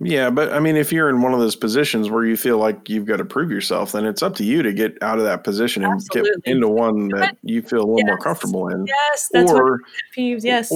Yeah, 0.03 0.31
but 0.31 0.51
I 0.53 0.61
mean, 0.61 0.77
if 0.77 0.93
you're 0.93 1.11
in 1.11 1.21
one 1.21 1.35
of 1.35 1.41
those 1.41 1.57
positions 1.57 2.09
where 2.09 2.25
you 2.25 2.37
feel 2.37 2.57
like 2.57 2.89
you've 2.89 3.05
got 3.05 3.19
to 3.19 3.25
prove 3.25 3.51
yourself, 3.51 3.93
then 3.93 4.07
it's 4.07 4.23
up 4.23 4.35
to 4.37 4.45
you 4.45 4.63
to 4.63 4.73
get 4.73 4.97
out 5.03 5.19
of 5.19 5.25
that 5.25 5.45
position 5.45 5.85
and 5.85 5.93
Absolutely. 5.93 6.31
get 6.43 6.53
into 6.53 6.69
one 6.69 7.09
that 7.09 7.37
you 7.43 7.61
feel 7.61 7.81
a 7.81 7.87
little 7.87 8.07
more 8.07 8.17
comfortable 8.17 8.69
in. 8.69 8.87
Yes, 8.87 9.29
that's 9.31 9.53
what 9.53 9.61
or 9.61 9.81
peeves. 10.17 10.43
Yes, 10.43 10.73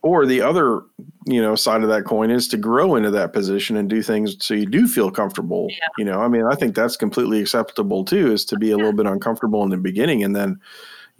or 0.00 0.24
the 0.26 0.40
other, 0.40 0.80
you 1.26 1.40
know, 1.40 1.54
side 1.54 1.82
of 1.82 1.88
that 1.88 2.04
coin 2.04 2.30
is 2.30 2.48
to 2.48 2.56
grow 2.56 2.96
into 2.96 3.10
that 3.10 3.32
position 3.32 3.76
and 3.76 3.88
do 3.88 4.02
things 4.02 4.36
so 4.44 4.54
you 4.54 4.66
do 4.66 4.88
feel 4.88 5.10
comfortable. 5.10 5.68
Yeah. 5.68 5.88
You 5.98 6.04
know, 6.06 6.20
I 6.20 6.28
mean, 6.28 6.44
I 6.44 6.54
think 6.54 6.74
that's 6.74 6.96
completely 6.96 7.40
acceptable 7.40 8.04
too, 8.04 8.32
is 8.32 8.44
to 8.46 8.56
be 8.56 8.70
a 8.70 8.76
little 8.76 8.92
bit 8.94 9.06
uncomfortable 9.06 9.62
in 9.64 9.70
the 9.70 9.76
beginning 9.76 10.24
and 10.24 10.34
then, 10.34 10.58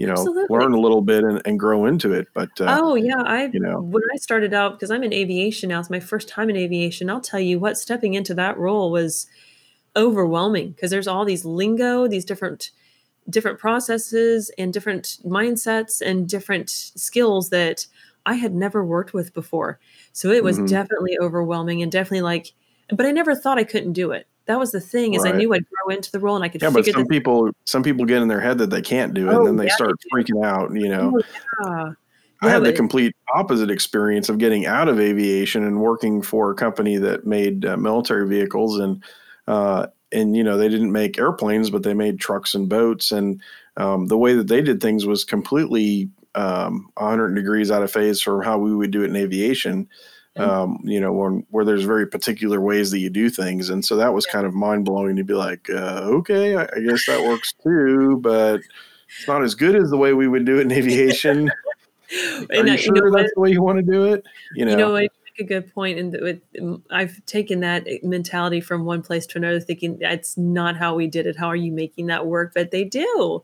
you 0.03 0.09
know, 0.09 0.14
Absolutely. 0.14 0.59
learn 0.59 0.72
a 0.72 0.80
little 0.80 1.00
bit 1.00 1.22
and, 1.22 1.40
and 1.44 1.61
grow 1.61 1.86
into 1.86 2.12
it. 2.12 2.26
But 2.34 2.61
uh, 2.61 2.76
oh 2.80 2.96
yeah, 2.96 3.22
I 3.24 3.44
you 3.44 3.61
know. 3.61 3.80
when 3.80 4.03
I 4.12 4.16
started 4.16 4.53
out 4.53 4.72
because 4.72 4.90
I'm 4.90 5.05
in 5.05 5.12
aviation 5.12 5.68
now. 5.68 5.78
It's 5.78 5.90
my 5.90 6.00
first 6.00 6.28
time 6.28 6.50
in 6.50 6.57
aviation. 6.57 7.09
I'll 7.09 7.20
tell 7.20 7.38
you 7.38 7.61
what, 7.61 7.78
stepping 7.78 8.14
into 8.14 8.34
that 8.34 8.59
role 8.59 8.90
was 8.90 9.28
overwhelming 9.94 10.72
because 10.72 10.90
there's 10.90 11.07
all 11.07 11.24
these 11.24 11.44
lingo, 11.44 12.09
these 12.09 12.24
different 12.24 12.72
different 13.30 13.61
processes 13.61 14.50
and 14.59 14.72
different 14.72 15.18
mindsets 15.24 16.00
and 16.00 16.28
different 16.28 16.68
skills 16.68 17.50
that 17.50 17.86
I 18.26 18.34
had 18.34 18.53
never 18.53 18.84
worked 18.84 19.14
with 19.14 19.32
before. 19.32 19.78
So 20.12 20.30
it 20.30 20.42
was 20.42 20.59
Mhm. 20.59 20.68
definitely 20.68 21.16
overwhelming 21.20 21.80
and 21.80 21.92
definitely 21.92 22.22
like, 22.22 22.55
but 22.88 23.07
I 23.07 23.12
never 23.12 23.36
thought 23.36 23.59
I 23.59 23.64
couldn't 23.64 23.92
do 23.92 24.11
it. 24.11 24.26
That 24.47 24.59
was 24.59 24.72
the 24.72 24.80
thing 24.80 25.14
is 25.14 25.24
I 25.24 25.32
knew 25.32 25.55
I'd 25.55 25.64
grow 25.68 25.95
into 25.95 26.11
the 26.11 26.18
role 26.18 26.34
and 26.34 26.45
I 26.45 26.49
could 26.49 26.62
yeah, 26.62 26.70
but 26.70 26.84
some 26.86 27.07
people, 27.07 27.51
some 27.64 27.82
people 27.82 28.05
get 28.05 28.22
in 28.22 28.28
their 28.28 28.40
head 28.40 28.59
that 28.59 28.70
they 28.70 28.82
can't 28.82 29.14
do 29.14 29.28
it, 29.28 29.34
Oh, 29.34 29.36
and 29.38 29.47
then 29.47 29.57
they 29.57 29.66
yeah, 29.66 29.74
start 29.74 29.95
freaking 30.12 30.45
out. 30.45 30.74
You 30.74 30.88
know, 30.88 31.12
Oh, 31.14 31.22
yeah. 31.64 31.93
I 32.43 32.47
Yeah, 32.47 32.53
had 32.55 32.64
the 32.64 32.72
complete 32.72 33.14
opposite 33.34 33.70
experience 33.70 34.28
of 34.28 34.38
getting 34.38 34.66
out 34.66 34.88
of 34.88 34.99
aviation 34.99 35.64
and 35.64 35.80
working 35.80 36.22
for 36.22 36.51
a 36.51 36.57
company 36.57 36.97
that 36.97 37.24
made 37.24 37.64
uh, 37.64 37.76
military 37.76 38.26
vehicles 38.26 38.80
and 38.80 39.03
uh, 39.47 39.86
and 40.11 40.36
you 40.36 40.43
know 40.43 40.57
they 40.57 40.68
didn't 40.68 40.90
make 40.90 41.18
airplanes 41.18 41.70
but 41.70 41.84
they 41.84 41.95
made 41.95 42.18
trucks 42.18 42.55
and 42.55 42.68
boats 42.68 43.12
and 43.12 43.40
um, 43.76 44.07
the 44.07 44.18
way 44.18 44.34
that 44.34 44.49
they 44.49 44.61
did 44.61 44.80
things 44.80 45.07
was 45.07 45.24
completely 45.24 46.11
um, 46.34 46.88
100 46.97 47.34
degrees 47.34 47.70
out 47.70 47.82
of 47.82 47.93
phase 47.93 48.20
from 48.20 48.43
how 48.43 48.59
we 48.59 48.74
would 48.74 48.90
do 48.90 49.03
it 49.03 49.11
in 49.11 49.16
aviation. 49.16 49.88
Um, 50.37 50.78
you 50.85 51.01
know 51.01 51.12
when, 51.12 51.47
where 51.51 51.64
there's 51.64 51.85
very 51.85 52.07
particular 52.07 52.61
ways 52.61 52.91
that 52.91 52.99
you 52.99 53.11
do 53.11 53.28
things 53.28 53.68
and 53.68 53.85
so 53.85 53.97
that 53.97 54.14
was 54.14 54.24
kind 54.26 54.47
of 54.47 54.55
mind-blowing 54.55 55.16
to 55.16 55.24
be 55.24 55.35
like 55.35 55.68
uh, 55.70 56.01
okay 56.05 56.57
I, 56.57 56.62
I 56.62 56.80
guess 56.80 57.07
that 57.07 57.22
works 57.22 57.53
too 57.62 58.18
but 58.22 58.61
it's 59.09 59.28
not 59.28 59.43
as 59.43 59.55
good 59.55 59.76
as 59.76 59.91
the 59.91 59.99
way 59.99 60.14
we 60.14 60.28
would 60.28 60.47
do 60.47 60.59
it 60.59 60.62
in 60.62 60.72
aviation 60.72 61.51
are 62.12 62.47
And, 62.51 62.68
you 62.68 62.78
sure 62.78 62.95
know 62.95 63.11
what? 63.11 63.18
that's 63.18 63.33
the 63.35 63.41
way 63.41 63.51
you 63.51 63.62
want 63.62 63.78
to 63.78 63.83
do 63.83 64.05
it? 64.05 64.24
You 64.55 64.64
know, 64.64 64.70
You 64.70 64.76
know, 64.76 64.97
I 64.97 65.01
make 65.01 65.41
a 65.41 65.45
good 65.45 65.72
point, 65.72 65.99
and 65.99 66.83
I've 66.91 67.24
taken 67.26 67.61
that 67.61 67.87
mentality 68.03 68.61
from 68.61 68.85
one 68.85 69.03
place 69.03 69.26
to 69.26 69.39
another, 69.39 69.61
thinking 69.61 69.99
that's 69.99 70.37
not 70.37 70.76
how 70.76 70.95
we 70.95 71.07
did 71.07 71.26
it. 71.26 71.37
How 71.37 71.49
are 71.49 71.57
you 71.57 71.72
making 71.72 72.07
that 72.07 72.26
work? 72.26 72.53
But 72.55 72.70
they 72.70 72.85
do. 72.85 73.43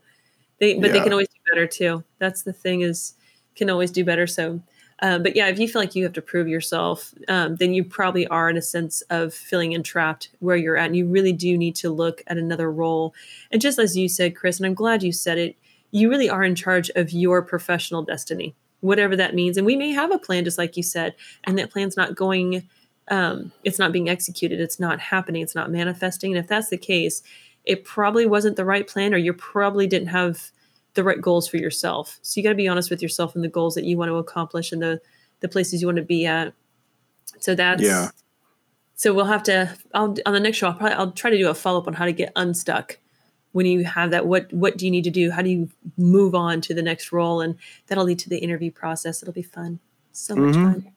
They, 0.59 0.77
but 0.77 0.91
they 0.91 0.99
can 0.99 1.13
always 1.13 1.29
do 1.29 1.39
better 1.51 1.67
too. 1.67 2.03
That's 2.19 2.43
the 2.43 2.53
thing 2.53 2.81
is, 2.81 3.13
can 3.55 3.69
always 3.69 3.91
do 3.91 4.03
better. 4.03 4.27
So, 4.27 4.61
um, 5.01 5.23
but 5.23 5.35
yeah, 5.35 5.47
if 5.47 5.59
you 5.59 5.67
feel 5.67 5.81
like 5.81 5.95
you 5.95 6.03
have 6.03 6.13
to 6.13 6.21
prove 6.21 6.47
yourself, 6.47 7.13
um, 7.27 7.55
then 7.55 7.73
you 7.73 7.83
probably 7.83 8.27
are 8.27 8.49
in 8.49 8.57
a 8.57 8.61
sense 8.61 9.01
of 9.09 9.33
feeling 9.33 9.73
entrapped 9.73 10.29
where 10.39 10.57
you're 10.57 10.77
at, 10.77 10.87
and 10.87 10.95
you 10.95 11.07
really 11.07 11.33
do 11.33 11.57
need 11.57 11.75
to 11.75 11.89
look 11.89 12.21
at 12.27 12.37
another 12.37 12.71
role. 12.71 13.13
And 13.51 13.61
just 13.61 13.79
as 13.79 13.97
you 13.97 14.09
said, 14.09 14.35
Chris, 14.35 14.57
and 14.59 14.65
I'm 14.65 14.73
glad 14.73 15.03
you 15.03 15.11
said 15.11 15.37
it, 15.37 15.55
you 15.91 16.09
really 16.09 16.29
are 16.29 16.43
in 16.43 16.55
charge 16.55 16.89
of 16.95 17.11
your 17.11 17.41
professional 17.41 18.03
destiny 18.03 18.55
whatever 18.81 19.15
that 19.15 19.35
means. 19.35 19.57
And 19.57 19.65
we 19.65 19.75
may 19.75 19.91
have 19.91 20.11
a 20.11 20.19
plan, 20.19 20.43
just 20.43 20.57
like 20.57 20.77
you 20.77 20.83
said, 20.83 21.15
and 21.43 21.57
that 21.57 21.71
plan's 21.71 21.97
not 21.97 22.15
going, 22.15 22.67
um, 23.09 23.51
it's 23.63 23.79
not 23.79 23.91
being 23.91 24.09
executed, 24.09 24.59
it's 24.59 24.79
not 24.79 24.99
happening, 24.99 25.41
it's 25.41 25.55
not 25.55 25.71
manifesting. 25.71 26.31
And 26.31 26.43
if 26.43 26.47
that's 26.47 26.69
the 26.69 26.77
case, 26.77 27.21
it 27.65 27.83
probably 27.83 28.25
wasn't 28.25 28.55
the 28.55 28.65
right 28.65 28.87
plan, 28.87 29.13
or 29.13 29.17
you 29.17 29.33
probably 29.33 29.87
didn't 29.87 30.07
have 30.09 30.51
the 30.95 31.03
right 31.03 31.21
goals 31.21 31.47
for 31.47 31.57
yourself. 31.57 32.19
So 32.21 32.39
you 32.39 32.43
got 32.43 32.49
to 32.49 32.55
be 32.55 32.67
honest 32.67 32.89
with 32.89 33.01
yourself 33.01 33.35
and 33.35 33.43
the 33.43 33.47
goals 33.49 33.75
that 33.75 33.83
you 33.85 33.97
want 33.97 34.09
to 34.09 34.15
accomplish 34.15 34.71
and 34.71 34.81
the 34.81 34.99
the 35.41 35.47
places 35.47 35.81
you 35.81 35.87
want 35.87 35.97
to 35.97 36.03
be 36.03 36.25
at. 36.25 36.53
So 37.39 37.55
that's 37.55 37.81
Yeah. 37.81 38.09
So 38.95 39.13
we'll 39.13 39.25
have 39.25 39.43
to. 39.43 39.77
I'll 39.93 40.15
on 40.25 40.33
the 40.33 40.39
next 40.39 40.57
show. 40.57 40.67
I'll 40.67 40.73
probably 40.73 40.95
I'll 40.95 41.11
try 41.11 41.29
to 41.31 41.37
do 41.37 41.47
a 41.49 41.53
follow 41.53 41.79
up 41.79 41.87
on 41.87 41.93
how 41.93 42.05
to 42.05 42.11
get 42.11 42.33
unstuck 42.35 42.97
when 43.53 43.65
you 43.65 43.85
have 43.85 44.11
that. 44.11 44.25
What 44.25 44.51
what 44.51 44.77
do 44.77 44.85
you 44.85 44.91
need 44.91 45.05
to 45.05 45.09
do? 45.09 45.31
How 45.31 45.41
do 45.41 45.49
you 45.49 45.69
move 45.97 46.35
on 46.35 46.59
to 46.61 46.73
the 46.73 46.81
next 46.81 47.11
role? 47.11 47.39
And 47.39 47.55
that'll 47.87 48.03
lead 48.03 48.19
to 48.19 48.29
the 48.29 48.39
interview 48.39 48.71
process. 48.71 49.21
It'll 49.23 49.33
be 49.33 49.41
fun. 49.41 49.79
So 50.11 50.35
much 50.35 50.55
Mhm. 50.55 50.63
fun. 50.73 50.91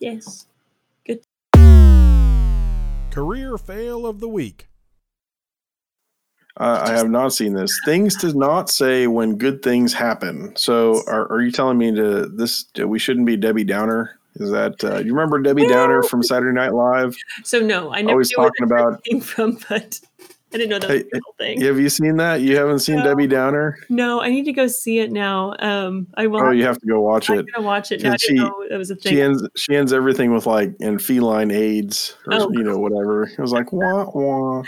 Yes. 0.00 0.46
Good. 1.06 1.20
Career 3.12 3.56
fail 3.58 4.06
of 4.06 4.18
the 4.18 4.28
week. 4.28 4.66
I, 6.56 6.90
I 6.90 6.96
have 6.96 7.10
not 7.10 7.32
seen 7.32 7.54
this. 7.54 7.80
Things 7.84 8.16
to 8.18 8.32
not 8.32 8.70
say 8.70 9.06
when 9.06 9.36
good 9.36 9.62
things 9.62 9.92
happen. 9.92 10.54
So, 10.56 11.02
are, 11.06 11.30
are 11.32 11.42
you 11.42 11.50
telling 11.50 11.78
me 11.78 11.94
to 11.94 12.26
this? 12.26 12.66
We 12.78 12.98
shouldn't 12.98 13.26
be 13.26 13.36
Debbie 13.36 13.64
Downer? 13.64 14.18
Is 14.36 14.50
that 14.50 14.82
uh, 14.82 14.98
you 14.98 15.14
remember 15.14 15.40
Debbie 15.40 15.68
Downer 15.68 16.02
from 16.02 16.22
Saturday 16.22 16.54
Night 16.54 16.74
Live? 16.74 17.16
So 17.44 17.60
no, 17.60 17.92
I 17.92 18.00
never 18.00 18.12
Always 18.12 18.32
talking 18.32 18.64
about. 18.64 19.02
came 19.04 19.20
from, 19.20 19.58
but 19.68 20.00
I 20.54 20.56
didn't 20.58 20.70
know 20.70 20.78
that 20.78 20.88
was 20.90 21.00
a 21.02 21.04
real 21.12 21.34
thing. 21.38 21.60
Have 21.62 21.80
you 21.80 21.88
seen 21.88 22.16
that? 22.18 22.40
You 22.40 22.56
haven't 22.56 22.78
seen 22.78 22.96
No. 22.96 23.04
Debbie 23.04 23.26
Downer? 23.26 23.76
No, 23.88 24.20
I 24.20 24.30
need 24.30 24.44
to 24.44 24.52
go 24.52 24.66
see 24.68 25.00
it 25.00 25.10
now. 25.10 25.54
Um, 25.58 26.06
I 26.14 26.26
will. 26.28 26.40
Oh, 26.40 26.46
have 26.46 26.54
you 26.56 26.62
have 26.64 26.78
to 26.78 26.86
go 26.86 27.00
watch 27.00 27.28
I'm 27.28 27.40
it. 27.40 27.46
gonna 27.52 27.66
watch 27.66 27.90
it 27.92 28.02
now. 28.02 28.10
I 28.10 28.12
And 28.12 28.18
didn't 28.20 28.46
she- 28.68 28.74
it 28.74 28.76
was 28.78 28.90
a 28.90 28.96
thing. 28.96 29.12
She 29.12 29.20
ends. 29.20 29.42
She 29.56 29.74
ends 29.76 29.92
everything 29.92 30.32
with 30.32 30.46
like 30.46 30.74
and 30.80 31.02
feline 31.02 31.50
AIDS 31.50 32.16
or 32.26 32.34
Oh. 32.34 32.50
you 32.52 32.62
know 32.62 32.78
whatever. 32.78 33.24
It 33.24 33.38
was 33.38 33.52
like 33.52 33.72
wah 33.72 34.08
wah. 34.14 34.62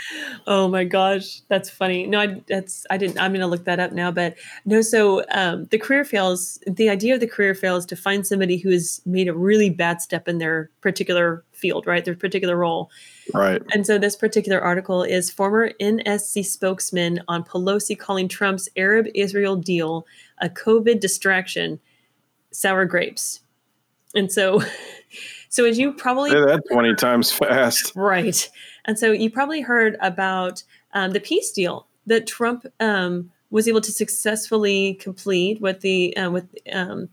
Oh 0.45 0.67
my 0.67 0.83
gosh, 0.83 1.41
that's 1.47 1.69
funny. 1.69 2.05
No, 2.05 2.19
I, 2.19 2.41
that's 2.47 2.85
I 2.89 2.97
didn't. 2.97 3.19
I'm 3.19 3.31
gonna 3.33 3.47
look 3.47 3.63
that 3.65 3.79
up 3.79 3.91
now. 3.93 4.11
But 4.11 4.35
no, 4.65 4.81
so 4.81 5.23
um, 5.31 5.65
the 5.71 5.77
career 5.77 6.03
fails. 6.03 6.59
The 6.67 6.89
idea 6.89 7.13
of 7.13 7.19
the 7.21 7.27
career 7.27 7.55
fail 7.55 7.77
is 7.77 7.85
to 7.87 7.95
find 7.95 8.27
somebody 8.27 8.57
who 8.57 8.69
has 8.71 9.01
made 9.05 9.27
a 9.27 9.33
really 9.33 9.69
bad 9.69 10.01
step 10.01 10.27
in 10.27 10.37
their 10.37 10.69
particular 10.81 11.43
field, 11.57 11.87
right? 11.87 12.05
Their 12.05 12.15
particular 12.15 12.55
role. 12.55 12.89
Right. 13.33 13.61
And 13.73 13.85
so 13.85 13.97
this 13.97 14.15
particular 14.15 14.61
article 14.61 15.03
is 15.03 15.29
former 15.31 15.71
NSC 15.81 16.45
spokesman 16.45 17.21
on 17.27 17.43
Pelosi 17.43 17.97
calling 17.97 18.27
Trump's 18.27 18.69
Arab 18.75 19.07
Israel 19.13 19.55
deal 19.55 20.05
a 20.39 20.49
COVID 20.49 20.99
distraction, 20.99 21.79
sour 22.51 22.85
grapes. 22.85 23.41
And 24.15 24.31
so, 24.31 24.61
so 25.49 25.65
as 25.65 25.77
you 25.77 25.93
probably 25.93 26.31
Say 26.31 26.39
that 26.39 26.63
20 26.71 26.95
times 26.95 27.31
fast. 27.31 27.93
right, 27.95 28.49
and 28.85 28.97
so 28.97 29.11
you 29.11 29.29
probably 29.29 29.61
heard 29.61 29.97
about 30.01 30.63
um, 30.93 31.11
the 31.11 31.19
peace 31.19 31.51
deal 31.51 31.87
that 32.05 32.27
Trump 32.27 32.65
um, 32.79 33.31
was 33.49 33.67
able 33.67 33.81
to 33.81 33.91
successfully 33.91 34.95
complete 34.95 35.61
with 35.61 35.81
the 35.81 36.15
uh, 36.17 36.31
with 36.31 36.47
um, 36.71 37.09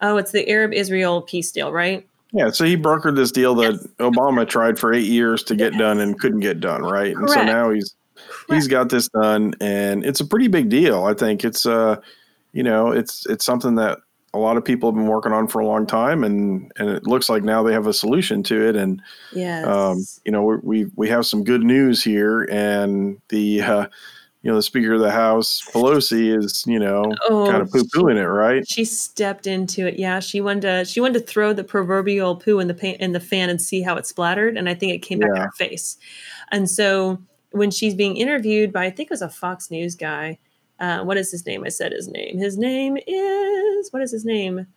oh, 0.00 0.16
it's 0.16 0.32
the 0.32 0.48
Arab 0.48 0.72
Israel 0.72 1.22
peace 1.22 1.50
deal, 1.52 1.72
right? 1.72 2.06
Yeah, 2.36 2.50
so 2.50 2.64
he 2.64 2.76
brokered 2.76 3.16
this 3.16 3.32
deal 3.32 3.54
that 3.56 3.72
Yes. 3.72 3.86
Obama 3.98 4.46
tried 4.46 4.78
for 4.78 4.92
eight 4.92 5.06
years 5.06 5.42
to 5.44 5.56
get 5.56 5.72
Yes. 5.72 5.78
done 5.80 6.00
and 6.00 6.18
couldn't 6.20 6.40
get 6.40 6.60
done, 6.60 6.82
right? 6.82 7.16
And 7.16 7.28
so 7.30 7.42
now 7.44 7.70
he's 7.70 7.94
he's 8.50 8.68
got 8.68 8.90
this 8.90 9.08
done, 9.08 9.54
and 9.60 10.04
it's 10.04 10.20
a 10.20 10.26
pretty 10.26 10.48
big 10.48 10.68
deal. 10.68 11.04
I 11.04 11.14
think 11.14 11.44
it's 11.44 11.64
uh, 11.64 11.96
you 12.52 12.62
know, 12.62 12.90
it's 12.92 13.24
it's 13.26 13.44
something 13.44 13.76
that 13.76 13.98
a 14.34 14.38
lot 14.38 14.58
of 14.58 14.64
people 14.66 14.90
have 14.90 14.96
been 14.96 15.06
working 15.06 15.32
on 15.32 15.48
for 15.48 15.60
a 15.60 15.66
long 15.66 15.86
time, 15.86 16.22
and 16.24 16.70
and 16.76 16.90
it 16.90 17.06
looks 17.06 17.30
like 17.30 17.42
now 17.42 17.62
they 17.62 17.72
have 17.72 17.86
a 17.86 17.92
solution 17.94 18.42
to 18.42 18.68
it. 18.68 18.76
And 18.76 19.00
Yes. 19.32 19.66
um, 19.66 20.04
you 20.26 20.32
know, 20.32 20.42
we 20.42 20.56
we 20.62 20.90
we 20.96 21.08
have 21.08 21.24
some 21.24 21.42
good 21.42 21.62
news 21.62 22.04
here, 22.04 22.46
and 22.50 23.18
the 23.30 23.62
uh, 23.62 23.86
you 24.46 24.52
know 24.52 24.56
the 24.58 24.62
Speaker 24.62 24.94
of 24.94 25.00
the 25.00 25.10
House 25.10 25.60
Pelosi 25.72 26.38
is 26.38 26.62
you 26.68 26.78
know 26.78 27.12
Oh, 27.28 27.50
kind 27.50 27.60
of 27.60 27.68
poo 27.68 27.82
pooing 27.82 28.16
it, 28.16 28.28
right? 28.28 28.66
she 28.68 28.84
stepped 28.84 29.48
into 29.48 29.88
it. 29.88 29.98
Yeah, 29.98 30.20
she 30.20 30.40
wanted 30.40 30.60
to. 30.62 30.84
She 30.84 31.00
wanted 31.00 31.18
to 31.18 31.26
throw 31.26 31.52
the 31.52 31.64
proverbial 31.64 32.36
poo 32.36 32.60
in 32.60 32.68
the 32.68 32.74
pan, 32.74 32.94
in 33.00 33.10
the 33.10 33.18
fan 33.18 33.50
and 33.50 33.60
see 33.60 33.82
how 33.82 33.96
it 33.96 34.06
splattered, 34.06 34.56
and 34.56 34.68
I 34.68 34.74
think 34.74 34.92
it 34.92 34.98
came 34.98 35.18
back 35.18 35.30
in 35.30 35.36
her 35.36 35.50
face. 35.50 35.96
And 36.52 36.70
so 36.70 37.18
when 37.50 37.72
she's 37.72 37.96
being 37.96 38.16
interviewed 38.16 38.72
by, 38.72 38.84
I 38.84 38.90
think 38.90 39.08
it 39.08 39.14
was 39.14 39.22
a 39.22 39.28
Fox 39.28 39.68
News 39.68 39.96
guy. 39.96 40.38
Uh, 40.78 41.02
what 41.02 41.16
is 41.16 41.32
his 41.32 41.44
name? 41.44 41.64
I 41.64 41.68
said 41.70 41.90
his 41.90 42.06
name. 42.06 42.38
His 42.38 42.56
name 42.56 42.98
is 43.04 43.92
what 43.92 44.00
is 44.02 44.12
his 44.12 44.24
name? 44.24 44.68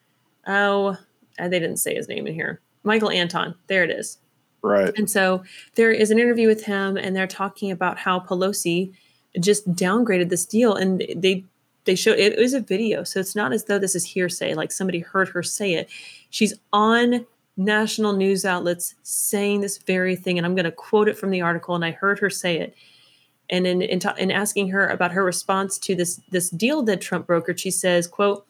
Oh, 0.48 0.98
uh, 1.38 1.48
they 1.48 1.60
didn't 1.60 1.78
say 1.78 1.94
his 1.94 2.08
name 2.08 2.26
in 2.26 2.34
here. 2.34 2.60
Michael 2.84 3.12
Anton. 3.12 3.54
There 3.68 3.84
it 3.84 3.92
is. 3.92 4.18
Right. 4.64 4.92
And 4.98 5.08
so 5.08 5.44
there 5.76 5.92
is 5.92 6.10
an 6.10 6.18
interview 6.18 6.48
with 6.48 6.66
him, 6.66 6.98
and 6.98 7.16
they're 7.16 7.28
talking 7.28 7.70
about 7.70 8.00
how 8.00 8.20
Pelosi 8.20 8.94
just 9.40 9.72
downgraded 9.74 10.30
this 10.30 10.46
deal, 10.46 10.76
and 10.76 11.04
they 11.16 11.46
they 11.86 11.96
show 11.96 12.12
it 12.12 12.38
was 12.38 12.54
a 12.54 12.60
video, 12.60 13.04
so 13.04 13.20
it's 13.20 13.36
not 13.36 13.54
as 13.54 13.66
though 13.66 13.80
this 13.80 13.96
is 13.96 14.06
hearsay, 14.06 14.54
like 14.54 14.72
somebody 14.72 15.00
heard 15.00 15.30
her 15.30 15.44
say 15.44 15.74
it. 15.74 15.90
She's 16.30 16.54
on 16.72 17.26
national 17.58 18.14
news 18.14 18.46
outlets 18.46 18.96
saying 19.04 19.62
this 19.62 19.78
very 19.80 20.16
thing, 20.16 20.38
and 20.38 20.46
I'm 20.46 20.56
going 20.56 20.66
to 20.66 20.72
quote 20.72 21.08
it 21.08 21.18
from 21.18 21.32
the 21.32 21.42
article, 21.42 21.76
and 21.76 21.84
I 21.84 21.92
heard 21.92 22.20
her 22.20 22.30
say 22.30 22.60
it. 22.60 22.76
And 23.50 23.66
in, 23.66 23.82
in, 23.82 24.00
ta- 24.00 24.16
in 24.18 24.30
asking 24.30 24.70
her 24.70 24.88
about 24.88 25.12
her 25.12 25.24
response 25.24 25.78
to 25.80 25.96
this 25.96 26.22
this 26.30 26.50
deal 26.50 26.84
that 26.84 27.02
Trump 27.02 27.28
brokered, 27.28 27.58
she 27.58 27.72
says, 27.72 28.08
"quote 28.08 28.46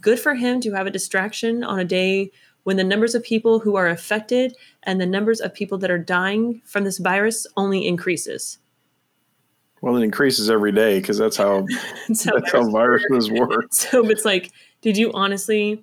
Good 0.00 0.18
for 0.18 0.34
him 0.34 0.60
to 0.60 0.72
have 0.72 0.86
a 0.86 0.90
distraction 0.90 1.62
on 1.62 1.78
a 1.78 1.84
day 1.84 2.30
when 2.64 2.76
the 2.76 2.84
numbers 2.84 3.14
of 3.14 3.22
people 3.22 3.60
who 3.60 3.76
are 3.76 3.88
affected 3.88 4.56
and 4.82 5.00
the 5.00 5.06
numbers 5.06 5.40
of 5.40 5.54
people 5.54 5.78
that 5.78 5.90
are 5.90 5.98
dying 5.98 6.60
from 6.64 6.84
this 6.84 6.98
virus 6.98 7.46
only 7.56 7.86
increases. 7.86 8.58
Well, 9.84 9.96
it 9.96 10.02
increases 10.04 10.48
every 10.48 10.72
day 10.72 10.98
because 10.98 11.18
that's 11.18 11.36
how 11.36 11.66
That's 12.08 12.24
how 12.24 12.38
that's 12.38 12.52
how 12.52 12.70
viruses 12.70 13.30
work. 13.30 13.66
So 13.70 14.08
it's 14.08 14.24
like, 14.24 14.50
did 14.80 14.96
you 14.96 15.12
honestly 15.12 15.82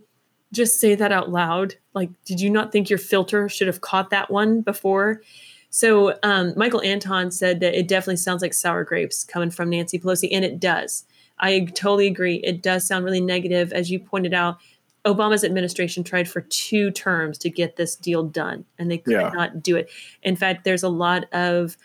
just 0.52 0.80
say 0.80 0.96
that 0.96 1.12
out 1.12 1.30
loud? 1.30 1.76
Like, 1.94 2.10
did 2.26 2.42
you 2.42 2.50
not 2.50 2.72
think 2.72 2.90
your 2.90 3.00
filter 3.00 3.48
should 3.48 3.68
have 3.68 3.82
caught 3.82 4.10
that 4.10 4.32
one 4.32 4.62
before? 4.62 5.22
So 5.70 6.18
um, 6.24 6.54
Michael 6.58 6.82
Anton 6.82 7.32
said 7.32 7.60
that 7.62 7.78
it 7.78 7.88
definitely 7.88 8.18
sounds 8.18 8.42
like 8.42 8.54
sour 8.54 8.84
grapes 8.84 9.24
coming 9.24 9.52
from 9.52 9.70
Nancy 9.70 10.00
Pelosi, 10.00 10.30
and 10.32 10.44
it 10.44 10.60
does. 10.60 11.06
I 11.40 11.62
totally 11.62 12.08
agree. 12.08 12.36
It 12.38 12.62
does 12.62 12.86
sound 12.86 13.06
really 13.06 13.22
negative, 13.22 13.72
as 13.72 13.90
you 13.90 14.00
pointed 14.00 14.34
out. 14.34 14.58
Obama's 15.06 15.44
administration 15.44 16.04
tried 16.04 16.28
for 16.30 16.42
two 16.42 16.92
terms 16.92 17.38
to 17.40 17.50
get 17.50 17.76
this 17.76 17.96
deal 17.96 18.24
done, 18.24 18.66
and 18.78 18.92
they 18.92 18.98
could 18.98 19.14
Yeah. 19.14 19.30
not 19.34 19.64
do 19.64 19.76
it. 19.78 19.90
In 20.24 20.36
fact, 20.36 20.64
there's 20.64 20.84
a 20.84 20.90
lot 20.90 21.26
of 21.34 21.78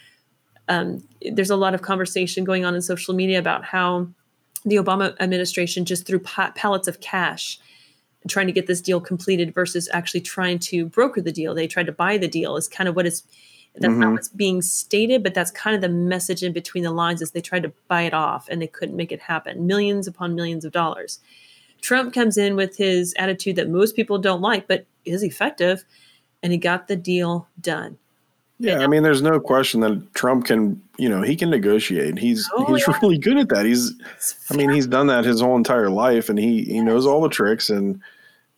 um, 0.68 1.02
there's 1.32 1.50
a 1.50 1.56
lot 1.56 1.74
of 1.74 1.82
conversation 1.82 2.44
going 2.44 2.64
on 2.64 2.74
in 2.74 2.82
social 2.82 3.14
media 3.14 3.38
about 3.38 3.64
how 3.64 4.08
the 4.64 4.76
Obama 4.76 5.14
administration 5.20 5.84
just 5.84 6.06
threw 6.06 6.18
pa- 6.18 6.52
pallets 6.56 6.88
of 6.88 7.00
cash 7.00 7.58
trying 8.28 8.46
to 8.48 8.52
get 8.52 8.66
this 8.66 8.80
deal 8.80 9.00
completed 9.00 9.54
versus 9.54 9.88
actually 9.92 10.20
trying 10.20 10.58
to 10.58 10.86
broker 10.86 11.20
the 11.20 11.30
deal. 11.30 11.54
They 11.54 11.68
tried 11.68 11.86
to 11.86 11.92
buy 11.92 12.18
the 12.18 12.26
deal 12.26 12.56
is 12.56 12.66
kind 12.66 12.88
of 12.88 12.96
what 12.96 13.06
is 13.06 13.22
that's 13.78 13.94
not 13.94 14.08
Mhm. 14.08 14.12
what's 14.12 14.28
being 14.28 14.62
stated, 14.62 15.22
but 15.22 15.34
that's 15.34 15.50
kind 15.50 15.76
of 15.76 15.82
the 15.82 15.88
message 15.90 16.42
in 16.42 16.52
between 16.54 16.82
the 16.82 16.90
lines 16.90 17.20
is 17.20 17.32
they 17.32 17.42
tried 17.42 17.62
to 17.62 17.72
buy 17.88 18.02
it 18.02 18.14
off 18.14 18.48
and 18.48 18.60
they 18.60 18.66
couldn't 18.66 18.96
make 18.96 19.12
it 19.12 19.20
happen. 19.20 19.66
Millions 19.66 20.08
upon 20.08 20.34
millions 20.34 20.64
of 20.64 20.72
dollars. 20.72 21.20
Trump 21.82 22.14
comes 22.14 22.38
in 22.38 22.56
with 22.56 22.78
his 22.78 23.14
attitude 23.18 23.54
that 23.56 23.68
most 23.68 23.94
people 23.94 24.16
don't 24.18 24.40
like, 24.40 24.66
but 24.66 24.86
is 25.04 25.22
effective, 25.22 25.84
and 26.42 26.52
he 26.52 26.58
got 26.58 26.88
the 26.88 26.96
deal 26.96 27.48
done. 27.60 27.98
Yeah, 28.58 28.78
I 28.78 28.86
mean, 28.86 29.02
there's 29.02 29.20
no 29.22 29.38
question 29.38 29.80
that 29.80 30.14
Trump 30.14 30.46
can, 30.46 30.80
you 30.96 31.08
know, 31.10 31.20
he 31.22 31.36
can 31.36 31.50
negotiate. 31.50 32.18
He's 32.18 32.48
Oh, 32.54 32.72
he's 32.74 32.86
yeah. 32.88 32.98
really 33.02 33.18
good 33.18 33.36
at 33.36 33.50
that. 33.50 33.66
He's, 33.66 33.92
I 34.50 34.56
mean, 34.56 34.70
he's 34.70 34.86
done 34.86 35.08
that 35.08 35.24
his 35.26 35.40
whole 35.42 35.56
entire 35.56 35.90
life, 35.90 36.28
and 36.30 36.38
he 36.38 36.64
he 36.64 36.80
knows 36.80 37.04
all 37.06 37.20
the 37.20 37.28
tricks, 37.28 37.68
and 37.68 38.00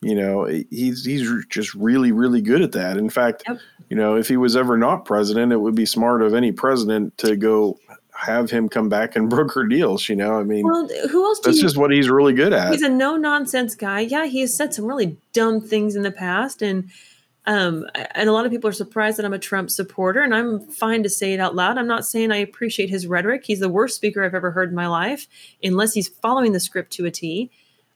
you 0.01 0.15
know, 0.15 0.45
he's 0.45 1.03
he's 1.03 1.29
just 1.49 1.73
really 1.73 2.11
really 2.13 2.41
good 2.41 2.61
at 2.61 2.71
that. 2.71 2.95
In 2.97 3.09
fact, 3.09 3.43
Yep. 3.47 3.59
you 3.89 3.97
know, 3.97 4.15
if 4.15 4.29
he 4.29 4.37
was 4.37 4.55
ever 4.55 4.77
not 4.77 5.03
president, 5.03 5.51
it 5.51 5.57
would 5.57 5.75
be 5.75 5.85
smart 5.85 6.21
of 6.21 6.33
any 6.33 6.53
president 6.53 7.17
to 7.17 7.35
go 7.35 7.77
have 8.13 8.49
him 8.51 8.67
come 8.69 8.87
back 8.89 9.15
and 9.17 9.29
broker 9.35 9.65
deals. 9.65 10.07
You 10.07 10.15
know, 10.15 10.39
I 10.39 10.43
mean, 10.43 10.63
well, 10.65 10.87
who 11.09 11.25
else 11.25 11.41
that's 11.41 11.59
just 11.59 11.75
what 11.75 11.91
he's 11.91 12.09
really 12.09 12.33
good 12.33 12.53
at. 12.53 12.71
he's 12.71 12.81
a 12.83 12.89
no 12.89 13.17
nonsense 13.17 13.75
guy. 13.75 13.99
Yeah, 13.99 14.25
he 14.27 14.39
has 14.41 14.55
said 14.55 14.73
some 14.73 14.85
really 14.85 15.17
dumb 15.33 15.59
things 15.59 15.97
in 15.97 16.03
the 16.03 16.11
past, 16.11 16.61
and 16.61 16.89
um, 17.45 17.85
and 17.95 18.29
a 18.29 18.31
lot 18.31 18.45
of 18.45 18.51
people 18.51 18.69
are 18.69 18.73
surprised 18.73 19.17
that 19.17 19.25
I'm 19.25 19.33
a 19.33 19.39
Trump 19.39 19.69
supporter, 19.69 20.21
and 20.21 20.35
I'm 20.35 20.59
fine 20.59 21.03
to 21.03 21.09
say 21.09 21.33
it 21.33 21.39
out 21.39 21.55
loud. 21.55 21.77
I'm 21.77 21.87
not 21.87 22.05
saying 22.05 22.31
I 22.31 22.37
appreciate 22.37 22.89
his 22.89 23.07
rhetoric. 23.07 23.43
He's 23.45 23.59
the 23.59 23.69
worst 23.69 23.95
speaker 23.95 24.23
I've 24.23 24.35
ever 24.35 24.51
heard 24.51 24.69
in 24.69 24.75
my 24.75 24.87
life, 24.87 25.27
unless 25.63 25.93
he's 25.93 26.07
following 26.07 26.51
the 26.51 26.59
script 26.59 26.91
to 26.93 27.05
a 27.05 27.11
T. 27.11 27.49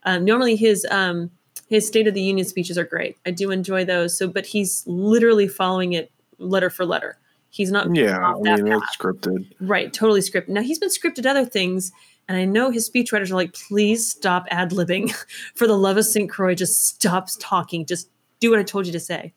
Um, 0.03 0.25
normally, 0.25 0.55
his 0.55 0.85
um, 0.89 1.29
his 1.67 1.87
State 1.87 2.07
of 2.07 2.13
the 2.13 2.21
Union 2.21 2.47
speeches 2.47 2.77
are 2.77 2.83
great. 2.83 3.17
I 3.25 3.31
do 3.31 3.51
enjoy 3.51 3.85
those. 3.85 4.17
So, 4.17 4.27
but 4.27 4.45
he's 4.45 4.83
literally 4.87 5.47
following 5.47 5.93
it 5.93 6.11
letter 6.37 6.69
for 6.69 6.85
letter. 6.85 7.17
He's 7.49 7.71
not 7.71 7.95
yeah, 7.95 8.17
I 8.19 8.33
mean, 8.33 8.67
it's 8.67 8.97
scripted. 8.97 9.51
Right, 9.59 9.93
totally 9.93 10.21
scripted. 10.21 10.49
Now 10.49 10.61
he's 10.61 10.79
been 10.79 10.89
scripted 10.89 11.27
other 11.27 11.45
things, 11.45 11.91
and 12.27 12.37
I 12.37 12.45
know 12.45 12.71
his 12.71 12.89
speechwriters 12.89 13.29
are 13.29 13.35
like, 13.35 13.53
please 13.53 14.09
stop 14.09 14.45
ad 14.49 14.71
libbing. 14.71 15.11
For 15.55 15.67
the 15.67 15.78
love 15.78 15.97
of 15.97 16.05
St. 16.05 16.29
Croix, 16.29 16.55
just 16.55 16.87
stop 16.87 17.28
talking. 17.39 17.86
Just 17.86 18.09
do 18.43 18.49
what 18.51 18.59
I 18.59 18.63
told 18.63 18.86
you 18.86 18.91
to 18.91 18.99
say. 18.99 19.33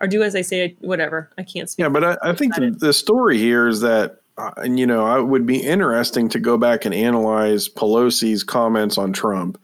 Or 0.00 0.06
do 0.08 0.22
as 0.22 0.34
I 0.34 0.40
say, 0.42 0.76
whatever. 0.80 1.30
I 1.38 1.42
can't 1.44 1.68
speak. 1.70 1.84
Yeah, 1.84 1.88
but 1.88 2.02
I, 2.04 2.16
I 2.30 2.32
think 2.34 2.54
the, 2.56 2.70
the 2.70 2.92
story 2.92 3.38
here 3.38 3.68
is 3.68 3.80
that, 3.82 4.16
uh, 4.38 4.50
and 4.56 4.78
you 4.78 4.86
know, 4.86 5.18
it 5.18 5.24
would 5.26 5.46
be 5.46 5.58
interesting 5.58 6.28
to 6.30 6.40
go 6.40 6.56
back 6.58 6.84
and 6.84 6.94
analyze 6.94 7.68
Pelosi's 7.68 8.42
comments 8.42 8.96
on 8.98 9.12
Trump 9.12 9.60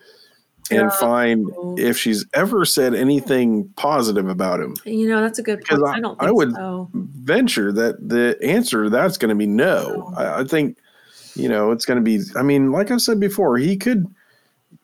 and 0.71 0.83
Yeah. 0.83 0.91
find 0.91 1.49
if 1.79 1.97
she's 1.97 2.27
ever 2.35 2.65
said 2.67 2.95
anything 2.95 3.69
positive 3.77 4.29
about 4.29 4.61
him. 4.61 4.75
You 4.85 5.09
know, 5.09 5.21
that's 5.23 5.39
a 5.39 5.43
good 5.43 5.59
Because 5.61 5.81
point. 5.81 5.95
I- 5.95 5.97
I, 5.97 6.01
don't 6.01 6.23
I 6.23 6.31
would- 6.31 6.53
so. 6.53 6.91
Venture 6.93 7.73
that 7.73 8.09
the 8.09 8.37
answer 8.43 8.85
to 8.85 8.91
that's 8.91 9.17
going 9.19 9.31
to 9.31 9.35
be 9.35 9.47
no. 9.47 10.13
I, 10.17 10.41
I 10.41 10.45
think, 10.45 10.77
you 11.35 11.49
know, 11.49 11.73
it's 11.73 11.85
going 11.87 11.97
to 11.99 12.03
be. 12.05 12.21
I 12.37 12.43
mean, 12.43 12.73
like 12.73 12.91
I 12.91 12.99
said 12.99 13.19
before, 13.21 13.57
he 13.57 13.77
could, 13.77 14.07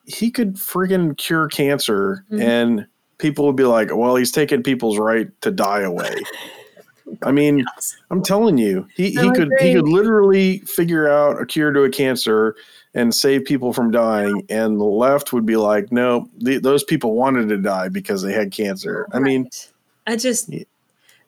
he 0.05 0.29
could 0.31 0.55
friggin' 0.55 1.15
cure 1.17 1.47
cancer, 1.47 2.25
Mhm. 2.31 2.41
and 2.41 2.87
people 3.23 3.47
would 3.47 3.55
be 3.55 3.63
like, 3.63 3.89
"Well, 3.91 4.15
he's 4.15 4.31
taking 4.31 4.61
people's 4.61 4.99
right 4.99 5.29
to 5.41 5.49
die 5.49 5.81
away." 5.81 6.15
I 7.23 7.31
mean, 7.31 7.65
I'm 8.11 8.21
telling 8.23 8.57
you, 8.57 8.87
he, 8.95 9.13
No, 9.13 9.23
he 9.23 9.31
could 9.31 9.49
he 9.59 9.73
could 9.73 9.87
literally 9.87 10.59
figure 10.59 11.09
out 11.09 11.41
a 11.41 11.45
cure 11.45 11.71
to 11.71 11.83
a 11.83 11.89
cancer 11.89 12.55
and 12.93 13.13
save 13.13 13.45
people 13.45 13.73
from 13.73 13.91
dying, 13.91 14.45
and 14.49 14.79
the 14.79 14.85
left 14.85 15.33
would 15.33 15.45
be 15.45 15.55
like, 15.55 15.91
no, 15.91 16.29
the, 16.37 16.59
those 16.59 16.83
people 16.83 17.15
wanted 17.15 17.49
to 17.49 17.57
die 17.57 17.89
because 17.89 18.21
they 18.21 18.33
had 18.33 18.51
cancer. 18.51 19.07
I 19.11 19.19
mean, 19.19 19.49
I 20.05 20.15
just, 20.15 20.49
Yeah. 20.49 20.63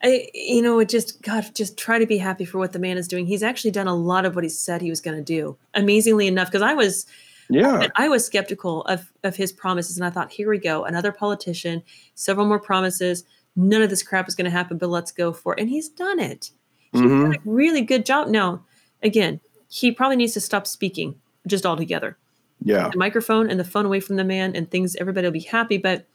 I, 0.03 0.30
you 0.35 0.61
know, 0.61 0.77
it 0.77 0.89
just, 0.89 1.22
God, 1.23 1.49
just 1.55 1.77
try 1.77 1.97
to 1.97 2.05
be 2.05 2.17
happy 2.17 2.45
for 2.45 2.59
what 2.59 2.73
the 2.73 2.80
man 2.80 2.97
is 2.97 3.07
doing. 3.07 3.26
He's 3.26 3.41
actually 3.41 3.72
done 3.72 3.88
a 3.88 3.95
lot 3.95 4.26
of 4.26 4.35
what 4.35 4.43
he 4.43 4.49
said 4.49 4.81
he 4.81 4.91
was 4.91 5.01
going 5.01 5.17
to 5.17 5.23
do. 5.23 5.57
Amazingly 5.73 6.27
enough, 6.27 6.49
because 6.49 6.61
I 6.61 6.76
was, 6.76 7.07
yeah, 7.49 7.88
I 7.95 8.07
was 8.09 8.26
skeptical 8.26 8.81
of 8.84 9.11
of 9.23 9.35
his 9.35 9.51
promises, 9.51 9.97
and 9.97 10.05
I 10.05 10.09
thought, 10.09 10.31
here 10.31 10.49
we 10.49 10.57
go, 10.57 10.85
another 10.85 11.11
politician, 11.11 11.84
several 12.15 12.45
more 12.47 12.59
promises. 12.59 13.23
None 13.55 13.81
of 13.81 13.89
this 13.89 14.03
crap 14.03 14.27
is 14.27 14.35
going 14.35 14.45
to 14.45 14.51
happen, 14.51 14.77
but 14.77 14.89
let's 14.89 15.11
go 15.11 15.31
for 15.31 15.53
it. 15.53 15.59
And 15.61 15.69
he's 15.69 15.88
done 15.88 16.19
it. 16.19 16.51
He's 16.91 17.01
Mhm. 17.01 17.23
done 17.23 17.35
a 17.35 17.39
really 17.45 17.81
good 17.81 18.05
job. 18.05 18.27
Now, 18.27 18.65
again, 19.01 19.39
he 19.69 19.91
probably 19.91 20.17
needs 20.17 20.34
to 20.34 20.41
stop 20.41 20.67
speaking 20.67 21.15
just 21.47 21.65
altogether. 21.65 22.17
yeah, 22.63 22.89
The 22.89 22.97
microphone 22.97 23.49
and 23.49 23.59
the 23.59 23.63
phone 23.63 23.85
away 23.85 23.99
from 23.99 24.15
the 24.15 24.23
man, 24.23 24.55
and 24.55 24.69
things. 24.72 24.95
Everybody 24.95 25.27
will 25.27 25.31
be 25.34 25.39
happy. 25.41 25.77
But 25.77 26.05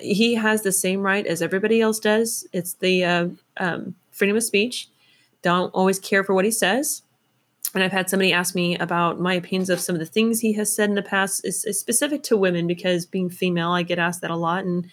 he 0.00 0.34
has 0.34 0.62
the 0.62 0.72
same 0.72 1.02
right 1.02 1.26
as 1.26 1.42
everybody 1.42 1.80
else 1.80 1.98
does. 2.00 2.46
It's 2.52 2.74
the 2.74 3.04
uh, 3.04 3.28
um, 3.58 3.94
freedom 4.10 4.36
of 4.36 4.42
speech. 4.42 4.88
Don't 5.42 5.70
always 5.74 5.98
care 5.98 6.24
for 6.24 6.34
what 6.34 6.44
he 6.44 6.50
says. 6.50 7.02
And 7.76 7.84
I've 7.84 7.92
had 7.92 8.08
somebody 8.08 8.32
ask 8.32 8.54
me 8.54 8.74
about 8.78 9.20
my 9.20 9.34
opinions 9.34 9.68
of 9.68 9.80
some 9.80 9.94
of 9.94 10.00
the 10.00 10.06
things 10.06 10.40
he 10.40 10.54
has 10.54 10.74
said 10.74 10.88
in 10.88 10.94
the 10.94 11.02
past. 11.02 11.44
Is 11.44 11.60
specific 11.78 12.22
to 12.22 12.36
women 12.36 12.66
because 12.66 13.04
being 13.04 13.28
female, 13.28 13.72
I 13.72 13.82
get 13.82 13.98
asked 13.98 14.22
that 14.22 14.30
a 14.30 14.36
lot, 14.36 14.64
and 14.64 14.86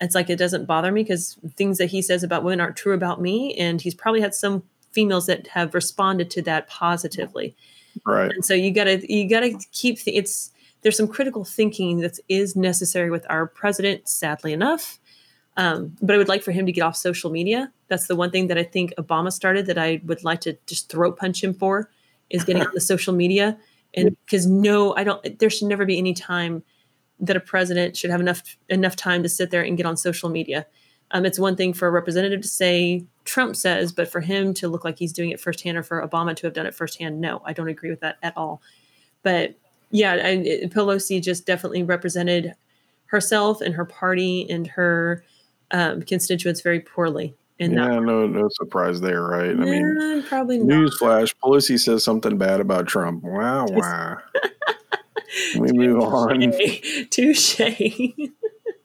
it's 0.00 0.14
like 0.14 0.30
it 0.30 0.36
doesn't 0.36 0.66
bother 0.66 0.92
me 0.92 1.02
because 1.02 1.36
things 1.56 1.78
that 1.78 1.86
he 1.86 2.00
says 2.00 2.22
about 2.22 2.44
women 2.44 2.60
aren't 2.60 2.76
true 2.76 2.94
about 2.94 3.20
me, 3.20 3.56
and 3.56 3.80
he's 3.80 3.96
probably 3.96 4.20
had 4.20 4.36
some 4.36 4.62
females 4.92 5.26
that 5.26 5.48
have 5.48 5.74
responded 5.74 6.30
to 6.30 6.42
that 6.42 6.68
positively. 6.68 7.56
Right. 8.06 8.30
And 8.30 8.44
so 8.44 8.54
you 8.54 8.72
gotta 8.72 9.04
you 9.12 9.28
gotta 9.28 9.58
keep 9.72 9.98
th- 9.98 10.16
it's 10.16 10.52
there's 10.82 10.96
some 10.96 11.08
critical 11.08 11.44
thinking 11.44 11.98
that 12.02 12.20
is 12.28 12.54
necessary 12.54 13.10
with 13.10 13.26
our 13.28 13.48
president, 13.48 14.08
sadly 14.08 14.52
enough. 14.52 14.99
Um, 15.56 15.96
but 16.00 16.14
I 16.14 16.18
would 16.18 16.28
like 16.28 16.42
for 16.42 16.52
him 16.52 16.66
to 16.66 16.72
get 16.72 16.82
off 16.82 16.96
social 16.96 17.30
media. 17.30 17.72
That's 17.88 18.06
the 18.06 18.16
one 18.16 18.30
thing 18.30 18.46
that 18.46 18.58
I 18.58 18.62
think 18.62 18.94
Obama 18.98 19.32
started 19.32 19.66
that 19.66 19.78
I 19.78 20.00
would 20.04 20.24
like 20.24 20.40
to 20.42 20.56
just 20.66 20.88
throat 20.88 21.18
punch 21.18 21.42
him 21.42 21.54
for 21.54 21.90
is 22.30 22.44
getting 22.44 22.62
on 22.62 22.72
the 22.72 22.80
social 22.80 23.12
media. 23.12 23.58
And 23.94 24.16
because 24.24 24.46
no, 24.46 24.94
I 24.96 25.04
don't. 25.04 25.38
There 25.38 25.50
should 25.50 25.68
never 25.68 25.84
be 25.84 25.98
any 25.98 26.14
time 26.14 26.62
that 27.18 27.36
a 27.36 27.40
president 27.40 27.96
should 27.96 28.10
have 28.10 28.20
enough 28.20 28.56
enough 28.68 28.96
time 28.96 29.22
to 29.22 29.28
sit 29.28 29.50
there 29.50 29.62
and 29.62 29.76
get 29.76 29.86
on 29.86 29.96
social 29.96 30.30
media. 30.30 30.66
Um, 31.10 31.26
it's 31.26 31.38
one 31.38 31.56
thing 31.56 31.72
for 31.72 31.88
a 31.88 31.90
representative 31.90 32.40
to 32.42 32.48
say 32.48 33.04
Trump 33.24 33.56
says, 33.56 33.92
but 33.92 34.08
for 34.08 34.20
him 34.20 34.54
to 34.54 34.68
look 34.68 34.84
like 34.84 34.98
he's 34.98 35.12
doing 35.12 35.30
it 35.30 35.40
firsthand, 35.40 35.76
or 35.76 35.82
for 35.82 36.06
Obama 36.06 36.36
to 36.36 36.46
have 36.46 36.54
done 36.54 36.66
it 36.66 36.74
firsthand, 36.74 37.20
no, 37.20 37.42
I 37.44 37.52
don't 37.52 37.68
agree 37.68 37.90
with 37.90 38.00
that 38.00 38.18
at 38.22 38.36
all. 38.36 38.62
But 39.24 39.56
yeah, 39.90 40.14
and 40.14 40.46
Pelosi 40.72 41.20
just 41.20 41.46
definitely 41.46 41.82
represented 41.82 42.54
herself 43.06 43.60
and 43.60 43.74
her 43.74 43.84
party 43.84 44.48
and 44.48 44.68
her 44.68 45.24
um, 45.70 46.02
constituents 46.02 46.60
very 46.60 46.80
poorly. 46.80 47.34
In 47.58 47.72
yeah, 47.72 47.88
that. 47.88 48.02
no, 48.02 48.26
no 48.26 48.48
surprise 48.52 49.02
there, 49.02 49.22
right? 49.22 49.50
I 49.50 49.52
mean, 49.52 50.22
probably 50.28 50.58
newsflash: 50.60 51.34
Pelosi 51.44 51.78
says 51.78 52.02
something 52.02 52.38
bad 52.38 52.58
about 52.58 52.86
Trump. 52.86 53.22
Wow, 53.22 53.66
wow. 53.68 54.16
we 55.58 55.70
move 55.72 56.02
on. 56.02 56.54
Touche. 57.10 57.60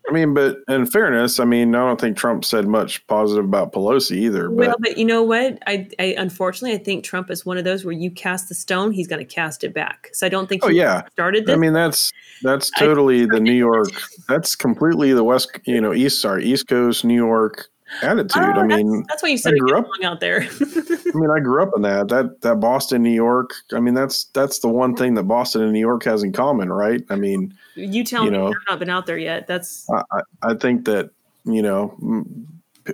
I 0.07 0.11
mean, 0.11 0.33
but 0.33 0.59
in 0.67 0.85
fairness, 0.85 1.39
I 1.39 1.45
mean, 1.45 1.73
I 1.73 1.79
don't 1.79 1.99
think 1.99 2.17
Trump 2.17 2.45
said 2.45 2.67
much 2.67 3.05
positive 3.07 3.45
about 3.45 3.73
Pelosi 3.73 4.17
either. 4.17 4.49
But. 4.49 4.55
Well, 4.55 4.75
but 4.79 4.97
you 4.97 5.05
know 5.05 5.23
what? 5.23 5.57
I, 5.65 5.89
I 5.99 6.15
unfortunately, 6.17 6.77
I 6.77 6.83
think 6.83 7.03
Trump 7.03 7.31
is 7.31 7.45
one 7.45 7.57
of 7.57 7.63
those 7.63 7.85
where 7.85 7.93
you 7.93 8.11
cast 8.11 8.49
the 8.49 8.55
stone, 8.55 8.91
he's 8.91 9.07
going 9.07 9.25
to 9.25 9.33
cast 9.33 9.63
it 9.63 9.73
back. 9.73 10.09
So 10.13 10.25
I 10.25 10.29
don't 10.29 10.47
think. 10.47 10.63
Oh 10.63 10.69
yeah, 10.69 11.03
started. 11.11 11.45
This. 11.45 11.53
I 11.53 11.57
mean, 11.57 11.73
that's 11.73 12.11
that's 12.43 12.69
totally 12.71 13.25
the 13.25 13.39
New 13.39 13.53
York. 13.53 13.89
That's 14.27 14.55
completely 14.55 15.13
the 15.13 15.23
West. 15.23 15.59
You 15.65 15.81
know, 15.81 15.93
East. 15.93 16.21
Sorry, 16.21 16.45
East 16.45 16.67
Coast 16.67 17.03
New 17.03 17.15
York 17.15 17.69
attitude. 18.01 18.31
Oh, 18.35 18.61
I 18.61 18.63
mean, 18.65 18.91
that's, 18.91 19.07
that's 19.07 19.23
why 19.23 19.29
you 19.29 19.37
said 19.37 19.53
I 19.53 19.57
grew 19.57 19.77
up 19.77 19.87
out 20.03 20.19
there. 20.19 20.41
I 20.61 21.17
mean, 21.17 21.29
I 21.29 21.39
grew 21.39 21.61
up 21.61 21.71
in 21.75 21.81
that. 21.83 22.07
That 22.09 22.41
that 22.41 22.59
Boston, 22.59 23.03
New 23.03 23.13
York. 23.13 23.51
I 23.73 23.79
mean, 23.79 23.93
that's 23.93 24.25
that's 24.25 24.59
the 24.59 24.67
one 24.67 24.95
thing 24.95 25.13
that 25.15 25.23
Boston 25.23 25.61
and 25.61 25.73
New 25.73 25.79
York 25.79 26.03
has 26.03 26.23
in 26.23 26.31
common, 26.31 26.71
right? 26.71 27.01
I 27.09 27.15
mean, 27.15 27.53
you 27.75 28.03
tell 28.03 28.25
you 28.25 28.31
me, 28.31 28.37
know, 28.37 28.47
I've 28.47 28.53
not 28.69 28.79
been 28.79 28.89
out 28.89 29.05
there 29.05 29.17
yet. 29.17 29.47
That's 29.47 29.87
I, 29.89 30.21
I 30.41 30.53
think 30.55 30.85
that 30.85 31.09
you 31.45 31.61
know. 31.61 32.25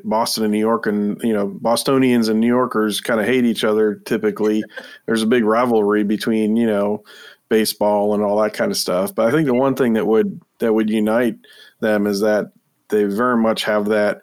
Boston 0.06 0.46
and 0.46 0.54
New 0.54 0.58
York, 0.58 0.86
and 0.86 1.22
you 1.22 1.34
know, 1.34 1.48
Bostonians 1.48 2.30
and 2.30 2.40
New 2.40 2.48
Yorkers 2.48 3.02
kind 3.02 3.20
of 3.20 3.26
hate 3.26 3.44
each 3.44 3.66
other. 3.66 3.96
Typically, 3.96 4.64
there's 5.06 5.22
a 5.22 5.28
big 5.28 5.44
rivalry 5.44 6.06
between 6.06 6.56
you 6.56 6.66
know 6.66 7.04
baseball 7.52 8.14
and 8.14 8.24
all 8.24 8.42
that 8.42 8.54
kind 8.54 8.72
of 8.72 8.78
stuff. 8.78 9.14
But 9.14 9.28
I 9.28 9.32
think 9.32 9.46
the 9.46 9.54
one 9.54 9.76
thing 9.76 9.94
that 9.94 10.08
would 10.08 10.42
that 10.60 10.74
would 10.74 10.90
unite 10.90 11.36
them 11.82 12.08
is 12.08 12.22
that 12.22 12.54
they 12.88 13.04
very 13.04 13.38
much 13.38 13.64
have 13.64 13.86
that 13.90 14.22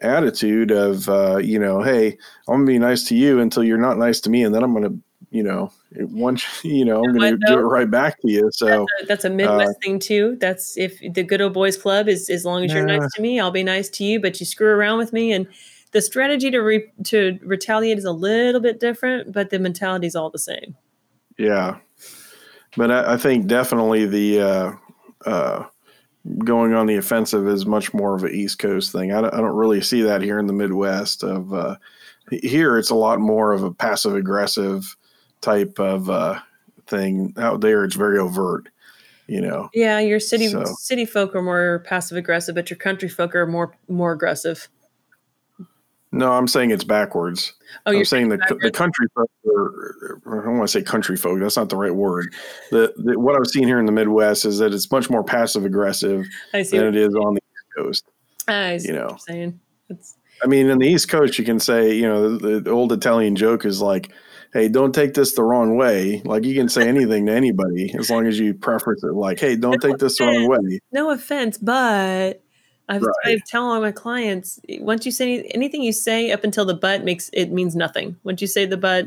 attitude 0.00 0.70
of 0.70 1.08
uh, 1.08 1.38
you 1.38 1.58
know, 1.58 1.82
hey, 1.82 2.18
I'm 2.48 2.56
gonna 2.56 2.66
be 2.66 2.78
nice 2.78 3.04
to 3.04 3.14
you 3.14 3.40
until 3.40 3.64
you're 3.64 3.78
not 3.78 3.98
nice 3.98 4.20
to 4.20 4.30
me, 4.30 4.44
and 4.44 4.54
then 4.54 4.62
I'm 4.62 4.72
gonna 4.72 4.96
you 5.34 5.42
know 5.42 5.72
once 5.96 6.44
you 6.64 6.84
know 6.84 7.04
i'm 7.04 7.12
gonna 7.12 7.36
do 7.46 7.58
it 7.58 7.62
right 7.62 7.90
back 7.90 8.20
to 8.22 8.30
you. 8.30 8.48
So 8.52 8.66
that's 8.66 9.02
a, 9.02 9.06
that's 9.06 9.24
a 9.24 9.30
midwest 9.30 9.70
uh, 9.70 9.80
thing 9.82 9.98
too. 9.98 10.36
That's 10.40 10.78
if 10.78 11.00
the 11.12 11.22
good 11.22 11.42
old 11.42 11.52
boys 11.52 11.76
club 11.76 12.08
is 12.08 12.30
as 12.30 12.44
long 12.44 12.64
as 12.64 12.72
you're 12.72 12.86
nice 12.86 13.12
to 13.14 13.20
me 13.20 13.40
i'll 13.40 13.50
be 13.50 13.64
nice 13.64 13.88
to 13.90 14.04
you 14.04 14.20
but 14.20 14.38
you 14.40 14.46
screw 14.46 14.68
around 14.68 14.98
with 14.98 15.12
me. 15.12 15.32
And 15.32 15.46
the 15.90 16.00
strategy 16.00 16.50
to 16.50 16.58
re, 16.58 16.90
to 17.04 17.38
retaliate 17.42 17.98
is 17.98 18.04
a 18.04 18.12
little 18.12 18.60
bit 18.60 18.80
different 18.80 19.32
but 19.32 19.50
the 19.50 19.58
mentality 19.58 20.06
is 20.06 20.16
all 20.16 20.30
the 20.30 20.38
same. 20.38 20.76
Yeah. 21.36 21.78
But 22.76 22.90
i, 22.90 23.14
I 23.14 23.16
think 23.16 23.46
definitely 23.46 24.06
the 24.06 24.40
uh, 24.40 24.72
uh, 25.26 25.64
going 26.38 26.74
on 26.74 26.86
the 26.86 26.96
offensive 26.96 27.46
is 27.46 27.66
much 27.66 27.92
more 27.92 28.14
of 28.14 28.24
an 28.24 28.34
East 28.34 28.58
Coast 28.58 28.92
thing. 28.92 29.12
I 29.12 29.20
don't, 29.20 29.34
I 29.34 29.38
don't 29.38 29.56
really 29.56 29.80
see 29.80 30.02
that 30.02 30.22
here 30.22 30.38
in 30.38 30.46
the 30.46 30.52
Midwest. 30.52 31.22
Of 31.22 31.52
uh, 31.52 31.76
here, 32.30 32.78
it's 32.78 32.90
a 32.90 32.94
lot 32.94 33.20
more 33.20 33.52
of 33.52 33.62
a 33.62 33.72
passive 33.72 34.14
aggressive 34.14 34.96
type 35.40 35.78
of 35.78 36.08
uh, 36.08 36.40
thing. 36.86 37.34
Out 37.36 37.60
there, 37.60 37.84
it's 37.84 37.96
very 37.96 38.18
overt. 38.18 38.68
You 39.26 39.40
know. 39.40 39.70
Yeah, 39.72 40.00
your 40.00 40.20
city 40.20 40.48
so. 40.48 40.64
city 40.78 41.06
folk 41.06 41.34
are 41.34 41.42
more 41.42 41.82
passive 41.86 42.18
aggressive, 42.18 42.54
but 42.54 42.68
your 42.68 42.76
country 42.76 43.08
folk 43.08 43.34
are 43.34 43.46
more 43.46 43.74
more 43.88 44.12
aggressive. 44.12 44.68
No, 46.14 46.32
I'm 46.32 46.46
saying 46.46 46.70
it's 46.70 46.84
backwards. 46.84 47.52
Oh, 47.86 47.92
I'm 47.92 48.04
saying 48.04 48.28
the, 48.28 48.38
the 48.62 48.70
country 48.70 49.08
folk, 49.16 49.28
are, 49.48 50.20
I 50.26 50.44
don't 50.44 50.58
want 50.58 50.68
to 50.68 50.72
say 50.72 50.82
country 50.82 51.16
folk. 51.16 51.40
That's 51.40 51.56
not 51.56 51.70
the 51.70 51.76
right 51.76 51.94
word. 51.94 52.32
The, 52.70 52.94
the, 52.96 53.18
what 53.18 53.34
I've 53.34 53.48
seen 53.48 53.64
here 53.64 53.80
in 53.80 53.86
the 53.86 53.92
Midwest 53.92 54.44
is 54.44 54.58
that 54.58 54.72
it's 54.72 54.88
much 54.92 55.10
more 55.10 55.24
passive 55.24 55.64
aggressive 55.64 56.24
than 56.52 56.62
it 56.62 56.94
is 56.94 57.14
on 57.16 57.34
the 57.34 57.40
East 57.40 57.76
Coast. 57.76 58.04
I 58.46 58.76
see 58.76 58.88
you 58.88 58.94
know, 58.94 59.16
saying. 59.18 59.58
It's, 59.88 60.16
I 60.42 60.46
mean, 60.46 60.70
in 60.70 60.78
the 60.78 60.86
East 60.86 61.08
Coast, 61.08 61.36
you 61.36 61.44
can 61.44 61.58
say, 61.58 61.94
you 61.94 62.06
know, 62.06 62.36
the, 62.36 62.60
the, 62.60 62.70
old 62.70 62.92
Italian 62.92 63.34
joke 63.34 63.64
is 63.64 63.80
like, 63.80 64.12
hey, 64.52 64.68
don't 64.68 64.94
take 64.94 65.14
this 65.14 65.34
the 65.34 65.42
wrong 65.42 65.76
way. 65.76 66.22
Like 66.24 66.44
you 66.44 66.54
can 66.54 66.68
say 66.68 66.86
anything 66.88 67.26
to 67.26 67.32
anybody 67.32 67.92
as 67.98 68.08
long 68.08 68.28
as 68.28 68.38
you 68.38 68.54
preference 68.54 69.02
it. 69.02 69.14
Like, 69.14 69.40
hey, 69.40 69.56
don't 69.56 69.82
no 69.82 69.88
take 69.88 69.98
this 69.98 70.18
the 70.18 70.26
wrong 70.26 70.46
way. 70.46 70.78
No 70.92 71.10
offense, 71.10 71.58
but 71.58 72.43
I've, 72.88 73.02
right. 73.02 73.14
I 73.24 73.38
tell 73.46 73.64
all 73.64 73.80
my 73.80 73.92
clients 73.92 74.60
once 74.80 75.06
you 75.06 75.12
say 75.12 75.42
anything 75.54 75.82
you 75.82 75.92
say 75.92 76.32
up 76.32 76.44
until 76.44 76.64
the 76.64 76.74
but 76.74 77.02
makes 77.04 77.30
it 77.32 77.50
means 77.50 77.74
nothing. 77.74 78.16
Once 78.24 78.42
you 78.42 78.46
say 78.46 78.66
the 78.66 78.76
but, 78.76 79.06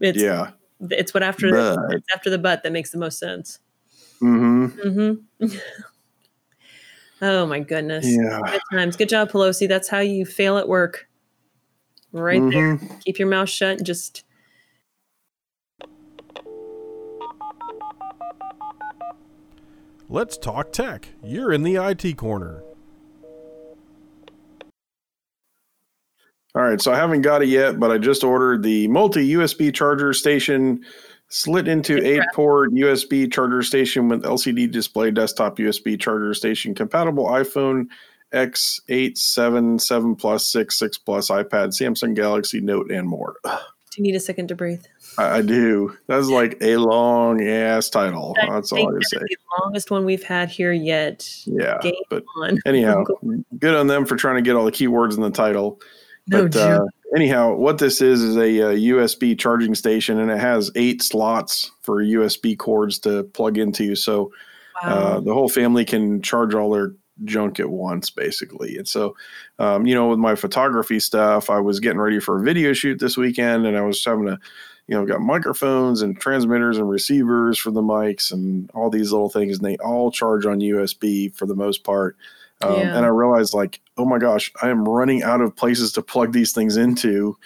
it's 0.00 0.20
yeah, 0.20 0.52
it's 0.90 1.12
what 1.12 1.22
after 1.22 1.50
the, 1.50 1.88
it's 1.90 2.06
after 2.14 2.30
the 2.30 2.38
but 2.38 2.62
that 2.62 2.72
makes 2.72 2.90
the 2.90 2.98
most 2.98 3.18
sense. 3.18 3.58
Mm-hmm. 4.22 4.88
Mm-hmm. 4.88 5.56
oh 7.22 7.46
my 7.46 7.60
goodness. 7.60 8.06
Yeah. 8.06 8.40
Good 8.46 8.60
times. 8.72 8.96
Good 8.96 9.10
job, 9.10 9.30
Pelosi. 9.30 9.68
That's 9.68 9.88
how 9.88 10.00
you 10.00 10.24
fail 10.24 10.56
at 10.56 10.66
work. 10.66 11.06
Right 12.12 12.40
mm-hmm. 12.40 12.86
there. 12.86 12.98
Keep 13.04 13.18
your 13.18 13.28
mouth 13.28 13.50
shut. 13.50 13.78
And 13.78 13.86
just. 13.86 14.24
Let's 20.08 20.36
talk 20.38 20.72
tech. 20.72 21.08
You're 21.22 21.52
in 21.52 21.64
the 21.64 21.76
IT 21.76 22.16
corner. 22.16 22.62
All 26.54 26.62
right, 26.62 26.80
so 26.80 26.92
I 26.92 26.96
haven't 26.96 27.22
got 27.22 27.42
it 27.42 27.48
yet, 27.48 27.80
but 27.80 27.90
I 27.90 27.98
just 27.98 28.22
ordered 28.22 28.62
the 28.62 28.86
multi 28.88 29.32
USB 29.34 29.74
charger 29.74 30.12
station, 30.12 30.84
slit 31.28 31.66
into 31.66 32.04
eight 32.06 32.22
port 32.32 32.72
USB 32.72 33.32
charger 33.32 33.62
station 33.62 34.08
with 34.08 34.22
LCD 34.22 34.70
display, 34.70 35.10
desktop 35.10 35.58
USB 35.58 35.98
charger 35.98 36.32
station, 36.32 36.74
compatible 36.74 37.26
iPhone 37.26 37.86
X8, 38.34 39.16
7, 39.16 39.78
7 39.78 40.16
Plus, 40.16 40.46
6, 40.48 40.78
6 40.78 40.98
Plus, 40.98 41.30
iPad, 41.30 41.68
Samsung 41.68 42.14
Galaxy 42.14 42.60
Note, 42.60 42.90
and 42.90 43.08
more. 43.08 43.36
Do 43.44 44.02
you 44.02 44.02
need 44.02 44.16
a 44.16 44.20
second 44.20 44.48
to 44.48 44.56
breathe? 44.56 44.84
I, 45.18 45.38
I 45.38 45.42
do. 45.42 45.96
That's 46.08 46.26
like 46.26 46.58
a 46.60 46.78
long 46.78 47.40
ass 47.46 47.88
title. 47.88 48.34
I 48.42 48.50
That's 48.50 48.72
all 48.72 48.88
I 48.88 48.98
say. 49.02 49.18
The 49.20 49.36
longest 49.60 49.92
one 49.92 50.04
we've 50.04 50.24
had 50.24 50.48
here 50.48 50.72
yet. 50.72 51.24
Yeah. 51.46 51.78
Game 51.80 51.94
but 52.10 52.24
on. 52.38 52.58
anyhow, 52.66 53.04
good 53.56 53.76
on 53.76 53.86
them 53.86 54.04
for 54.04 54.16
trying 54.16 54.34
to 54.34 54.42
get 54.42 54.56
all 54.56 54.64
the 54.64 54.72
keywords 54.72 55.14
in 55.14 55.20
the 55.20 55.30
title. 55.30 55.80
But 56.26 56.56
uh, 56.56 56.84
anyhow, 57.14 57.54
what 57.54 57.78
this 57.78 58.00
is 58.00 58.22
is 58.22 58.36
a, 58.36 58.58
a, 58.58 58.74
USB 58.92 59.38
charging 59.38 59.74
station, 59.74 60.18
and 60.18 60.30
it 60.30 60.38
has 60.38 60.70
eight 60.74 61.02
slots 61.02 61.70
for 61.80 62.02
USB 62.02 62.58
cords 62.58 62.98
to 63.00 63.24
plug 63.24 63.58
into. 63.58 63.94
So 63.94 64.32
uh, 64.82 64.88
wow. 64.88 64.90
uh, 64.90 65.20
the 65.20 65.34
whole 65.34 65.48
family 65.48 65.84
can 65.84 66.22
charge 66.22 66.54
all 66.54 66.70
their 66.70 66.92
junk 67.24 67.60
at 67.60 67.70
once, 67.70 68.10
basically. 68.10 68.76
And 68.76 68.88
so, 68.88 69.14
um, 69.58 69.86
you 69.86 69.94
know, 69.94 70.08
with 70.08 70.18
my 70.18 70.34
photography 70.34 70.98
stuff, 70.98 71.50
I 71.50 71.60
was 71.60 71.78
getting 71.80 72.00
ready 72.00 72.20
for 72.20 72.40
a 72.40 72.42
video 72.42 72.72
shoot 72.72 72.98
this 72.98 73.16
weekend, 73.16 73.66
and 73.66 73.76
I 73.76 73.82
was 73.82 74.04
having 74.04 74.26
to, 74.26 74.38
you 74.88 74.96
know, 74.96 75.06
got 75.06 75.20
microphones 75.20 76.02
and 76.02 76.18
transmitters 76.18 76.78
and 76.78 76.88
receivers 76.88 77.58
for 77.58 77.70
the 77.70 77.82
mics 77.82 78.32
and 78.32 78.70
all 78.74 78.90
these 78.90 79.12
little 79.12 79.30
things, 79.30 79.58
and 79.58 79.66
they 79.66 79.76
all 79.76 80.10
charge 80.10 80.46
on 80.46 80.60
USB 80.60 81.34
for 81.34 81.46
the 81.46 81.54
most 81.54 81.84
part. 81.84 82.16
Um, 82.60 82.74
yeah. 82.74 82.96
And 82.96 83.04
I 83.04 83.08
realized, 83.08 83.54
like, 83.54 83.80
oh 83.96 84.04
my 84.04 84.18
gosh, 84.18 84.50
I 84.62 84.68
am 84.70 84.88
running 84.88 85.22
out 85.22 85.40
of 85.40 85.54
places 85.56 85.92
to 85.92 86.02
plug 86.02 86.32
these 86.32 86.52
things 86.52 86.76
into. 86.76 87.36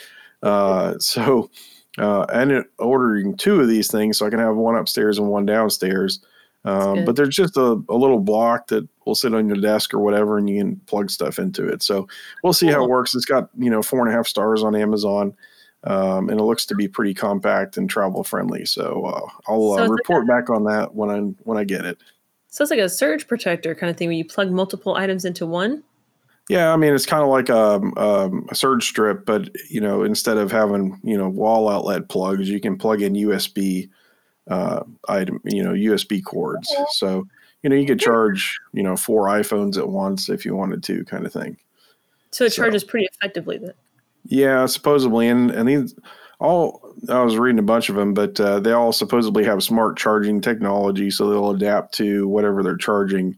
Uh, 0.43 0.99
so 0.99 1.51
uh, 1.99 2.27
I 2.29 2.43
ended 2.43 2.59
up 2.59 2.67
ordering 2.79 3.37
two 3.37 3.61
of 3.61 3.69
these 3.69 3.91
things 3.91 4.19
so 4.19 4.27
I 4.27 4.31
can 4.31 4.39
have 4.39 4.57
one 4.57 4.77
upstairs 4.77 5.19
and 5.19 5.29
one 5.29 5.47
downstairs. 5.47 6.21
Um, 6.65 7.05
but 7.05 7.17
there's 7.17 7.35
just 7.35 7.57
a, 7.57 7.83
a 7.89 7.97
little 7.97 8.19
block 8.19 8.67
that 8.69 8.87
will 9.07 9.15
sit 9.15 9.33
on 9.33 9.49
your 9.49 9.57
desk 9.57 9.95
or 9.95 10.01
whatever, 10.01 10.39
and 10.39 10.51
you 10.51 10.63
can 10.63 10.77
plug 10.87 11.11
stuff 11.11 11.39
into 11.39 11.67
it. 11.67 11.83
So 11.83 12.09
we'll 12.43 12.53
see 12.53 12.67
how 12.67 12.85
it 12.85 12.91
works. 12.91 13.15
It's 13.15 13.25
got 13.25 13.49
you 13.57 13.71
know 13.71 13.83
four 13.83 14.01
and 14.01 14.11
a 14.11 14.13
half 14.13 14.27
stars 14.27 14.63
on 14.63 14.75
Amazon, 14.75 15.35
um, 15.85 16.29
and 16.29 16.39
it 16.39 16.43
looks 16.43 16.67
to 16.67 16.75
be 16.75 16.89
pretty 16.89 17.15
compact 17.15 17.77
and 17.77 17.89
travel 17.89 18.23
friendly. 18.25 18.65
So 18.67 19.05
uh, 19.07 19.31
I'll 19.47 19.73
So 19.75 19.79
uh, 19.79 19.83
it's 19.83 19.89
like 19.89 19.99
report 19.99 20.27
back 20.27 20.51
on 20.51 20.65
that 20.65 20.95
when 20.95 21.11
I 21.11 21.19
when 21.45 21.57
I 21.57 21.65
get 21.65 21.87
it. 21.87 21.99
So 22.49 22.63
it's 22.63 22.71
like 22.71 22.81
a 22.81 22.89
surge 22.89 23.27
protector 23.29 23.75
kind 23.75 23.91
of 23.91 23.97
thing 23.97 24.09
where 24.09 24.17
you 24.17 24.25
plug 24.25 24.51
multiple 24.51 24.95
items 24.95 25.25
into 25.25 25.47
one. 25.47 25.83
Yeah, 26.49 26.73
I 26.73 26.77
mean 26.77 26.95
it's 26.95 27.05
kind 27.07 27.23
of 27.23 27.29
like 27.29 27.51
a, 27.51 27.75
um, 28.03 28.47
a 28.51 28.55
surge 28.55 28.87
strip, 28.89 29.27
but 29.27 29.51
you 29.69 29.81
know 29.83 30.03
instead 30.03 30.39
of 30.39 30.51
having 30.51 30.99
you 31.05 31.17
know 31.19 31.29
wall 31.29 31.69
outlet 31.69 32.09
plugs, 32.09 32.49
you 32.49 32.59
can 32.61 32.79
plug 32.79 33.03
in 33.03 33.13
USB 33.13 33.91
uh, 34.49 34.83
item, 35.09 35.41
you 35.45 35.63
know 35.63 35.73
USB 35.73 36.25
cords. 36.25 36.75
So 36.93 37.27
you 37.63 37.69
know 37.69 37.77
you 37.77 37.87
could 37.87 38.01
charge 38.01 38.59
you 38.73 38.83
know 38.83 38.97
four 38.97 39.27
iPhones 39.27 39.77
at 39.77 39.91
once 39.91 40.31
if 40.31 40.47
you 40.47 40.57
wanted 40.57 40.83
to, 40.85 41.05
kind 41.05 41.27
of 41.27 41.33
thing. 41.35 41.59
So 42.31 42.45
it 42.45 42.53
So- 42.55 42.63
charges 42.63 42.83
pretty 42.83 43.09
effectively 43.13 43.59
then. 43.59 43.73
Yeah, 44.25 44.65
supposedly, 44.67 45.29
and 45.29 45.51
and 45.51 45.69
these 45.69 45.95
all 46.41 46.88
I 47.09 47.23
was 47.23 47.37
reading 47.37 47.59
a 47.59 47.63
bunch 47.63 47.89
of 47.89 47.95
them, 47.95 48.15
but 48.15 48.39
uh, 48.41 48.61
they 48.61 48.73
all 48.73 48.93
supposedly 48.93 49.45
have 49.45 49.63
smart 49.63 49.97
charging 49.97 50.41
technology, 50.41 51.11
so 51.11 51.29
they'll 51.29 51.51
adapt 51.51 51.95
to 51.95 52.27
whatever 52.29 52.63
they're 52.63 52.77
charging, 52.77 53.37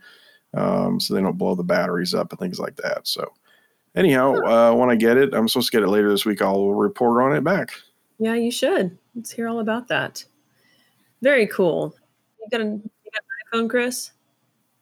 um, 0.55 0.99
so 0.99 1.15
they 1.15 1.21
don't 1.21 1.37
blow 1.39 1.55
the 1.55 1.63
batteries 1.63 2.15
up 2.15 2.31
and 2.33 2.39
things 2.39 2.59
like 2.59 2.77
that. 2.77 3.07
So, 3.07 3.33
anyhow, 3.95 4.35
uh, 4.35 4.75
when 4.75 4.91
I 4.91 4.97
get 4.97 5.17
it, 5.17 5.35
I'm 5.35 5.49
supposed 5.49 5.71
to 5.71 5.77
get 5.77 5.85
it 5.85 5.91
later 5.91 6.11
this 6.11 6.25
week. 6.25 6.41
I'll 6.41 6.71
report 6.71 7.23
on 7.23 7.37
it 7.37 7.45
back. 7.45 7.71
Yeah, 8.19 8.35
you 8.35 8.51
should. 8.51 8.97
Let's 9.15 9.31
hear 9.31 9.49
all 9.49 9.61
about 9.61 9.89
that. 9.89 10.25
Very 11.23 11.47
cool. 11.47 11.95
You 12.41 12.49
got, 12.51 12.61
a, 12.61 12.65
you 12.65 12.91
got 13.13 13.23
an 13.53 13.65
iPhone, 13.65 13.71
Chris? 13.71 14.13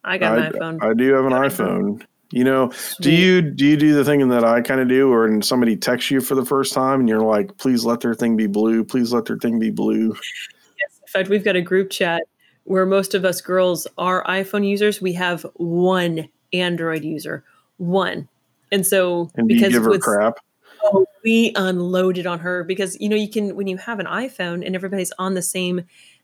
I 0.04 0.18
got 0.18 0.38
an 0.38 0.44
I, 0.44 0.50
iPhone. 0.50 0.82
I 0.82 0.94
do 0.94 1.12
have 1.14 1.24
an 1.24 1.32
an 1.32 1.42
iPhone. 1.42 2.06
You 2.30 2.44
know, 2.44 2.70
do 3.00 3.10
you 3.10 3.40
do 3.40 3.64
you 3.64 3.76
do 3.76 3.94
the 3.94 4.04
thing 4.04 4.28
that 4.28 4.44
I 4.44 4.60
kind 4.60 4.80
of 4.80 4.88
do, 4.88 5.10
or 5.10 5.26
when 5.28 5.40
somebody 5.40 5.76
texts 5.76 6.10
you 6.10 6.20
for 6.20 6.34
the 6.34 6.44
first 6.44 6.74
time 6.74 7.00
and 7.00 7.08
you're 7.08 7.22
like, 7.22 7.56
"Please 7.56 7.86
let 7.86 8.00
their 8.00 8.14
thing 8.14 8.36
be 8.36 8.46
blue. 8.46 8.84
Please 8.84 9.12
let 9.12 9.24
their 9.24 9.38
thing 9.38 9.58
be 9.58 9.70
blue." 9.70 10.08
Yes. 10.08 11.00
In 11.00 11.08
fact, 11.08 11.30
we've 11.30 11.44
got 11.44 11.56
a 11.56 11.62
group 11.62 11.88
chat 11.88 12.22
where 12.64 12.84
most 12.84 13.14
of 13.14 13.24
us 13.24 13.40
girls 13.40 13.86
are 13.96 14.22
iPhone 14.24 14.68
users. 14.68 15.00
We 15.00 15.14
have 15.14 15.46
one 15.54 16.28
Android 16.52 17.02
user, 17.02 17.44
one. 17.78 18.28
And 18.70 18.86
so 18.86 19.30
And 19.34 19.48
do 19.48 19.54
you 19.54 19.60
because 19.60 19.72
give 19.72 19.84
her 19.84 19.98
crap? 19.98 20.38
Oh, 20.84 21.06
we 21.24 21.52
unloaded 21.56 22.26
on 22.26 22.38
her 22.40 22.62
because 22.62 23.00
you 23.00 23.08
know 23.08 23.16
you 23.16 23.30
can 23.30 23.56
when 23.56 23.66
you 23.66 23.78
have 23.78 24.00
an 24.00 24.06
iPhone 24.06 24.64
and 24.64 24.74
everybody's 24.74 25.12
on 25.18 25.32
the 25.32 25.42
same 25.42 25.82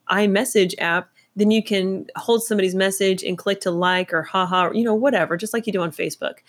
iMessage 0.09 0.75
app, 0.77 1.09
then 1.35 1.51
you 1.51 1.63
can 1.63 2.07
hold 2.15 2.43
somebody's 2.43 2.75
message 2.75 3.23
and 3.23 3.37
click 3.37 3.61
to 3.61 3.71
like 3.71 4.13
or 4.13 4.23
haha 4.23 4.67
or 4.67 4.73
you 4.73 4.83
know 4.83 4.95
whatever, 4.95 5.37
just 5.37 5.53
like 5.53 5.67
you 5.67 5.73
do 5.73 5.81
on 5.81 5.91
Facebook. 5.91 6.39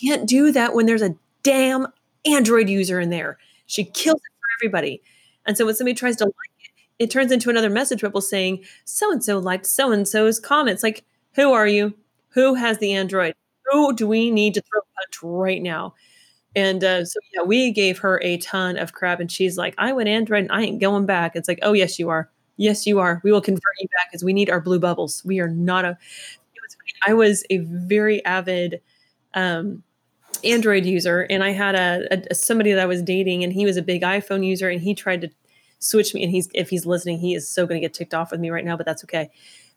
Can't 0.00 0.28
do 0.28 0.52
that 0.52 0.74
when 0.74 0.86
there's 0.86 1.02
a 1.02 1.14
damn 1.42 1.86
Android 2.26 2.68
user 2.68 3.00
in 3.00 3.10
there. 3.10 3.38
She 3.66 3.84
kills 3.84 4.16
it 4.16 4.32
for 4.40 4.64
everybody. 4.64 5.02
And 5.46 5.56
so 5.56 5.64
when 5.64 5.74
somebody 5.74 5.94
tries 5.94 6.16
to 6.16 6.24
like 6.24 6.32
it, 6.60 7.04
it 7.04 7.10
turns 7.10 7.32
into 7.32 7.50
another 7.50 7.70
message 7.70 8.02
bubble 8.02 8.20
saying 8.20 8.64
so 8.84 9.12
and 9.12 9.22
so 9.22 9.38
liked 9.38 9.66
so 9.66 9.92
and 9.92 10.06
so's 10.06 10.40
comments. 10.40 10.82
Like, 10.82 11.04
who 11.34 11.52
are 11.52 11.66
you? 11.66 11.94
Who 12.30 12.54
has 12.54 12.78
the 12.78 12.92
Android? 12.92 13.34
Who 13.70 13.94
do 13.94 14.06
we 14.06 14.30
need 14.30 14.54
to 14.54 14.60
throw 14.60 14.80
a 14.80 14.84
punch 15.00 15.22
right 15.22 15.62
now? 15.62 15.94
And 16.54 16.82
uh, 16.82 17.04
so, 17.04 17.20
yeah, 17.34 17.42
we 17.42 17.70
gave 17.70 17.98
her 17.98 18.20
a 18.22 18.38
ton 18.38 18.78
of 18.78 18.94
crap. 18.94 19.20
And 19.20 19.30
she's 19.30 19.58
like, 19.58 19.74
I 19.76 19.92
went 19.92 20.08
Android 20.08 20.44
and 20.44 20.52
I 20.52 20.62
ain't 20.62 20.80
going 20.80 21.04
back. 21.04 21.36
It's 21.36 21.48
like, 21.48 21.58
oh, 21.62 21.74
yes, 21.74 21.98
you 21.98 22.08
are. 22.08 22.30
Yes, 22.56 22.86
you 22.86 22.98
are. 22.98 23.20
We 23.22 23.32
will 23.32 23.40
convert 23.40 23.62
you 23.80 23.88
back 23.88 24.10
because 24.10 24.24
we 24.24 24.32
need 24.32 24.50
our 24.50 24.60
blue 24.60 24.78
bubbles. 24.78 25.22
We 25.24 25.40
are 25.40 25.48
not 25.48 25.84
a. 25.84 25.98
Was. 26.62 26.76
I 27.06 27.14
was 27.14 27.44
a 27.50 27.58
very 27.58 28.24
avid 28.24 28.80
um, 29.34 29.82
Android 30.44 30.84
user, 30.84 31.26
and 31.28 31.44
I 31.44 31.50
had 31.50 31.74
a, 31.74 32.22
a 32.30 32.34
somebody 32.34 32.72
that 32.72 32.80
I 32.80 32.86
was 32.86 33.02
dating, 33.02 33.44
and 33.44 33.52
he 33.52 33.64
was 33.66 33.76
a 33.76 33.82
big 33.82 34.02
iPhone 34.02 34.44
user, 34.44 34.68
and 34.68 34.80
he 34.80 34.94
tried 34.94 35.20
to 35.22 35.28
switch 35.78 36.14
me. 36.14 36.22
And 36.22 36.30
he's 36.30 36.48
if 36.54 36.70
he's 36.70 36.86
listening, 36.86 37.18
he 37.18 37.34
is 37.34 37.48
so 37.48 37.66
going 37.66 37.80
to 37.80 37.84
get 37.84 37.94
ticked 37.94 38.14
off 38.14 38.30
with 38.30 38.40
me 38.40 38.50
right 38.50 38.64
now, 38.64 38.76
but 38.76 38.86
that's 38.86 39.04
okay. 39.04 39.30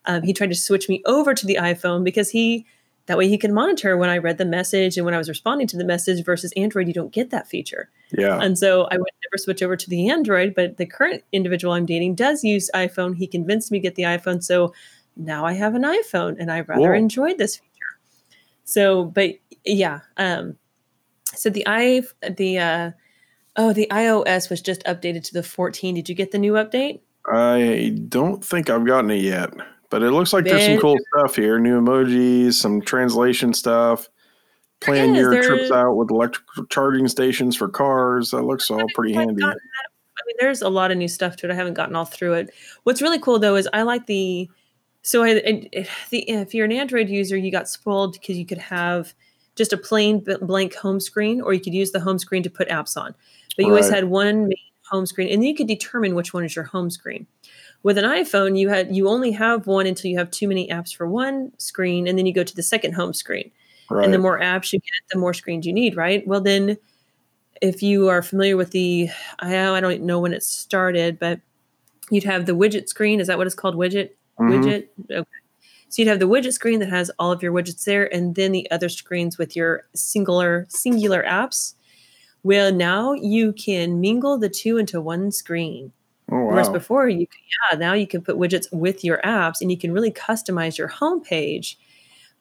Um, 0.06 0.24
he 0.24 0.34
tried 0.34 0.50
to 0.50 0.56
switch 0.56 0.88
me 0.88 1.02
over 1.06 1.34
to 1.34 1.46
the 1.46 1.56
iPhone 1.56 2.04
because 2.04 2.30
he 2.30 2.66
that 3.10 3.18
way 3.18 3.28
he 3.28 3.40
can 3.40 3.56
monitor 3.56 3.98
when 3.98 4.12
I 4.12 4.20
read 4.20 4.38
the 4.38 4.46
message 4.46 4.96
and 4.96 5.04
when 5.04 5.16
I 5.16 5.18
was 5.18 5.28
responding 5.28 5.66
to 5.70 5.78
the 5.78 5.84
message 5.84 6.24
versus 6.24 6.54
Android, 6.56 6.88
you 6.88 6.94
don't 6.94 7.12
get 7.12 7.32
that 7.32 7.48
feature. 7.48 7.90
Yeah. 8.16 8.40
And 8.40 8.56
so 8.56 8.84
I 8.84 8.98
would 8.98 9.10
never 9.26 9.38
switch 9.38 9.64
over 9.64 9.76
to 9.76 9.90
the 9.90 10.12
Android, 10.12 10.54
but 10.54 10.78
the 10.78 10.86
current 10.86 11.24
individual 11.32 11.74
I'm 11.74 11.88
dating 11.88 12.14
does 12.14 12.44
use 12.44 12.70
iPhone. 12.76 13.16
He 13.16 13.26
convinced 13.26 13.72
me 13.72 13.80
to 13.80 13.82
get 13.82 13.96
the 13.96 14.04
iPhone. 14.04 14.44
So 14.44 14.76
now 15.18 15.44
I 15.44 15.54
have 15.54 15.74
an 15.74 15.82
iPhone 15.82 16.36
and 16.40 16.52
I 16.52 16.60
rather 16.60 16.94
enjoyed 16.94 17.40
this 17.40 17.56
feature. 17.56 17.70
So, 18.64 19.06
but 19.06 19.32
yeah, 19.66 20.02
um, 20.18 20.58
so 21.26 21.50
the 21.50 21.64
i 21.66 22.04
the 22.30 22.60
uh, 22.60 22.92
oh 23.56 23.74
the 23.74 23.88
iOS 23.90 24.52
was 24.52 24.62
just 24.62 24.84
updated 24.84 25.24
to 25.24 25.34
the 25.34 25.42
14. 25.42 25.96
Did 25.96 26.10
you 26.10 26.14
get 26.14 26.30
the 26.30 26.38
new 26.38 26.54
update? 26.54 27.00
I 27.26 27.98
don't 28.08 28.46
think 28.46 28.70
I've 28.70 28.86
gotten 28.86 29.10
it 29.10 29.22
yet, 29.24 29.50
but 29.90 30.04
it 30.04 30.12
looks 30.12 30.34
like 30.34 30.46
there's 30.46 30.66
some 30.66 30.80
cool 30.80 30.98
stuff 31.16 31.36
here. 31.36 31.60
New 31.60 31.82
emojis, 31.82 32.54
some 32.54 32.82
translation 32.82 33.54
stuff. 33.54 34.10
Plan 34.82 35.14
your 35.14 35.32
there 35.32 35.44
trips 35.44 35.64
is. 35.64 35.72
out 35.72 35.96
with 35.96 36.10
electric 36.10 36.46
charging 36.70 37.08
stations 37.08 37.56
for 37.56 37.68
cars. 37.68 38.32
That 38.32 38.44
looks 38.44 38.72
all 38.72 38.86
pretty 38.96 39.14
handy. 39.14 39.44
I 39.44 40.22
mean, 40.28 40.36
there's 40.40 40.62
a 40.62 40.70
lot 40.70 40.92
of 40.92 40.98
new 40.98 41.08
stuff 41.08 41.36
to 41.38 41.48
it. 41.48 41.52
I 41.52 41.56
haven't 41.56 41.74
gotten 41.74 41.96
all 41.96 42.06
through 42.06 42.34
it. 42.34 42.50
What's 42.84 43.02
really 43.02 43.20
cool 43.20 43.40
though 43.40 43.56
is 43.56 43.68
I 43.74 43.82
like 43.84 44.06
the. 44.06 44.50
So 45.02 45.24
I, 45.24 45.30
I- 45.46 45.88
the 46.12 46.30
if 46.30 46.54
you're 46.54 46.66
an 46.66 46.72
Android 46.72 47.10
user, 47.10 47.36
you 47.36 47.52
got 47.52 47.68
spoiled 47.68 48.14
because 48.14 48.38
you 48.38 48.46
could 48.46 48.58
have 48.58 49.14
just 49.56 49.74
a 49.74 49.78
plain 49.78 50.24
blank 50.42 50.76
home 50.76 51.00
screen, 51.02 51.42
or 51.42 51.54
you 51.54 51.60
could 51.60 51.74
use 51.74 51.92
the 51.92 52.00
home 52.00 52.20
screen 52.20 52.44
to 52.44 52.50
put 52.50 52.70
apps 52.70 52.96
on. 52.96 53.14
But 53.58 53.66
you 53.66 53.72
always 53.72 53.90
had 53.90 54.06
one 54.06 54.44
main 54.48 54.56
home 54.90 55.06
screen, 55.06 55.28
and 55.28 55.42
then 55.42 55.48
you 55.50 55.56
could 55.56 55.68
determine 55.68 56.16
which 56.16 56.34
one 56.34 56.46
is 56.46 56.56
your 56.56 56.66
home 56.66 56.90
screen. 56.90 57.28
With 57.84 57.98
an 57.98 58.04
iPhone, 58.06 58.58
you 58.58 58.68
had 58.70 58.94
you 58.96 59.08
only 59.08 59.32
have 59.32 59.66
one 59.68 59.88
until 59.88 60.12
you 60.12 60.18
have 60.18 60.32
too 60.32 60.48
many 60.48 60.68
apps 60.68 60.94
for 60.96 61.08
one 61.08 61.52
screen, 61.58 62.08
and 62.08 62.18
then 62.18 62.26
you 62.26 62.34
go 62.34 62.44
to 62.44 62.56
the 62.56 62.64
second 62.64 62.94
home 62.94 63.14
screen 63.14 63.52
Right. 63.90 64.04
and 64.04 64.14
the 64.14 64.20
more 64.20 64.40
apps 64.40 64.74
you 64.74 64.80
get, 64.80 64.92
the 65.12 65.18
more 65.20 65.34
screens 65.34 65.66
you 65.66 65.74
need, 65.74 65.96
right? 65.96 66.28
Well, 66.28 66.42
then, 66.42 66.78
if 67.62 67.82
you 67.84 68.08
are 68.10 68.22
familiar 68.22 68.56
with 68.58 68.72
the, 68.72 69.10
I, 69.40 69.70
I 69.70 69.80
don't 69.82 70.04
know 70.04 70.20
when 70.20 70.34
it 70.34 70.44
started, 70.44 71.20
but 71.20 71.40
you'd 72.12 72.24
have 72.26 72.46
the 72.46 72.54
widget 72.56 72.88
screen. 72.90 73.20
Is 73.20 73.28
that 73.28 73.38
what 73.38 73.48
it's 73.48 73.56
called? 73.56 73.76
Widget? 73.76 74.12
Mhm. 74.40 74.50
Widget? 74.64 74.88
Okay. 75.12 75.30
So 75.90 76.02
you'd 76.02 76.08
have 76.10 76.20
the 76.20 76.28
widget 76.28 76.54
screen 76.54 76.80
that 76.82 76.90
has 76.90 77.10
all 77.18 77.32
of 77.32 77.42
your 77.42 77.52
widgets 77.54 77.84
there, 77.86 78.14
and 78.14 78.36
then 78.36 78.52
the 78.52 78.70
other 78.72 78.90
screens 78.90 79.38
with 79.38 79.56
your 79.56 79.86
singular 79.96 80.68
singular 80.70 81.24
apps. 81.24 81.74
Well, 82.44 82.72
now 82.74 83.14
you 83.14 83.54
can 83.54 84.00
mingle 84.02 84.38
the 84.38 84.50
two 84.50 84.78
into 84.78 85.02
one 85.02 85.32
screen. 85.32 85.92
Oh, 86.32 86.46
Whereas 86.46 86.70
before, 86.70 87.08
you 87.10 87.28
could- 87.28 87.40
yeah, 87.72 87.78
now 87.78 87.94
you 87.94 88.08
can 88.08 88.22
put 88.22 88.38
widgets 88.38 88.68
with 88.72 89.04
your 89.04 89.20
apps, 89.24 89.62
and 89.62 89.72
you 89.72 89.78
can 89.78 89.92
really 89.92 90.12
customize 90.12 90.78
your 90.78 90.90
homepage. 90.90 91.76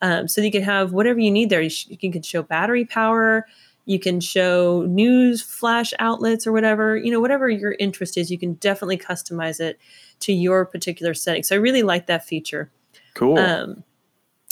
Um, 0.01 0.28
so 0.28 0.40
you 0.40 0.51
can 0.52 0.62
have 0.62 0.93
whatever 0.93 1.19
you 1.19 1.31
need 1.31 1.51
there. 1.51 1.60
You, 1.62 1.70
sh- 1.70 1.89
you 1.89 1.97
can 2.10 2.23
show 2.23 2.43
battery 2.43 2.85
power. 2.85 3.47
You 3.85 3.98
can 3.98 4.20
show 4.20 4.82
news 4.86 5.40
flash 5.43 5.93
outlets 5.98 6.47
or 6.47 6.52
whatever. 6.52 6.97
You 6.97 7.10
know, 7.10 7.20
whatever 7.20 7.48
your 7.48 7.74
interest 7.78 8.16
is, 8.19 8.31
you 8.31 8.39
can 8.39 8.55
definitely 8.55 8.98
customize 8.98 9.60
it 9.60 9.78
to 10.20 10.32
your 10.32 10.65
particular 10.66 11.15
setting. 11.15 11.43
So 11.43 11.56
I 11.56 11.59
really 11.59 11.82
like 11.82 12.06
that 12.06 12.24
feature. 12.24 12.70
Cool. 13.15 13.39
Um, 13.39 13.82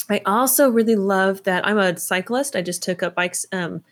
I 0.09 0.21
also 0.25 0.69
really 0.69 0.95
love 0.95 1.43
that 1.43 1.65
I'm 1.67 1.77
a 1.77 1.97
cyclist. 1.97 2.55
I 2.55 2.61
just 2.61 2.81
took 2.81 3.03
up 3.03 3.13
bikes, 3.15 3.45
um, 3.51 3.83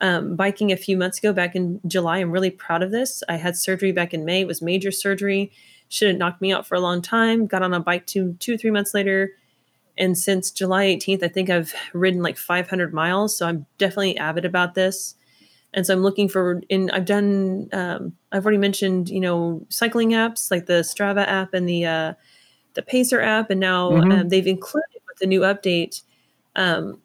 um, 0.00 0.36
biking 0.36 0.72
a 0.72 0.76
few 0.76 0.96
months 0.96 1.18
ago, 1.18 1.32
back 1.32 1.54
in 1.54 1.80
July. 1.86 2.18
I'm 2.18 2.30
really 2.30 2.50
proud 2.50 2.82
of 2.82 2.90
this. 2.90 3.22
I 3.28 3.36
had 3.36 3.56
surgery 3.56 3.92
back 3.92 4.12
in 4.14 4.24
May. 4.24 4.42
It 4.42 4.46
was 4.46 4.62
major 4.62 4.90
surgery. 4.90 5.52
Should 5.88 6.08
have 6.08 6.18
knocked 6.18 6.40
me 6.40 6.52
out 6.52 6.66
for 6.66 6.74
a 6.74 6.80
long 6.80 7.02
time. 7.02 7.46
Got 7.46 7.62
on 7.62 7.74
a 7.74 7.80
bike 7.80 8.06
two, 8.06 8.34
two, 8.40 8.56
three 8.56 8.70
months 8.70 8.94
later. 8.94 9.32
And 9.98 10.16
since 10.16 10.50
July 10.50 10.86
18th, 10.86 11.22
I 11.22 11.28
think 11.28 11.50
I've 11.50 11.74
ridden 11.92 12.22
like 12.22 12.38
500 12.38 12.94
miles. 12.94 13.36
So 13.36 13.46
I'm 13.46 13.66
definitely 13.78 14.16
avid 14.16 14.44
about 14.44 14.74
this. 14.74 15.14
And 15.74 15.86
so 15.86 15.94
I'm 15.94 16.02
looking 16.02 16.28
for, 16.28 16.62
and 16.70 16.90
I've 16.90 17.04
done, 17.04 17.68
um, 17.72 18.14
I've 18.30 18.44
already 18.44 18.58
mentioned, 18.58 19.08
you 19.08 19.20
know, 19.20 19.64
cycling 19.68 20.10
apps 20.10 20.50
like 20.50 20.66
the 20.66 20.80
Strava 20.80 21.26
app 21.26 21.54
and 21.54 21.68
the, 21.68 21.84
uh, 21.86 22.14
the 22.74 22.82
Pacer 22.82 23.20
app, 23.20 23.50
and 23.50 23.60
now 23.60 23.90
Mhm. 23.90 24.12
um, 24.12 24.28
they've 24.30 24.46
included 24.46 25.00
with 25.06 25.18
the 25.18 25.26
new 25.26 25.40
update. 25.40 26.02
Um, 26.56 27.00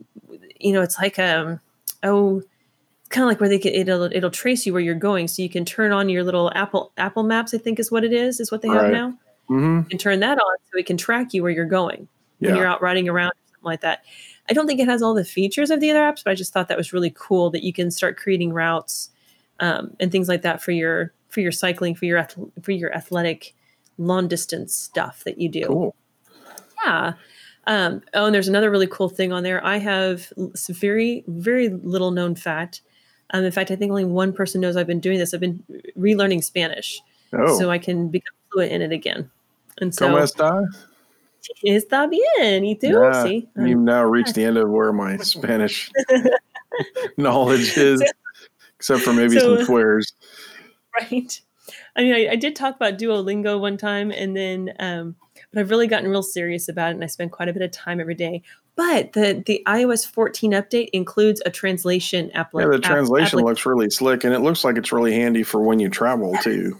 you 0.59 0.71
know, 0.71 0.81
it's 0.81 0.97
like 0.97 1.19
um, 1.19 1.59
oh, 2.03 2.41
kind 3.09 3.23
of 3.23 3.27
like 3.29 3.39
where 3.39 3.49
they 3.49 3.59
can 3.59 3.73
it'll 3.73 4.03
it'll 4.03 4.29
trace 4.29 4.65
you 4.65 4.73
where 4.73 4.81
you're 4.81 4.95
going, 4.95 5.27
so 5.27 5.41
you 5.41 5.49
can 5.49 5.65
turn 5.65 5.91
on 5.91 6.09
your 6.09 6.23
little 6.23 6.51
Apple 6.55 6.91
Apple 6.97 7.23
Maps. 7.23 7.53
I 7.53 7.57
think 7.57 7.79
is 7.79 7.91
what 7.91 8.03
it 8.03 8.13
is. 8.13 8.39
Is 8.39 8.51
what 8.51 8.61
they 8.61 8.69
have 8.69 8.83
Right. 8.83 8.91
now. 8.93 9.17
hmm 9.47 9.81
And 9.91 9.99
turn 9.99 10.19
that 10.21 10.37
on 10.37 10.57
so 10.71 10.77
it 10.77 10.85
can 10.85 10.97
track 10.97 11.33
you 11.33 11.41
where 11.43 11.51
you're 11.51 11.65
going 11.65 12.07
when 12.39 12.51
you're 12.57 12.67
out 12.67 12.81
riding 12.81 13.07
around 13.09 13.31
something 13.47 13.65
like 13.65 13.81
that. 13.81 14.03
I 14.49 14.53
don't 14.53 14.67
think 14.67 14.79
it 14.79 14.87
has 14.87 15.01
all 15.01 15.13
the 15.13 15.25
features 15.25 15.71
of 15.71 15.79
the 15.79 15.89
other 15.91 16.01
apps, 16.01 16.23
but 16.23 16.31
I 16.31 16.35
just 16.35 16.53
thought 16.53 16.67
that 16.69 16.77
was 16.77 16.93
really 16.93 17.13
cool 17.15 17.49
that 17.51 17.63
you 17.63 17.73
can 17.73 17.91
start 17.91 18.15
creating 18.17 18.53
routes 18.53 19.09
um, 19.59 19.95
and 19.99 20.11
things 20.11 20.27
like 20.29 20.43
that 20.43 20.61
for 20.61 20.71
your 20.71 21.13
for 21.29 21.41
your 21.41 21.51
cycling 21.51 21.95
for 21.95 22.05
your 22.05 22.25
for 22.61 22.71
your 22.71 22.93
athletic 22.93 23.53
long 23.97 24.27
distance 24.27 24.75
stuff 24.75 25.23
that 25.23 25.39
you 25.39 25.49
do. 25.49 25.65
Cool. 25.65 25.95
Yeah. 26.85 27.13
Um, 27.65 28.01
oh, 28.13 28.25
and 28.27 28.33
there's 28.35 28.47
another 28.47 28.71
really 28.71 28.87
cool 28.87 29.09
thing 29.09 29.33
on 29.33 29.43
there. 29.43 29.63
I 29.65 29.77
have 29.77 30.31
very, 30.69 31.23
very 31.27 31.67
little 31.69 32.11
known 32.11 32.35
fact. 32.35 32.81
Um, 33.31 33.43
in 33.43 33.51
fact, 33.51 33.71
I 33.71 33.75
think 33.75 33.89
only 33.91 34.05
one 34.05 34.31
person 34.33 34.61
knows 34.61 34.75
I've 34.77 34.87
been 34.87 34.99
doing 35.01 35.19
this. 35.19 35.33
I've 35.33 35.39
been 35.41 35.63
relearning 35.97 36.43
Spanish, 36.43 37.01
Oh, 37.33 37.59
so 37.59 37.69
I 37.69 37.77
can 37.77 38.07
become 38.09 38.33
fluent 38.51 38.71
in 38.71 38.81
it 38.81 38.91
again. 38.91 39.29
And 39.79 39.93
so, 39.93 40.07
¿Cómo 40.07 40.21
está? 40.21 40.65
está 41.65 42.09
bien. 42.09 42.63
¿Y 42.63 42.75
tú? 42.81 42.89
Yeah, 42.93 43.23
Sí. 43.23 43.47
You've 43.57 43.79
now 43.79 44.03
reached 44.03 44.35
the 44.35 44.43
end 44.45 44.57
of 44.57 44.69
where 44.69 44.91
my 44.93 45.17
Spanish 45.21 45.91
knowledge 47.17 47.77
is, 47.77 48.01
except 48.77 49.01
for 49.03 49.13
maybe 49.13 49.37
So- 49.39 49.57
some 49.57 49.65
swears. 49.65 50.13
right 50.99 51.41
i 51.95 52.01
mean 52.01 52.13
I, 52.15 52.29
I 52.31 52.35
did 52.37 52.55
talk 52.55 52.75
about 52.75 52.97
duolingo 52.97 53.59
one 53.59 53.77
time 53.77 54.09
and 54.09 54.35
then 54.35 54.73
um 54.79 55.15
but 55.51 55.59
i've 55.59 55.69
really 55.69 55.85
gotten 55.85 56.09
real 56.09 56.23
serious 56.23 56.67
about 56.69 56.89
it 56.89 56.95
and 56.95 57.03
i 57.03 57.07
spend 57.07 57.31
quite 57.31 57.49
a 57.49 57.53
bit 57.53 57.61
of 57.61 57.69
time 57.71 57.99
every 57.99 58.15
day 58.15 58.41
but 58.77 59.11
the 59.13 59.43
the 59.45 59.61
ios 59.67 60.07
14 60.09 60.51
update 60.53 60.89
includes 60.93 61.41
a 61.45 61.49
translation 61.51 62.31
app 62.31 62.51
Yeah, 62.53 62.67
the 62.67 62.79
translation 62.79 63.39
applic- 63.39 63.43
looks 63.43 63.65
really 63.65 63.89
slick, 63.89 64.23
and 64.23 64.33
it 64.33 64.39
looks 64.39 64.63
like 64.63 64.77
it's 64.77 64.91
really 64.93 65.13
handy 65.13 65.43
for 65.43 65.61
when 65.61 65.79
you 65.79 65.89
travel 65.89 66.33
too. 66.41 66.77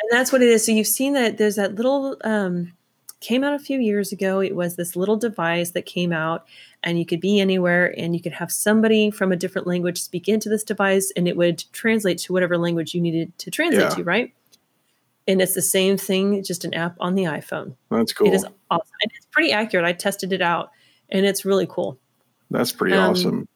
and 0.00 0.08
that's 0.12 0.30
what 0.32 0.42
it 0.42 0.48
is 0.48 0.64
so 0.64 0.70
you've 0.72 0.86
seen 0.86 1.14
that 1.14 1.38
there's 1.38 1.56
that 1.56 1.74
little 1.74 2.16
um 2.24 2.72
came 3.20 3.42
out 3.42 3.54
a 3.54 3.58
few 3.58 3.78
years 3.80 4.12
ago 4.12 4.40
it 4.40 4.54
was 4.54 4.76
this 4.76 4.94
little 4.96 5.16
device 5.16 5.70
that 5.70 5.86
came 5.86 6.12
out 6.12 6.44
and 6.82 6.98
you 6.98 7.06
could 7.06 7.20
be 7.22 7.40
anywhere 7.40 7.94
and 7.98 8.14
you 8.14 8.20
could 8.20 8.32
have 8.34 8.52
somebody 8.52 9.10
from 9.10 9.32
a 9.32 9.36
different 9.36 9.66
language 9.66 9.98
speak 9.98 10.28
into 10.28 10.50
this 10.50 10.62
device 10.62 11.10
and 11.16 11.26
it 11.26 11.34
would 11.34 11.64
translate 11.72 12.18
to 12.18 12.34
whatever 12.34 12.58
language 12.58 12.94
you 12.94 13.00
needed 13.00 13.32
to 13.38 13.50
translate 13.50 13.80
Yeah. 13.84 13.88
to 13.94 14.04
right 14.04 14.34
and 15.26 15.40
it's 15.40 15.54
the 15.54 15.62
same 15.62 15.96
thing 15.96 16.42
just 16.42 16.66
an 16.66 16.74
app 16.74 16.96
on 17.00 17.14
the 17.14 17.22
iphone 17.24 17.76
That's 17.90 18.12
cool. 18.12 18.26
It 18.26 18.34
is 18.34 18.44
awesome. 18.70 18.92
And 19.02 19.10
it's 19.16 19.26
pretty 19.30 19.52
accurate. 19.52 19.86
I 19.86 19.92
tested 19.94 20.30
it 20.34 20.42
out 20.42 20.68
and 21.10 21.26
it's 21.26 21.44
really 21.44 21.66
cool. 21.68 21.98
That's 22.50 22.72
pretty 22.72 22.94
um, 22.94 23.10
awesome. 23.10 23.48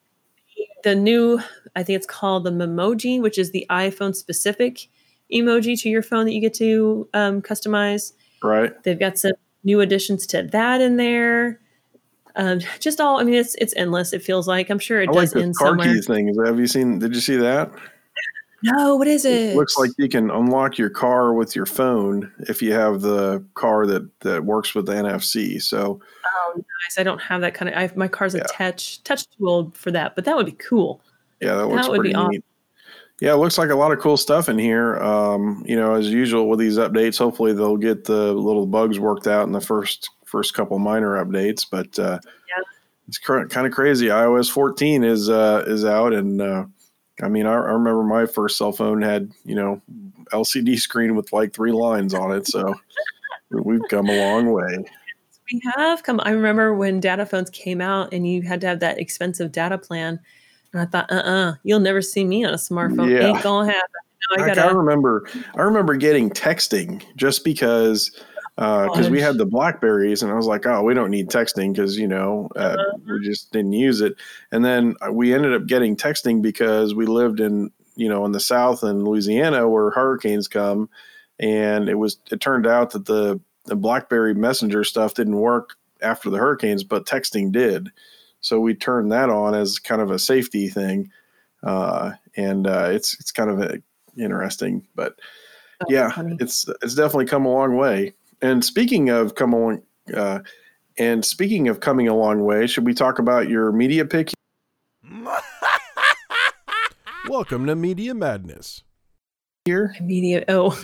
The 0.84 0.94
new, 0.94 1.40
I 1.74 1.82
think 1.82 1.96
it's 1.96 2.06
called 2.06 2.44
the 2.44 2.50
Memoji, 2.50 3.20
which 3.20 3.38
is 3.38 3.50
the 3.50 3.66
iPhone 3.70 4.14
specific 4.14 4.88
emoji 5.32 5.80
to 5.82 5.88
your 5.88 6.02
phone 6.02 6.24
that 6.26 6.32
you 6.32 6.40
get 6.40 6.54
to 6.54 7.08
um, 7.14 7.42
customize. 7.42 8.12
Right? 8.42 8.80
They've 8.82 8.98
got 8.98 9.18
some 9.18 9.32
new 9.64 9.80
additions 9.80 10.26
to 10.28 10.42
that 10.42 10.80
in 10.80 10.96
there. 10.96 11.60
Um, 12.36 12.60
just 12.80 13.00
all, 13.00 13.20
I 13.20 13.24
mean, 13.24 13.34
it's 13.34 13.54
it's 13.56 13.74
endless. 13.76 14.12
It 14.12 14.22
feels 14.22 14.48
like 14.48 14.70
I'm 14.70 14.78
sure 14.78 15.00
it 15.00 15.08
I 15.08 15.12
like 15.12 15.24
does 15.24 15.32
the 15.32 15.42
end 15.42 15.56
car 15.56 15.68
somewhere. 15.68 15.94
key 15.94 16.00
thing. 16.00 16.34
Have 16.44 16.58
you 16.58 16.66
seen? 16.66 16.98
Did 16.98 17.14
you 17.14 17.20
see 17.20 17.36
that? 17.36 17.70
No, 18.62 18.96
what 18.96 19.06
is 19.06 19.24
it? 19.24 19.50
It 19.50 19.56
looks 19.56 19.76
like 19.78 19.90
you 19.98 20.08
can 20.08 20.30
unlock 20.30 20.78
your 20.78 20.90
car 20.90 21.32
with 21.32 21.54
your 21.54 21.66
phone 21.66 22.32
if 22.40 22.60
you 22.60 22.72
have 22.72 23.02
the 23.02 23.44
car 23.54 23.86
that 23.86 24.08
that 24.20 24.44
works 24.44 24.74
with 24.74 24.86
the 24.86 24.94
NFC. 24.94 25.62
So 25.62 26.00
oh, 26.26 26.52
nice. 26.56 26.98
I 26.98 27.02
don't 27.04 27.20
have 27.20 27.40
that 27.42 27.54
kind 27.54 27.68
of. 27.68 27.76
I 27.76 27.82
have, 27.82 27.96
my 27.96 28.08
car's 28.08 28.34
a 28.34 28.38
Yeah. 28.38 28.44
touch 28.50 29.02
touch 29.04 29.26
too 29.30 29.48
old 29.48 29.76
for 29.76 29.90
that, 29.92 30.14
but 30.16 30.24
that 30.24 30.36
would 30.36 30.46
be 30.46 30.52
cool. 30.52 31.00
yeah, 31.40 31.54
that 31.54 31.66
looks 31.68 31.82
That 31.86 31.90
would 31.92 31.96
be 32.02 32.08
pretty 32.08 32.14
awesome. 32.16 32.30
neat. 32.32 32.44
Yeah, 33.20 33.32
it 33.34 33.36
looks 33.38 33.58
like 33.58 33.70
a 33.70 33.74
lot 33.76 33.90
of 33.92 33.98
cool 34.00 34.16
stuff 34.16 34.48
in 34.48 34.58
here. 34.58 34.96
Um, 34.98 35.64
you 35.66 35.74
know, 35.76 35.94
as 35.94 36.08
usual 36.08 36.48
with 36.48 36.58
these 36.60 36.78
updates, 36.78 37.18
hopefully 37.18 37.52
they'll 37.52 37.76
get 37.76 38.04
the 38.04 38.32
little 38.32 38.64
bugs 38.66 38.98
worked 39.00 39.26
out 39.26 39.46
in 39.46 39.52
the 39.52 39.60
first 39.60 40.10
first 40.24 40.54
couple 40.54 40.78
minor 40.78 41.24
updates. 41.24 41.64
But 41.68 41.96
uh, 41.98 42.18
Yeah. 42.48 42.62
it's 43.08 43.18
kind 43.18 43.66
of 43.66 43.72
crazy. 43.72 44.06
iOS 44.06 44.50
14 44.50 45.02
is 45.04 45.28
uh, 45.30 45.64
is 45.66 45.84
out, 45.84 46.12
and 46.12 46.40
uh, 46.40 46.64
I 47.22 47.28
mean, 47.28 47.46
I, 47.46 47.52
I 47.52 47.72
remember 47.72 48.02
my 48.02 48.26
first 48.26 48.56
cell 48.56 48.72
phone 48.72 49.02
had 49.02 49.32
you 49.44 49.54
know 49.54 49.80
LCD 50.32 50.78
screen 50.78 51.14
with 51.14 51.32
like 51.32 51.52
three 51.52 51.72
lines 51.72 52.14
on 52.14 52.32
it. 52.32 52.46
So 52.46 52.74
we've 53.50 53.82
come 53.88 54.08
a 54.08 54.16
long 54.16 54.52
way. 54.52 54.84
We 55.52 55.62
have 55.76 56.02
come. 56.02 56.20
I 56.24 56.30
remember 56.30 56.74
when 56.74 57.00
data 57.00 57.24
phones 57.24 57.50
came 57.50 57.80
out 57.80 58.12
and 58.12 58.28
you 58.28 58.42
had 58.42 58.60
to 58.60 58.66
have 58.66 58.80
that 58.80 58.98
expensive 58.98 59.52
data 59.52 59.78
plan. 59.78 60.20
And 60.72 60.82
I 60.82 60.84
thought, 60.84 61.10
uh 61.10 61.14
uh-uh, 61.14 61.50
uh, 61.50 61.54
you 61.62 61.74
will 61.74 61.80
never 61.80 62.02
see 62.02 62.24
me 62.24 62.44
on 62.44 62.52
a 62.52 62.58
smartphone. 62.58 63.10
Yeah. 63.10 63.28
Ain't 63.28 63.42
gonna 63.42 63.72
happen. 63.72 63.90
Now 64.36 64.44
I 64.44 64.46
gotta. 64.46 64.62
I 64.62 64.70
remember, 64.70 65.26
I 65.56 65.62
remember 65.62 65.96
getting 65.96 66.28
texting 66.30 67.02
just 67.16 67.44
because, 67.44 68.10
because 68.58 69.08
we 69.08 69.20
had 69.20 69.38
the 69.38 69.46
Blackberries, 69.46 70.20
and 70.20 70.32
I 70.32 70.34
was 70.34 70.46
like, 70.46 70.66
oh, 70.66 70.82
we 70.82 70.92
don't 70.92 71.12
need 71.12 71.28
texting 71.28 71.72
because 71.72 71.96
you 71.96 72.08
know 72.08 72.48
uh, 72.56 72.76
we 73.06 73.24
just 73.24 73.52
didn't 73.52 73.72
use 73.72 74.00
it. 74.00 74.16
And 74.50 74.64
then 74.64 74.96
uh, 75.00 75.12
we 75.12 75.32
ended 75.32 75.54
up 75.54 75.66
getting 75.66 75.96
texting 75.96 76.42
because 76.42 76.92
we 76.92 77.06
lived 77.06 77.38
in 77.38 77.70
you 77.94 78.08
know 78.08 78.24
in 78.24 78.32
the 78.32 78.40
South 78.40 78.82
in 78.82 79.04
Louisiana 79.04 79.68
where 79.68 79.90
hurricanes 79.90 80.48
come, 80.48 80.90
and 81.38 81.88
it 81.88 81.94
was 81.94 82.18
it 82.32 82.40
turned 82.40 82.66
out 82.66 82.90
that 82.90 83.06
the 83.06 83.40
the 83.66 83.76
BlackBerry 83.76 84.34
Messenger 84.34 84.82
stuff 84.82 85.14
didn't 85.14 85.36
work 85.36 85.76
after 86.02 86.28
the 86.28 86.38
hurricanes, 86.38 86.82
but 86.82 87.06
texting 87.06 87.52
did. 87.52 87.90
So 88.40 88.58
we 88.58 88.74
turned 88.74 89.12
that 89.12 89.30
on 89.30 89.54
as 89.54 89.78
kind 89.78 90.02
of 90.02 90.10
a 90.10 90.18
safety 90.18 90.68
thing, 90.68 91.12
uh, 91.62 92.12
and 92.36 92.66
uh, 92.66 92.88
it's 92.90 93.14
it's 93.20 93.30
kind 93.30 93.50
of 93.50 93.60
a, 93.60 93.78
interesting. 94.16 94.84
But 94.96 95.14
Oh, 95.80 95.86
yeah, 95.88 96.10
funny. 96.10 96.36
it's 96.40 96.68
it's 96.82 96.94
definitely 96.94 97.26
come 97.26 97.46
a 97.46 97.52
long 97.52 97.76
way. 97.76 98.14
And 98.40 98.64
speaking 98.64 99.10
of 99.10 99.34
come 99.34 99.52
along, 99.52 99.82
uh, 100.14 100.40
and 100.96 101.24
speaking 101.24 101.68
of 101.68 101.80
coming 101.80 102.06
a 102.08 102.14
long 102.14 102.44
way, 102.44 102.66
should 102.66 102.86
we 102.86 102.94
talk 102.94 103.18
about 103.18 103.48
your 103.48 103.72
media 103.72 104.04
pick 104.04 104.32
Welcome 107.28 107.66
to 107.66 107.74
Media 107.74 108.14
Madness. 108.14 108.84
here? 109.64 109.94
Media. 110.00 110.44
Oh, 110.48 110.78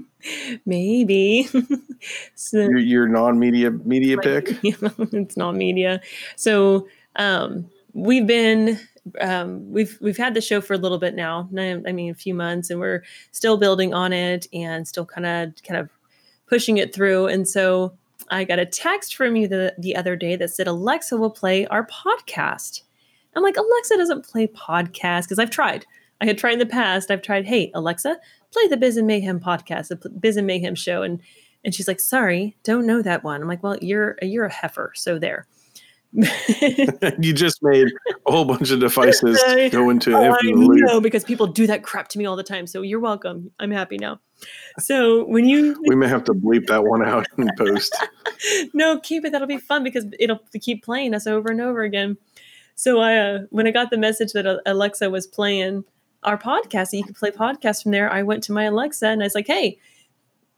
maybe. 0.66 1.48
so, 2.34 2.58
Your, 2.58 2.78
your 2.78 3.08
non-media 3.08 3.70
media 3.72 4.16
pick? 4.18 4.58
it's 4.62 5.36
non-media. 5.36 6.00
So 6.36 6.88
um, 7.16 7.68
we've 7.92 8.26
been 8.26 8.78
um, 9.20 9.70
we've 9.70 9.98
we've 10.00 10.16
had 10.16 10.34
the 10.34 10.40
show 10.40 10.60
for 10.60 10.74
a 10.74 10.78
little 10.78 10.98
bit 10.98 11.14
now. 11.14 11.48
I 11.56 11.82
I 11.86 11.92
mean, 11.92 12.10
a 12.10 12.14
few 12.14 12.34
months, 12.34 12.70
and 12.70 12.80
we're 12.80 13.02
still 13.32 13.56
building 13.56 13.92
on 13.92 14.12
it 14.12 14.46
and 14.52 14.86
still 14.88 15.04
kind 15.04 15.26
of 15.26 15.62
kind 15.62 15.78
of 15.80 15.90
pushing 16.46 16.78
it 16.78 16.94
through. 16.94 17.26
And 17.26 17.46
so 17.46 17.96
I 18.30 18.44
got 18.44 18.58
a 18.58 18.66
text 18.66 19.14
from 19.14 19.36
you 19.36 19.48
the 19.48 19.74
the 19.78 19.96
other 19.96 20.16
day 20.16 20.36
that 20.36 20.50
said 20.50 20.66
Alexa 20.66 21.16
will 21.16 21.30
play 21.30 21.66
our 21.66 21.86
podcast. 21.86 22.82
I'm 23.34 23.42
like, 23.42 23.56
Alexa 23.56 23.96
doesn't 23.96 24.24
play 24.24 24.46
podcasts 24.46 25.24
because 25.24 25.38
I've 25.38 25.50
tried. 25.50 25.84
I 26.20 26.24
had 26.24 26.38
tried 26.38 26.54
in 26.54 26.58
the 26.58 26.66
past. 26.66 27.10
I've 27.10 27.20
tried, 27.20 27.44
hey, 27.44 27.70
Alexa, 27.74 28.16
play 28.50 28.68
the 28.68 28.78
Biz 28.78 28.96
and 28.96 29.06
Mayhem 29.06 29.38
podcast, 29.38 29.88
the 29.88 30.08
Biz 30.08 30.38
and 30.38 30.46
Mayhem 30.46 30.74
show. 30.74 31.02
And 31.02 31.20
and 31.64 31.74
she's 31.74 31.88
like, 31.88 32.00
sorry, 32.00 32.56
don't 32.62 32.86
know 32.86 33.02
that 33.02 33.24
one. 33.24 33.42
I'm 33.42 33.48
like, 33.48 33.62
well, 33.62 33.76
you're 33.80 34.16
you're 34.22 34.46
a 34.46 34.52
heifer, 34.52 34.92
so 34.94 35.18
there. 35.18 35.46
you 36.12 37.34
just 37.34 37.62
made 37.62 37.88
a 38.26 38.32
whole 38.32 38.44
bunch 38.44 38.70
of 38.70 38.80
devices 38.80 39.42
go 39.70 39.90
into 39.90 40.16
Oh, 40.16 40.32
I 40.32 40.38
know 40.42 41.00
because 41.00 41.24
people 41.24 41.46
do 41.46 41.66
that 41.66 41.82
crap 41.82 42.08
to 42.08 42.18
me 42.18 42.24
all 42.24 42.36
the 42.36 42.42
time. 42.42 42.66
So 42.66 42.82
you're 42.82 43.00
welcome. 43.00 43.50
I'm 43.58 43.70
happy 43.70 43.98
now. 43.98 44.20
So 44.78 45.24
when 45.24 45.46
you 45.46 45.82
We 45.86 45.96
may 45.96 46.08
have 46.08 46.24
to 46.24 46.34
bleep 46.34 46.66
that 46.66 46.84
one 46.84 47.02
out 47.02 47.26
in 47.38 47.48
post. 47.56 47.96
no, 48.74 49.00
keep 49.00 49.24
it. 49.24 49.32
That'll 49.32 49.46
be 49.46 49.58
fun 49.58 49.82
because 49.82 50.06
it'll 50.18 50.40
keep 50.60 50.84
playing 50.84 51.14
us 51.14 51.26
over 51.26 51.50
and 51.50 51.60
over 51.60 51.82
again. 51.82 52.18
So 52.74 53.00
I, 53.00 53.16
uh, 53.16 53.38
when 53.50 53.66
I 53.66 53.70
got 53.70 53.90
the 53.90 53.96
message 53.96 54.32
that 54.32 54.46
uh, 54.46 54.58
Alexa 54.66 55.08
was 55.08 55.26
playing 55.26 55.84
our 56.22 56.36
podcast, 56.36 56.92
and 56.92 57.00
you 57.00 57.04
could 57.04 57.16
play 57.16 57.30
podcasts 57.30 57.82
from 57.82 57.92
there, 57.92 58.12
I 58.12 58.22
went 58.22 58.42
to 58.44 58.52
my 58.52 58.64
Alexa 58.64 59.06
and 59.06 59.22
I 59.22 59.26
was 59.26 59.34
like, 59.34 59.46
"Hey, 59.46 59.78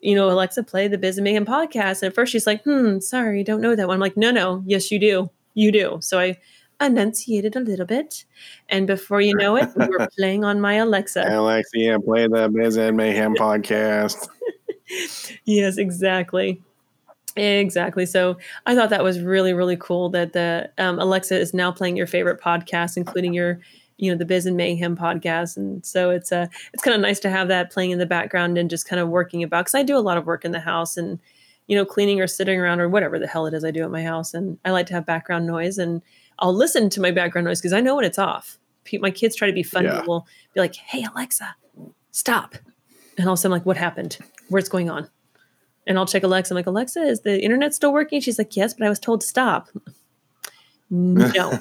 you 0.00 0.16
know, 0.16 0.28
Alexa, 0.28 0.64
play 0.64 0.88
the 0.88 0.98
Biz 0.98 1.18
and 1.18 1.24
Mayhem 1.24 1.46
podcast." 1.46 2.02
And 2.02 2.10
at 2.10 2.14
first 2.14 2.32
she's 2.32 2.46
like, 2.46 2.64
"Hmm, 2.64 2.98
sorry, 2.98 3.44
don't 3.44 3.60
know 3.60 3.76
that 3.76 3.86
one." 3.86 3.94
I'm 3.94 4.00
like, 4.00 4.16
"No, 4.16 4.32
no, 4.32 4.64
yes, 4.66 4.90
you 4.90 4.98
do, 4.98 5.30
you 5.54 5.70
do." 5.70 5.98
So 6.00 6.18
I 6.18 6.38
enunciated 6.80 7.56
a 7.56 7.60
little 7.60 7.86
bit, 7.86 8.24
and 8.68 8.86
before 8.86 9.20
you 9.20 9.34
know 9.34 9.56
it, 9.56 9.68
we 9.76 9.86
were 9.86 10.08
playing 10.18 10.44
on 10.44 10.60
my 10.60 10.74
Alexa. 10.74 11.24
Alexia, 11.28 11.98
play 12.00 12.26
the 12.26 12.48
Biz 12.48 12.76
and 12.76 12.96
Mayhem 12.96 13.34
podcast. 13.38 14.28
yes, 15.44 15.78
exactly. 15.78 16.62
Exactly. 17.36 18.06
So 18.06 18.36
I 18.66 18.74
thought 18.74 18.90
that 18.90 19.04
was 19.04 19.20
really, 19.20 19.52
really 19.52 19.76
cool 19.76 20.08
that 20.10 20.32
the 20.32 20.70
um, 20.78 20.98
Alexa 20.98 21.38
is 21.38 21.54
now 21.54 21.70
playing 21.70 21.96
your 21.96 22.06
favorite 22.06 22.40
podcast, 22.40 22.96
including 22.96 23.32
your, 23.32 23.60
you 23.96 24.10
know, 24.10 24.18
the 24.18 24.24
Biz 24.24 24.46
and 24.46 24.56
Mayhem 24.56 24.96
podcast. 24.96 25.56
And 25.56 25.84
so 25.84 26.10
it's 26.10 26.32
uh, 26.32 26.46
it's 26.72 26.82
kind 26.82 26.94
of 26.94 27.00
nice 27.00 27.20
to 27.20 27.30
have 27.30 27.48
that 27.48 27.70
playing 27.70 27.92
in 27.92 27.98
the 27.98 28.06
background 28.06 28.58
and 28.58 28.70
just 28.70 28.88
kind 28.88 29.00
of 29.00 29.08
working 29.08 29.42
about 29.42 29.66
because 29.66 29.74
I 29.74 29.82
do 29.82 29.96
a 29.96 30.00
lot 30.00 30.18
of 30.18 30.26
work 30.26 30.44
in 30.44 30.52
the 30.52 30.60
house 30.60 30.96
and, 30.96 31.20
you 31.68 31.76
know, 31.76 31.84
cleaning 31.84 32.20
or 32.20 32.26
sitting 32.26 32.58
around 32.58 32.80
or 32.80 32.88
whatever 32.88 33.18
the 33.18 33.26
hell 33.26 33.46
it 33.46 33.54
is 33.54 33.64
I 33.64 33.70
do 33.70 33.84
at 33.84 33.90
my 33.90 34.02
house. 34.02 34.34
And 34.34 34.58
I 34.64 34.70
like 34.70 34.86
to 34.86 34.94
have 34.94 35.06
background 35.06 35.46
noise 35.46 35.78
and 35.78 36.02
I'll 36.38 36.54
listen 36.54 36.90
to 36.90 37.00
my 37.00 37.10
background 37.10 37.46
noise 37.46 37.60
because 37.60 37.72
I 37.72 37.80
know 37.80 37.96
when 37.96 38.04
it's 38.04 38.18
off. 38.18 38.58
My 39.00 39.10
kids 39.10 39.36
try 39.36 39.46
to 39.46 39.52
be 39.52 39.62
funny. 39.62 39.88
Yeah. 39.88 40.04
Will 40.06 40.26
be 40.54 40.60
like, 40.60 40.74
"Hey 40.74 41.04
Alexa, 41.04 41.56
stop," 42.10 42.54
and 43.18 43.26
all 43.26 43.34
of 43.34 43.38
a 43.38 43.40
sudden, 43.42 43.52
like, 43.52 43.66
"What 43.66 43.76
happened? 43.76 44.16
What's 44.48 44.68
going 44.68 44.88
on?" 44.88 45.10
And 45.88 45.98
I'll 45.98 46.06
check 46.06 46.22
Alexa. 46.22 46.52
I'm 46.52 46.56
like, 46.56 46.66
Alexa, 46.66 47.02
is 47.02 47.22
the 47.22 47.42
internet 47.42 47.74
still 47.74 47.92
working? 47.94 48.20
She's 48.20 48.38
like, 48.38 48.54
yes, 48.54 48.74
but 48.74 48.86
I 48.86 48.90
was 48.90 48.98
told 49.00 49.22
to 49.22 49.26
stop. 49.26 49.68
No, 50.90 51.58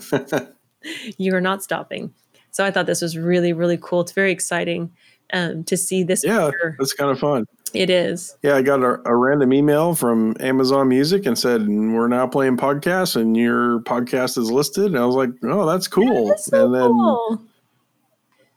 you 1.18 1.34
are 1.34 1.42
not 1.42 1.64
stopping. 1.64 2.14
So 2.52 2.66
I 2.66 2.72
thought 2.72 2.88
this 2.88 3.02
was 3.02 3.18
really, 3.18 3.54
really 3.54 3.78
cool. 3.82 4.02
It's 4.02 4.12
very 4.12 4.32
exciting 4.34 4.92
um, 5.32 5.64
to 5.64 5.78
see 5.78 6.04
this. 6.04 6.26
yeah, 6.26 6.52
that's 6.78 6.94
kind 6.94 7.10
of 7.10 7.20
fun. 7.20 7.46
It 7.78 7.92
is. 7.92 8.36
Yeah, 8.42 8.56
I 8.56 8.64
got 8.64 8.82
a, 8.82 9.00
a 9.08 9.16
random 9.16 9.54
email 9.54 9.94
from 9.94 10.36
Amazon 10.40 10.90
Music 10.90 11.28
and 11.28 11.38
said 11.38 11.68
we're 11.68 12.08
now 12.08 12.26
playing 12.26 12.58
podcasts 12.58 13.16
and 13.16 13.38
your 13.38 13.82
podcast 13.82 14.36
is 14.40 14.50
listed. 14.52 14.86
And 14.88 14.98
I 14.98 15.06
was 15.06 15.14
like, 15.16 15.30
oh, 15.44 15.68
that's 15.68 15.88
cool. 15.88 16.36
So 16.38 16.66
and 16.66 16.74
then 16.74 16.90
cool. 16.90 17.42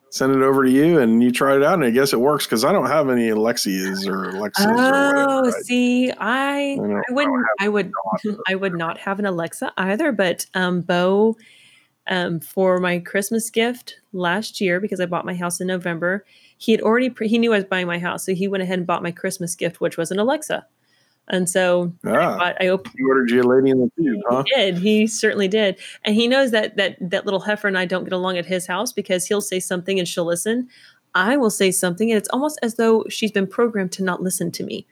send 0.08 0.32
it 0.34 0.40
over 0.42 0.64
to 0.64 0.70
you 0.70 0.98
and 0.98 1.22
you 1.22 1.30
try 1.30 1.54
it 1.54 1.62
out 1.62 1.74
and 1.74 1.84
I 1.84 1.90
guess 1.90 2.14
it 2.14 2.20
works 2.20 2.46
because 2.46 2.64
I 2.64 2.72
don't 2.72 2.86
have 2.86 3.10
any 3.10 3.28
Alexias 3.28 4.08
or 4.08 4.30
Alexas 4.30 4.64
or 4.66 4.72
Oh, 4.74 5.42
whatever. 5.42 5.62
See, 5.64 6.10
I 6.12 6.16
I 6.18 7.02
I 7.10 7.12
wouldn't 7.12 7.34
don't 7.34 7.46
I 7.60 7.68
would 7.68 7.92
I 8.48 8.54
would 8.54 8.74
not 8.74 8.96
have 8.96 9.18
an 9.18 9.26
Alexa 9.26 9.70
either, 9.76 10.12
but 10.12 10.46
um 10.54 10.80
Bo 10.80 11.36
um 12.06 12.40
for 12.40 12.78
my 12.78 13.00
Christmas 13.00 13.50
gift 13.50 14.00
last 14.14 14.62
year 14.62 14.80
because 14.80 14.98
I 14.98 15.04
bought 15.04 15.26
my 15.26 15.34
house 15.34 15.60
in 15.60 15.66
November, 15.66 16.24
he 16.60 16.72
had 16.72 16.82
already 16.82 17.08
pre- 17.08 17.26
he 17.28 17.38
knew 17.38 17.54
I 17.54 17.56
was 17.56 17.64
buying 17.64 17.86
my 17.86 17.98
house, 17.98 18.24
so 18.26 18.34
he 18.34 18.46
went 18.46 18.62
ahead 18.62 18.76
and 18.78 18.86
bought 18.86 19.02
my 19.02 19.10
Christmas 19.10 19.54
gift 19.54 19.80
which 19.80 19.96
was 19.96 20.10
an 20.10 20.18
Alexa. 20.18 20.66
And 21.28 21.48
so 21.48 21.92
ah, 22.04 22.38
I, 22.38 22.54
I 22.64 22.68
opened 22.68 22.94
you 22.98 23.08
ordered 23.08 23.30
you 23.30 23.40
a 23.40 23.44
lady 23.44 23.70
in 23.70 23.78
the 23.80 23.90
tube, 23.96 24.20
huh? 24.28 24.42
he 24.46 24.54
did. 24.54 24.78
He 24.78 25.06
certainly 25.06 25.48
did. 25.48 25.78
And 26.04 26.14
he 26.14 26.28
knows 26.28 26.50
that 26.50 26.76
that 26.76 26.96
that 27.00 27.24
little 27.24 27.40
heifer 27.40 27.66
and 27.68 27.78
I 27.78 27.84
don't 27.86 28.04
get 28.04 28.12
along 28.12 28.36
at 28.36 28.46
his 28.46 28.66
house 28.66 28.92
because 28.92 29.26
he'll 29.26 29.40
say 29.40 29.58
something 29.60 29.98
and 29.98 30.06
she'll 30.06 30.24
listen. 30.26 30.68
I 31.14 31.36
will 31.36 31.50
say 31.50 31.70
something 31.70 32.10
and 32.10 32.18
it's 32.18 32.28
almost 32.28 32.58
as 32.62 32.74
though 32.74 33.04
she's 33.08 33.32
been 33.32 33.46
programmed 33.46 33.92
to 33.92 34.04
not 34.04 34.22
listen 34.22 34.50
to 34.52 34.64
me. 34.64 34.86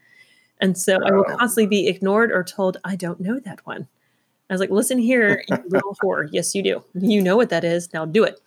And 0.60 0.76
so 0.78 0.98
I 1.04 1.12
will 1.12 1.24
Oh. 1.28 1.36
constantly 1.36 1.66
be 1.66 1.86
ignored 1.88 2.32
or 2.32 2.42
told, 2.42 2.76
I 2.84 2.96
don't 2.96 3.20
know 3.20 3.38
that 3.40 3.64
one. 3.66 3.86
I 4.50 4.54
was 4.54 4.60
like, 4.60 4.70
listen 4.70 4.98
here, 4.98 5.44
you 5.48 5.56
little 5.68 5.96
whore. 6.02 6.28
Yes, 6.32 6.54
you 6.54 6.62
do. 6.62 6.82
You 6.94 7.20
know 7.22 7.36
what 7.36 7.50
that 7.50 7.62
is. 7.64 7.92
Now 7.92 8.04
do 8.04 8.24
it. 8.24 8.40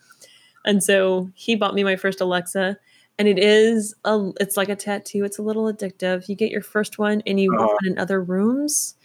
And 0.66 0.82
so 0.82 1.30
he 1.34 1.56
bought 1.56 1.74
me 1.74 1.84
my 1.84 1.96
first 1.96 2.20
Alexa. 2.20 2.76
And 3.22 3.28
it 3.28 3.38
is 3.38 3.94
a 4.04 4.32
it's 4.40 4.56
like 4.56 4.68
a 4.68 4.74
tattoo. 4.74 5.24
It's 5.24 5.38
a 5.38 5.42
little 5.42 5.72
addictive. 5.72 6.28
You 6.28 6.34
get 6.34 6.50
your 6.50 6.60
first 6.60 6.98
one 6.98 7.22
and 7.24 7.38
you 7.38 7.52
Uh-huh. 7.54 7.66
want 7.66 7.78
one 7.84 7.92
in 7.92 7.98
other 8.00 8.20
rooms. 8.20 8.96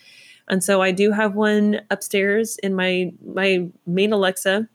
And 0.48 0.64
so 0.64 0.82
I 0.82 0.90
do 0.90 1.12
have 1.12 1.36
one 1.36 1.82
upstairs 1.92 2.58
in 2.64 2.74
my 2.74 3.14
my 3.24 3.70
main 3.86 4.12
Alexa. 4.12 4.68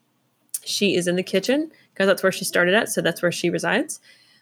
She 0.64 0.94
is 0.94 1.08
in 1.08 1.16
the 1.16 1.24
kitchen 1.24 1.72
because 1.92 2.06
that's 2.06 2.22
where 2.22 2.30
she 2.30 2.44
started 2.44 2.72
at. 2.72 2.88
So 2.88 3.00
that's 3.00 3.20
where 3.20 3.32
she 3.32 3.50
resides. 3.50 3.98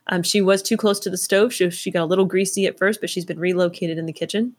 Um, 0.09 0.23
she 0.23 0.43
was 0.43 0.61
too 0.61 0.77
close 0.77 1.01
to 1.01 1.09
the 1.09 1.17
stove. 1.17 1.55
She, 1.55 1.71
she 1.71 1.91
got 1.91 2.03
a 2.03 2.05
little 2.05 2.27
greasy 2.27 2.67
at 2.67 2.77
first, 2.77 3.01
but 3.01 3.09
she's 3.09 3.25
been 3.25 3.39
relocated 3.41 3.97
in 3.97 4.05
the 4.05 4.13
kitchen. 4.13 4.55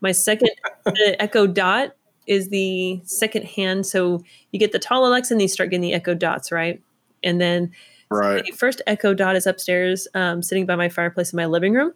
My 0.00 0.10
second 0.10 0.50
the 0.84 1.14
Echo 1.20 1.46
Dot 1.46 1.94
is 2.26 2.48
the 2.48 3.00
second 3.04 3.44
hand. 3.44 3.86
So 3.86 4.24
you 4.50 4.58
get 4.58 4.72
the 4.72 4.80
tall 4.80 5.06
Alexa 5.06 5.32
and 5.32 5.40
you 5.40 5.46
start 5.46 5.70
getting 5.70 5.82
the 5.82 5.94
Echo 5.94 6.12
Dots, 6.12 6.50
right? 6.50 6.82
And 7.22 7.40
then 7.40 7.70
Right. 8.10 8.44
the 8.44 8.52
first 8.52 8.82
Echo 8.86 9.14
Dot 9.14 9.36
is 9.36 9.46
upstairs, 9.46 10.06
um, 10.14 10.42
sitting 10.42 10.64
by 10.66 10.76
my 10.76 10.88
fireplace 10.88 11.32
in 11.32 11.36
my 11.36 11.46
living 11.46 11.72
room, 11.74 11.92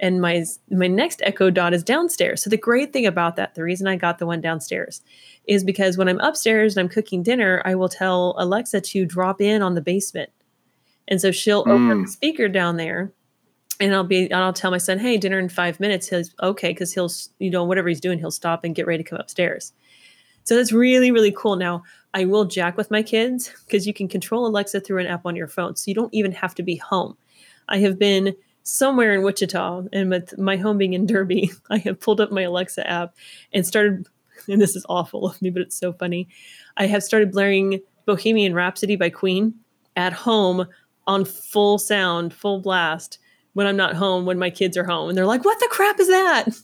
and 0.00 0.20
my 0.20 0.44
my 0.70 0.86
next 0.86 1.20
Echo 1.24 1.50
Dot 1.50 1.74
is 1.74 1.82
downstairs. 1.82 2.42
So 2.42 2.50
the 2.50 2.56
great 2.56 2.92
thing 2.92 3.06
about 3.06 3.36
that, 3.36 3.54
the 3.54 3.62
reason 3.62 3.86
I 3.86 3.96
got 3.96 4.18
the 4.18 4.26
one 4.26 4.40
downstairs, 4.40 5.02
is 5.46 5.62
because 5.62 5.98
when 5.98 6.08
I'm 6.08 6.20
upstairs 6.20 6.76
and 6.76 6.82
I'm 6.84 6.88
cooking 6.88 7.22
dinner, 7.22 7.60
I 7.64 7.74
will 7.74 7.88
tell 7.90 8.34
Alexa 8.38 8.80
to 8.80 9.04
drop 9.06 9.40
in 9.40 9.60
on 9.62 9.74
the 9.74 9.82
basement, 9.82 10.30
and 11.08 11.20
so 11.20 11.30
she'll 11.30 11.60
open 11.60 11.88
Mm. 11.90 12.06
the 12.06 12.12
speaker 12.12 12.48
down 12.48 12.76
there. 12.76 13.12
And 13.80 13.92
I'll 13.92 14.04
be, 14.04 14.24
and 14.30 14.34
I'll 14.34 14.52
tell 14.52 14.70
my 14.70 14.78
son, 14.78 15.00
"Hey, 15.00 15.16
dinner 15.18 15.38
in 15.38 15.48
five 15.48 15.80
minutes." 15.80 16.08
He's 16.08 16.32
okay 16.40 16.70
because 16.70 16.94
he'll, 16.94 17.10
you 17.40 17.50
know, 17.50 17.64
whatever 17.64 17.88
he's 17.88 18.00
doing, 18.00 18.20
he'll 18.20 18.30
stop 18.30 18.62
and 18.62 18.72
get 18.74 18.86
ready 18.86 19.02
to 19.02 19.08
come 19.10 19.18
upstairs. 19.18 19.72
So 20.44 20.54
that's 20.56 20.72
really, 20.72 21.10
really 21.10 21.32
cool. 21.32 21.56
Now, 21.56 21.82
I 22.14 22.24
will 22.24 22.44
jack 22.44 22.76
with 22.76 22.92
my 22.92 23.02
kids 23.02 23.52
because 23.66 23.86
you 23.86 23.92
can 23.92 24.06
control 24.06 24.46
Alexa 24.46 24.80
through 24.80 25.00
an 25.00 25.08
app 25.08 25.26
on 25.26 25.34
your 25.34 25.48
phone. 25.48 25.74
So 25.74 25.90
you 25.90 25.94
don't 25.94 26.14
even 26.14 26.30
have 26.32 26.54
to 26.54 26.62
be 26.62 26.76
home. 26.76 27.16
I 27.68 27.78
have 27.78 27.98
been 27.98 28.36
somewhere 28.62 29.14
in 29.14 29.22
Wichita 29.22 29.84
and 29.92 30.10
with 30.10 30.38
my 30.38 30.56
home 30.56 30.78
being 30.78 30.94
in 30.94 31.06
Derby, 31.06 31.50
I 31.70 31.78
have 31.78 32.00
pulled 32.00 32.20
up 32.20 32.30
my 32.30 32.42
Alexa 32.42 32.88
app 32.88 33.16
and 33.52 33.66
started, 33.66 34.06
and 34.48 34.62
this 34.62 34.76
is 34.76 34.86
awful 34.88 35.26
of 35.26 35.42
me, 35.42 35.50
but 35.50 35.62
it's 35.62 35.76
so 35.76 35.92
funny. 35.92 36.28
I 36.76 36.86
have 36.86 37.02
started 37.02 37.32
blaring 37.32 37.80
Bohemian 38.06 38.54
Rhapsody 38.54 38.94
by 38.94 39.10
Queen 39.10 39.54
at 39.96 40.12
home 40.12 40.66
on 41.06 41.24
full 41.24 41.78
sound, 41.78 42.32
full 42.32 42.60
blast 42.60 43.18
when 43.54 43.66
I'm 43.66 43.76
not 43.76 43.94
home, 43.94 44.24
when 44.24 44.38
my 44.38 44.50
kids 44.50 44.76
are 44.76 44.84
home. 44.84 45.08
And 45.08 45.18
they're 45.18 45.26
like, 45.26 45.44
what 45.44 45.58
the 45.58 45.68
crap 45.70 45.98
is 45.98 46.08
that? 46.08 46.46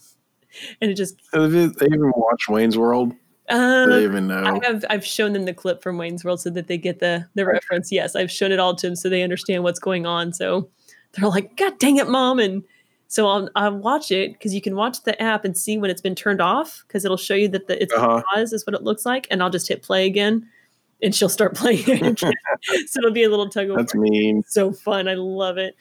And 0.81 0.91
it 0.91 0.95
just, 0.95 1.15
Have 1.33 1.53
they 1.53 1.67
they 1.67 1.87
even 1.87 2.13
watched 2.17 2.49
Wayne's 2.49 2.77
World? 2.77 3.13
Do 3.51 3.91
they 3.93 4.05
even 4.05 4.27
know? 4.29 4.43
I 4.45 4.67
have 4.67 4.85
I've 4.91 5.05
shown 5.05 5.33
them 5.33 5.45
the 5.45 5.55
clip 5.55 5.83
from 5.83 5.99
Wayne's 5.99 6.25
World 6.25 6.41
so 6.41 6.51
that 6.51 6.67
they 6.69 6.79
get 6.79 6.99
the 7.01 7.27
the 7.35 7.45
reference. 7.47 7.91
Yes, 7.93 8.15
I've 8.17 8.31
shown 8.31 8.53
it 8.53 8.59
all 8.61 8.75
to 8.77 8.87
them 8.87 8.97
so 8.97 9.09
they 9.09 9.23
understand 9.23 9.63
what's 9.65 9.79
going 9.81 10.07
on. 10.07 10.33
So 10.33 10.69
they're 11.13 11.29
like, 11.29 11.57
"God 11.57 11.79
dang 11.79 11.97
it, 11.97 12.09
mom!" 12.09 12.39
And 12.39 12.63
so 13.09 13.27
I'll 13.27 13.49
I'll 13.57 13.77
watch 13.77 14.11
it 14.13 14.33
because 14.35 14.55
you 14.55 14.61
can 14.61 14.77
watch 14.77 15.03
the 15.03 15.21
app 15.21 15.45
and 15.45 15.57
see 15.57 15.77
when 15.79 15.91
it's 15.91 16.01
been 16.01 16.15
turned 16.15 16.41
off 16.41 16.85
because 16.87 17.05
it'll 17.05 17.17
show 17.17 17.35
you 17.35 17.49
that 17.49 17.67
the 17.67 17.83
it's 17.83 17.93
Uh-huh. 17.93 18.23
pause 18.33 18.53
is 18.53 18.65
what 18.67 18.75
it 18.75 18.83
looks 18.83 19.05
like, 19.05 19.27
and 19.31 19.43
I'll 19.43 19.51
just 19.51 19.67
hit 19.69 19.83
play 19.83 20.07
again, 20.07 20.47
and 21.03 21.15
she'll 21.15 21.29
start 21.29 21.55
playing 21.57 21.81
again. 21.91 22.17
so 22.17 22.99
it'll 22.99 23.11
be 23.13 23.25
a 23.25 23.29
little 23.31 23.49
tug 23.49 23.65
of 23.65 23.71
war 23.71 23.79
That's 23.79 23.95
mean. 23.95 24.45
so 24.47 24.73
fun. 24.73 25.09
I 25.09 25.15
love 25.15 25.59
it. 25.59 25.75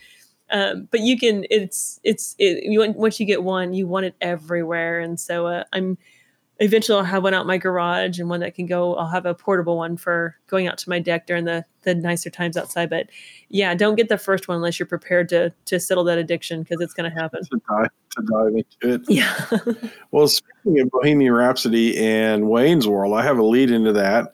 Um, 0.51 0.87
but 0.89 1.01
you 1.01 1.15
can, 1.19 1.45
it's, 1.51 1.99
it's, 2.03 2.35
it, 2.39 2.63
you, 2.63 2.79
want- 2.79 2.97
once 2.97 3.19
you 3.19 3.27
get 3.27 3.43
one, 3.43 3.71
you 3.75 3.85
want 3.85 4.07
it 4.07 4.15
everywhere. 4.19 4.99
And 4.99 5.19
so, 5.19 5.45
uh, 5.45 5.63
I'm 5.73 5.95
eventually 6.59 6.97
I'll 6.97 7.05
have 7.05 7.23
one 7.23 7.33
out 7.33 7.41
in 7.41 7.47
my 7.47 7.57
garage 7.57 8.19
and 8.19 8.29
one 8.29 8.41
that 8.41 8.53
can 8.53 8.65
go, 8.65 8.95
I'll 8.95 9.07
have 9.07 9.25
a 9.25 9.33
portable 9.33 9.77
one 9.77 9.97
for 9.97 10.35
going 10.47 10.67
out 10.67 10.77
to 10.79 10.89
my 10.89 10.99
deck 10.99 11.25
during 11.25 11.45
the, 11.45 11.65
the 11.83 11.95
nicer 11.95 12.29
times 12.29 12.57
outside. 12.57 12.89
But 12.89 13.09
yeah, 13.49 13.73
don't 13.75 13.95
get 13.95 14.09
the 14.09 14.17
first 14.17 14.47
one 14.47 14.57
unless 14.57 14.77
you're 14.77 14.85
prepared 14.85 15.29
to, 15.29 15.53
to 15.65 15.79
settle 15.79 16.03
that 16.05 16.17
addiction 16.17 16.63
because 16.63 16.81
it's 16.81 16.93
going 16.93 17.09
to 17.09 17.17
happen. 17.17 17.41
To 17.43 17.61
dive, 17.69 17.89
to 18.11 18.23
dive 18.31 18.55
into 18.55 18.93
it. 18.95 19.01
Yeah. 19.09 19.89
Well, 20.11 20.27
speaking 20.27 20.79
of 20.81 20.91
Bohemian 20.91 21.33
Rhapsody 21.33 21.97
and 21.97 22.49
Wayne's 22.49 22.87
World, 22.87 23.13
I 23.13 23.23
have 23.23 23.37
a 23.37 23.43
lead 23.43 23.71
into 23.71 23.93
that. 23.93 24.31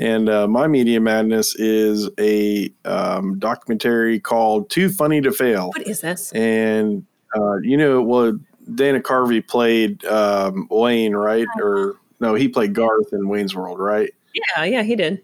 And 0.00 0.28
uh, 0.28 0.46
my 0.46 0.68
media 0.68 1.00
madness 1.00 1.56
is 1.56 2.08
a 2.20 2.72
um, 2.84 3.38
documentary 3.38 4.20
called 4.20 4.70
Too 4.70 4.90
Funny 4.90 5.20
to 5.20 5.32
Fail. 5.32 5.68
what 5.68 5.86
is 5.86 6.00
this? 6.02 6.32
And, 6.32 7.04
uh, 7.36 7.56
you 7.62 7.76
know, 7.76 8.00
well, 8.02 8.38
Dana 8.74 9.00
Carvey 9.00 9.46
played 9.46 10.04
um, 10.04 10.68
Wayne, 10.70 11.14
right? 11.14 11.46
Or 11.60 11.96
no, 12.20 12.34
he 12.34 12.48
played 12.48 12.74
Garth 12.74 13.12
in 13.12 13.28
Wayne's 13.28 13.54
World, 13.54 13.78
right? 13.78 14.12
Yeah. 14.34 14.64
Yeah. 14.64 14.82
He 14.82 14.96
did. 14.96 15.22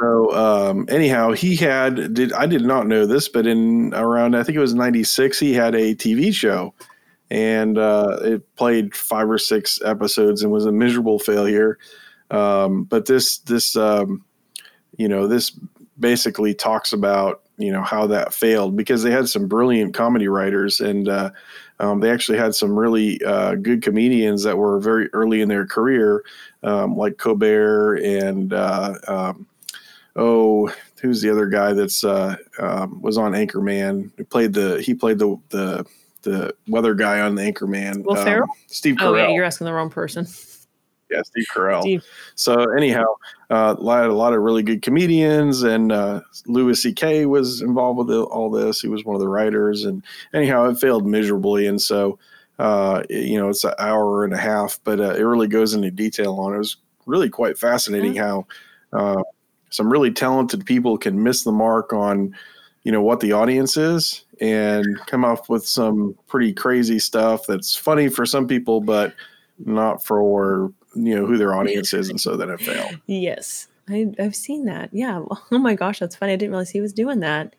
So 0.00 0.32
um, 0.34 0.86
anyhow, 0.88 1.32
he 1.32 1.56
had 1.56 2.14
did 2.14 2.32
I 2.32 2.46
did 2.46 2.62
not 2.62 2.86
know 2.86 3.04
this, 3.04 3.28
but 3.28 3.46
in 3.46 3.92
around 3.94 4.36
I 4.36 4.42
think 4.44 4.56
it 4.56 4.60
was 4.60 4.74
'96, 4.74 5.38
he 5.40 5.52
had 5.52 5.74
a 5.74 5.94
TV 5.94 6.32
show, 6.32 6.72
and 7.30 7.78
uh, 7.78 8.18
it 8.22 8.54
played 8.56 8.94
five 8.94 9.28
or 9.28 9.38
six 9.38 9.80
episodes 9.84 10.42
and 10.42 10.52
was 10.52 10.66
a 10.66 10.72
miserable 10.72 11.18
failure. 11.18 11.78
Um, 12.30 12.84
but 12.84 13.06
this 13.06 13.38
this 13.38 13.76
um, 13.76 14.24
you 14.96 15.08
know 15.08 15.26
this 15.26 15.58
basically 15.98 16.54
talks 16.54 16.92
about 16.92 17.42
you 17.56 17.72
know 17.72 17.82
how 17.82 18.06
that 18.06 18.32
failed 18.32 18.76
because 18.76 19.02
they 19.02 19.10
had 19.10 19.28
some 19.28 19.48
brilliant 19.48 19.94
comedy 19.94 20.28
writers 20.28 20.80
and 20.80 21.08
uh, 21.08 21.30
um, 21.80 22.00
they 22.00 22.10
actually 22.10 22.38
had 22.38 22.54
some 22.54 22.78
really 22.78 23.22
uh, 23.24 23.54
good 23.54 23.82
comedians 23.82 24.42
that 24.42 24.56
were 24.56 24.80
very 24.80 25.08
early 25.12 25.40
in 25.40 25.48
their 25.48 25.66
career, 25.66 26.24
um, 26.62 26.96
like 26.96 27.18
Colbert 27.18 27.96
and 27.96 28.52
uh, 28.52 28.94
um, 29.06 29.46
oh, 30.16 30.72
who's 31.00 31.22
the 31.22 31.30
other 31.30 31.46
guy 31.46 31.72
that's 31.72 32.04
uh, 32.04 32.36
um, 32.58 33.00
was 33.00 33.16
on 33.16 33.32
Anchorman? 33.32 34.10
He 34.16 34.24
played 34.24 34.52
the 34.52 34.80
he 34.82 34.94
played 34.94 35.18
the 35.18 35.38
the 35.50 35.86
the 36.22 36.54
weather 36.66 36.94
guy 36.94 37.20
on 37.20 37.36
the 37.36 37.42
Anchorman. 37.42 38.04
Will 38.04 38.16
Ferrell? 38.16 38.48
Steve 38.66 38.96
Carell. 38.96 39.06
Oh 39.06 39.14
yeah. 39.14 39.28
You're 39.28 39.44
asking 39.44 39.66
the 39.66 39.72
wrong 39.72 39.90
person. 39.90 40.26
Yeah, 41.10 41.22
Steve 41.22 41.46
Carell. 41.54 41.80
Steve. 41.82 42.04
So 42.34 42.72
anyhow, 42.76 43.04
uh, 43.50 43.74
a 43.78 43.82
lot, 43.82 44.08
a 44.08 44.12
lot 44.12 44.32
of 44.34 44.40
really 44.42 44.62
good 44.62 44.82
comedians, 44.82 45.62
and 45.62 45.90
uh, 45.92 46.20
Louis 46.46 46.80
C.K. 46.80 47.26
was 47.26 47.62
involved 47.62 47.98
with 47.98 48.08
the, 48.08 48.22
all 48.24 48.50
this. 48.50 48.80
He 48.80 48.88
was 48.88 49.04
one 49.04 49.14
of 49.16 49.20
the 49.20 49.28
writers, 49.28 49.84
and 49.84 50.02
anyhow, 50.34 50.68
it 50.68 50.78
failed 50.78 51.06
miserably. 51.06 51.66
And 51.66 51.80
so, 51.80 52.18
uh, 52.58 53.02
it- 53.08 53.26
you 53.26 53.38
know, 53.38 53.48
it's 53.48 53.64
an 53.64 53.74
hour 53.78 54.24
and 54.24 54.34
a 54.34 54.38
half, 54.38 54.78
but 54.84 55.00
uh, 55.00 55.14
it 55.14 55.22
really 55.22 55.48
goes 55.48 55.74
into 55.74 55.90
detail 55.90 56.34
on 56.34 56.52
it. 56.52 56.56
It 56.56 56.58
was 56.58 56.76
really 57.06 57.30
quite 57.30 57.58
fascinating 57.58 58.14
how 58.16 58.46
uh, 58.92 59.22
some 59.70 59.90
really 59.90 60.10
talented 60.10 60.64
people 60.66 60.98
can 60.98 61.22
miss 61.22 61.42
the 61.44 61.52
mark 61.52 61.92
on, 61.92 62.34
you 62.84 62.92
know, 62.92 63.00
what 63.02 63.20
the 63.20 63.32
audience 63.32 63.76
is, 63.78 64.24
and 64.40 64.84
come 65.06 65.24
up 65.24 65.48
with 65.48 65.66
some 65.66 66.14
pretty 66.26 66.52
crazy 66.52 66.98
stuff 66.98 67.46
that's 67.46 67.74
funny 67.74 68.08
for 68.08 68.26
some 68.26 68.46
people, 68.46 68.80
but 68.82 69.14
not 69.64 70.04
for 70.04 70.72
you 71.06 71.14
know 71.16 71.26
who 71.26 71.36
their 71.36 71.54
audience 71.54 71.92
is, 71.94 72.08
and 72.08 72.20
so 72.20 72.36
then 72.36 72.50
it 72.50 72.60
failed. 72.60 72.98
Yes, 73.06 73.68
I, 73.88 74.06
I've 74.18 74.36
seen 74.36 74.64
that. 74.66 74.90
Yeah. 74.92 75.24
Oh 75.50 75.58
my 75.58 75.74
gosh, 75.74 75.98
that's 75.98 76.16
funny. 76.16 76.32
I 76.32 76.36
didn't 76.36 76.50
realize 76.50 76.70
he 76.70 76.80
was 76.80 76.92
doing 76.92 77.20
that. 77.20 77.54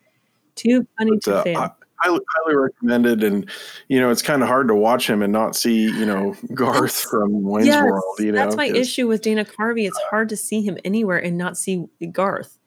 Too 0.56 0.86
funny 0.98 1.11
But, 1.11 1.24
to 1.24 1.36
uh, 1.38 1.44
fail. 1.44 1.57
I, 1.60 1.70
highly, 2.02 2.20
highly 2.36 2.56
recommended, 2.56 3.24
and 3.24 3.49
you 3.88 3.99
know 3.99 4.10
it's 4.10 4.22
kind 4.22 4.41
of 4.41 4.48
hard 4.48 4.68
to 4.70 4.76
watch 4.76 5.10
him 5.10 5.22
and 5.22 5.32
not 5.34 5.56
see 5.56 5.84
you 5.84 6.06
know 6.06 6.36
Garth 6.53 7.02
from 7.10 7.44
Wayne's 7.44 7.68
Yes, 7.68 7.84
World. 7.84 8.03
You 8.20 8.32
know, 8.32 8.40
that's 8.44 8.56
my 8.56 8.68
issue 8.68 9.07
with 9.07 9.22
Dana 9.22 9.45
Carvey. 9.45 9.88
It's 9.88 9.99
hard 10.10 10.30
to 10.30 10.38
see 10.38 10.61
him 10.61 10.78
anywhere 10.86 11.18
and 11.18 11.38
not 11.38 11.57
see 11.57 11.86
Garth. 12.11 12.57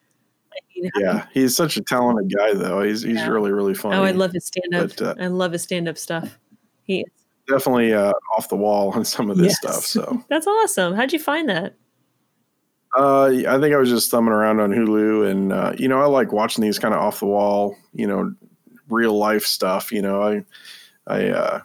I 0.53 0.57
You 0.75 0.83
know, 0.85 0.91
how 0.95 1.01
Yeah, 1.01 1.27
he's 1.33 1.57
such 1.57 1.77
a 1.77 1.83
talented 1.83 2.37
guy, 2.37 2.55
though. 2.55 2.83
He's 2.83 3.03
he's 3.03 3.17
Yeah. 3.17 3.29
really 3.29 3.53
really 3.53 3.75
funny. 3.75 3.97
Oh, 3.97 4.03
I 4.05 4.11
love 4.11 4.33
his 4.33 4.47
stand 4.47 4.75
up. 4.75 4.91
Uh, 5.01 5.15
I 5.23 5.29
love 5.29 5.53
his 5.53 5.63
stand 5.63 5.89
up 5.89 5.97
stuff. 5.99 6.39
He 6.83 7.07
definitely 7.49 7.93
uh, 7.93 8.13
off 8.37 8.49
the 8.49 8.57
wall 8.57 8.91
on 8.93 9.05
some 9.05 9.31
of 9.31 9.37
this 9.37 9.49
Yes. 9.49 9.57
stuff. 9.59 9.85
So 9.85 10.25
that's 10.29 10.47
awesome. 10.47 10.95
How'd 10.95 11.13
you 11.13 11.19
find 11.19 11.49
that? 11.49 11.77
uh, 12.97 13.25
I 13.49 13.59
think 13.59 13.75
I 13.75 13.79
was 13.79 13.89
just 13.89 14.11
thumbing 14.11 14.35
around 14.35 14.61
on 14.61 14.71
Hulu, 14.71 15.31
and 15.31 15.53
uh, 15.53 15.73
you 15.79 15.89
know 15.89 16.01
I 16.01 16.05
like 16.07 16.31
watching 16.33 16.63
these 16.63 16.79
kind 16.79 16.93
of 16.95 17.01
off 17.01 17.21
the 17.21 17.27
wall, 17.27 17.77
you 17.95 18.07
know, 18.07 18.35
real 18.91 19.17
life 19.17 19.45
stuff. 19.47 19.91
You 19.91 20.03
know, 20.03 20.23
I 20.23 20.45
I 21.07 21.29
uh, 21.29 21.61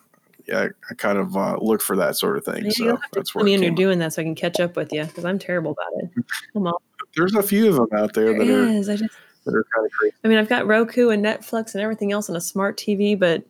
yeah, 0.47 0.67
I 0.89 0.93
kind 0.93 1.17
of 1.17 1.35
uh, 1.35 1.57
look 1.59 1.81
for 1.81 1.97
that 1.97 2.15
sort 2.15 2.37
of 2.37 2.45
thing. 2.45 2.63
Maybe 2.63 2.71
so 2.71 2.83
you'll 2.85 2.95
have 2.95 3.11
to 3.11 3.19
that's 3.19 3.35
where 3.35 3.43
me 3.43 3.53
it 3.53 3.57
when 3.57 3.63
you're 3.63 3.75
doing 3.75 3.99
that 3.99 4.13
so 4.13 4.21
I 4.21 4.25
can 4.25 4.35
catch 4.35 4.61
up 4.61 4.77
with 4.77 4.93
you 4.93 5.03
because 5.03 5.25
I'm 5.25 5.37
terrible 5.37 5.71
about 5.71 6.01
it. 6.01 6.73
There's 7.15 7.35
a 7.35 7.43
few 7.43 7.67
of 7.67 7.75
them 7.75 7.87
out 7.99 8.13
there, 8.13 8.27
There 8.33 8.45
that 8.45 8.49
are. 8.49 8.67
I 8.69 8.95
just 8.95 9.17
that 9.45 9.53
are 9.53 9.65
kind 9.75 9.85
of 9.85 9.91
crazy. 9.91 10.15
I 10.23 10.27
mean, 10.29 10.37
I've 10.37 10.47
got 10.49 10.65
Roku 10.65 11.09
and 11.09 11.25
Netflix 11.25 11.73
and 11.73 11.81
everything 11.83 12.11
else 12.13 12.29
on 12.29 12.35
a 12.35 12.41
smart 12.41 12.77
TV, 12.77 13.19
but 13.19 13.43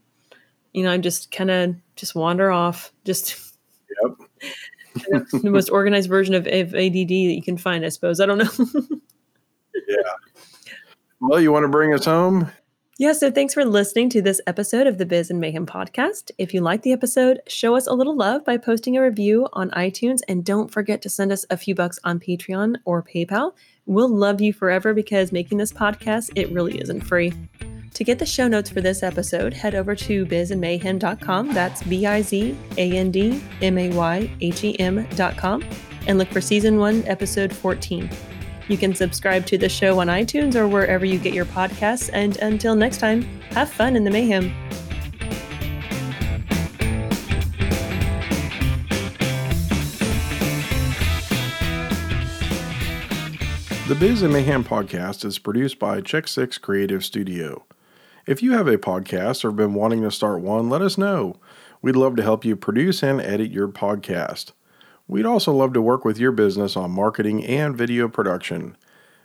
you 0.74 0.84
know, 0.84 0.90
I'm 0.92 1.02
just 1.04 1.32
kind 1.32 1.52
of 1.52 1.76
just 1.98 2.16
wander 2.16 2.52
off. 2.52 2.94
Just 3.04 3.48
Yep. 4.04 5.26
the 5.44 5.50
most 5.50 5.70
organized 5.70 6.10
version 6.10 6.34
of, 6.34 6.48
ADD 6.48 6.72
that 6.74 7.12
you 7.12 7.42
can 7.42 7.58
find, 7.58 7.86
I 7.86 7.90
suppose. 7.90 8.20
I 8.20 8.26
don't 8.26 8.38
know. 8.38 8.50
Yeah. 9.88 9.96
Well, 11.22 11.40
you 11.40 11.52
want 11.52 11.64
to 11.64 11.70
bring 11.70 11.94
us 11.94 12.04
home? 12.04 12.52
yeah, 12.98 13.14
so 13.14 13.32
thanks 13.32 13.54
for 13.54 13.64
listening 13.64 14.10
to 14.10 14.22
this 14.22 14.42
episode 14.48 14.86
of 14.86 14.98
the 14.98 15.06
Biz 15.06 15.30
and 15.30 15.40
Mayhem 15.40 15.66
podcast. 15.66 16.32
If 16.38 16.54
you 16.54 16.62
like 16.62 16.82
the 16.82 16.92
episode, 16.92 17.40
show 17.48 17.76
us 17.76 17.88
a 17.88 17.94
little 17.94 18.18
love 18.18 18.44
by 18.44 18.58
posting 18.58 18.98
a 18.98 19.02
review 19.02 19.48
on 19.54 19.70
iTunes 19.72 20.20
and 20.28 20.44
don't 20.44 20.72
forget 20.72 21.02
to 21.04 21.10
send 21.10 21.32
us 21.32 21.46
a 21.52 21.58
few 21.58 21.76
bucks 21.76 22.00
on 22.04 22.20
Patreon 22.20 22.78
or 22.86 23.04
PayPal. 23.04 23.54
We'll 23.86 24.10
love 24.10 24.42
you 24.42 24.52
forever 24.52 24.94
because 24.94 25.32
making 25.32 25.60
this 25.60 25.72
podcast, 25.72 26.32
it 26.36 26.52
really 26.52 26.82
isn't 26.82 27.02
free. 27.02 27.34
To 27.98 28.04
get 28.04 28.20
the 28.20 28.28
show 28.28 28.48
notes 28.48 28.70
for 28.70 28.80
this 28.80 29.02
episode, 29.02 29.56
head 29.56 29.74
over 29.74 29.96
to 29.96 30.24
bizandmayhem.com. 30.28 31.52
That's 31.56 31.82
B 31.82 32.06
I 32.06 32.22
Z 32.22 32.56
A 32.78 32.92
N 32.96 33.10
D 33.10 33.42
M 33.64 33.76
A 33.76 33.90
Y 33.90 34.32
H 34.40 34.64
E 34.64 34.80
M.com 34.80 35.66
and 36.06 36.20
look 36.20 36.28
for 36.28 36.40
season 36.40 36.78
one, 36.78 37.04
episode 37.08 37.52
14. 37.52 38.08
You 38.68 38.78
can 38.78 38.94
subscribe 38.94 39.48
to 39.48 39.58
the 39.58 39.68
show 39.68 40.00
on 40.00 40.10
iTunes 40.10 40.54
or 40.54 40.68
wherever 40.68 41.06
you 41.06 41.18
get 41.18 41.34
your 41.34 41.46
podcasts. 41.46 42.12
And 42.14 42.38
until 42.38 42.76
next 42.76 43.00
time, 43.00 43.24
have 43.50 43.68
fun 43.68 43.96
in 43.96 44.04
the 44.04 44.12
mayhem. 44.12 44.54
The 53.88 53.96
Biz 53.96 54.22
and 54.22 54.34
Mayhem 54.34 54.64
podcast 54.64 55.26
is 55.26 55.40
produced 55.40 55.80
by 55.80 56.02
Check 56.02 56.28
Six 56.28 56.60
Creative 56.60 57.04
Studio. 57.04 57.66
If 58.28 58.44
you 58.44 58.52
have 58.52 58.68
a 58.68 58.78
podcast 58.78 59.46
or 59.46 59.52
been 59.52 59.74
wanting 59.74 60.02
to 60.02 60.12
start 60.12 60.42
one, 60.42 60.70
let 60.70 60.82
us 60.82 60.98
know. 60.98 61.38
We'd 61.82 61.96
love 61.96 62.18
to 62.18 62.24
help 62.24 62.44
you 62.44 62.58
produce 62.58 63.02
and 63.02 63.22
edit 63.22 63.52
your 63.52 63.70
podcast. 63.70 64.52
We'd 65.08 65.26
also 65.26 65.54
love 65.54 65.72
to 65.74 65.82
work 65.82 66.04
with 66.04 66.20
your 66.20 66.34
business 66.34 66.76
on 66.76 66.92
marketing 66.92 67.46
and 67.46 67.78
video 67.78 68.10
production. 68.10 68.76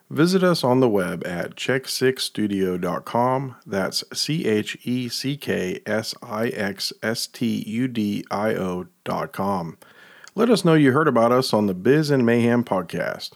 Visit 0.09 0.45
us 0.45 0.63
on 0.63 0.79
the 0.79 0.89
web 0.89 1.27
at 1.27 1.57
check6studio.com. 1.57 3.57
That's 3.67 4.05
C 4.13 4.47
H 4.47 4.79
E 4.85 5.09
C 5.09 5.37
K 5.37 5.81
S 5.85 6.15
I 6.23 6.47
X 6.49 6.93
S 7.03 7.27
T 7.27 7.65
U 7.67 7.89
D 7.89 8.25
I 8.31 8.55
O.com. 8.55 9.79
Let 10.37 10.49
us 10.49 10.65
know 10.65 10.75
you 10.75 10.93
heard 10.93 11.09
about 11.09 11.33
us 11.33 11.53
on 11.53 11.67
the 11.67 11.75
Biz 11.75 12.11
and 12.11 12.25
Mayhem 12.25 12.63
podcast. 12.63 13.33